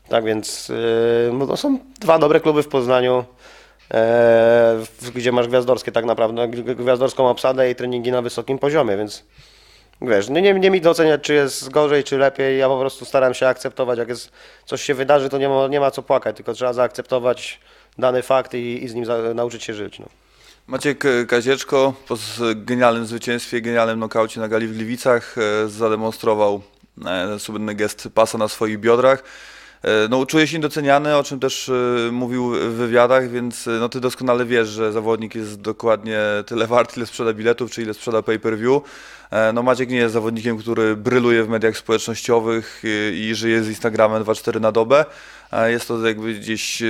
Tak 0.09 0.23
więc 0.23 0.69
yy, 0.69 1.31
no 1.33 1.57
są 1.57 1.79
dwa 1.99 2.19
dobre 2.19 2.39
kluby 2.39 2.63
w 2.63 2.67
Poznaniu. 2.67 3.25
W- 3.89 5.11
gdzie 5.15 5.31
masz 5.31 5.47
gwiazdorskie 5.47 5.91
tak 5.91 6.05
naprawdę, 6.05 6.47
gwiazdorską 6.47 7.29
obsadę 7.29 7.71
i 7.71 7.75
treningi 7.75 8.11
na 8.11 8.21
wysokim 8.21 8.59
poziomie, 8.59 8.97
więc 8.97 9.23
wiesz, 10.01 10.29
no 10.29 10.39
nie, 10.39 10.53
nie 10.53 10.71
mi 10.71 10.81
to 10.81 10.89
oceniać, 10.89 11.21
czy 11.21 11.33
jest 11.33 11.69
gorzej, 11.69 12.03
czy 12.03 12.17
lepiej, 12.17 12.59
ja 12.59 12.67
po 12.67 12.79
prostu 12.79 13.05
staram 13.05 13.33
się 13.33 13.47
akceptować, 13.47 13.99
jak 13.99 14.09
jest, 14.09 14.31
coś 14.65 14.81
się 14.81 14.93
wydarzy, 14.93 15.29
to 15.29 15.37
nie 15.37 15.49
ma, 15.49 15.67
nie 15.67 15.79
ma 15.79 15.91
co 15.91 16.03
płakać, 16.03 16.35
tylko 16.35 16.53
trzeba 16.53 16.73
zaakceptować 16.73 17.59
dany 17.97 18.21
fakt 18.21 18.53
i, 18.53 18.83
i 18.83 18.87
z 18.87 18.93
nim 18.93 19.05
za, 19.05 19.17
nauczyć 19.33 19.63
się 19.63 19.73
żyć. 19.73 19.99
No. 19.99 20.05
Maciek 20.67 21.05
e, 21.05 21.25
Kazieczko 21.25 21.93
po 22.07 22.15
genialnym 22.55 23.05
zwycięstwie, 23.05 23.61
genialnym 23.61 23.99
nokaucie 23.99 24.39
na 24.39 24.47
gali 24.47 24.67
w 24.67 24.73
Gliwicach 24.73 25.35
e, 25.37 25.67
zademonstrował 25.69 26.61
e, 27.05 27.39
słynny 27.39 27.75
gest 27.75 28.09
pasa 28.13 28.37
na 28.37 28.47
swoich 28.47 28.79
biodrach. 28.79 29.23
E, 29.83 30.07
No, 30.09 30.25
czuje 30.25 30.47
się 30.47 30.57
niedoceniany, 30.57 31.15
o 31.17 31.23
czym 31.23 31.39
też 31.39 31.69
e, 31.69 32.11
mówił 32.11 32.49
w 32.49 32.73
wywiadach, 32.73 33.29
więc 33.29 33.67
e, 33.67 33.71
no, 33.71 33.89
ty 33.89 33.99
doskonale 33.99 34.45
wiesz, 34.45 34.67
że 34.67 34.91
zawodnik 34.91 35.35
jest 35.35 35.61
dokładnie 35.61 36.19
tyle 36.45 36.67
wart, 36.67 36.97
ile 36.97 37.05
sprzeda 37.05 37.33
biletów, 37.33 37.71
czy 37.71 37.81
ile 37.81 37.93
sprzeda 37.93 38.21
pay-per-view. 38.21 38.81
E, 39.31 39.53
No, 39.53 39.63
Maciek 39.63 39.89
nie 39.89 39.97
jest 39.97 40.13
zawodnikiem, 40.13 40.57
który 40.57 40.95
bryluje 40.95 41.43
w 41.43 41.49
mediach 41.49 41.77
społecznościowych 41.77 42.81
e, 42.83 43.11
i 43.11 43.35
żyje 43.35 43.63
z 43.63 43.67
Instagramem 43.69 44.23
2-4 44.23 44.61
na 44.61 44.71
dobę. 44.71 45.05
A 45.51 45.67
Jest 45.67 45.87
to 45.87 46.07
jakby 46.07 46.33
gdzieś 46.33 46.81
e, 46.81 46.85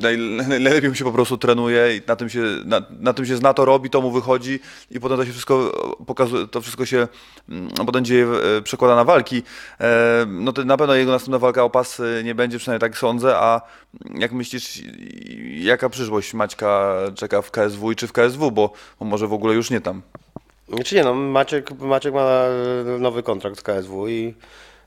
naj, 0.00 0.18
najlepiej 0.48 0.88
mu 0.90 0.94
się 0.94 1.04
po 1.04 1.12
prostu 1.12 1.38
trenuje 1.38 1.96
i 1.96 2.00
na 2.06 2.16
tym 2.16 2.28
się, 2.28 2.42
na, 2.64 2.82
na 3.00 3.12
tym 3.12 3.26
się 3.26 3.36
zna, 3.36 3.54
to 3.54 3.64
robi, 3.64 3.90
to 3.90 4.00
mu 4.00 4.10
wychodzi 4.10 4.60
i 4.90 5.00
potem 5.00 5.16
to 5.16 5.24
się 5.24 5.30
wszystko 5.32 5.72
pokazuje, 6.06 6.46
to 6.46 6.60
wszystko 6.60 6.86
się 6.86 7.08
mm, 7.48 7.68
potem 7.86 8.04
dzieje, 8.04 8.26
e, 8.58 8.62
przekłada 8.62 8.96
na 8.96 9.04
walki. 9.04 9.42
E, 9.80 10.26
No 10.28 10.52
to 10.52 10.64
na 10.64 10.76
pewno 10.76 10.94
jego 10.94 11.12
następna 11.12 11.38
walka 11.38 11.64
o 11.64 11.70
pas 11.70 12.00
e, 12.00 12.24
nie 12.24 12.34
będzie, 12.34 12.58
przynajmniej 12.58 12.90
tak 12.90 12.98
sądzę, 12.98 13.36
a 13.36 13.60
jak 14.14 14.32
myślisz, 14.32 14.82
jaka 15.54 15.88
przyszłość 15.88 16.34
Maćka 16.34 16.96
czeka 17.14 17.42
w 17.42 17.50
KSW 17.50 17.92
i 17.92 17.96
czy 17.96 18.06
w 18.06 18.12
KSW, 18.12 18.50
bo 18.50 18.72
może 19.00 19.26
w 19.26 19.32
ogóle 19.32 19.54
już 19.54 19.70
nie 19.70 19.80
tam. 19.80 20.02
Czy 20.84 20.94
nie, 20.94 21.04
no 21.04 21.14
Maciek, 21.14 21.70
Maciek 21.70 22.14
ma 22.14 22.20
e, 22.20 22.98
nowy 22.98 23.22
kontrakt 23.22 23.58
z 23.58 23.62
KSW 23.62 24.08
i 24.08 24.34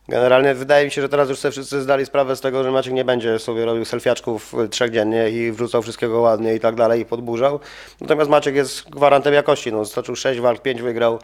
generalnie 0.07 0.53
wydaje 0.53 0.85
mi 0.85 0.91
się, 0.91 1.01
że 1.01 1.09
teraz 1.09 1.29
już 1.29 1.39
sobie 1.39 1.51
wszyscy 1.51 1.81
zdali 1.81 2.05
sprawę 2.05 2.35
z 2.35 2.41
tego, 2.41 2.63
że 2.63 2.71
Maciek 2.71 2.93
nie 2.93 3.05
będzie 3.05 3.39
sobie 3.39 3.65
robił 3.65 3.85
selfiaczków 3.85 4.53
e, 4.53 4.67
trzech 4.67 4.91
dziennie 4.91 5.29
i 5.29 5.51
wrzucał 5.51 5.81
wszystkiego 5.81 6.21
ładnie 6.21 6.55
i 6.55 6.59
tak 6.59 6.75
dalej 6.75 7.01
i 7.01 7.05
podburzał. 7.05 7.59
Natomiast 8.01 8.29
Maciek 8.29 8.55
jest 8.55 8.89
gwarantem 8.89 9.33
jakości, 9.33 9.71
no 9.71 9.85
stoczył 9.85 10.15
6 10.15 10.39
walk, 10.39 10.61
5 10.61 10.81
wygrał. 10.81 11.19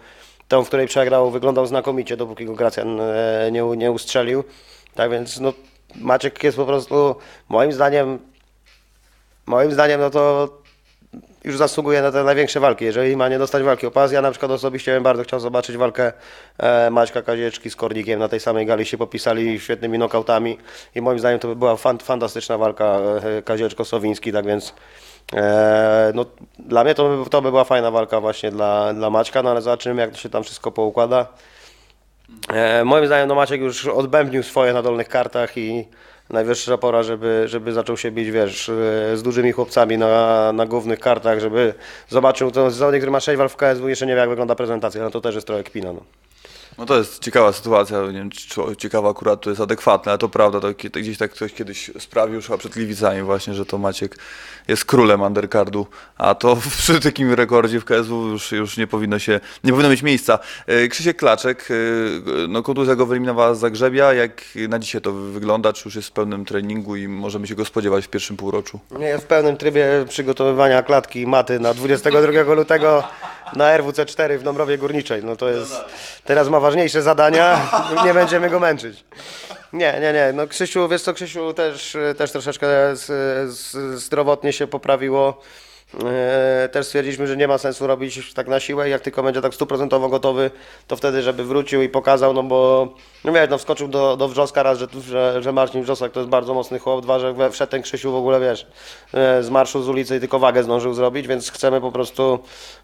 Tą, 0.47 0.63
w 0.63 0.67
której 0.67 0.87
przegrał, 0.87 1.31
wyglądał 1.31 1.65
znakomicie, 1.65 2.17
dopóki 2.17 2.45
go 2.45 2.53
Gracjan 2.53 2.99
e, 3.01 3.49
nie, 3.51 3.61
nie 3.61 3.91
ustrzelił. 3.91 4.43
Tak 4.95 5.11
więc 5.11 5.39
no, 5.39 5.53
Maciek 5.95 6.43
jest 6.43 6.57
po 6.57 6.65
prostu 6.65 7.15
moim 7.49 7.71
zdaniem 7.71 8.19
moim 9.45 9.71
zdaniem 9.71 10.01
no 10.01 10.09
to 10.09 10.49
już 11.43 11.57
zasługuje 11.57 12.01
na 12.01 12.11
te 12.11 12.23
największe 12.23 12.59
walki. 12.59 12.85
Jeżeli 12.85 13.17
ma 13.17 13.29
nie 13.29 13.39
dostać 13.39 13.63
walki 13.63 13.87
o 13.87 13.91
pas, 13.91 14.11
ja 14.11 14.21
na 14.21 14.31
przykład 14.31 14.51
osobiście 14.51 14.93
bym 14.93 15.03
bardzo 15.03 15.23
chciał 15.23 15.39
zobaczyć 15.39 15.77
walkę 15.77 16.13
e, 16.57 16.89
Maćka 16.89 17.21
Kazieczki 17.21 17.69
z 17.69 17.75
Kornikiem. 17.75 18.19
Na 18.19 18.27
tej 18.27 18.39
samej 18.39 18.65
gali 18.65 18.85
się 18.85 18.97
popisali 18.97 19.59
świetnymi 19.59 19.97
nokautami 19.97 20.57
i 20.95 21.01
moim 21.01 21.19
zdaniem 21.19 21.39
to 21.39 21.47
by 21.47 21.55
była 21.55 21.75
fan, 21.75 21.97
fantastyczna 21.97 22.57
walka 22.57 22.85
e, 22.85 23.41
Kazieczko-Sowiński, 23.41 24.33
tak 24.33 24.45
więc 24.45 24.73
e, 25.33 26.11
no, 26.15 26.25
dla 26.59 26.83
mnie 26.83 26.95
to 26.95 27.17
by, 27.23 27.29
to 27.29 27.41
by 27.41 27.49
była 27.49 27.63
fajna 27.63 27.91
walka 27.91 28.19
właśnie 28.21 28.51
dla, 28.51 28.93
dla 28.93 29.09
Maćka, 29.09 29.43
no 29.43 29.51
ale 29.51 29.61
zobaczymy 29.61 30.01
jak 30.01 30.11
to 30.11 30.17
się 30.17 30.29
tam 30.29 30.43
wszystko 30.43 30.71
poukłada. 30.71 31.27
E, 32.49 32.83
moim 32.83 33.05
zdaniem 33.05 33.27
no 33.27 33.35
Maciek 33.35 33.61
już 33.61 33.85
odbębnił 33.85 34.43
swoje 34.43 34.73
na 34.73 34.81
dolnych 34.81 35.09
kartach 35.09 35.57
i 35.57 35.87
najwyższa 36.29 36.77
pora, 36.77 37.03
żeby, 37.03 37.43
żeby 37.45 37.73
zaczął 37.73 37.97
się 37.97 38.11
bić, 38.11 38.31
wiesz, 38.31 38.69
e, 38.69 39.17
z 39.17 39.23
dużymi 39.23 39.51
chłopcami 39.51 39.97
na, 39.97 40.51
na 40.53 40.65
głównych 40.65 40.99
kartach, 40.99 41.39
żeby 41.39 41.73
zobaczył 42.09 42.51
to 42.51 42.71
zawodnik, 42.71 43.01
który 43.01 43.11
ma 43.11 43.19
6 43.19 43.37
walk 43.37 43.51
w 43.51 43.55
KSW 43.55 43.89
jeszcze 43.89 44.05
nie 44.05 44.13
wie 44.13 44.19
jak 44.19 44.29
wygląda 44.29 44.55
prezentacja, 44.55 45.03
no 45.03 45.11
to 45.11 45.21
też 45.21 45.35
jest 45.35 45.47
trochę 45.47 45.63
kpina, 45.63 45.93
no. 45.93 46.01
No 46.79 46.85
to 46.85 46.97
jest 46.97 47.19
ciekawa 47.19 47.53
sytuacja, 47.53 48.01
nie 48.01 48.13
wiem, 48.13 48.29
czy 48.29 48.61
ciekawa 48.77 49.09
akurat 49.09 49.41
to 49.41 49.49
jest 49.49 49.61
adekwatne, 49.61 50.11
ale 50.11 50.19
to 50.19 50.29
prawda, 50.29 50.59
to 50.59 50.67
gdzieś 50.99 51.17
tak 51.17 51.31
ktoś 51.31 51.53
kiedyś 51.53 51.91
sprawił, 51.99 52.35
już 52.35 52.49
przed 52.59 52.73
Gliwicami 52.73 53.21
właśnie, 53.21 53.53
że 53.53 53.65
to 53.65 53.77
Maciek 53.77 54.17
jest 54.67 54.85
królem 54.85 55.21
undercardu, 55.21 55.87
a 56.17 56.35
to 56.35 56.57
przy 56.77 56.99
takim 56.99 57.33
rekordzie 57.33 57.79
w 57.79 57.85
KSW 57.85 58.27
już, 58.27 58.51
już 58.51 58.77
nie 58.77 58.87
powinno 58.87 59.19
się, 59.19 59.39
nie 59.63 59.71
powinno 59.71 59.89
mieć 59.89 60.01
miejsca. 60.01 60.39
E, 60.67 60.87
Krzysiek 60.87 61.17
Klaczek, 61.17 61.67
e, 61.71 61.73
no 62.47 62.63
kontuzja 62.63 62.95
go 62.95 63.05
wyeliminowała 63.05 63.55
z 63.55 63.59
Zagrzebia, 63.59 64.13
jak 64.13 64.41
na 64.69 64.79
dzisiaj 64.79 65.01
to 65.01 65.11
wygląda, 65.13 65.73
czy 65.73 65.87
już 65.87 65.95
jest 65.95 66.07
w 66.07 66.11
pełnym 66.11 66.45
treningu 66.45 66.95
i 66.95 67.07
możemy 67.07 67.47
się 67.47 67.55
go 67.55 67.65
spodziewać 67.65 68.05
w 68.05 68.09
pierwszym 68.09 68.37
półroczu? 68.37 68.79
Nie 68.99 69.07
jest 69.07 69.23
w 69.23 69.27
pełnym 69.27 69.57
trybie 69.57 70.05
przygotowywania 70.09 70.83
klatki 70.83 71.27
maty 71.27 71.59
na 71.59 71.73
22 71.73 72.53
lutego 72.53 73.03
na 73.55 73.77
RWC4 73.77 74.37
w 74.37 74.43
Dąbrowie 74.43 74.77
Górniczej. 74.77 75.23
No 75.23 75.35
to 75.35 75.49
jest, 75.49 75.75
teraz 76.25 76.49
ma 76.49 76.59
ważniejsze 76.69 77.01
zadania, 77.01 77.71
nie 78.05 78.13
będziemy 78.13 78.49
go 78.49 78.59
męczyć. 78.59 79.03
Nie, 79.73 79.99
nie, 80.01 80.13
nie. 80.13 80.33
No 80.33 80.47
Krzysiu, 80.47 80.87
wiesz 80.87 81.01
co, 81.01 81.13
Krzysiu 81.13 81.53
też, 81.53 81.97
też 82.17 82.31
troszeczkę 82.31 82.67
z, 82.95 83.05
z, 83.53 83.75
zdrowotnie 83.99 84.53
się 84.53 84.67
poprawiło. 84.67 85.41
E, 85.93 86.69
Też 86.71 86.85
stwierdziliśmy, 86.85 87.27
że 87.27 87.37
nie 87.37 87.47
ma 87.47 87.57
sensu 87.57 87.87
robić 87.87 88.33
tak 88.33 88.47
na 88.47 88.59
siłę. 88.59 88.89
Jak 88.89 89.01
tylko 89.01 89.23
będzie 89.23 89.41
tak 89.41 89.53
stuprocentowo 89.53 90.09
gotowy, 90.09 90.51
to 90.87 90.95
wtedy, 90.95 91.21
żeby 91.21 91.43
wrócił 91.43 91.81
i 91.81 91.89
pokazał, 91.89 92.33
no 92.33 92.43
bo 92.43 92.87
no 93.23 93.33
wiesz, 93.33 93.49
no 93.49 93.57
wskoczył 93.57 93.87
do, 93.87 94.17
do 94.17 94.27
Wrzoska 94.27 94.63
raz, 94.63 94.79
że, 94.79 94.87
że, 95.07 95.43
że 95.43 95.51
Marcin 95.51 95.83
Wrzosek 95.83 96.11
to 96.11 96.19
jest 96.19 96.29
bardzo 96.29 96.53
mocny 96.53 96.79
chłop, 96.79 97.01
dwa, 97.01 97.19
że 97.19 97.51
wszedł 97.51 97.71
ten 97.71 97.81
Krzysiu 97.81 98.11
w 98.11 98.15
ogóle, 98.15 98.39
wiesz, 98.39 98.67
e, 99.13 99.43
z 99.43 99.49
marszu 99.49 99.83
z 99.83 99.89
ulicy 99.89 100.17
i 100.17 100.19
tylko 100.19 100.39
wagę 100.39 100.63
zdążył 100.63 100.93
zrobić, 100.93 101.27
więc 101.27 101.51
chcemy 101.51 101.81
po 101.81 101.91
prostu, 101.91 102.39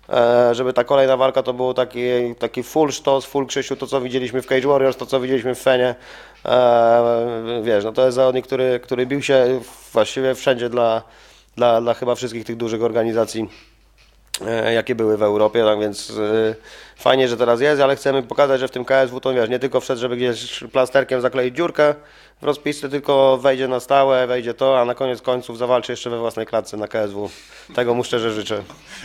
e, 0.09 0.55
żeby 0.55 0.73
ta 0.73 0.83
kolejna 0.83 1.17
walka 1.17 1.43
to 1.43 1.53
był 1.53 1.73
taki, 1.73 2.35
taki 2.39 2.63
full 2.63 2.91
sztos, 2.91 3.25
full 3.25 3.47
Krzysiu, 3.47 3.75
to 3.75 3.87
co 3.87 4.01
widzieliśmy 4.01 4.41
w 4.41 4.47
Cage 4.47 4.67
Warriors, 4.67 4.97
to 4.97 5.05
co 5.05 5.19
widzieliśmy 5.19 5.55
w 5.55 5.61
Fenie. 5.61 5.95
Wiesz, 7.63 7.83
no 7.83 7.91
to 7.91 8.05
jest 8.05 8.15
zawodnik, 8.15 8.45
który, 8.47 8.79
który 8.83 9.05
bił 9.05 9.21
się 9.21 9.61
właściwie 9.93 10.35
wszędzie 10.35 10.69
dla, 10.69 11.01
dla, 11.55 11.81
dla 11.81 11.93
chyba 11.93 12.15
wszystkich 12.15 12.45
tych 12.45 12.55
dużych 12.55 12.83
organizacji 12.83 13.49
e, 14.47 14.73
jakie 14.73 14.95
były 14.95 15.17
w 15.17 15.23
Europie, 15.23 15.63
tak 15.65 15.79
więc 15.79 16.09
e, 16.09 16.55
fajnie, 16.97 17.27
że 17.27 17.37
teraz 17.37 17.61
jest, 17.61 17.81
ale 17.81 17.95
chcemy 17.95 18.23
pokazać, 18.23 18.59
że 18.59 18.67
w 18.67 18.71
tym 18.71 18.85
KSW 18.85 19.19
to 19.19 19.33
wiesz, 19.33 19.49
nie 19.49 19.59
tylko 19.59 19.79
wszedł, 19.81 20.01
żeby 20.01 20.17
gdzieś 20.17 20.63
plasterkiem 20.71 21.21
zakleić 21.21 21.55
dziurkę 21.55 21.95
w 22.41 22.45
rozpisce, 22.45 22.89
tylko 22.89 23.37
wejdzie 23.37 23.67
na 23.67 23.79
stałe, 23.79 24.27
wejdzie 24.27 24.53
to, 24.53 24.79
a 24.79 24.85
na 24.85 24.95
koniec 24.95 25.21
końców 25.21 25.57
zawalczy 25.57 25.91
jeszcze 25.91 26.09
we 26.09 26.19
własnej 26.19 26.45
klatce 26.45 26.77
na 26.77 26.87
KSW. 26.87 27.29
Tego 27.75 27.93
mu 27.93 28.03
szczerze 28.03 28.33
życzę. 28.33 28.63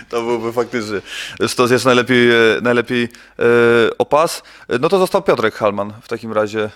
To 0.08 0.22
byłby 0.22 0.52
faktycznie 0.52 1.00
stos 1.48 1.70
jest 1.70 1.84
najlepiej, 1.84 2.30
e, 2.30 2.34
najlepiej 2.62 3.08
o 3.98 4.06
pas. 4.06 4.42
E, 4.68 4.78
No 4.78 4.88
to 4.88 4.98
został 4.98 5.22
Piotrek 5.22 5.54
Halman 5.54 5.92
w 6.02 6.08
takim 6.08 6.32
razie 6.32 6.70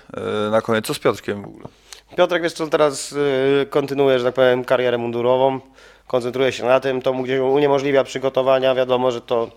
na 0.51 0.61
koniec. 0.61 0.87
Co 0.87 0.95
z 0.95 0.99
Piotrkiem 0.99 1.43
w 1.43 1.47
ogóle? 1.47 1.68
Piotrek, 2.17 2.43
wiesz 2.43 2.53
co, 2.53 2.67
teraz 2.67 3.12
y, 3.12 3.67
kontynuuje, 3.71 4.19
że 4.19 4.25
tak 4.25 4.35
powiem, 4.35 4.65
karierę 4.65 4.99
mundurową, 4.99 5.61
koncentruje 6.07 6.53
się 6.53 6.65
na 6.65 6.81
tym, 6.81 7.03
to 7.03 7.12
mu 7.12 7.23
gdzieś 7.23 7.41
uniemożliwia 7.41 8.05
przygotowania, 8.05 8.75
wiadomo, 8.75 9.11
że 9.11 9.21
to 9.21 9.51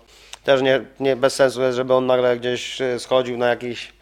też 0.44 0.62
nie, 0.62 0.80
nie 1.00 1.16
bez 1.16 1.34
sensu 1.34 1.62
jest, 1.62 1.76
żeby 1.76 1.94
on 1.94 2.06
nagle 2.06 2.36
gdzieś 2.36 2.80
y, 2.80 2.98
schodził 2.98 3.38
na 3.38 3.48
jakiś 3.48 3.92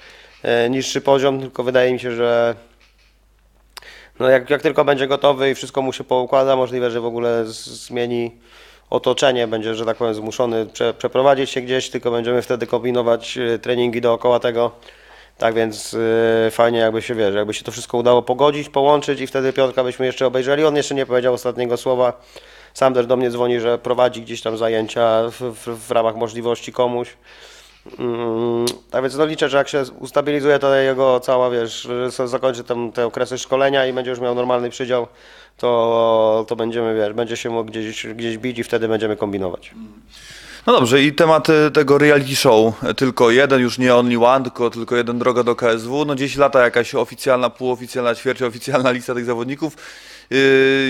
y, 0.67 0.71
niższy 0.71 1.01
poziom, 1.01 1.41
tylko 1.41 1.63
wydaje 1.63 1.93
mi 1.93 2.01
się, 2.01 2.13
że 2.13 2.55
no 4.21 4.29
jak, 4.29 4.51
jak 4.51 4.63
tylko 4.63 4.85
będzie 4.85 5.07
gotowy 5.07 5.51
i 5.51 5.55
wszystko 5.55 5.83
mu 5.83 5.93
się 5.93 6.05
poukłada, 6.05 6.57
możliwe, 6.57 6.91
że 6.91 7.01
w 7.01 7.07
ogóle 7.07 7.45
zmieni 7.47 8.31
otoczenie, 8.91 9.47
będzie, 9.47 9.75
że 9.75 9.85
tak 9.85 9.97
powiem, 9.97 10.15
zmuszony 10.15 10.67
prze, 10.67 10.95
przeprowadzić 10.95 11.51
się 11.51 11.61
gdzieś, 11.61 11.91
tylko 11.91 12.11
będziemy 12.11 12.43
wtedy 12.43 12.67
kombinować 12.67 13.39
treningi 13.63 14.01
dookoła 14.01 14.41
tego. 14.41 14.71
Tak 15.39 15.55
więc 15.55 15.95
y, 15.95 16.51
fajnie 16.51 16.79
jakby 16.79 17.03
się 17.03 17.15
wiesz, 17.15 17.35
jakby 17.35 17.55
się 17.55 17.65
to 17.65 17.73
wszystko 17.73 17.99
udało 17.99 18.23
pogodzić, 18.23 18.69
połączyć 18.69 19.21
i 19.21 19.27
wtedy 19.27 19.53
Piotrka 19.53 19.85
byśmy 19.85 20.07
jeszcze 20.07 20.27
obejrzeli. 20.27 20.65
On 20.65 20.77
jeszcze 20.77 20.95
nie 20.95 21.07
powiedział 21.07 21.35
ostatniego 21.35 21.77
słowa. 21.77 22.21
Sam 22.75 22.95
też 22.95 23.07
do 23.07 23.17
mnie 23.17 23.31
dzwoni, 23.31 23.61
że 23.61 23.79
prowadzi 23.79 24.23
gdzieś 24.23 24.43
tam 24.43 24.57
zajęcia 24.57 25.23
w, 25.31 25.41
w, 25.41 25.87
w 25.87 25.91
ramach 25.91 26.17
możliwości 26.17 26.73
komuś. 26.73 27.17
Mm, 27.99 28.67
tak 28.91 29.03
więc 29.03 29.17
no 29.17 29.27
liczę, 29.27 29.49
że 29.49 29.57
jak 29.57 29.69
się 29.69 29.83
ustabilizuje 29.99 30.59
to 30.59 30.75
jego 30.75 31.21
cała, 31.21 31.51
wiesz, 31.51 31.89
zakończy 32.25 32.65
tam 32.65 32.93
te 32.93 33.07
okresy 33.07 33.39
szkolenia 33.39 33.87
i 33.87 33.93
będzie 33.93 34.11
już 34.11 34.21
miał 34.21 34.35
normalny 34.35 34.71
przydział, 34.71 35.07
to, 35.57 36.45
to 36.49 36.57
będziemy, 36.57 36.95
wiesz, 36.95 37.13
będzie 37.13 37.37
się 37.37 37.51
mógł 37.51 37.71
gdzieś, 37.71 38.07
gdzieś 38.07 38.39
bić 38.39 38.59
i 38.59 38.65
wtedy 38.65 38.89
będziemy 38.89 39.17
kombinować. 39.17 39.75
No 40.67 40.73
dobrze, 40.73 41.03
i 41.03 41.13
temat 41.13 41.47
tego 41.75 41.99
reality 41.99 42.37
show. 42.37 42.75
Tylko 42.97 43.31
jeden, 43.31 43.61
już 43.61 43.79
nie 43.79 43.95
only 43.95 44.27
one, 44.27 44.45
tylko, 44.45 44.71
tylko 44.71 44.97
jeden 44.97 45.19
droga 45.19 45.43
do 45.43 45.57
KSW. 45.57 46.05
No 46.05 46.15
10 46.15 46.37
lata 46.39 46.63
jakaś 46.65 46.95
oficjalna, 46.95 47.51
półoficjalna, 47.51 48.15
ćwierćoficjalna 48.15 48.91
lista 48.91 49.15
tych 49.15 49.25
zawodników. 49.25 49.77
Yy, 50.31 50.39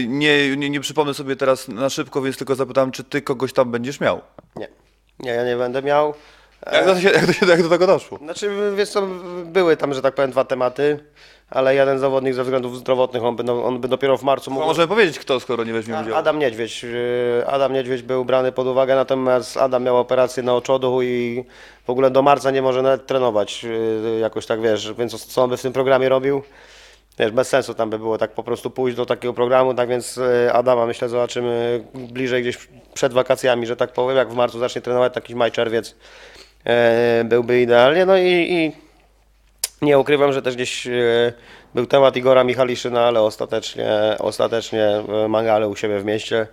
Nie, 0.09 0.57
nie, 0.57 0.71
nie 0.71 0.81
przypomnę 0.81 1.15
sobie 1.15 1.37
teraz 1.37 1.69
na 1.69 1.91
szybko, 1.91 2.23
więc 2.23 2.37
tylko 2.37 2.55
zapytam, 2.55 2.93
czy 2.93 3.05
ty 3.05 3.23
kogoś 3.23 3.53
tam 3.53 3.71
będziesz 3.71 4.01
miał? 4.01 4.21
Nie, 4.57 4.69
nie, 5.21 5.31
ja 5.31 5.45
nie 5.45 5.57
będę 5.57 5.83
miał. 5.83 6.15
Jak 6.73 6.85
to 6.85 7.01
się, 7.01 7.09
jak 7.11 7.27
to 7.27 7.33
się 7.33 7.47
jak 7.47 7.63
do 7.63 7.69
tego 7.69 7.87
doszło? 7.87 8.19
Znaczy, 8.19 8.51
wiesz 8.77 8.89
co, 8.89 9.07
były 9.45 9.77
tam, 9.77 9.95
że 9.95 10.03
tak 10.03 10.15
powiem, 10.15 10.31
dwa 10.31 10.45
tematy, 10.45 11.05
ale 11.51 11.75
jeden 11.75 11.99
zawodnik 11.99 12.35
ze 12.35 12.45
względów 12.45 12.79
zdrowotnych, 12.79 13.25
on 13.25 13.37
by, 13.37 13.45
no, 13.45 13.65
on 13.65 13.81
by 13.81 13.89
dopiero 13.89 14.17
w 14.17 14.23
marcu 14.23 14.51
mógł... 14.51 14.67
możemy 14.67 14.89
powiedzieć 14.89 15.19
kto, 15.19 15.41
skoro 15.41 15.65
nie 15.65 15.73
weźmie 15.73 15.95
udziału. 16.01 16.17
Adam 16.17 16.39
Niedźwiedź. 16.39 16.83
yy, 16.83 17.45
Adam 17.47 17.73
Niedźwiedź 17.73 18.03
był 18.03 18.25
brany 18.25 18.53
pod 18.53 18.67
uwagę, 18.67 18.95
natomiast 18.95 19.57
Adam 19.57 19.83
miał 19.83 19.97
operację 19.97 20.43
na 20.43 20.55
oczodu 20.55 21.03
i 21.03 21.45
w 21.87 21.91
ogóle 21.91 22.11
do 22.11 22.23
marca 22.23 22.51
nie 22.51 22.63
może 22.63 22.83
nawet 22.83 23.07
trenować 23.07 23.65
yy, 23.65 24.19
jakoś 24.21 24.47
tak, 24.47 24.61
wiesz, 24.61 24.93
więc 24.93 25.25
co 25.25 25.43
on 25.43 25.51
by 25.51 25.57
w 25.57 25.63
tym 25.63 25.73
programie 25.73 26.09
robił? 26.09 26.43
Wiesz, 27.19 27.31
bez 27.31 27.49
sensu 27.49 27.75
tam 27.75 27.91
by 27.91 27.99
było 27.99 28.19
tak 28.19 28.31
po 28.31 28.43
prostu 28.43 28.71
pójść 28.71 28.97
do 28.97 29.07
takiego 29.07 29.35
programu, 29.35 29.75
tak 29.75 29.89
więc 29.89 30.17
yy, 30.17 30.53
Adama 30.53 30.87
myślę 30.87 31.09
zobaczymy 31.09 31.85
bliżej 31.95 32.43
gdzieś 32.43 32.69
przed 32.95 33.13
wakacjami, 33.13 33.67
że 33.67 33.77
tak 33.77 33.93
powiem, 33.93 34.17
jak 34.17 34.29
w 34.29 34.35
marcu 34.35 34.59
zacznie 34.59 34.83
trenować 34.83 35.15
taki 35.15 35.37
maj, 35.37 35.53
czerwiec, 35.53 35.97
byłby 37.25 37.61
idealnie, 37.61 38.07
no 38.07 38.17
i, 38.17 38.31
i 38.31 38.86
nie 39.83 39.99
ukrywam, 39.99 40.33
że 40.33 40.43
też 40.43 40.55
gdzieś 40.55 40.87
e, 40.87 41.33
był 41.75 41.87
temat 41.87 42.17
Igora 42.17 42.45
Michaliszyna, 42.45 43.05
ale 43.05 43.21
ostatecznie, 43.21 43.91
ostatecznie 44.19 44.85
e, 44.85 45.29
Mangale 45.29 45.69
u 45.69 45.77
siebie 45.77 46.01
w 46.01 46.05
mieście. 46.05 46.47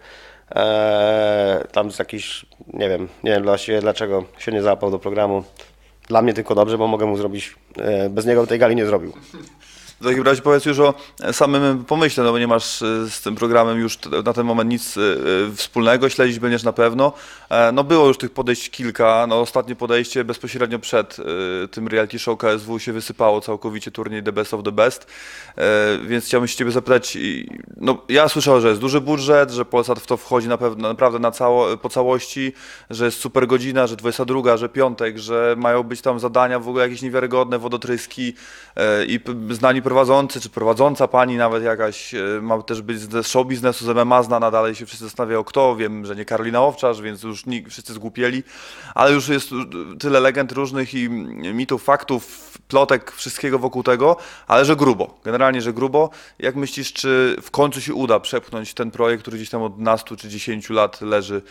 E, 0.56 1.68
tam 1.72 1.92
z 1.92 2.00
jakiś, 2.00 2.46
nie 2.74 2.90
wiem, 2.90 3.08
nie 3.24 3.32
wiem 3.32 3.44
właściwie 3.44 3.82
dlaczego 3.82 4.24
się 4.38 4.52
nie 4.52 4.62
załapał 4.62 4.92
do 4.92 5.00
programu. 5.00 5.44
Dla 6.08 6.22
mnie 6.22 6.34
tylko 6.34 6.56
dobrze, 6.56 6.78
bo 6.78 6.88
mogę 6.88 7.06
mu 7.06 7.18
zrobić, 7.18 7.56
bez 8.10 8.26
niego 8.26 8.48
tej 8.48 8.60
gali 8.60 8.76
nie 8.76 8.86
zrobił. 8.86 9.14
W 10.04 10.06
takim 10.06 10.24
razie 10.24 10.42
powiedz 10.42 10.66
już 10.66 10.80
o 10.80 10.94
samym 11.32 11.86
pomyśle, 11.86 12.24
no 12.24 12.32
bo 12.32 12.40
nie 12.40 12.48
masz 12.48 12.82
e, 12.82 13.10
z 13.10 13.22
tym 13.22 13.36
programem 13.36 13.80
już 13.80 14.00
na 14.26 14.34
ten 14.34 14.46
moment 14.46 14.70
nic 14.70 14.98
e, 14.98 15.02
e, 15.02 15.56
wspólnego, 15.56 16.10
śledzić 16.10 16.40
będziesz 16.40 16.64
na 16.64 16.74
pewno. 16.74 17.14
No 17.74 17.84
było 17.84 18.08
już 18.08 18.18
tych 18.18 18.32
podejść 18.32 18.70
kilka, 18.70 19.26
no 19.28 19.40
ostatnie 19.40 19.76
podejście 19.76 20.24
bezpośrednio 20.24 20.80
przed 20.80 21.18
tym 21.72 21.88
reality 21.88 22.20
show 22.20 22.38
KSW 22.38 22.80
się 22.80 22.94
wysypało 22.94 23.42
całkowicie 23.42 23.92
turniej 23.92 24.24
The 24.24 24.32
Best 24.32 24.54
of 24.54 24.64
the 24.64 24.72
Best, 24.72 25.08
więc 26.08 26.26
chciałbym 26.26 26.48
się 26.48 26.58
ciebie 26.58 26.72
zapytać, 26.72 27.18
no 27.78 27.98
ja 28.10 28.30
słyszałem, 28.30 28.62
że 28.62 28.70
jest 28.70 28.82
duży 28.82 29.02
budżet, 29.02 29.52
że 29.52 29.66
Polsat 29.66 30.00
w 30.00 30.08
to 30.08 30.18
wchodzi 30.18 30.48
na 30.48 30.58
pewno, 30.58 30.88
naprawdę 30.88 31.20
na 31.20 31.32
cało, 31.32 31.78
po 31.78 31.90
całości, 31.90 32.54
że 32.90 33.06
jest 33.06 33.20
super 33.20 33.48
godzina, 33.48 33.88
że 33.88 33.96
22, 33.96 34.58
że 34.58 34.70
piątek, 34.70 35.18
że 35.18 35.56
mają 35.58 35.84
być 35.84 36.02
tam 36.02 36.20
zadania 36.20 36.60
w 36.60 36.70
ogóle 36.70 36.84
jakieś 36.84 37.02
niewiarygodne, 37.02 37.60
wodotryski 37.60 38.34
i 39.08 39.20
znani 39.50 39.82
prowadzący, 39.94 40.42
czy 40.42 40.50
prowadząca 40.50 41.08
pani 41.08 41.38
nawet 41.38 41.64
jakaś, 41.64 42.14
e, 42.14 42.40
ma 42.42 42.62
też 42.62 42.82
być 42.82 43.00
z 43.00 43.28
show 43.28 43.48
biznesu, 43.48 43.86
z 43.86 43.90
MMA 43.98 44.24
znana, 44.24 44.52
dalej 44.52 44.76
się 44.76 44.86
wszyscy 44.86 45.06
zastanawiają 45.06 45.44
kto, 45.44 45.76
wiem, 45.76 46.06
że 46.06 46.16
nie 46.16 46.26
Karolina 46.26 46.62
Owczarz, 46.62 47.02
więc 47.02 47.24
już 47.24 47.46
nikt, 47.46 47.72
wszyscy 47.72 47.94
zgłupieli, 47.94 48.44
ale 48.96 49.12
już 49.12 49.28
jest 49.28 49.50
tyle 50.00 50.20
legend 50.20 50.52
różnych 50.52 50.94
i 50.94 51.10
mitów, 51.54 51.84
faktów, 51.84 52.54
plotek, 52.68 53.12
wszystkiego 53.12 53.60
wokół 53.60 53.84
tego, 53.84 54.18
ale 54.48 54.66
że 54.66 54.76
grubo, 54.76 55.20
generalnie, 55.24 55.62
że 55.62 55.74
grubo. 55.74 56.10
Jak 56.40 56.56
myślisz, 56.56 56.94
czy 56.94 57.36
w 57.42 57.52
końcu 57.52 57.82
się 57.82 57.94
uda 57.94 58.20
przepchnąć 58.20 58.74
ten 58.74 58.92
projekt, 58.92 59.22
który 59.22 59.38
gdzieś 59.38 59.50
tam 59.50 59.62
od 59.62 59.76
12 59.76 60.16
czy 60.16 60.30
10 60.30 60.70
lat 60.70 61.02
leży 61.02 61.36
e, 61.36 61.42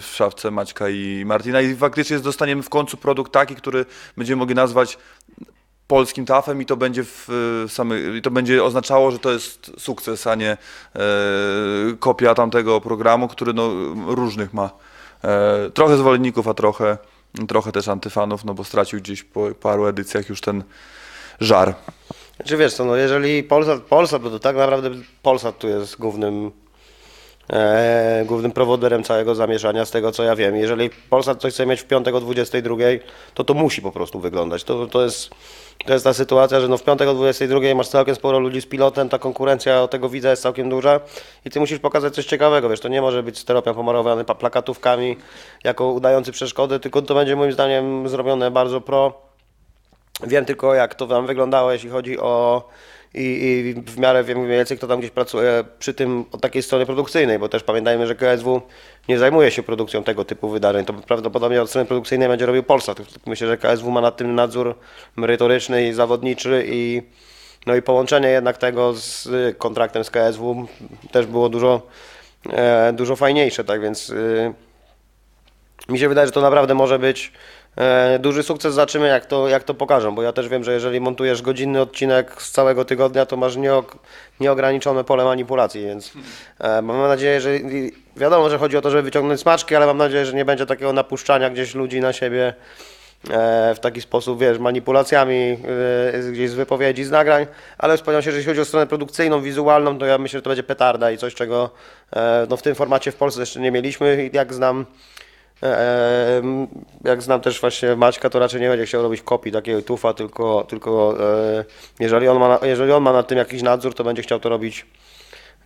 w 0.00 0.06
szafce 0.14 0.50
Maćka 0.50 0.88
i 0.88 1.22
Martina 1.26 1.60
i 1.60 1.76
faktycznie 1.76 2.18
dostaniemy 2.18 2.62
w 2.62 2.68
końcu 2.68 2.96
produkt 2.96 3.32
taki, 3.32 3.54
który 3.54 3.86
będziemy 4.16 4.38
mogli 4.38 4.54
nazwać 4.54 4.98
polskim 5.86 6.26
tafem 6.26 6.62
i 6.62 6.66
to 6.66 6.76
będzie 6.76 7.04
w 7.04 7.28
i 8.18 8.22
to 8.22 8.30
będzie 8.30 8.64
oznaczało, 8.64 9.10
że 9.10 9.18
to 9.18 9.32
jest 9.32 9.70
sukces, 9.78 10.26
a 10.26 10.34
nie 10.34 10.50
e, 10.50 10.56
kopia 11.98 12.34
tamtego 12.34 12.80
programu, 12.80 13.28
który 13.28 13.52
no, 13.52 13.70
różnych 14.06 14.54
ma. 14.54 14.70
E, 15.24 15.70
trochę 15.70 15.96
zwolenników, 15.96 16.48
a 16.48 16.54
trochę, 16.54 16.98
trochę 17.48 17.72
też 17.72 17.88
antyfanów, 17.88 18.44
no 18.44 18.54
bo 18.54 18.64
stracił 18.64 19.00
gdzieś 19.00 19.22
po 19.22 19.46
paru 19.60 19.86
edycjach 19.86 20.28
już 20.28 20.40
ten 20.40 20.64
żar. 21.40 21.74
Czy 22.44 22.56
wiesz 22.56 22.74
co, 22.74 22.84
no 22.84 22.96
jeżeli 22.96 23.42
Polsat, 23.42 23.82
Polsat, 23.82 24.22
bo 24.22 24.30
to 24.30 24.38
tak 24.38 24.56
naprawdę 24.56 24.90
Polsat 25.22 25.58
tu 25.58 25.68
jest 25.68 25.96
głównym, 25.98 26.50
e, 27.50 28.24
głównym 28.26 28.52
prowoderem 28.52 29.02
całego 29.02 29.34
zamieszania, 29.34 29.84
z 29.84 29.90
tego 29.90 30.12
co 30.12 30.22
ja 30.22 30.36
wiem. 30.36 30.56
Jeżeli 30.56 30.90
Polsat 31.10 31.40
coś 31.40 31.54
chce 31.54 31.66
mieć 31.66 31.80
w 31.80 31.84
piątek 31.84 32.14
o 32.14 32.20
22, 32.20 32.76
to 33.34 33.44
to 33.44 33.54
musi 33.54 33.82
po 33.82 33.92
prostu 33.92 34.20
wyglądać. 34.20 34.64
To, 34.64 34.86
to, 34.86 35.04
jest, 35.04 35.30
to 35.86 35.92
jest 35.92 36.04
ta 36.04 36.14
sytuacja, 36.14 36.60
że 36.60 36.68
no 36.68 36.78
w 36.78 36.82
piątek 36.82 37.08
o 37.08 37.14
22 37.14 37.74
masz 37.74 37.88
całkiem 37.88 38.14
sporo 38.14 38.38
ludzi 38.38 38.60
z 38.60 38.66
pilotem, 38.66 39.08
ta 39.08 39.18
konkurencja 39.18 39.82
o 39.82 39.88
tego 39.88 40.08
widza 40.08 40.30
jest 40.30 40.42
całkiem 40.42 40.68
duża 40.68 41.00
i 41.44 41.50
ty 41.50 41.60
musisz 41.60 41.78
pokazać 41.78 42.14
coś 42.14 42.26
ciekawego, 42.26 42.68
wiesz, 42.68 42.80
to 42.80 42.88
nie 42.88 43.00
może 43.00 43.22
być 43.22 43.38
steropian 43.38 43.74
pomalowany 43.74 44.24
pa- 44.24 44.34
plakatówkami 44.34 45.16
jako 45.64 45.92
udający 45.92 46.32
przeszkody, 46.32 46.80
tylko 46.80 47.02
to 47.02 47.14
będzie 47.14 47.36
moim 47.36 47.52
zdaniem 47.52 48.08
zrobione 48.08 48.50
bardzo 48.50 48.80
pro, 48.80 49.12
Wiem 50.22 50.44
tylko, 50.44 50.74
jak 50.74 50.94
to 50.94 51.06
tam 51.06 51.26
wyglądało, 51.26 51.72
jeśli 51.72 51.90
chodzi 51.90 52.18
o. 52.18 52.68
I, 53.14 53.74
I 53.76 53.82
w 53.90 53.98
miarę 53.98 54.24
wiem 54.24 54.48
więcej, 54.48 54.78
kto 54.78 54.86
tam 54.86 54.98
gdzieś 54.98 55.10
pracuje 55.10 55.64
przy 55.78 55.94
tym 55.94 56.24
od 56.32 56.40
takiej 56.40 56.62
strony 56.62 56.86
produkcyjnej, 56.86 57.38
bo 57.38 57.48
też 57.48 57.62
pamiętajmy, 57.62 58.06
że 58.06 58.14
KSW 58.14 58.62
nie 59.08 59.18
zajmuje 59.18 59.50
się 59.50 59.62
produkcją 59.62 60.04
tego 60.04 60.24
typu 60.24 60.48
wydarzeń. 60.48 60.84
To 60.84 60.92
prawdopodobnie 60.92 61.62
od 61.62 61.68
strony 61.68 61.86
produkcyjnej 61.86 62.28
będzie 62.28 62.46
robił 62.46 62.62
Polsat. 62.62 62.98
Myślę, 63.26 63.48
że 63.48 63.58
KSW 63.58 63.90
ma 63.90 64.00
nad 64.00 64.16
tym 64.16 64.34
nadzór 64.34 64.74
merytoryczny 65.16 65.88
i 65.88 65.92
zawodniczy 65.92 66.64
i 66.68 67.02
no 67.66 67.74
i 67.74 67.82
połączenie 67.82 68.28
jednak 68.28 68.58
tego 68.58 68.94
z 68.94 69.28
kontraktem 69.58 70.04
z 70.04 70.10
KSW 70.10 70.66
też 71.12 71.26
było 71.26 71.48
dużo, 71.48 71.82
e, 72.52 72.92
dużo 72.92 73.16
fajniejsze, 73.16 73.64
tak 73.64 73.80
więc 73.80 74.10
y, 74.10 74.54
mi 75.88 75.98
się 75.98 76.08
wydaje, 76.08 76.26
że 76.26 76.32
to 76.32 76.40
naprawdę 76.40 76.74
może 76.74 76.98
być 76.98 77.32
duży 78.18 78.42
sukces. 78.42 78.74
Zobaczymy, 78.74 79.08
jak 79.08 79.26
to, 79.26 79.48
jak 79.48 79.64
to 79.64 79.74
pokażą, 79.74 80.14
bo 80.14 80.22
ja 80.22 80.32
też 80.32 80.48
wiem, 80.48 80.64
że 80.64 80.72
jeżeli 80.72 81.00
montujesz 81.00 81.42
godzinny 81.42 81.80
odcinek 81.80 82.42
z 82.42 82.50
całego 82.50 82.84
tygodnia, 82.84 83.26
to 83.26 83.36
masz 83.36 83.56
nieog, 83.56 83.98
nieograniczone 84.40 85.04
pole 85.04 85.24
manipulacji, 85.24 85.84
więc 85.84 86.12
e, 86.58 86.82
mam 86.82 86.98
nadzieję, 86.98 87.40
że 87.40 87.50
wiadomo, 88.16 88.50
że 88.50 88.58
chodzi 88.58 88.76
o 88.76 88.80
to, 88.80 88.90
żeby 88.90 89.02
wyciągnąć 89.02 89.40
smaczki, 89.40 89.74
ale 89.74 89.86
mam 89.86 89.98
nadzieję, 89.98 90.26
że 90.26 90.32
nie 90.32 90.44
będzie 90.44 90.66
takiego 90.66 90.92
napuszczania 90.92 91.50
gdzieś 91.50 91.74
ludzi 91.74 92.00
na 92.00 92.12
siebie 92.12 92.54
e, 93.30 93.74
w 93.74 93.80
taki 93.80 94.00
sposób, 94.00 94.40
wiesz, 94.40 94.58
manipulacjami 94.58 95.58
e, 96.14 96.32
gdzieś 96.32 96.50
z 96.50 96.54
wypowiedzi, 96.54 97.04
z 97.04 97.10
nagrań, 97.10 97.46
ale 97.78 97.96
wspomniał 97.96 98.22
się, 98.22 98.30
że 98.30 98.36
jeśli 98.36 98.50
chodzi 98.50 98.60
o 98.60 98.64
stronę 98.64 98.86
produkcyjną, 98.86 99.42
wizualną, 99.42 99.98
to 99.98 100.06
ja 100.06 100.18
myślę, 100.18 100.38
że 100.38 100.42
to 100.42 100.50
będzie 100.50 100.62
petarda 100.62 101.10
i 101.10 101.18
coś, 101.18 101.34
czego 101.34 101.70
e, 102.16 102.46
no, 102.50 102.56
w 102.56 102.62
tym 102.62 102.74
formacie 102.74 103.12
w 103.12 103.16
Polsce 103.16 103.40
jeszcze 103.40 103.60
nie 103.60 103.70
mieliśmy. 103.70 104.24
I 104.32 104.36
Jak 104.36 104.54
znam 104.54 104.86
E, 104.86 105.13
Jak 107.04 107.22
znam 107.22 107.40
też 107.40 107.60
właśnie 107.60 107.96
Maćka, 107.96 108.30
to 108.30 108.38
raczej 108.38 108.60
nie 108.60 108.68
będzie 108.68 108.86
chciał 108.86 109.02
robić 109.02 109.22
kopii 109.22 109.52
takiego 109.52 109.82
tufa, 109.82 110.14
tylko, 110.14 110.64
tylko 110.68 111.14
e, 111.58 111.64
jeżeli, 112.00 112.28
on 112.28 112.38
ma, 112.38 112.58
jeżeli 112.62 112.92
on 112.92 113.02
ma 113.02 113.12
nad 113.12 113.28
tym 113.28 113.38
jakiś 113.38 113.62
nadzór, 113.62 113.94
to 113.94 114.04
będzie 114.04 114.22
chciał 114.22 114.40
to 114.40 114.48
robić 114.48 114.86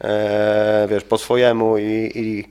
e, 0.00 0.86
wiesz, 0.90 1.04
po 1.04 1.18
swojemu 1.18 1.78
i, 1.78 2.10
i, 2.14 2.48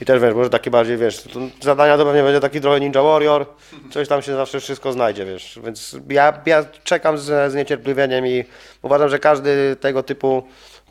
i 0.00 0.04
też 0.04 0.22
wiesz, 0.22 0.34
może 0.34 0.50
takie 0.50 0.70
bardziej, 0.70 0.96
wiesz, 0.96 1.22
to 1.22 1.40
zadania 1.60 1.96
to 1.96 2.04
pewnie 2.04 2.22
będzie 2.22 2.40
taki 2.40 2.60
trochę 2.60 2.80
Ninja 2.80 3.02
Warrior, 3.02 3.46
coś 3.90 4.08
tam 4.08 4.22
się 4.22 4.34
zawsze 4.34 4.60
wszystko 4.60 4.92
znajdzie, 4.92 5.24
wiesz, 5.24 5.60
więc 5.64 5.96
ja, 6.10 6.42
ja 6.46 6.64
czekam 6.84 7.18
z, 7.18 7.52
z 7.52 7.54
niecierpliwieniem 7.54 8.26
i 8.26 8.44
uważam, 8.82 9.08
że 9.08 9.18
każdy 9.18 9.76
tego 9.76 10.02
typu 10.02 10.42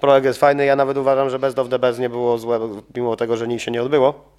projekt 0.01 0.25
jest 0.25 0.39
fajny, 0.39 0.65
ja 0.65 0.75
nawet 0.75 0.97
uważam, 0.97 1.29
że 1.29 1.39
Best 1.39 1.59
of 1.59 1.69
the 1.69 1.79
Best 1.79 1.99
nie 1.99 2.09
było 2.09 2.37
złe, 2.37 2.59
mimo 2.95 3.15
tego, 3.15 3.37
że 3.37 3.47
nic 3.47 3.61
się 3.61 3.71
nie 3.71 3.81
odbyło. 3.81 4.36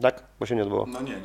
Tak? 0.00 0.22
Bo 0.40 0.46
się 0.46 0.56
nie 0.56 0.62
odbyło. 0.62 0.86
No 0.88 1.00
nie, 1.00 1.10
nie. 1.10 1.16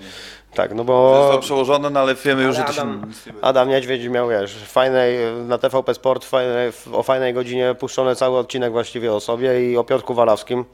Tak, 0.54 0.74
no 0.74 0.84
bo 0.84 1.28
jest 1.32 1.46
przełożone, 1.46 1.90
no 1.90 2.00
ale 2.00 2.16
wiemy 2.16 2.44
już, 2.44 2.56
że 2.56 2.64
to 2.64 2.74
się 2.74 2.82
Adam. 2.82 3.12
Adam 3.42 3.70
Niedźwiedź 3.70 4.08
miał, 4.08 4.30
wiesz, 4.30 4.56
fajnej, 4.64 5.18
na 5.48 5.58
TVP 5.58 5.94
Sport 5.94 6.26
fajnej, 6.26 6.72
o 6.92 7.04
fajnej 7.04 7.34
godzinie 7.34 7.76
puszczony 7.80 8.16
cały 8.16 8.38
odcinek 8.38 8.72
właściwie 8.72 9.14
o 9.14 9.20
sobie 9.20 9.72
i 9.72 9.78
o 9.78 9.84
Piotrku 9.84 10.14
Walawskim. 10.14 10.66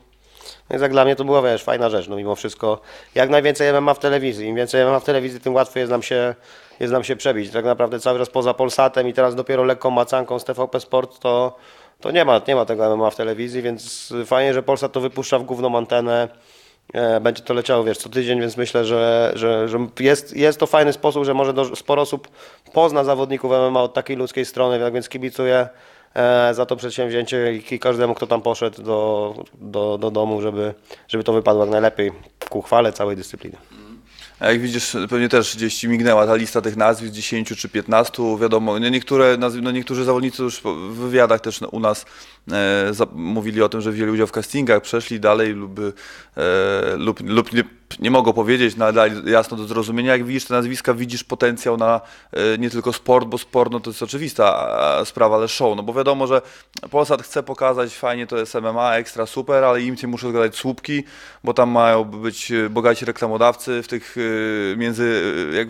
Więc 0.69 0.81
jak 0.81 0.91
dla 0.91 1.05
mnie 1.05 1.15
to 1.15 1.23
była, 1.25 1.41
wiesz, 1.41 1.63
fajna 1.63 1.89
rzecz, 1.89 2.07
no 2.07 2.15
mimo 2.15 2.35
wszystko. 2.35 2.79
Jak 3.15 3.29
najwięcej 3.29 3.73
MMA 3.73 3.93
w 3.93 3.99
telewizji, 3.99 4.47
im 4.47 4.55
więcej 4.55 4.85
MMA 4.85 4.99
w 4.99 5.03
telewizji, 5.03 5.39
tym 5.39 5.53
łatwiej 5.53 5.81
jest 5.81 5.91
nam 5.91 6.03
się, 6.03 6.35
jest 6.79 6.93
nam 6.93 7.03
się 7.03 7.15
przebić. 7.15 7.51
Tak 7.51 7.65
naprawdę 7.65 7.99
cały 7.99 8.19
czas 8.19 8.29
poza 8.29 8.53
Polsatem 8.53 9.07
i 9.07 9.13
teraz 9.13 9.35
dopiero 9.35 9.63
lekką 9.63 9.89
macanką 9.89 10.39
z 10.39 10.43
TVP 10.43 10.79
Sport, 10.79 11.19
to, 11.19 11.55
to 12.01 12.11
nie, 12.11 12.25
ma, 12.25 12.41
nie 12.47 12.55
ma 12.55 12.65
tego 12.65 12.97
MMA 12.97 13.09
w 13.09 13.15
telewizji, 13.15 13.61
więc 13.61 14.13
fajnie, 14.25 14.53
że 14.53 14.63
Polsat 14.63 14.91
to 14.91 15.01
wypuszcza 15.01 15.39
w 15.39 15.43
główną 15.43 15.77
antenę. 15.77 16.27
E, 16.93 17.19
Będzie 17.19 17.43
to 17.43 17.53
leciało, 17.53 17.83
wiesz, 17.83 17.97
co 17.97 18.09
tydzień, 18.09 18.39
więc 18.41 18.57
myślę, 18.57 18.85
że, 18.85 19.31
że, 19.35 19.69
że 19.69 19.87
jest, 19.99 20.35
jest 20.35 20.59
to 20.59 20.67
fajny 20.67 20.93
sposób, 20.93 21.25
że 21.25 21.33
może 21.33 21.53
do, 21.53 21.75
sporo 21.75 22.01
osób 22.01 22.27
pozna 22.73 23.03
zawodników 23.03 23.51
MMA 23.51 23.81
od 23.83 23.93
takiej 23.93 24.17
ludzkiej 24.17 24.45
strony, 24.45 24.91
więc 24.91 25.09
kibicuję 25.09 25.67
e, 26.15 26.53
za 26.53 26.65
to 26.65 26.75
przedsięwzięcie 26.75 27.53
i 27.71 27.79
każdemu, 27.79 28.13
kto 28.13 28.27
tam 28.27 28.41
poszedł 28.41 28.83
do, 28.83 29.33
do, 29.53 29.97
do 29.97 30.11
domu, 30.11 30.41
żeby, 30.41 30.73
żeby 31.07 31.23
to 31.23 31.33
wypadło 31.33 31.63
jak 31.63 31.71
najlepiej 31.71 32.11
ku 32.49 32.61
chwale 32.61 32.93
całej 32.93 33.15
dyscypliny. 33.15 33.57
Jak 34.41 34.61
widzisz, 34.61 34.97
pewnie 35.09 35.29
też 35.29 35.55
gdzieś 35.55 35.75
ci 35.75 35.87
mignęła 35.87 36.27
ta 36.27 36.35
lista 36.35 36.61
tych 36.61 36.75
nazwisk, 36.75 37.13
10 37.13 37.53
czy 37.57 37.69
15, 37.69 38.23
wiadomo, 38.41 38.79
no 38.79 38.89
niektóre, 38.89 39.37
no 39.61 39.71
niektórzy 39.71 40.03
zawodnicy 40.03 40.43
już 40.43 40.61
w 40.61 40.93
wywiadach 40.93 41.41
też 41.41 41.61
u 41.71 41.79
nas 41.79 42.05
e, 42.51 42.91
mówili 43.13 43.61
o 43.61 43.69
tym, 43.69 43.81
że 43.81 43.91
wzięli 43.91 44.11
udział 44.11 44.27
w 44.27 44.31
castingach, 44.31 44.81
przeszli 44.81 45.19
dalej 45.19 45.53
lub, 45.53 45.79
e, 45.79 46.95
lub, 46.97 47.19
lub 47.29 47.53
nie, 47.53 47.63
nie 47.99 48.11
mogą 48.11 48.33
powiedzieć, 48.33 48.75
no, 48.75 48.85
ale 48.85 49.09
jasno 49.25 49.57
do 49.57 49.65
zrozumienia. 49.65 50.11
Jak 50.11 50.25
widzisz 50.25 50.45
te 50.45 50.53
nazwiska, 50.53 50.93
widzisz 50.93 51.23
potencjał 51.23 51.77
na 51.77 52.01
e, 52.31 52.57
nie 52.57 52.69
tylko 52.69 52.93
sport, 52.93 53.27
bo 53.27 53.37
sport 53.37 53.71
no, 53.71 53.79
to 53.79 53.89
jest 53.89 54.03
oczywista 54.03 55.05
sprawa, 55.05 55.35
ale 55.35 55.47
show. 55.47 55.77
No 55.77 55.83
bo 55.83 55.93
wiadomo, 55.93 56.27
że 56.27 56.41
Polsat 56.91 57.21
chce 57.21 57.43
pokazać, 57.43 57.95
fajnie 57.95 58.27
to 58.27 58.37
jest 58.37 58.55
MMA, 58.55 58.95
ekstra 58.95 59.25
super, 59.25 59.63
ale 59.63 59.81
im 59.81 59.97
cię 59.97 60.07
muszą 60.07 60.29
zgadać 60.29 60.55
słupki, 60.55 61.03
bo 61.43 61.53
tam 61.53 61.69
mają 61.69 62.03
być 62.03 62.51
e, 62.51 62.69
bogaci 62.69 63.05
reklamodawcy 63.05 63.83
w 63.83 63.87
tych 63.87 64.15
e, 64.17 64.77
między 64.77 65.23
jak, 65.53 65.67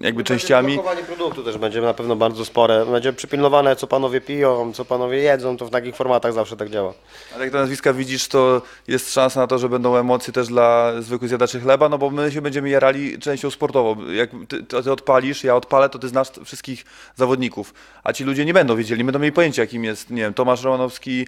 jakby 0.00 0.24
częściami. 0.24 0.74
Blokowanie 0.74 1.02
produktu 1.02 1.42
też 1.42 1.58
będzie 1.58 1.80
na 1.80 1.94
pewno 1.94 2.16
bardzo 2.16 2.44
spore. 2.44 2.86
Będzie 2.86 3.12
przypilnowane, 3.12 3.76
co 3.76 3.86
panowie 3.86 4.20
piją, 4.20 4.72
co 4.72 4.84
panowie 4.84 5.18
jedzą, 5.18 5.56
to 5.56 5.66
w 5.66 5.70
takich 5.70 5.96
formatach 5.96 6.32
zawsze 6.32 6.56
tak 6.56 6.70
działa. 6.70 6.94
Ale 7.34 7.44
jak 7.44 7.52
te 7.52 7.58
nazwiska 7.58 7.92
widzisz, 7.92 8.28
to 8.28 8.62
jest 8.88 9.12
szansa 9.12 9.40
na 9.40 9.46
to, 9.46 9.58
że 9.58 9.68
będą 9.68 9.96
emocje 9.96 10.32
też 10.32 10.48
dla 10.48 10.92
zwykłych 11.00 11.28
zjadaczy 11.28 11.55
chleba, 11.60 11.88
no 11.88 11.98
bo 11.98 12.10
my 12.10 12.32
się 12.32 12.40
będziemy 12.40 12.68
jarali 12.68 13.18
częścią 13.18 13.50
sportową. 13.50 14.10
Jak 14.10 14.30
ty, 14.48 14.62
ty 14.62 14.92
odpalisz, 14.92 15.44
ja 15.44 15.56
odpalę, 15.56 15.88
to 15.88 15.98
ty 15.98 16.08
znasz 16.08 16.28
wszystkich 16.44 16.84
zawodników, 17.14 17.74
a 18.04 18.12
ci 18.12 18.24
ludzie 18.24 18.44
nie 18.44 18.54
będą 18.54 18.76
wiedzieli, 18.76 18.98
nie 18.98 19.04
będą 19.04 19.18
mieli 19.18 19.32
pojęcia, 19.32 19.62
jakim 19.62 19.84
jest, 19.84 20.10
nie 20.10 20.22
wiem, 20.22 20.34
Tomasz 20.34 20.62
Romanowski, 20.62 21.26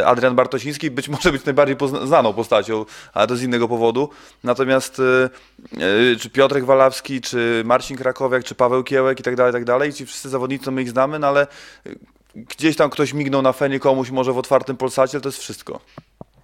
e, 0.00 0.06
Adrian 0.06 0.34
Bartosiński, 0.34 0.90
być 0.90 1.08
może 1.08 1.32
być 1.32 1.44
najbardziej 1.44 1.76
znaną 2.04 2.32
postacią, 2.32 2.84
ale 3.12 3.26
to 3.26 3.36
z 3.36 3.42
innego 3.42 3.68
powodu. 3.68 4.08
Natomiast 4.44 5.00
e, 5.00 5.30
e, 6.12 6.16
czy 6.16 6.30
Piotrek 6.30 6.64
Walawski, 6.64 7.20
czy 7.20 7.62
Marcin 7.64 7.96
Krakowiak, 7.96 8.44
czy 8.44 8.54
Paweł 8.54 8.84
Kiełek 8.84 9.20
i 9.20 9.22
tak 9.22 9.36
dalej, 9.36 9.50
i 9.50 9.54
tak 9.54 9.64
dalej, 9.64 9.92
ci 9.92 10.06
wszyscy 10.06 10.28
zawodnicy, 10.28 10.70
my 10.70 10.82
ich 10.82 10.90
znamy, 10.90 11.18
no 11.18 11.26
ale 11.26 11.46
gdzieś 12.34 12.76
tam 12.76 12.90
ktoś 12.90 13.12
mignął 13.12 13.42
na 13.42 13.52
fenie 13.52 13.80
komuś, 13.80 14.10
może 14.10 14.32
w 14.32 14.38
otwartym 14.38 14.76
Polsacie, 14.76 15.20
to 15.20 15.28
jest 15.28 15.38
wszystko. 15.38 15.80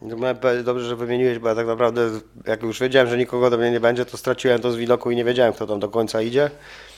No, 0.03 0.17
Dobrze, 0.65 0.85
że 0.85 0.97
wymieniłeś, 0.97 1.39
bo 1.39 1.49
ja 1.49 1.55
tak 1.55 1.67
naprawdę, 1.67 2.11
jak 2.47 2.63
już 2.63 2.81
wiedziałem, 2.81 3.09
że 3.09 3.19
nikogo 3.19 3.51
do 3.51 3.59
mnie 3.59 3.71
nie 3.71 3.81
będzie, 3.81 4.05
to 4.05 4.17
straciłem 4.17 4.61
to 4.61 4.73
z 4.73 4.77
widoku 4.77 5.11
i 5.11 5.17
nie 5.17 5.25
wiedziałem, 5.25 5.53
kto 5.53 5.67
tam 5.67 5.81
do 5.81 5.89
końca 5.89 6.23
idzie. 6.23 6.51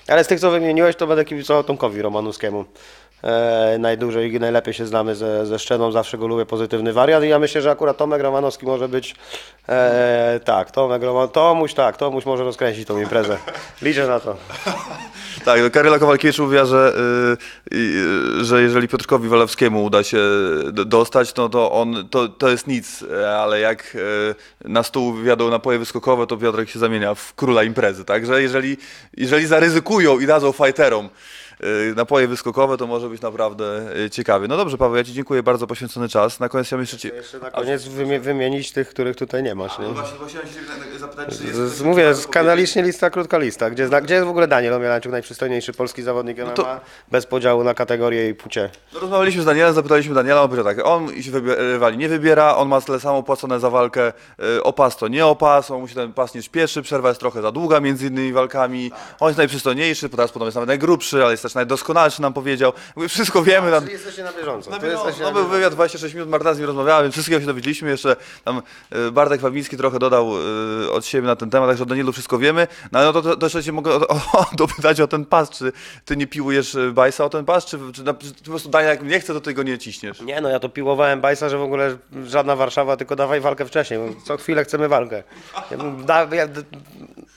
Ale 0.09 0.25
z 0.25 0.27
tych, 0.27 0.41
co 0.41 0.51
wymieniłeś, 0.51 0.97
to 0.97 1.07
będę 1.07 1.25
kibicował 1.25 1.65
Tomkowi 1.65 2.03
Romanowskiemu. 2.03 2.65
E, 3.23 3.77
najdłużej 3.79 4.35
i 4.35 4.41
najlepiej 4.41 4.75
się 4.75 4.87
znamy 4.87 5.15
ze, 5.15 5.47
ze 5.47 5.59
zawsze 5.93 6.19
go 6.19 6.27
lubię, 6.27 6.47
pozytywny 6.47 6.93
wariat 6.93 7.25
i 7.25 7.29
ja 7.29 7.39
myślę, 7.39 7.63
że 7.63 7.71
akurat 7.71 7.97
Tomek 7.97 8.23
Romanowski 8.23 8.67
może 8.67 8.89
być, 8.89 9.15
e, 9.69 10.41
tak, 10.45 10.71
Tomek 10.71 11.03
Roman, 11.03 11.29
Tomuś, 11.29 11.75
tak, 11.75 11.97
Tomuś 11.97 12.27
może 12.27 12.45
rozkręcić 12.45 12.89
tą 12.89 13.01
imprezę. 13.01 13.37
Liczę 13.83 14.07
na 14.07 14.21
to. 14.21 14.37
Tak, 15.45 15.61
no 15.63 15.71
Karyla 15.71 15.99
Kowalkiewicz 15.99 16.39
mówiła, 16.39 16.65
że, 16.65 16.93
y, 17.73 17.77
y, 17.77 18.45
że 18.45 18.63
jeżeli 18.63 18.89
Piotrkowi 18.89 19.29
Walewskiemu 19.29 19.85
uda 19.85 20.03
się 20.03 20.19
dostać, 20.73 21.35
no 21.35 21.49
to 21.49 21.73
on, 21.73 22.09
to, 22.11 22.29
to 22.29 22.49
jest 22.49 22.67
nic, 22.67 23.03
e, 23.03 23.31
ale 23.31 23.61
jak 23.61 23.97
e, 24.65 24.69
na 24.69 24.83
stół 24.83 25.15
wjadą 25.15 25.51
napoje 25.51 25.79
wyskokowe, 25.79 26.27
to 26.27 26.37
Piotrek 26.37 26.71
się 26.71 26.79
zamienia 26.79 27.15
w 27.15 27.35
króla 27.35 27.65
imprezy, 27.65 28.05
także 28.05 28.43
jeżeli, 28.43 28.77
jeżeli 29.17 29.47
zaryzykują 29.47 30.19
i 30.19 30.27
dadzą 30.27 30.53
fighterom 30.53 31.07
y, 31.07 31.40
napoje 31.97 32.29
wyskokowe, 32.29 32.77
to 32.77 32.87
może 32.87 33.09
być 33.09 33.23
naprawdę 33.23 33.97
y, 34.07 34.11
ciekawie. 34.11 34.49
No 34.49 34.57
dobrze, 34.57 34.79
Paweł, 34.79 34.97
ja 34.97 35.05
Ci 35.05 35.13
dziękuję 35.13 35.43
bardzo 35.43 35.67
poświęcony 35.67 36.09
czas. 36.09 36.41
Na 36.41 36.49
koniec 36.49 36.67
chciałem 36.67 36.81
jeszcze 36.81 36.99
Cię... 36.99 37.09
Jeszcze 37.09 37.39
na 37.39 37.51
koniec 37.51 37.83
wymie- 37.85 38.21
wymienić 38.21 38.73
tych, 38.73 38.89
których 38.89 39.17
tutaj 39.17 39.43
nie 39.43 39.55
masz. 39.55 39.79
Nie? 39.79 39.87
właśnie, 39.87 40.19
właśnie 40.19 40.41
chciałem 40.41 40.49
się 40.93 40.99
zapytać, 40.99 41.29
czy 41.29 41.35
Z, 41.55 41.73
z, 41.73 41.83
mówię, 41.83 42.15
skandalicznie 42.15 42.83
lista, 42.83 43.11
krótka 43.11 43.39
lista. 43.39 43.71
Gdzie, 43.71 43.87
zna- 43.87 44.01
gdzie 44.01 44.15
jest 44.15 44.27
w 44.27 44.31
ogóle 44.31 44.49
Daniel 44.49 44.75
Omielańczuk, 44.75 45.13
najprzystojniejszy 45.13 45.73
polski 45.73 46.03
zawodnik 46.03 46.39
MMA, 46.39 46.51
to- 46.53 46.81
bez 47.11 47.27
podziału 47.27 47.65
na 47.65 47.75
kategorie 47.75 48.29
i 48.29 48.35
płcie. 48.35 48.71
No, 48.95 49.01
rozmawialiśmy 49.01 49.43
z 49.43 49.45
Danielem, 49.45 49.75
zapytaliśmy 49.75 50.15
Daniela, 50.15 50.43
on 50.43 50.49
powiedział 50.49 50.75
tak, 50.75 50.87
on 50.87 51.23
się 51.23 51.31
rywali 51.57 51.99
nie 51.99 52.09
wybiera, 52.09 52.57
on 52.57 52.69
ma 52.69 52.81
tyle 52.81 53.01
samo 53.01 53.23
płacone 53.23 53.61
za 53.61 53.71
walkę, 53.71 54.13
y, 54.57 54.63
o 54.63 54.73
pas 54.73 54.97
to 54.97 55.09
nie 55.09 55.27
o 55.27 55.37
pas, 55.37 55.71
on 55.71 55.81
musi 55.81 55.95
ten 55.95 56.13
pas 56.13 56.35
nie 56.35 56.43
śpieszy, 56.43 56.83
przerwa 56.83 57.09
jest 57.09 57.21
trochę 57.21 57.43
za 57.43 57.53
długa 57.53 57.81
między 57.81 58.07
innymi 58.07 58.33
walkami, 58.33 58.91
on 59.21 59.29
jest 59.29 59.39
najprzystojniejszy, 59.39 60.09
teraz 60.09 60.33
podobno 60.33 60.47
jest 60.47 60.55
nawet 60.55 60.69
najgrubszy, 60.69 61.23
ale 61.23 61.31
jest 61.31 61.43
też 61.43 61.50
najdoskonalszy, 61.55 62.23
nam 62.23 62.33
powiedział. 62.33 62.73
Mówię, 62.97 63.09
wszystko 63.09 63.43
wiemy, 63.43 63.71
tam, 63.71 63.81
Czyli 63.81 63.93
jesteście 63.93 64.25
na 64.25 64.33
bieżąco. 64.33 64.71
no, 64.71 64.79
to 64.79 64.87
jesteście 64.87 65.23
no, 65.23 65.27
na 65.29 65.33
był 65.33 65.43
bieżąco. 65.43 65.57
wywiad 65.57 65.75
26 65.75 66.15
minut, 66.15 66.29
Marta 66.31 66.55
z 66.55 66.59
nim 66.59 66.67
rozmawiała, 66.67 67.03
więc 67.03 67.13
wszystkiego 67.15 67.41
się 67.41 67.47
dowiedzieliśmy. 67.47 67.91
Jeszcze 67.91 68.17
tam 68.45 68.63
y, 69.09 69.13
Bartek 69.13 69.41
Fabiński 69.41 69.77
trochę 69.77 69.99
dodał 69.99 70.31
y, 70.83 70.93
od 70.93 71.07
siebie 71.07 71.27
na 71.27 71.37
ten 71.37 71.51
temat, 71.51 71.69
także 71.69 71.83
o 71.83 71.87
Danielu 71.87 72.13
wszystko 72.13 72.39
wiemy. 72.39 72.67
No 72.93 72.99
ale 72.99 73.07
no 73.07 73.13
to, 73.13 73.23
to, 73.23 73.37
to 73.37 73.47
jeszcze 73.47 73.63
się 73.63 73.73
mogę 73.73 73.91
o, 73.95 74.09
o, 74.09 74.47
dopytać 74.57 75.01
o 75.01 75.07
ten 75.07 75.25
pas, 75.25 75.51
czy 75.51 75.73
ty 76.05 76.17
nie 76.17 76.27
piłujesz 76.27 76.75
y, 76.75 76.93
bajsa 76.93 77.25
o 77.25 77.29
ten 77.29 77.45
pas, 77.45 77.65
czy, 77.67 77.79
czy, 77.95 78.03
na, 78.05 78.15
czy 78.15 78.35
po 78.35 78.51
prostu 78.51 78.69
Daniel 78.69 78.91
jak 78.91 79.03
nie 79.03 79.21
chce, 79.21 79.33
to 79.35 79.41
ty 79.41 79.55
go 79.55 79.63
nie 79.63 79.79
ciśniesz? 79.79 80.21
Nie 80.21 80.41
no, 80.41 80.49
ja 80.49 80.61
to 80.61 80.69
piłowałem 80.69 81.21
bajsa, 81.21 81.49
że 81.49 81.59
w 81.59 81.63
ogóle 81.63 81.97
żadna 82.27 82.57
Warszawa, 82.57 82.97
tylko 82.97 83.17
dawaj 83.17 83.41
walkę 83.41 83.67
wcześniej. 83.67 84.01
bo 84.01 84.21
Co 84.25 84.37
chwilę 84.37 84.65
chcemy 84.65 84.89
walkę. 84.89 85.23
Ja, 85.71 85.77
da, 86.05 86.37
ja, 86.37 86.49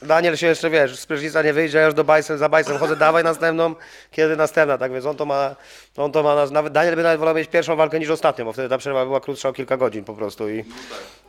Daniel 0.04 0.36
się 0.36 0.48
jeszcze, 0.48 0.70
wiesz, 0.70 1.00
z 1.00 1.06
prysznica 1.06 1.42
nie 1.42 1.54
wyjdzie, 1.54 1.78
ja 1.78 1.86
już 1.86 1.94
do 1.94 2.04
bajsem, 2.04 2.38
za 2.38 2.50
bajsem 2.50 2.78
chodzę, 2.78 2.96
dawaj 2.96 3.24
następną, 3.24 3.76
kiedy 4.12 4.36
następna, 4.36 4.78
tak 4.78 4.92
więc 4.94 5.06
on 5.06 5.16
to 5.16 5.26
ma, 5.26 5.56
on 5.98 6.12
to 6.12 6.24
ma, 6.24 6.46
nawet 6.46 6.74
Daniel 6.74 6.96
by 6.96 7.04
nawet 7.04 7.20
wolał 7.20 7.36
mieć 7.36 7.50
pierwszą 7.50 7.76
walkę 7.76 8.00
niż 8.00 8.10
ostatnią, 8.10 8.46
bo 8.46 8.54
wtedy 8.54 8.70
ta 8.70 8.78
przerwa 8.78 9.06
była 9.06 9.20
krótsza 9.20 9.50
o 9.50 9.54
kilka 9.54 9.78
godzin 9.78 10.04
po 10.04 10.14
prostu 10.14 10.50
i, 10.50 10.66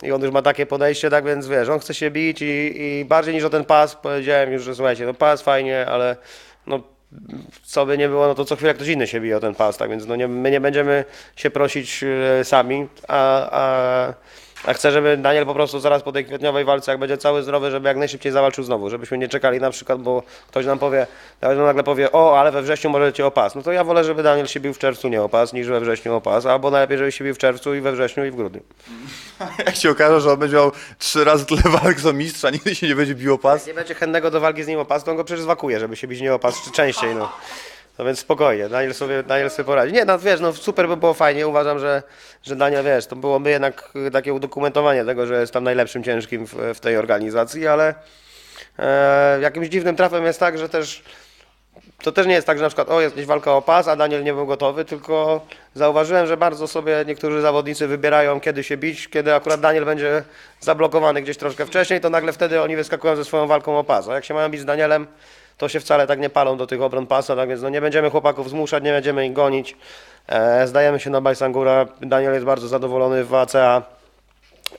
i 0.02 0.12
on 0.12 0.22
już 0.22 0.30
ma 0.30 0.42
takie 0.42 0.66
podejście, 0.66 1.10
tak 1.10 1.24
więc 1.24 1.46
wiesz, 1.46 1.68
on 1.68 1.78
chce 1.78 1.94
się 1.94 2.10
bić 2.10 2.42
i, 2.42 2.82
i 2.82 3.04
bardziej 3.04 3.34
niż 3.34 3.44
o 3.44 3.50
ten 3.50 3.64
pas, 3.64 3.96
powiedziałem 3.96 4.52
już, 4.52 4.62
że 4.62 4.74
słuchajcie, 4.74 5.06
no 5.06 5.14
pas 5.14 5.42
fajnie, 5.42 5.86
ale 5.86 6.16
no 6.66 6.80
co 7.62 7.86
by 7.86 7.98
nie 7.98 8.08
było, 8.08 8.26
no 8.26 8.34
to 8.34 8.44
co 8.44 8.56
chwilę 8.56 8.74
ktoś 8.74 8.88
inny 8.88 9.06
się 9.06 9.20
bije 9.20 9.36
o 9.36 9.40
ten 9.40 9.54
pas, 9.54 9.76
tak 9.76 9.90
więc 9.90 10.06
no 10.06 10.16
nie, 10.16 10.28
my 10.28 10.50
nie 10.50 10.60
będziemy 10.60 11.04
się 11.36 11.50
prosić 11.50 12.04
e, 12.40 12.44
sami, 12.44 12.88
a, 13.08 13.50
a, 13.50 14.14
a 14.66 14.72
chcę, 14.72 14.92
żeby 14.92 15.16
Daniel 15.16 15.46
po 15.46 15.54
prostu 15.54 15.80
zaraz 15.80 16.02
po 16.02 16.12
tej 16.12 16.24
kwietniowej 16.24 16.64
walce, 16.64 16.90
jak 16.90 17.00
będzie 17.00 17.18
cały 17.18 17.42
zdrowy, 17.42 17.70
żeby 17.70 17.88
jak 17.88 17.96
najszybciej 17.96 18.32
zawalczył 18.32 18.64
znowu, 18.64 18.90
żebyśmy 18.90 19.18
nie 19.18 19.28
czekali 19.28 19.60
na 19.60 19.70
przykład, 19.70 20.02
bo 20.02 20.22
ktoś 20.48 20.66
nam 20.66 20.78
powie, 20.78 21.06
nawet 21.42 21.58
nagle 21.58 21.82
powie, 21.82 22.12
o, 22.12 22.40
ale 22.40 22.52
we 22.52 22.62
wrześniu 22.62 22.90
możecie 22.90 23.26
o 23.26 23.30
pas. 23.30 23.54
No 23.54 23.62
to 23.62 23.72
ja 23.72 23.84
wolę, 23.84 24.04
żeby 24.04 24.22
Daniel 24.22 24.46
się 24.46 24.60
bił 24.60 24.74
w 24.74 24.78
czerwcu 24.78 25.08
nie 25.08 25.22
o 25.22 25.28
pas, 25.28 25.52
niż 25.52 25.68
we 25.68 25.80
wrześniu 25.80 26.14
o 26.14 26.20
pas, 26.20 26.46
albo 26.46 26.70
najlepiej, 26.70 26.98
żeby 26.98 27.12
się 27.12 27.24
bił 27.24 27.34
w 27.34 27.38
czerwcu 27.38 27.74
i 27.74 27.80
we 27.80 27.92
wrześniu 27.92 28.24
i 28.24 28.30
w 28.30 28.36
grudniu. 28.36 28.62
Jak 29.66 29.76
się 29.76 29.90
okaże, 29.90 30.20
że 30.20 30.32
on 30.32 30.38
będzie 30.38 30.56
miał 30.56 30.72
trzy 30.98 31.24
razy 31.24 31.46
tyle 31.46 31.62
walk 31.62 32.00
co 32.00 32.12
mistrza, 32.12 32.50
nigdy 32.50 32.74
się 32.74 32.88
nie 32.88 32.94
będzie 32.94 33.14
bił 33.14 33.34
o 33.34 33.38
pas. 33.38 33.66
Nie 33.66 33.74
będzie 33.74 33.94
chętnego 33.94 34.30
do 34.30 34.40
walki 34.40 34.62
z 34.62 34.66
nim 34.66 34.78
o 34.78 34.84
pas, 34.84 35.04
to 35.04 35.10
on 35.10 35.16
go 35.16 35.24
przecież 35.24 35.42
zwakuje, 35.42 35.80
żeby 35.80 35.96
się 35.96 36.08
bić 36.08 36.20
nie 36.20 36.34
o 36.34 36.38
pas 36.38 36.62
czy 36.64 36.70
częściej, 36.70 37.14
no. 37.14 37.32
No 37.98 38.04
więc 38.04 38.18
spokojnie, 38.18 38.68
Daniel 38.68 38.94
sobie, 38.94 39.22
Daniel 39.22 39.50
sobie 39.50 39.66
poradzi. 39.66 39.92
Nie, 39.92 40.04
no 40.04 40.18
wiesz, 40.18 40.40
no 40.40 40.52
super 40.52 40.88
by 40.88 40.96
było 40.96 41.14
fajnie, 41.14 41.48
uważam, 41.48 41.78
że, 41.78 42.02
że 42.42 42.56
Daniel, 42.56 42.84
wiesz, 42.84 43.06
to 43.06 43.16
byłoby 43.16 43.50
jednak 43.50 43.90
y, 44.06 44.10
takie 44.10 44.34
udokumentowanie 44.34 45.04
tego, 45.04 45.26
że 45.26 45.40
jest 45.40 45.52
tam 45.52 45.64
najlepszym 45.64 46.04
ciężkim 46.04 46.46
w, 46.46 46.54
w 46.74 46.80
tej 46.80 46.96
organizacji, 46.96 47.66
ale 47.66 47.94
e, 48.78 49.38
jakimś 49.40 49.68
dziwnym 49.68 49.96
trafem 49.96 50.24
jest 50.24 50.40
tak, 50.40 50.58
że 50.58 50.68
też 50.68 51.02
to 52.02 52.12
też 52.12 52.26
nie 52.26 52.34
jest 52.34 52.46
tak, 52.46 52.58
że 52.58 52.62
na 52.62 52.68
przykład 52.68 52.88
o, 52.88 53.00
jest 53.00 53.14
gdzieś 53.14 53.26
walka 53.26 53.52
o 53.52 53.62
pas, 53.62 53.88
a 53.88 53.96
Daniel 53.96 54.24
nie 54.24 54.34
był 54.34 54.46
gotowy, 54.46 54.84
tylko 54.84 55.46
zauważyłem, 55.74 56.26
że 56.26 56.36
bardzo 56.36 56.68
sobie 56.68 57.04
niektórzy 57.06 57.40
zawodnicy 57.40 57.86
wybierają, 57.86 58.40
kiedy 58.40 58.64
się 58.64 58.76
bić, 58.76 59.08
kiedy 59.08 59.34
akurat 59.34 59.60
Daniel 59.60 59.84
będzie 59.84 60.22
zablokowany 60.60 61.22
gdzieś 61.22 61.36
troszkę 61.36 61.66
wcześniej, 61.66 62.00
to 62.00 62.10
nagle 62.10 62.32
wtedy 62.32 62.62
oni 62.62 62.76
wyskakują 62.76 63.16
ze 63.16 63.24
swoją 63.24 63.46
walką 63.46 63.78
o 63.78 63.84
pas. 63.84 64.08
A 64.08 64.14
jak 64.14 64.24
się 64.24 64.34
mają 64.34 64.48
bić 64.48 64.60
z 64.60 64.64
Danielem, 64.64 65.06
to 65.58 65.68
się 65.68 65.80
wcale 65.80 66.06
tak 66.06 66.20
nie 66.20 66.30
palą 66.30 66.56
do 66.56 66.66
tych 66.66 66.82
obron 66.82 67.06
pasa, 67.06 67.36
tak 67.36 67.48
więc 67.48 67.62
no 67.62 67.68
nie 67.68 67.80
będziemy 67.80 68.10
chłopaków 68.10 68.50
zmuszać, 68.50 68.84
nie 68.84 68.92
będziemy 68.92 69.26
ich 69.26 69.32
gonić. 69.32 69.76
E, 70.26 70.66
zdajemy 70.66 71.00
się 71.00 71.10
na 71.10 71.20
Bajsangura. 71.20 71.86
Daniel 72.00 72.32
jest 72.32 72.46
bardzo 72.46 72.68
zadowolony 72.68 73.24
w 73.24 73.34
ACA. 73.34 73.82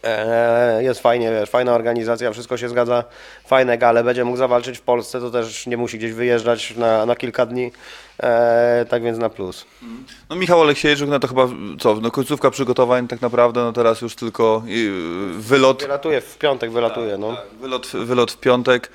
E, 0.04 0.84
Jest 0.84 1.00
fajnie, 1.02 1.32
wiesz, 1.32 1.50
fajna 1.50 1.74
organizacja, 1.74 2.32
wszystko 2.32 2.58
się 2.58 2.70
zgadza, 2.70 3.04
fajne 3.48 3.78
gale, 3.78 4.04
będzie 4.04 4.26
mógł 4.26 4.38
zawalczyć 4.38 4.78
w 4.78 4.82
Polsce, 4.82 5.20
to 5.20 5.32
też 5.32 5.68
nie 5.68 5.78
musi 5.78 5.98
gdzieś 5.98 6.12
wyjeżdżać 6.14 6.76
na, 6.76 7.06
na 7.06 7.16
kilka 7.16 7.46
dni, 7.46 7.72
e, 8.24 8.86
tak 8.90 9.04
więc 9.04 9.18
na 9.18 9.30
plus. 9.30 9.66
No 10.30 10.36
Michał 10.36 10.62
Aleksiejczuk, 10.62 11.10
no 11.10 11.20
to 11.20 11.28
chyba 11.28 11.48
co, 11.80 11.96
no 11.96 12.12
końcówka 12.12 12.52
przygotowań 12.52 13.08
tak 13.08 13.22
naprawdę, 13.22 13.62
no 13.64 13.74
teraz 13.74 14.02
już 14.02 14.16
tylko 14.16 14.64
wylot. 15.38 15.82
Wylatuje, 15.82 16.22
w 16.22 16.38
piątek 16.38 16.72
wylatuje, 16.72 17.18
no. 17.18 17.36
Tak, 17.36 17.46
Wylot, 17.62 17.88
wylot 17.88 18.32
w 18.32 18.38
piątek. 18.38 18.90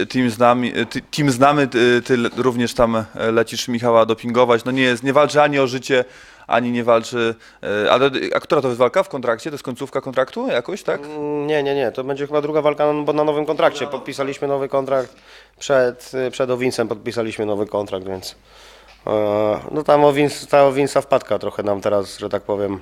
E, 0.00 0.06
Team, 0.06 0.30
z 0.30 0.38
nami, 0.38 0.72
e, 0.76 0.86
team 1.16 1.30
znamy, 1.30 1.66
ty, 1.68 2.02
ty 2.04 2.16
również 2.36 2.74
tam 2.74 2.96
e, 2.96 3.04
lecisz 3.32 3.68
Michała 3.68 4.06
dopingować. 4.06 4.64
No 4.64 4.72
nie 4.72 4.82
jest, 4.82 5.02
nie 5.02 5.12
walczy 5.12 5.42
ani 5.42 5.58
o 5.58 5.66
życie, 5.66 6.04
ani 6.46 6.70
nie 6.70 6.84
walczy. 6.84 7.34
e, 7.86 7.92
Ale 7.92 8.10
a 8.34 8.40
która 8.40 8.60
to 8.62 8.68
jest 8.68 8.78
walka 8.78 9.02
w 9.02 9.08
kontrakcie? 9.08 9.50
To 9.50 9.54
jest 9.54 9.64
końcówka 9.64 10.00
kontraktu 10.00 10.48
jakoś, 10.48 10.82
tak? 10.82 11.00
Mm, 11.04 11.46
Nie, 11.46 11.62
nie, 11.62 11.74
nie, 11.74 11.92
to 11.92 12.04
będzie 12.04 12.26
chyba 12.26 12.42
druga 12.42 12.62
walka, 12.62 12.92
bo 13.04 13.12
na 13.12 13.24
nowym 13.24 13.46
kontrakcie, 13.46 13.86
podpisaliśmy 13.86 14.48
nowy 14.48 14.68
kontrakt, 14.68 15.16
przed, 15.58 16.12
przed 16.30 16.50
Owinsem 16.50 16.88
podpisaliśmy 16.88 17.46
nowy 17.46 17.66
kontrakt, 17.66 18.06
więc 18.06 18.36
e, 19.06 19.10
no 19.70 19.82
tam 19.82 20.04
Owins, 20.04 20.46
ta 20.46 20.64
Owinsa 20.64 21.00
wpadka 21.00 21.38
trochę 21.38 21.62
nam 21.62 21.80
teraz, 21.80 22.18
że 22.18 22.28
tak 22.28 22.42
powiem, 22.42 22.80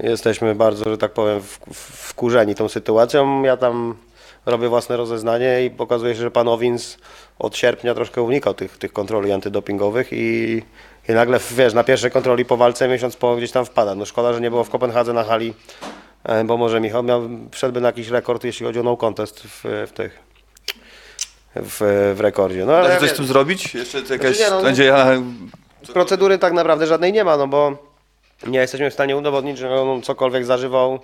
jesteśmy 0.00 0.54
bardzo, 0.54 0.84
że 0.90 0.98
tak 0.98 1.12
powiem, 1.12 1.40
wkurzeni 1.74 2.54
tą 2.54 2.68
sytuacją. 2.68 3.42
Ja 3.42 3.56
tam 3.56 3.94
robię 4.46 4.68
własne 4.68 4.96
rozeznanie 4.96 5.64
i 5.64 5.70
pokazuje 5.70 6.14
się, 6.14 6.20
że 6.20 6.30
pan 6.30 6.48
Owins 6.48 6.98
od 7.38 7.56
sierpnia 7.56 7.94
troszkę 7.94 8.22
unikał 8.22 8.54
tych, 8.54 8.78
tych 8.78 8.92
kontroli 8.92 9.32
antydopingowych 9.32 10.08
i, 10.12 10.62
i 11.08 11.12
nagle, 11.12 11.40
wiesz, 11.50 11.74
na 11.74 11.84
pierwszej 11.84 12.10
kontroli 12.10 12.44
po 12.44 12.56
walce 12.56 12.88
miesiąc 12.88 13.16
po 13.16 13.36
gdzieś 13.36 13.50
tam 13.50 13.64
wpada. 13.64 13.94
No 13.94 14.04
szkoda, 14.04 14.32
że 14.32 14.40
nie 14.40 14.50
było 14.50 14.64
w 14.64 14.70
Kopenhadze 14.70 15.12
na 15.12 15.24
hali, 15.24 15.54
e, 16.24 16.44
bo 16.44 16.56
może 16.56 16.80
Michał 16.80 17.02
miał, 17.02 17.28
wszedłby 17.50 17.80
na 17.80 17.88
jakiś 17.88 18.08
rekord, 18.08 18.44
jeśli 18.44 18.66
chodzi 18.66 18.80
o 18.80 18.82
no 18.82 18.96
contest 18.96 19.40
w, 19.40 19.64
w 19.86 19.92
tych, 19.92 20.18
w, 21.56 22.12
w 22.16 22.20
rekordzie. 22.20 22.64
No, 22.64 22.76
ale 22.76 22.90
ja 22.90 23.00
coś 23.00 23.08
wiem, 23.08 23.16
tym 23.16 23.26
zrobić? 23.26 23.74
Jeszcze 23.74 24.02
jakaś 24.10 24.38
nie, 24.38 24.50
no, 24.50 24.62
nadzieja? 24.62 25.06
procedury 25.92 26.38
tak 26.38 26.52
naprawdę 26.52 26.86
żadnej 26.86 27.12
nie 27.12 27.24
ma, 27.24 27.36
no 27.36 27.46
bo 27.46 27.88
nie 28.46 28.58
jesteśmy 28.58 28.90
w 28.90 28.94
stanie 28.94 29.16
udowodnić, 29.16 29.58
że 29.58 29.80
on 29.80 30.02
cokolwiek 30.02 30.44
zażywał 30.44 30.98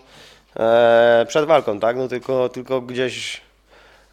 e, 0.57 1.24
przed 1.28 1.46
walką, 1.46 1.80
tak? 1.80 1.96
No 1.96 2.09
tylko, 2.09 2.48
tylko 2.48 2.80
gdzieś, 2.80 3.40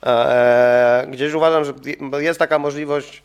e, 0.06 1.08
gdzieś 1.12 1.34
uważam, 1.34 1.66
że 1.66 1.74
jest 2.20 2.40
taka 2.40 2.60
możliwość, 2.60 3.24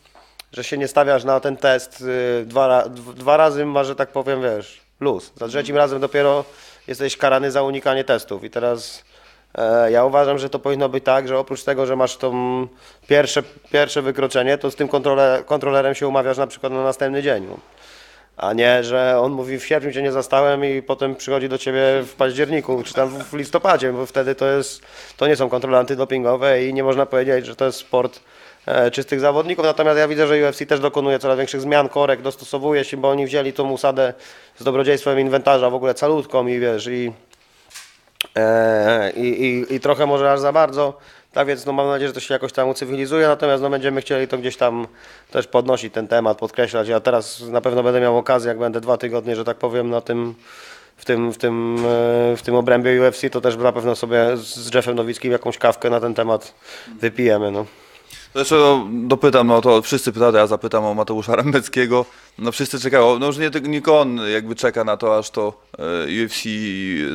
że 0.56 0.64
się 0.64 0.78
nie 0.78 0.88
stawiasz 0.88 1.24
na 1.24 1.40
ten 1.40 1.56
test 1.56 2.00
y, 2.00 2.44
dwa, 2.46 2.88
dwa 2.88 3.36
razy, 3.36 3.66
ma, 3.66 3.84
że 3.84 3.96
tak 3.96 4.08
powiem, 4.08 4.42
wiesz, 4.42 4.80
luz. 5.00 5.32
Za 5.36 5.48
trzecim 5.48 5.76
razem 5.76 6.00
dopiero 6.00 6.44
jesteś 6.88 7.16
karany 7.16 7.50
za 7.50 7.62
unikanie 7.62 8.04
testów 8.04 8.44
i 8.44 8.50
teraz 8.50 9.04
e, 9.54 9.90
ja 9.90 10.04
uważam, 10.04 10.38
że 10.38 10.50
to 10.50 10.58
powinno 10.58 10.88
być 10.88 11.04
tak, 11.04 11.28
że 11.28 11.38
oprócz 11.38 11.64
tego, 11.64 11.86
że 11.86 11.96
masz 11.96 12.16
to 12.16 12.32
pierwsze, 13.08 13.42
pierwsze 13.72 14.02
wykroczenie, 14.02 14.58
to 14.58 14.70
z 14.70 14.76
tym 14.76 14.88
kontrole, 14.88 15.42
kontrolerem 15.46 15.94
się 15.94 16.08
umawiasz 16.08 16.36
na 16.36 16.46
przykład 16.46 16.72
na 16.72 16.82
następny 16.82 17.22
dzień. 17.22 17.46
A 18.36 18.52
nie, 18.52 18.84
że 18.84 19.20
on 19.20 19.32
mówi 19.32 19.58
w 19.58 19.66
sierpniu 19.66 19.92
cię 19.92 20.02
nie 20.02 20.12
zastałem 20.12 20.64
i 20.64 20.82
potem 20.82 21.16
przychodzi 21.16 21.48
do 21.48 21.58
ciebie 21.58 21.80
w 22.02 22.14
październiku, 22.14 22.82
czy 22.82 22.94
tam 22.94 23.24
w 23.24 23.34
listopadzie, 23.34 23.92
bo 23.92 24.06
wtedy 24.06 24.34
to 24.34 24.46
jest, 24.46 24.82
to 25.16 25.26
nie 25.26 25.36
są 25.36 25.48
kontrole 25.48 25.78
antydopingowe 25.78 26.64
i 26.64 26.74
nie 26.74 26.84
można 26.84 27.06
powiedzieć, 27.06 27.46
że 27.46 27.56
to 27.56 27.64
jest 27.64 27.78
sport 27.78 28.20
czystych 28.92 29.20
zawodników. 29.20 29.64
Natomiast 29.64 29.98
ja 29.98 30.08
widzę, 30.08 30.26
że 30.26 30.48
UFC 30.48 30.66
też 30.68 30.80
dokonuje 30.80 31.18
coraz 31.18 31.38
większych 31.38 31.60
zmian, 31.60 31.88
korek, 31.88 32.22
dostosowuje 32.22 32.84
się, 32.84 32.96
bo 32.96 33.10
oni 33.10 33.26
wzięli 33.26 33.52
tą 33.52 33.70
usadę 33.70 34.14
z 34.58 34.64
dobrodziejstwem 34.64 35.20
inwentarza, 35.20 35.70
w 35.70 35.74
ogóle 35.74 35.94
calutką 35.94 36.46
i 36.46 36.58
wiesz, 36.58 36.86
i, 36.86 37.12
e, 38.36 39.10
i, 39.10 39.44
i, 39.44 39.74
i 39.74 39.80
trochę 39.80 40.06
może 40.06 40.32
aż 40.32 40.40
za 40.40 40.52
bardzo. 40.52 40.98
Tak 41.32 41.46
więc 41.46 41.66
no, 41.66 41.72
mam 41.72 41.88
nadzieję, 41.88 42.08
że 42.08 42.14
to 42.14 42.20
się 42.20 42.34
jakoś 42.34 42.52
tam 42.52 42.68
ucywilizuje, 42.68 43.26
natomiast 43.26 43.62
no, 43.62 43.70
będziemy 43.70 44.00
chcieli 44.00 44.28
to 44.28 44.38
gdzieś 44.38 44.56
tam 44.56 44.86
też 45.30 45.46
podnosić 45.46 45.94
ten 45.94 46.08
temat, 46.08 46.38
podkreślać. 46.38 46.88
Ja 46.88 47.00
teraz 47.00 47.40
na 47.40 47.60
pewno 47.60 47.82
będę 47.82 48.00
miał 48.00 48.18
okazję, 48.18 48.48
jak 48.48 48.58
będę 48.58 48.80
dwa 48.80 48.96
tygodnie, 48.96 49.36
że 49.36 49.44
tak 49.44 49.56
powiem, 49.56 49.90
na 49.90 50.00
tym, 50.00 50.34
w 50.96 51.04
tym, 51.04 51.32
w 51.32 51.38
tym, 51.38 51.76
e, 51.76 52.36
w 52.36 52.42
tym 52.44 52.54
obrębie 52.54 53.00
UFC, 53.00 53.30
to 53.30 53.40
też 53.40 53.56
na 53.56 53.72
pewno 53.72 53.96
sobie 53.96 54.36
z 54.36 54.74
Jeffem 54.74 54.96
Nowickim 54.96 55.32
jakąś 55.32 55.58
kawkę 55.58 55.90
na 55.90 56.00
ten 56.00 56.14
temat 56.14 56.54
wypijemy. 57.00 57.50
No. 57.50 57.66
No, 58.50 58.86
dopytam, 58.92 59.46
no 59.46 59.60
to 59.60 59.82
wszyscy 59.82 60.12
pytali, 60.12 60.36
ja 60.36 60.46
zapytam 60.46 60.84
o 60.84 60.94
Mateusza 60.94 61.36
Rambeckiego. 61.36 62.04
No 62.38 62.52
wszyscy 62.52 62.80
czekają, 62.80 63.18
no 63.18 63.26
już 63.26 63.38
nie, 63.38 63.50
tylko- 63.50 64.00
on 64.00 64.20
jakby 64.32 64.54
czeka 64.54 64.84
na 64.84 64.96
to, 64.96 65.18
aż 65.18 65.30
to 65.30 65.52
e, 65.78 66.24
UFC 66.24 66.44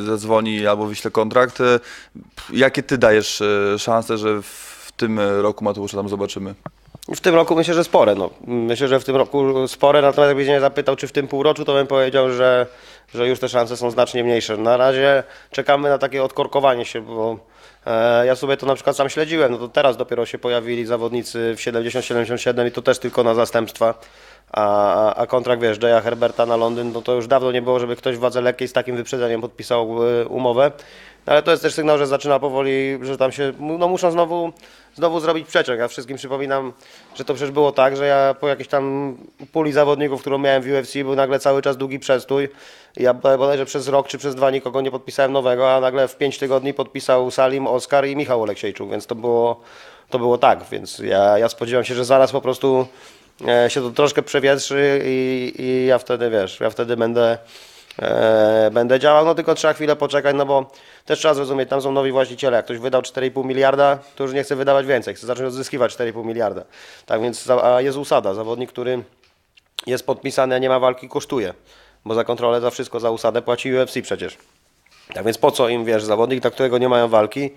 zadzwoni 0.06 0.68
albo 0.68 0.86
wyśle 0.86 1.12
kontrakt. 1.12 1.62
E, 1.62 1.80
Jakie 2.54 2.84
ty 2.84 2.98
dajesz 2.98 3.42
e, 3.42 3.80
szanse, 3.80 4.18
że 4.18 4.42
w 4.42 4.92
tym 4.98 5.20
roku 5.20 5.64
Mateusza 5.64 5.98
tam 5.98 6.10
zobaczymy? 6.10 6.56
W 7.16 7.20
tym 7.20 7.36
roku 7.36 7.56
myślę, 7.56 7.74
że 7.74 7.84
spore. 7.84 8.16
No. 8.16 8.30
Myślę, 8.48 8.88
że 8.88 9.00
w 9.00 9.04
tym 9.04 9.16
roku 9.16 9.68
spore, 9.68 10.02
natomiast 10.02 10.30
jakbyś 10.30 10.48
mnie 10.48 10.60
zapytał, 10.60 10.96
czy 10.96 11.08
w 11.08 11.12
tym 11.12 11.28
półroczu, 11.28 11.66
to 11.66 11.74
bym 11.74 11.88
powiedział, 11.88 12.32
że, 12.32 12.68
że 13.14 13.28
już 13.28 13.40
te 13.40 13.50
szanse 13.50 13.78
są 13.78 13.92
znacznie 13.92 14.24
mniejsze. 14.24 14.58
Na 14.58 14.78
razie 14.78 15.24
czekamy 15.52 15.90
na 15.90 15.98
takie 15.98 16.24
odkorkowanie 16.24 16.86
się, 16.86 17.02
bo 17.02 17.38
ja 18.26 18.36
sobie 18.36 18.58
to 18.58 18.66
na 18.66 18.76
przykład 18.76 18.96
sam 18.96 19.10
śledziłem. 19.10 19.52
No 19.52 19.58
to 19.58 19.68
teraz 19.68 19.98
dopiero 19.98 20.26
się 20.26 20.38
pojawili 20.38 20.86
zawodnicy 20.86 21.56
w 21.56 21.60
70-77 21.60 22.68
i 22.68 22.72
to 22.72 22.82
też 22.82 23.00
tylko 23.00 23.24
na 23.24 23.34
zastępstwa. 23.34 23.94
A, 24.54 25.16
a- 25.16 25.28
kontrakt, 25.28 25.62
wiesz, 25.62 25.78
Jaya 25.84 26.02
Herberta 26.02 26.46
na 26.46 26.56
Londyn, 26.56 26.92
no 26.94 27.02
to 27.02 27.14
już 27.14 27.28
dawno 27.28 27.52
nie 27.52 27.62
było, 27.62 27.80
żeby 27.80 27.96
ktoś 27.96 28.18
w 28.18 28.20
wadze 28.20 28.42
lekkiej 28.42 28.68
z 28.68 28.74
takim 28.74 28.96
wyprzedzeniem 28.96 29.42
podpisał 29.42 29.98
e, 30.22 30.26
umowę. 30.28 30.72
No 31.28 31.34
ale 31.34 31.44
to 31.44 31.52
jest 31.52 31.64
też 31.64 31.74
sygnał, 31.74 31.98
że 31.98 32.08
zaczyna 32.08 32.40
powoli, 32.40 33.00
że 33.02 33.18
tam 33.18 33.32
się, 33.32 33.54
no 33.60 33.88
muszą 33.88 34.12
znowu, 34.12 34.52
znowu 34.96 35.20
zrobić 35.20 35.48
przeczek. 35.48 35.80
Ja 35.80 35.88
wszystkim 35.88 36.18
przypominam, 36.18 36.74
że 37.16 37.26
to 37.26 37.34
przecież 37.34 37.52
było 37.52 37.72
tak, 37.72 37.98
że 37.98 38.06
ja 38.06 38.36
po 38.40 38.48
jakiejś 38.48 38.68
tam 38.68 39.16
puli 39.52 39.72
zawodników, 39.72 40.22
którą 40.22 40.38
miałem 40.38 40.64
w 40.64 40.68
UFC, 40.68 40.94
był 40.94 41.16
nagle 41.16 41.40
cały 41.40 41.62
czas 41.62 41.78
długi 41.78 42.00
przestój. 42.00 42.50
Ja 42.98 43.14
bodajże 43.14 43.66
przez 43.66 43.88
rok 43.88 44.08
czy 44.08 44.18
przez 44.18 44.36
dwa 44.36 44.52
nikogo 44.52 44.82
nie 44.82 44.92
podpisałem 44.92 45.32
nowego, 45.32 45.74
a 45.74 45.80
nagle 45.80 46.08
w 46.08 46.18
pięć 46.18 46.38
tygodni 46.38 46.74
podpisał 46.74 47.32
Salim, 47.32 47.68
Oskar 47.68 48.08
i 48.08 48.16
Michał 48.16 48.42
Oleksiejczuk, 48.42 48.90
więc 48.90 49.08
to 49.08 49.16
było, 49.16 49.62
to 50.10 50.20
było 50.20 50.38
tak. 50.38 50.64
Więc 50.72 51.00
ja, 51.00 51.38
ja 51.38 51.50
spodziewam 51.50 51.84
się, 51.84 51.96
że 51.96 52.06
zaraz 52.06 52.32
po 52.32 52.42
prostu 52.42 52.88
się 53.68 53.82
to 53.82 53.90
troszkę 53.90 54.22
przewietrzy 54.22 55.02
i, 55.06 55.54
i 55.60 55.86
ja 55.86 55.98
wtedy, 55.98 56.30
wiesz, 56.30 56.60
ja 56.60 56.70
wtedy 56.70 56.98
będę 56.98 57.38
e, 58.00 58.70
będę 58.74 59.00
działał, 59.00 59.26
no 59.26 59.36
tylko 59.36 59.56
trzeba 59.56 59.74
chwilę 59.74 59.96
poczekać, 59.96 60.36
no 60.36 60.46
bo 60.46 60.72
też 61.06 61.20
trzeba 61.20 61.34
zrozumieć, 61.34 61.70
tam 61.70 61.82
są 61.82 61.92
nowi 61.92 62.12
właściciele, 62.12 62.58
jak 62.58 62.66
ktoś 62.66 62.78
wydał 62.78 63.02
4,5 63.02 63.46
miliarda, 63.46 64.00
to 64.16 64.24
już 64.24 64.34
nie 64.34 64.44
chce 64.44 64.56
wydawać 64.56 64.86
więcej, 64.86 65.16
chce 65.16 65.28
zacząć 65.28 65.48
odzyskiwać 65.48 65.96
4,5 65.96 66.26
miliarda. 66.26 66.64
Tak 67.06 67.22
więc, 67.22 67.50
a 67.50 67.82
jest 67.82 67.98
usada, 67.98 68.34
zawodnik, 68.34 68.70
który 68.70 69.04
jest 69.88 70.06
podpisany, 70.06 70.56
a 70.56 70.58
nie 70.58 70.70
ma 70.70 70.80
walki, 70.80 71.10
kosztuje, 71.10 71.54
bo 72.06 72.14
za 72.14 72.24
kontrolę, 72.24 72.62
za 72.62 72.70
wszystko, 72.70 73.00
za 73.00 73.12
usadę 73.12 73.42
płaci 73.42 73.74
UFC 73.74 74.02
przecież. 74.02 74.38
Tak 75.14 75.26
więc 75.26 75.38
po 75.38 75.52
co 75.52 75.70
im, 75.70 75.86
wiesz, 75.86 76.04
zawodnik, 76.04 76.40
dla 76.40 76.52
którego 76.52 76.78
nie 76.78 76.90
mają 76.90 77.08
walki, 77.08 77.50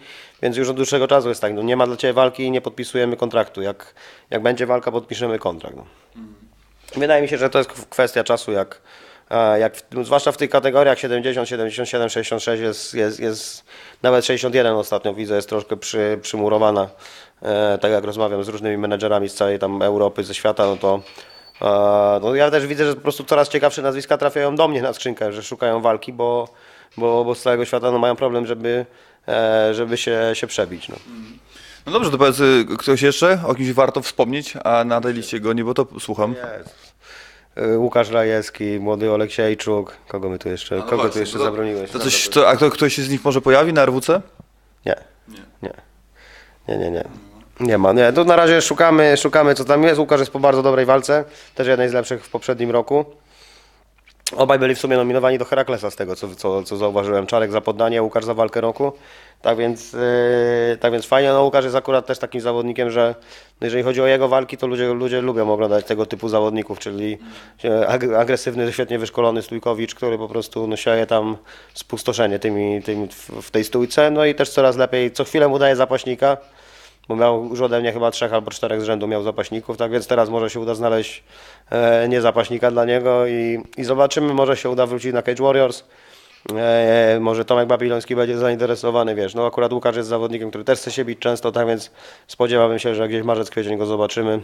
więc 0.42 0.56
już 0.56 0.68
od 0.68 0.76
dłuższego 0.76 1.08
czasu 1.08 1.28
jest 1.28 1.40
tak, 1.40 1.54
no 1.54 1.62
nie 1.62 1.76
ma 1.76 1.86
dla 1.86 1.96
Ciebie 1.96 2.12
walki 2.12 2.42
i 2.42 2.50
nie 2.50 2.60
podpisujemy 2.60 3.16
kontraktu, 3.16 3.62
jak, 3.62 3.94
jak 4.30 4.42
będzie 4.42 4.66
walka, 4.66 4.92
podpiszemy 4.92 5.38
kontrakt. 5.38 5.76
No. 5.76 5.84
Wydaje 6.96 7.22
mi 7.22 7.28
się, 7.28 7.38
że 7.38 7.50
to 7.50 7.58
jest 7.58 7.70
kwestia 7.70 8.24
czasu, 8.24 8.52
jak, 8.52 8.80
e, 9.30 9.58
jak 9.58 9.76
w, 9.76 10.04
zwłaszcza 10.04 10.32
w 10.32 10.36
tych 10.36 10.50
kategoriach 10.50 10.98
70, 10.98 11.48
77, 11.48 12.08
66 12.08 12.62
jest, 12.62 12.94
jest, 12.94 13.20
jest 13.20 13.64
nawet 14.02 14.24
61 14.24 14.74
ostatnio 14.74 15.14
widzę, 15.14 15.36
jest 15.36 15.48
troszkę 15.48 15.76
przy, 15.76 16.18
przymurowana. 16.22 16.88
E, 17.42 17.78
tak 17.78 17.92
jak 17.92 18.04
rozmawiam 18.04 18.44
z 18.44 18.48
różnymi 18.48 18.78
menedżerami 18.78 19.28
z 19.28 19.34
całej 19.34 19.58
tam 19.58 19.82
Europy, 19.82 20.24
ze 20.24 20.34
świata, 20.34 20.66
no 20.66 20.76
to 20.76 21.00
e, 21.62 22.20
no 22.22 22.34
ja 22.34 22.50
też 22.50 22.66
widzę, 22.66 22.86
że 22.86 22.94
po 22.94 23.00
prostu 23.00 23.24
coraz 23.24 23.48
ciekawsze 23.48 23.82
nazwiska 23.82 24.18
trafiają 24.18 24.56
do 24.56 24.68
mnie 24.68 24.82
na 24.82 24.92
skrzynkę, 24.92 25.32
że 25.32 25.42
szukają 25.42 25.80
walki, 25.80 26.12
bo, 26.12 26.48
bo, 26.96 27.24
bo 27.24 27.34
z 27.34 27.42
całego 27.42 27.64
świata 27.64 27.90
no, 27.90 27.98
mają 27.98 28.16
problem, 28.16 28.46
żeby, 28.46 28.86
e, 29.28 29.74
żeby 29.74 29.96
się, 29.96 30.30
się 30.34 30.46
przebić. 30.46 30.88
No. 30.88 30.96
No 31.86 31.92
dobrze, 31.92 32.10
to 32.10 32.18
powiedz, 32.18 32.40
y, 32.40 32.66
ktoś 32.78 33.02
jeszcze? 33.02 33.38
O 33.46 33.54
kimś 33.54 33.72
warto 33.72 34.02
wspomnieć, 34.02 34.54
a 34.64 34.84
na 34.84 35.00
tej 35.00 35.14
liście 35.14 35.40
go 35.40 35.52
nie, 35.52 35.64
bo 35.64 35.74
to 35.74 35.86
słucham. 36.00 36.34
Łukasz 37.76 38.10
Rajewski, 38.10 38.78
młody 38.80 39.12
Oleksiejczuk, 39.12 39.96
kogo 40.08 40.28
my 40.28 40.38
tu 40.38 40.48
jeszcze, 40.48 40.76
kogo 40.76 40.90
tu 40.90 40.96
No 40.96 41.02
właśnie, 41.02 41.20
jeszcze 41.20 41.38
to- 41.38 41.44
zabroniłeś? 41.44 41.90
To 41.90 41.98
coś, 41.98 42.28
to, 42.28 42.48
a 42.48 42.56
kto, 42.56 42.70
ktoś 42.70 42.94
się 42.94 43.02
z 43.02 43.10
nich 43.10 43.24
może 43.24 43.40
pojawi 43.40 43.72
na 43.72 43.82
RWC? 43.82 44.20
Nie. 44.86 44.94
Nie. 45.62 45.70
Nie, 46.68 46.78
nie, 46.78 46.90
nie. 46.90 47.04
Nie 47.60 47.78
ma, 47.78 47.92
nie. 47.92 48.12
To 48.12 48.24
na 48.24 48.36
razie 48.36 48.62
szukamy, 48.62 49.16
szukamy 49.16 49.54
co 49.54 49.64
tam 49.64 49.82
jest. 49.82 49.98
Łukasz 49.98 50.20
jest 50.20 50.32
po 50.32 50.40
bardzo 50.40 50.62
dobrej 50.62 50.86
walce, 50.86 51.24
też 51.54 51.66
jednej 51.68 51.88
z 51.88 51.92
lepszych 51.92 52.24
w 52.24 52.30
poprzednim 52.30 52.70
roku. 52.70 53.04
Obaj 54.36 54.58
byli 54.58 54.74
w 54.74 54.78
sumie 54.78 54.96
nominowani 54.96 55.38
do 55.38 55.44
Heraklesa 55.44 55.90
z 55.90 55.96
tego, 55.96 56.16
co, 56.16 56.34
co, 56.34 56.62
co 56.62 56.76
zauważyłem. 56.76 57.26
Czarek 57.26 57.52
za 57.52 57.60
poddanie, 57.60 58.02
Łukasz 58.02 58.24
za 58.24 58.34
walkę 58.34 58.60
roku. 58.60 58.92
Tak 59.42 59.58
więc, 59.58 59.92
yy, 59.92 60.76
tak 60.80 60.92
więc 60.92 61.06
fajnie. 61.06 61.28
No, 61.28 61.44
Łukasz 61.44 61.64
jest 61.64 61.76
akurat 61.76 62.06
też 62.06 62.18
takim 62.18 62.40
zawodnikiem, 62.40 62.90
że 62.90 63.14
no, 63.60 63.66
jeżeli 63.66 63.82
chodzi 63.82 64.02
o 64.02 64.06
jego 64.06 64.28
walki, 64.28 64.56
to 64.56 64.66
ludzie, 64.66 64.94
ludzie 64.94 65.20
lubią 65.20 65.52
oglądać 65.52 65.84
tego 65.86 66.06
typu 66.06 66.28
zawodników, 66.28 66.78
czyli 66.78 67.18
e, 67.64 67.86
ag- 67.88 68.16
agresywny, 68.16 68.72
świetnie 68.72 68.98
wyszkolony 68.98 69.42
stójkowicz, 69.42 69.94
który 69.94 70.18
po 70.18 70.28
prostu 70.28 70.66
no, 70.66 70.76
sieje 70.76 71.06
tam 71.06 71.36
spustoszenie 71.74 72.38
tymi, 72.38 72.82
tymi 72.82 73.08
w, 73.42 73.50
tej 73.50 73.64
stójce. 73.64 74.10
No 74.10 74.24
i 74.24 74.34
też 74.34 74.50
coraz 74.50 74.76
lepiej, 74.76 75.12
co 75.12 75.24
chwilę 75.24 75.48
mu 75.48 75.58
daje 75.58 75.76
zapaśnika 75.76 76.36
bo 77.08 77.16
miał 77.16 77.44
już 77.44 77.60
ode 77.60 77.80
mnie 77.80 77.92
chyba 77.92 78.10
trzech 78.10 78.32
albo 78.32 78.50
czterech 78.50 78.80
z 78.80 78.84
rzędu 78.84 79.08
miał 79.08 79.22
zapaśników, 79.22 79.76
tak 79.76 79.90
więc 79.90 80.06
teraz 80.06 80.28
może 80.28 80.50
się 80.50 80.60
uda 80.60 80.74
znaleźć 80.74 81.24
e, 81.70 82.08
nie 82.08 82.20
zapaśnika 82.20 82.70
dla 82.70 82.84
niego 82.84 83.26
i, 83.26 83.58
i 83.76 83.84
zobaczymy, 83.84 84.34
może 84.34 84.56
się 84.56 84.70
uda 84.70 84.86
wrócić 84.86 85.12
na 85.12 85.22
Cage 85.22 85.42
Warriors. 85.42 85.84
E, 86.56 87.18
może 87.20 87.44
Tomek 87.44 87.68
Babiloński 87.68 88.16
będzie 88.16 88.38
zainteresowany, 88.38 89.14
wiesz, 89.14 89.34
no 89.34 89.46
akurat 89.46 89.72
Łukasz 89.72 89.96
jest 89.96 90.08
zawodnikiem, 90.08 90.48
który 90.48 90.64
też 90.64 90.78
chce 90.78 90.90
się 90.92 91.04
bić 91.04 91.18
często, 91.18 91.52
tak 91.52 91.66
więc 91.66 91.90
spodziewałbym 92.26 92.78
się, 92.78 92.94
że 92.94 93.08
gdzieś 93.08 93.22
marzec, 93.22 93.50
kwiecień 93.50 93.78
go 93.78 93.86
zobaczymy. 93.86 94.40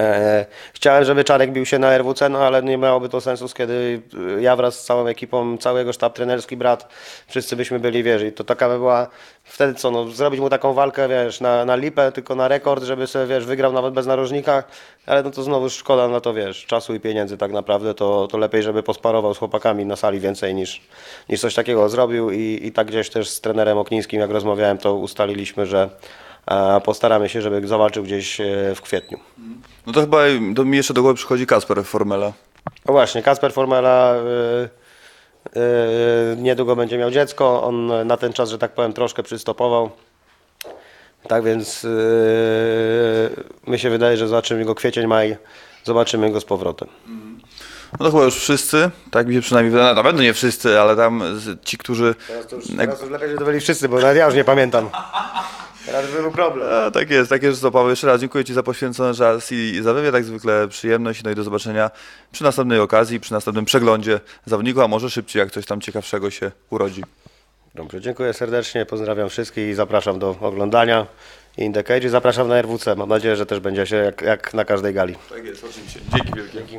E, 0.00 0.46
chciałem, 0.72 1.04
żeby 1.04 1.24
Czarek 1.24 1.52
bił 1.52 1.66
się 1.66 1.78
na 1.78 1.98
RWC, 1.98 2.28
no 2.28 2.38
ale 2.38 2.62
nie 2.62 2.78
miałoby 2.78 3.08
to 3.08 3.20
sensu, 3.20 3.46
kiedy 3.54 4.02
e, 4.38 4.42
ja 4.42 4.56
wraz 4.56 4.80
z 4.80 4.84
całą 4.84 5.06
ekipą, 5.06 5.58
cały 5.58 5.78
jego 5.78 5.92
sztab 5.92 6.14
trenerski, 6.14 6.56
brat, 6.56 6.88
wszyscy 7.28 7.56
byśmy 7.56 7.80
byli, 7.80 8.02
wiesz, 8.02 8.22
i 8.22 8.32
to 8.32 8.44
taka 8.44 8.68
by 8.68 8.78
była, 8.78 9.08
wtedy 9.44 9.74
co, 9.74 9.90
no, 9.90 10.08
zrobić 10.08 10.40
mu 10.40 10.50
taką 10.50 10.72
walkę, 10.74 11.08
wiesz, 11.08 11.40
na, 11.40 11.64
na 11.64 11.76
lipę, 11.76 12.12
tylko 12.12 12.34
na 12.34 12.48
rekord, 12.48 12.84
żeby 12.84 13.06
sobie, 13.06 13.26
wiesz, 13.26 13.44
wygrał 13.44 13.72
nawet 13.72 13.94
bez 13.94 14.06
narożnika, 14.06 14.64
ale 15.06 15.22
no 15.22 15.30
to 15.30 15.42
znowu 15.42 15.70
szkoda 15.70 16.08
na 16.08 16.20
to, 16.20 16.34
wiesz, 16.34 16.66
czasu 16.66 16.94
i 16.94 17.00
pieniędzy 17.00 17.38
tak 17.38 17.52
naprawdę, 17.52 17.94
to, 17.94 18.28
to 18.30 18.38
lepiej, 18.38 18.62
żeby 18.62 18.82
posparował 18.82 19.34
z 19.34 19.38
chłopakami 19.38 19.84
na 19.86 19.96
sali 19.96 20.20
więcej 20.20 20.54
niż, 20.54 20.80
niż 21.28 21.40
coś 21.40 21.54
takiego 21.54 21.88
zrobił 21.88 22.30
i, 22.30 22.60
i 22.62 22.72
tak 22.72 22.86
gdzieś 22.86 23.10
też 23.10 23.28
z 23.28 23.40
trenerem 23.40 23.78
Oknińskim, 23.78 24.20
jak 24.20 24.30
rozmawiałem, 24.30 24.78
to 24.78 24.94
ustaliliśmy, 24.94 25.66
że 25.66 25.90
postaramy 26.84 27.28
się, 27.28 27.42
żeby 27.42 27.68
zawalczył 27.68 28.04
gdzieś 28.04 28.40
e, 28.40 28.44
w 28.74 28.80
kwietniu. 28.82 29.18
No 29.86 29.92
to 29.92 30.00
chyba 30.00 30.18
do 30.52 30.64
mi 30.64 30.76
jeszcze 30.76 30.94
do 30.94 31.02
głowy 31.02 31.16
przychodzi 31.16 31.46
Kasper 31.46 31.84
Formela. 31.84 32.32
No 32.86 32.92
właśnie, 32.92 33.22
Kasper 33.22 33.52
Formela, 33.52 34.14
Yy, 35.54 36.36
niedługo 36.36 36.76
będzie 36.76 36.98
miał 36.98 37.10
dziecko. 37.10 37.62
On 37.62 38.06
na 38.06 38.16
ten 38.16 38.32
czas, 38.32 38.50
że 38.50 38.58
tak 38.58 38.72
powiem, 38.72 38.92
troszkę 38.92 39.22
przystopował. 39.22 39.90
Tak 41.28 41.44
więc 41.44 41.82
yy, 41.82 41.90
mi 43.66 43.78
się 43.78 43.90
wydaje, 43.90 44.16
że 44.16 44.28
zobaczymy 44.28 44.64
go 44.64 44.74
kwiecień, 44.74 45.06
maj. 45.06 45.36
Zobaczymy 45.84 46.30
go 46.30 46.40
z 46.40 46.44
powrotem. 46.44 46.88
No 47.92 48.04
to 48.04 48.10
chyba 48.10 48.24
już 48.24 48.36
wszyscy, 48.36 48.90
tak 49.10 49.26
mi 49.26 49.34
się 49.34 49.40
przynajmniej 49.40 49.72
wydaje, 49.72 49.94
na 49.94 50.02
pewno 50.02 50.22
nie 50.22 50.32
wszyscy, 50.32 50.80
ale 50.80 50.96
tam 50.96 51.22
ci, 51.64 51.78
którzy... 51.78 52.14
Teraz 52.28 52.46
to 52.46 52.56
już, 52.56 52.64
teraz 52.76 53.00
już 53.00 53.10
lepiej, 53.10 53.38
to 53.38 53.44
byli 53.44 53.60
wszyscy, 53.60 53.88
bo 53.88 54.00
nawet 54.00 54.16
ja 54.16 54.26
już 54.26 54.34
nie 54.34 54.44
pamiętam. 54.44 54.90
Teraz 55.86 56.10
by 56.10 56.22
był 56.22 56.30
problem. 56.30 56.68
A, 56.72 56.90
tak 56.90 57.10
jest, 57.10 57.30
tak 57.30 57.42
jest, 57.42 57.62
to 57.62 57.70
Paweł. 57.70 57.90
Jeszcze 57.90 58.06
raz 58.06 58.20
dziękuję 58.20 58.44
Ci 58.44 58.54
za 58.54 58.62
poświęcony 58.62 59.14
czas 59.14 59.52
i 59.52 59.82
za 59.82 59.94
wywiad, 59.94 60.14
jak 60.14 60.24
zwykle 60.24 60.68
przyjemność. 60.68 61.22
No 61.22 61.30
i 61.30 61.34
do 61.34 61.42
zobaczenia 61.42 61.90
przy 62.32 62.44
następnej 62.44 62.80
okazji, 62.80 63.20
przy 63.20 63.32
następnym 63.32 63.64
przeglądzie 63.64 64.20
zawodników, 64.46 64.82
a 64.82 64.88
może 64.88 65.10
szybciej, 65.10 65.40
jak 65.40 65.50
coś 65.50 65.66
tam 65.66 65.80
ciekawszego 65.80 66.30
się 66.30 66.50
urodzi. 66.70 67.02
Dobrze, 67.74 68.00
dziękuję 68.00 68.32
serdecznie, 68.32 68.86
pozdrawiam 68.86 69.28
wszystkich 69.28 69.68
i 69.68 69.74
zapraszam 69.74 70.18
do 70.18 70.36
oglądania 70.40 71.06
In 71.58 71.72
the 71.72 71.84
Cage 71.84 72.06
i 72.06 72.08
zapraszam 72.08 72.48
na 72.48 72.62
RWC. 72.62 72.96
Mam 72.96 73.08
nadzieję, 73.08 73.36
że 73.36 73.46
też 73.46 73.60
będzie 73.60 73.86
się 73.86 73.96
jak, 73.96 74.22
jak 74.22 74.54
na 74.54 74.64
każdej 74.64 74.94
gali. 74.94 75.16
Tak 75.30 75.44
jest, 75.44 75.64
oczywiście. 75.64 76.00
Dzięki 76.16 76.32
wielkie. 76.36 76.58
Dzięki. 76.58 76.78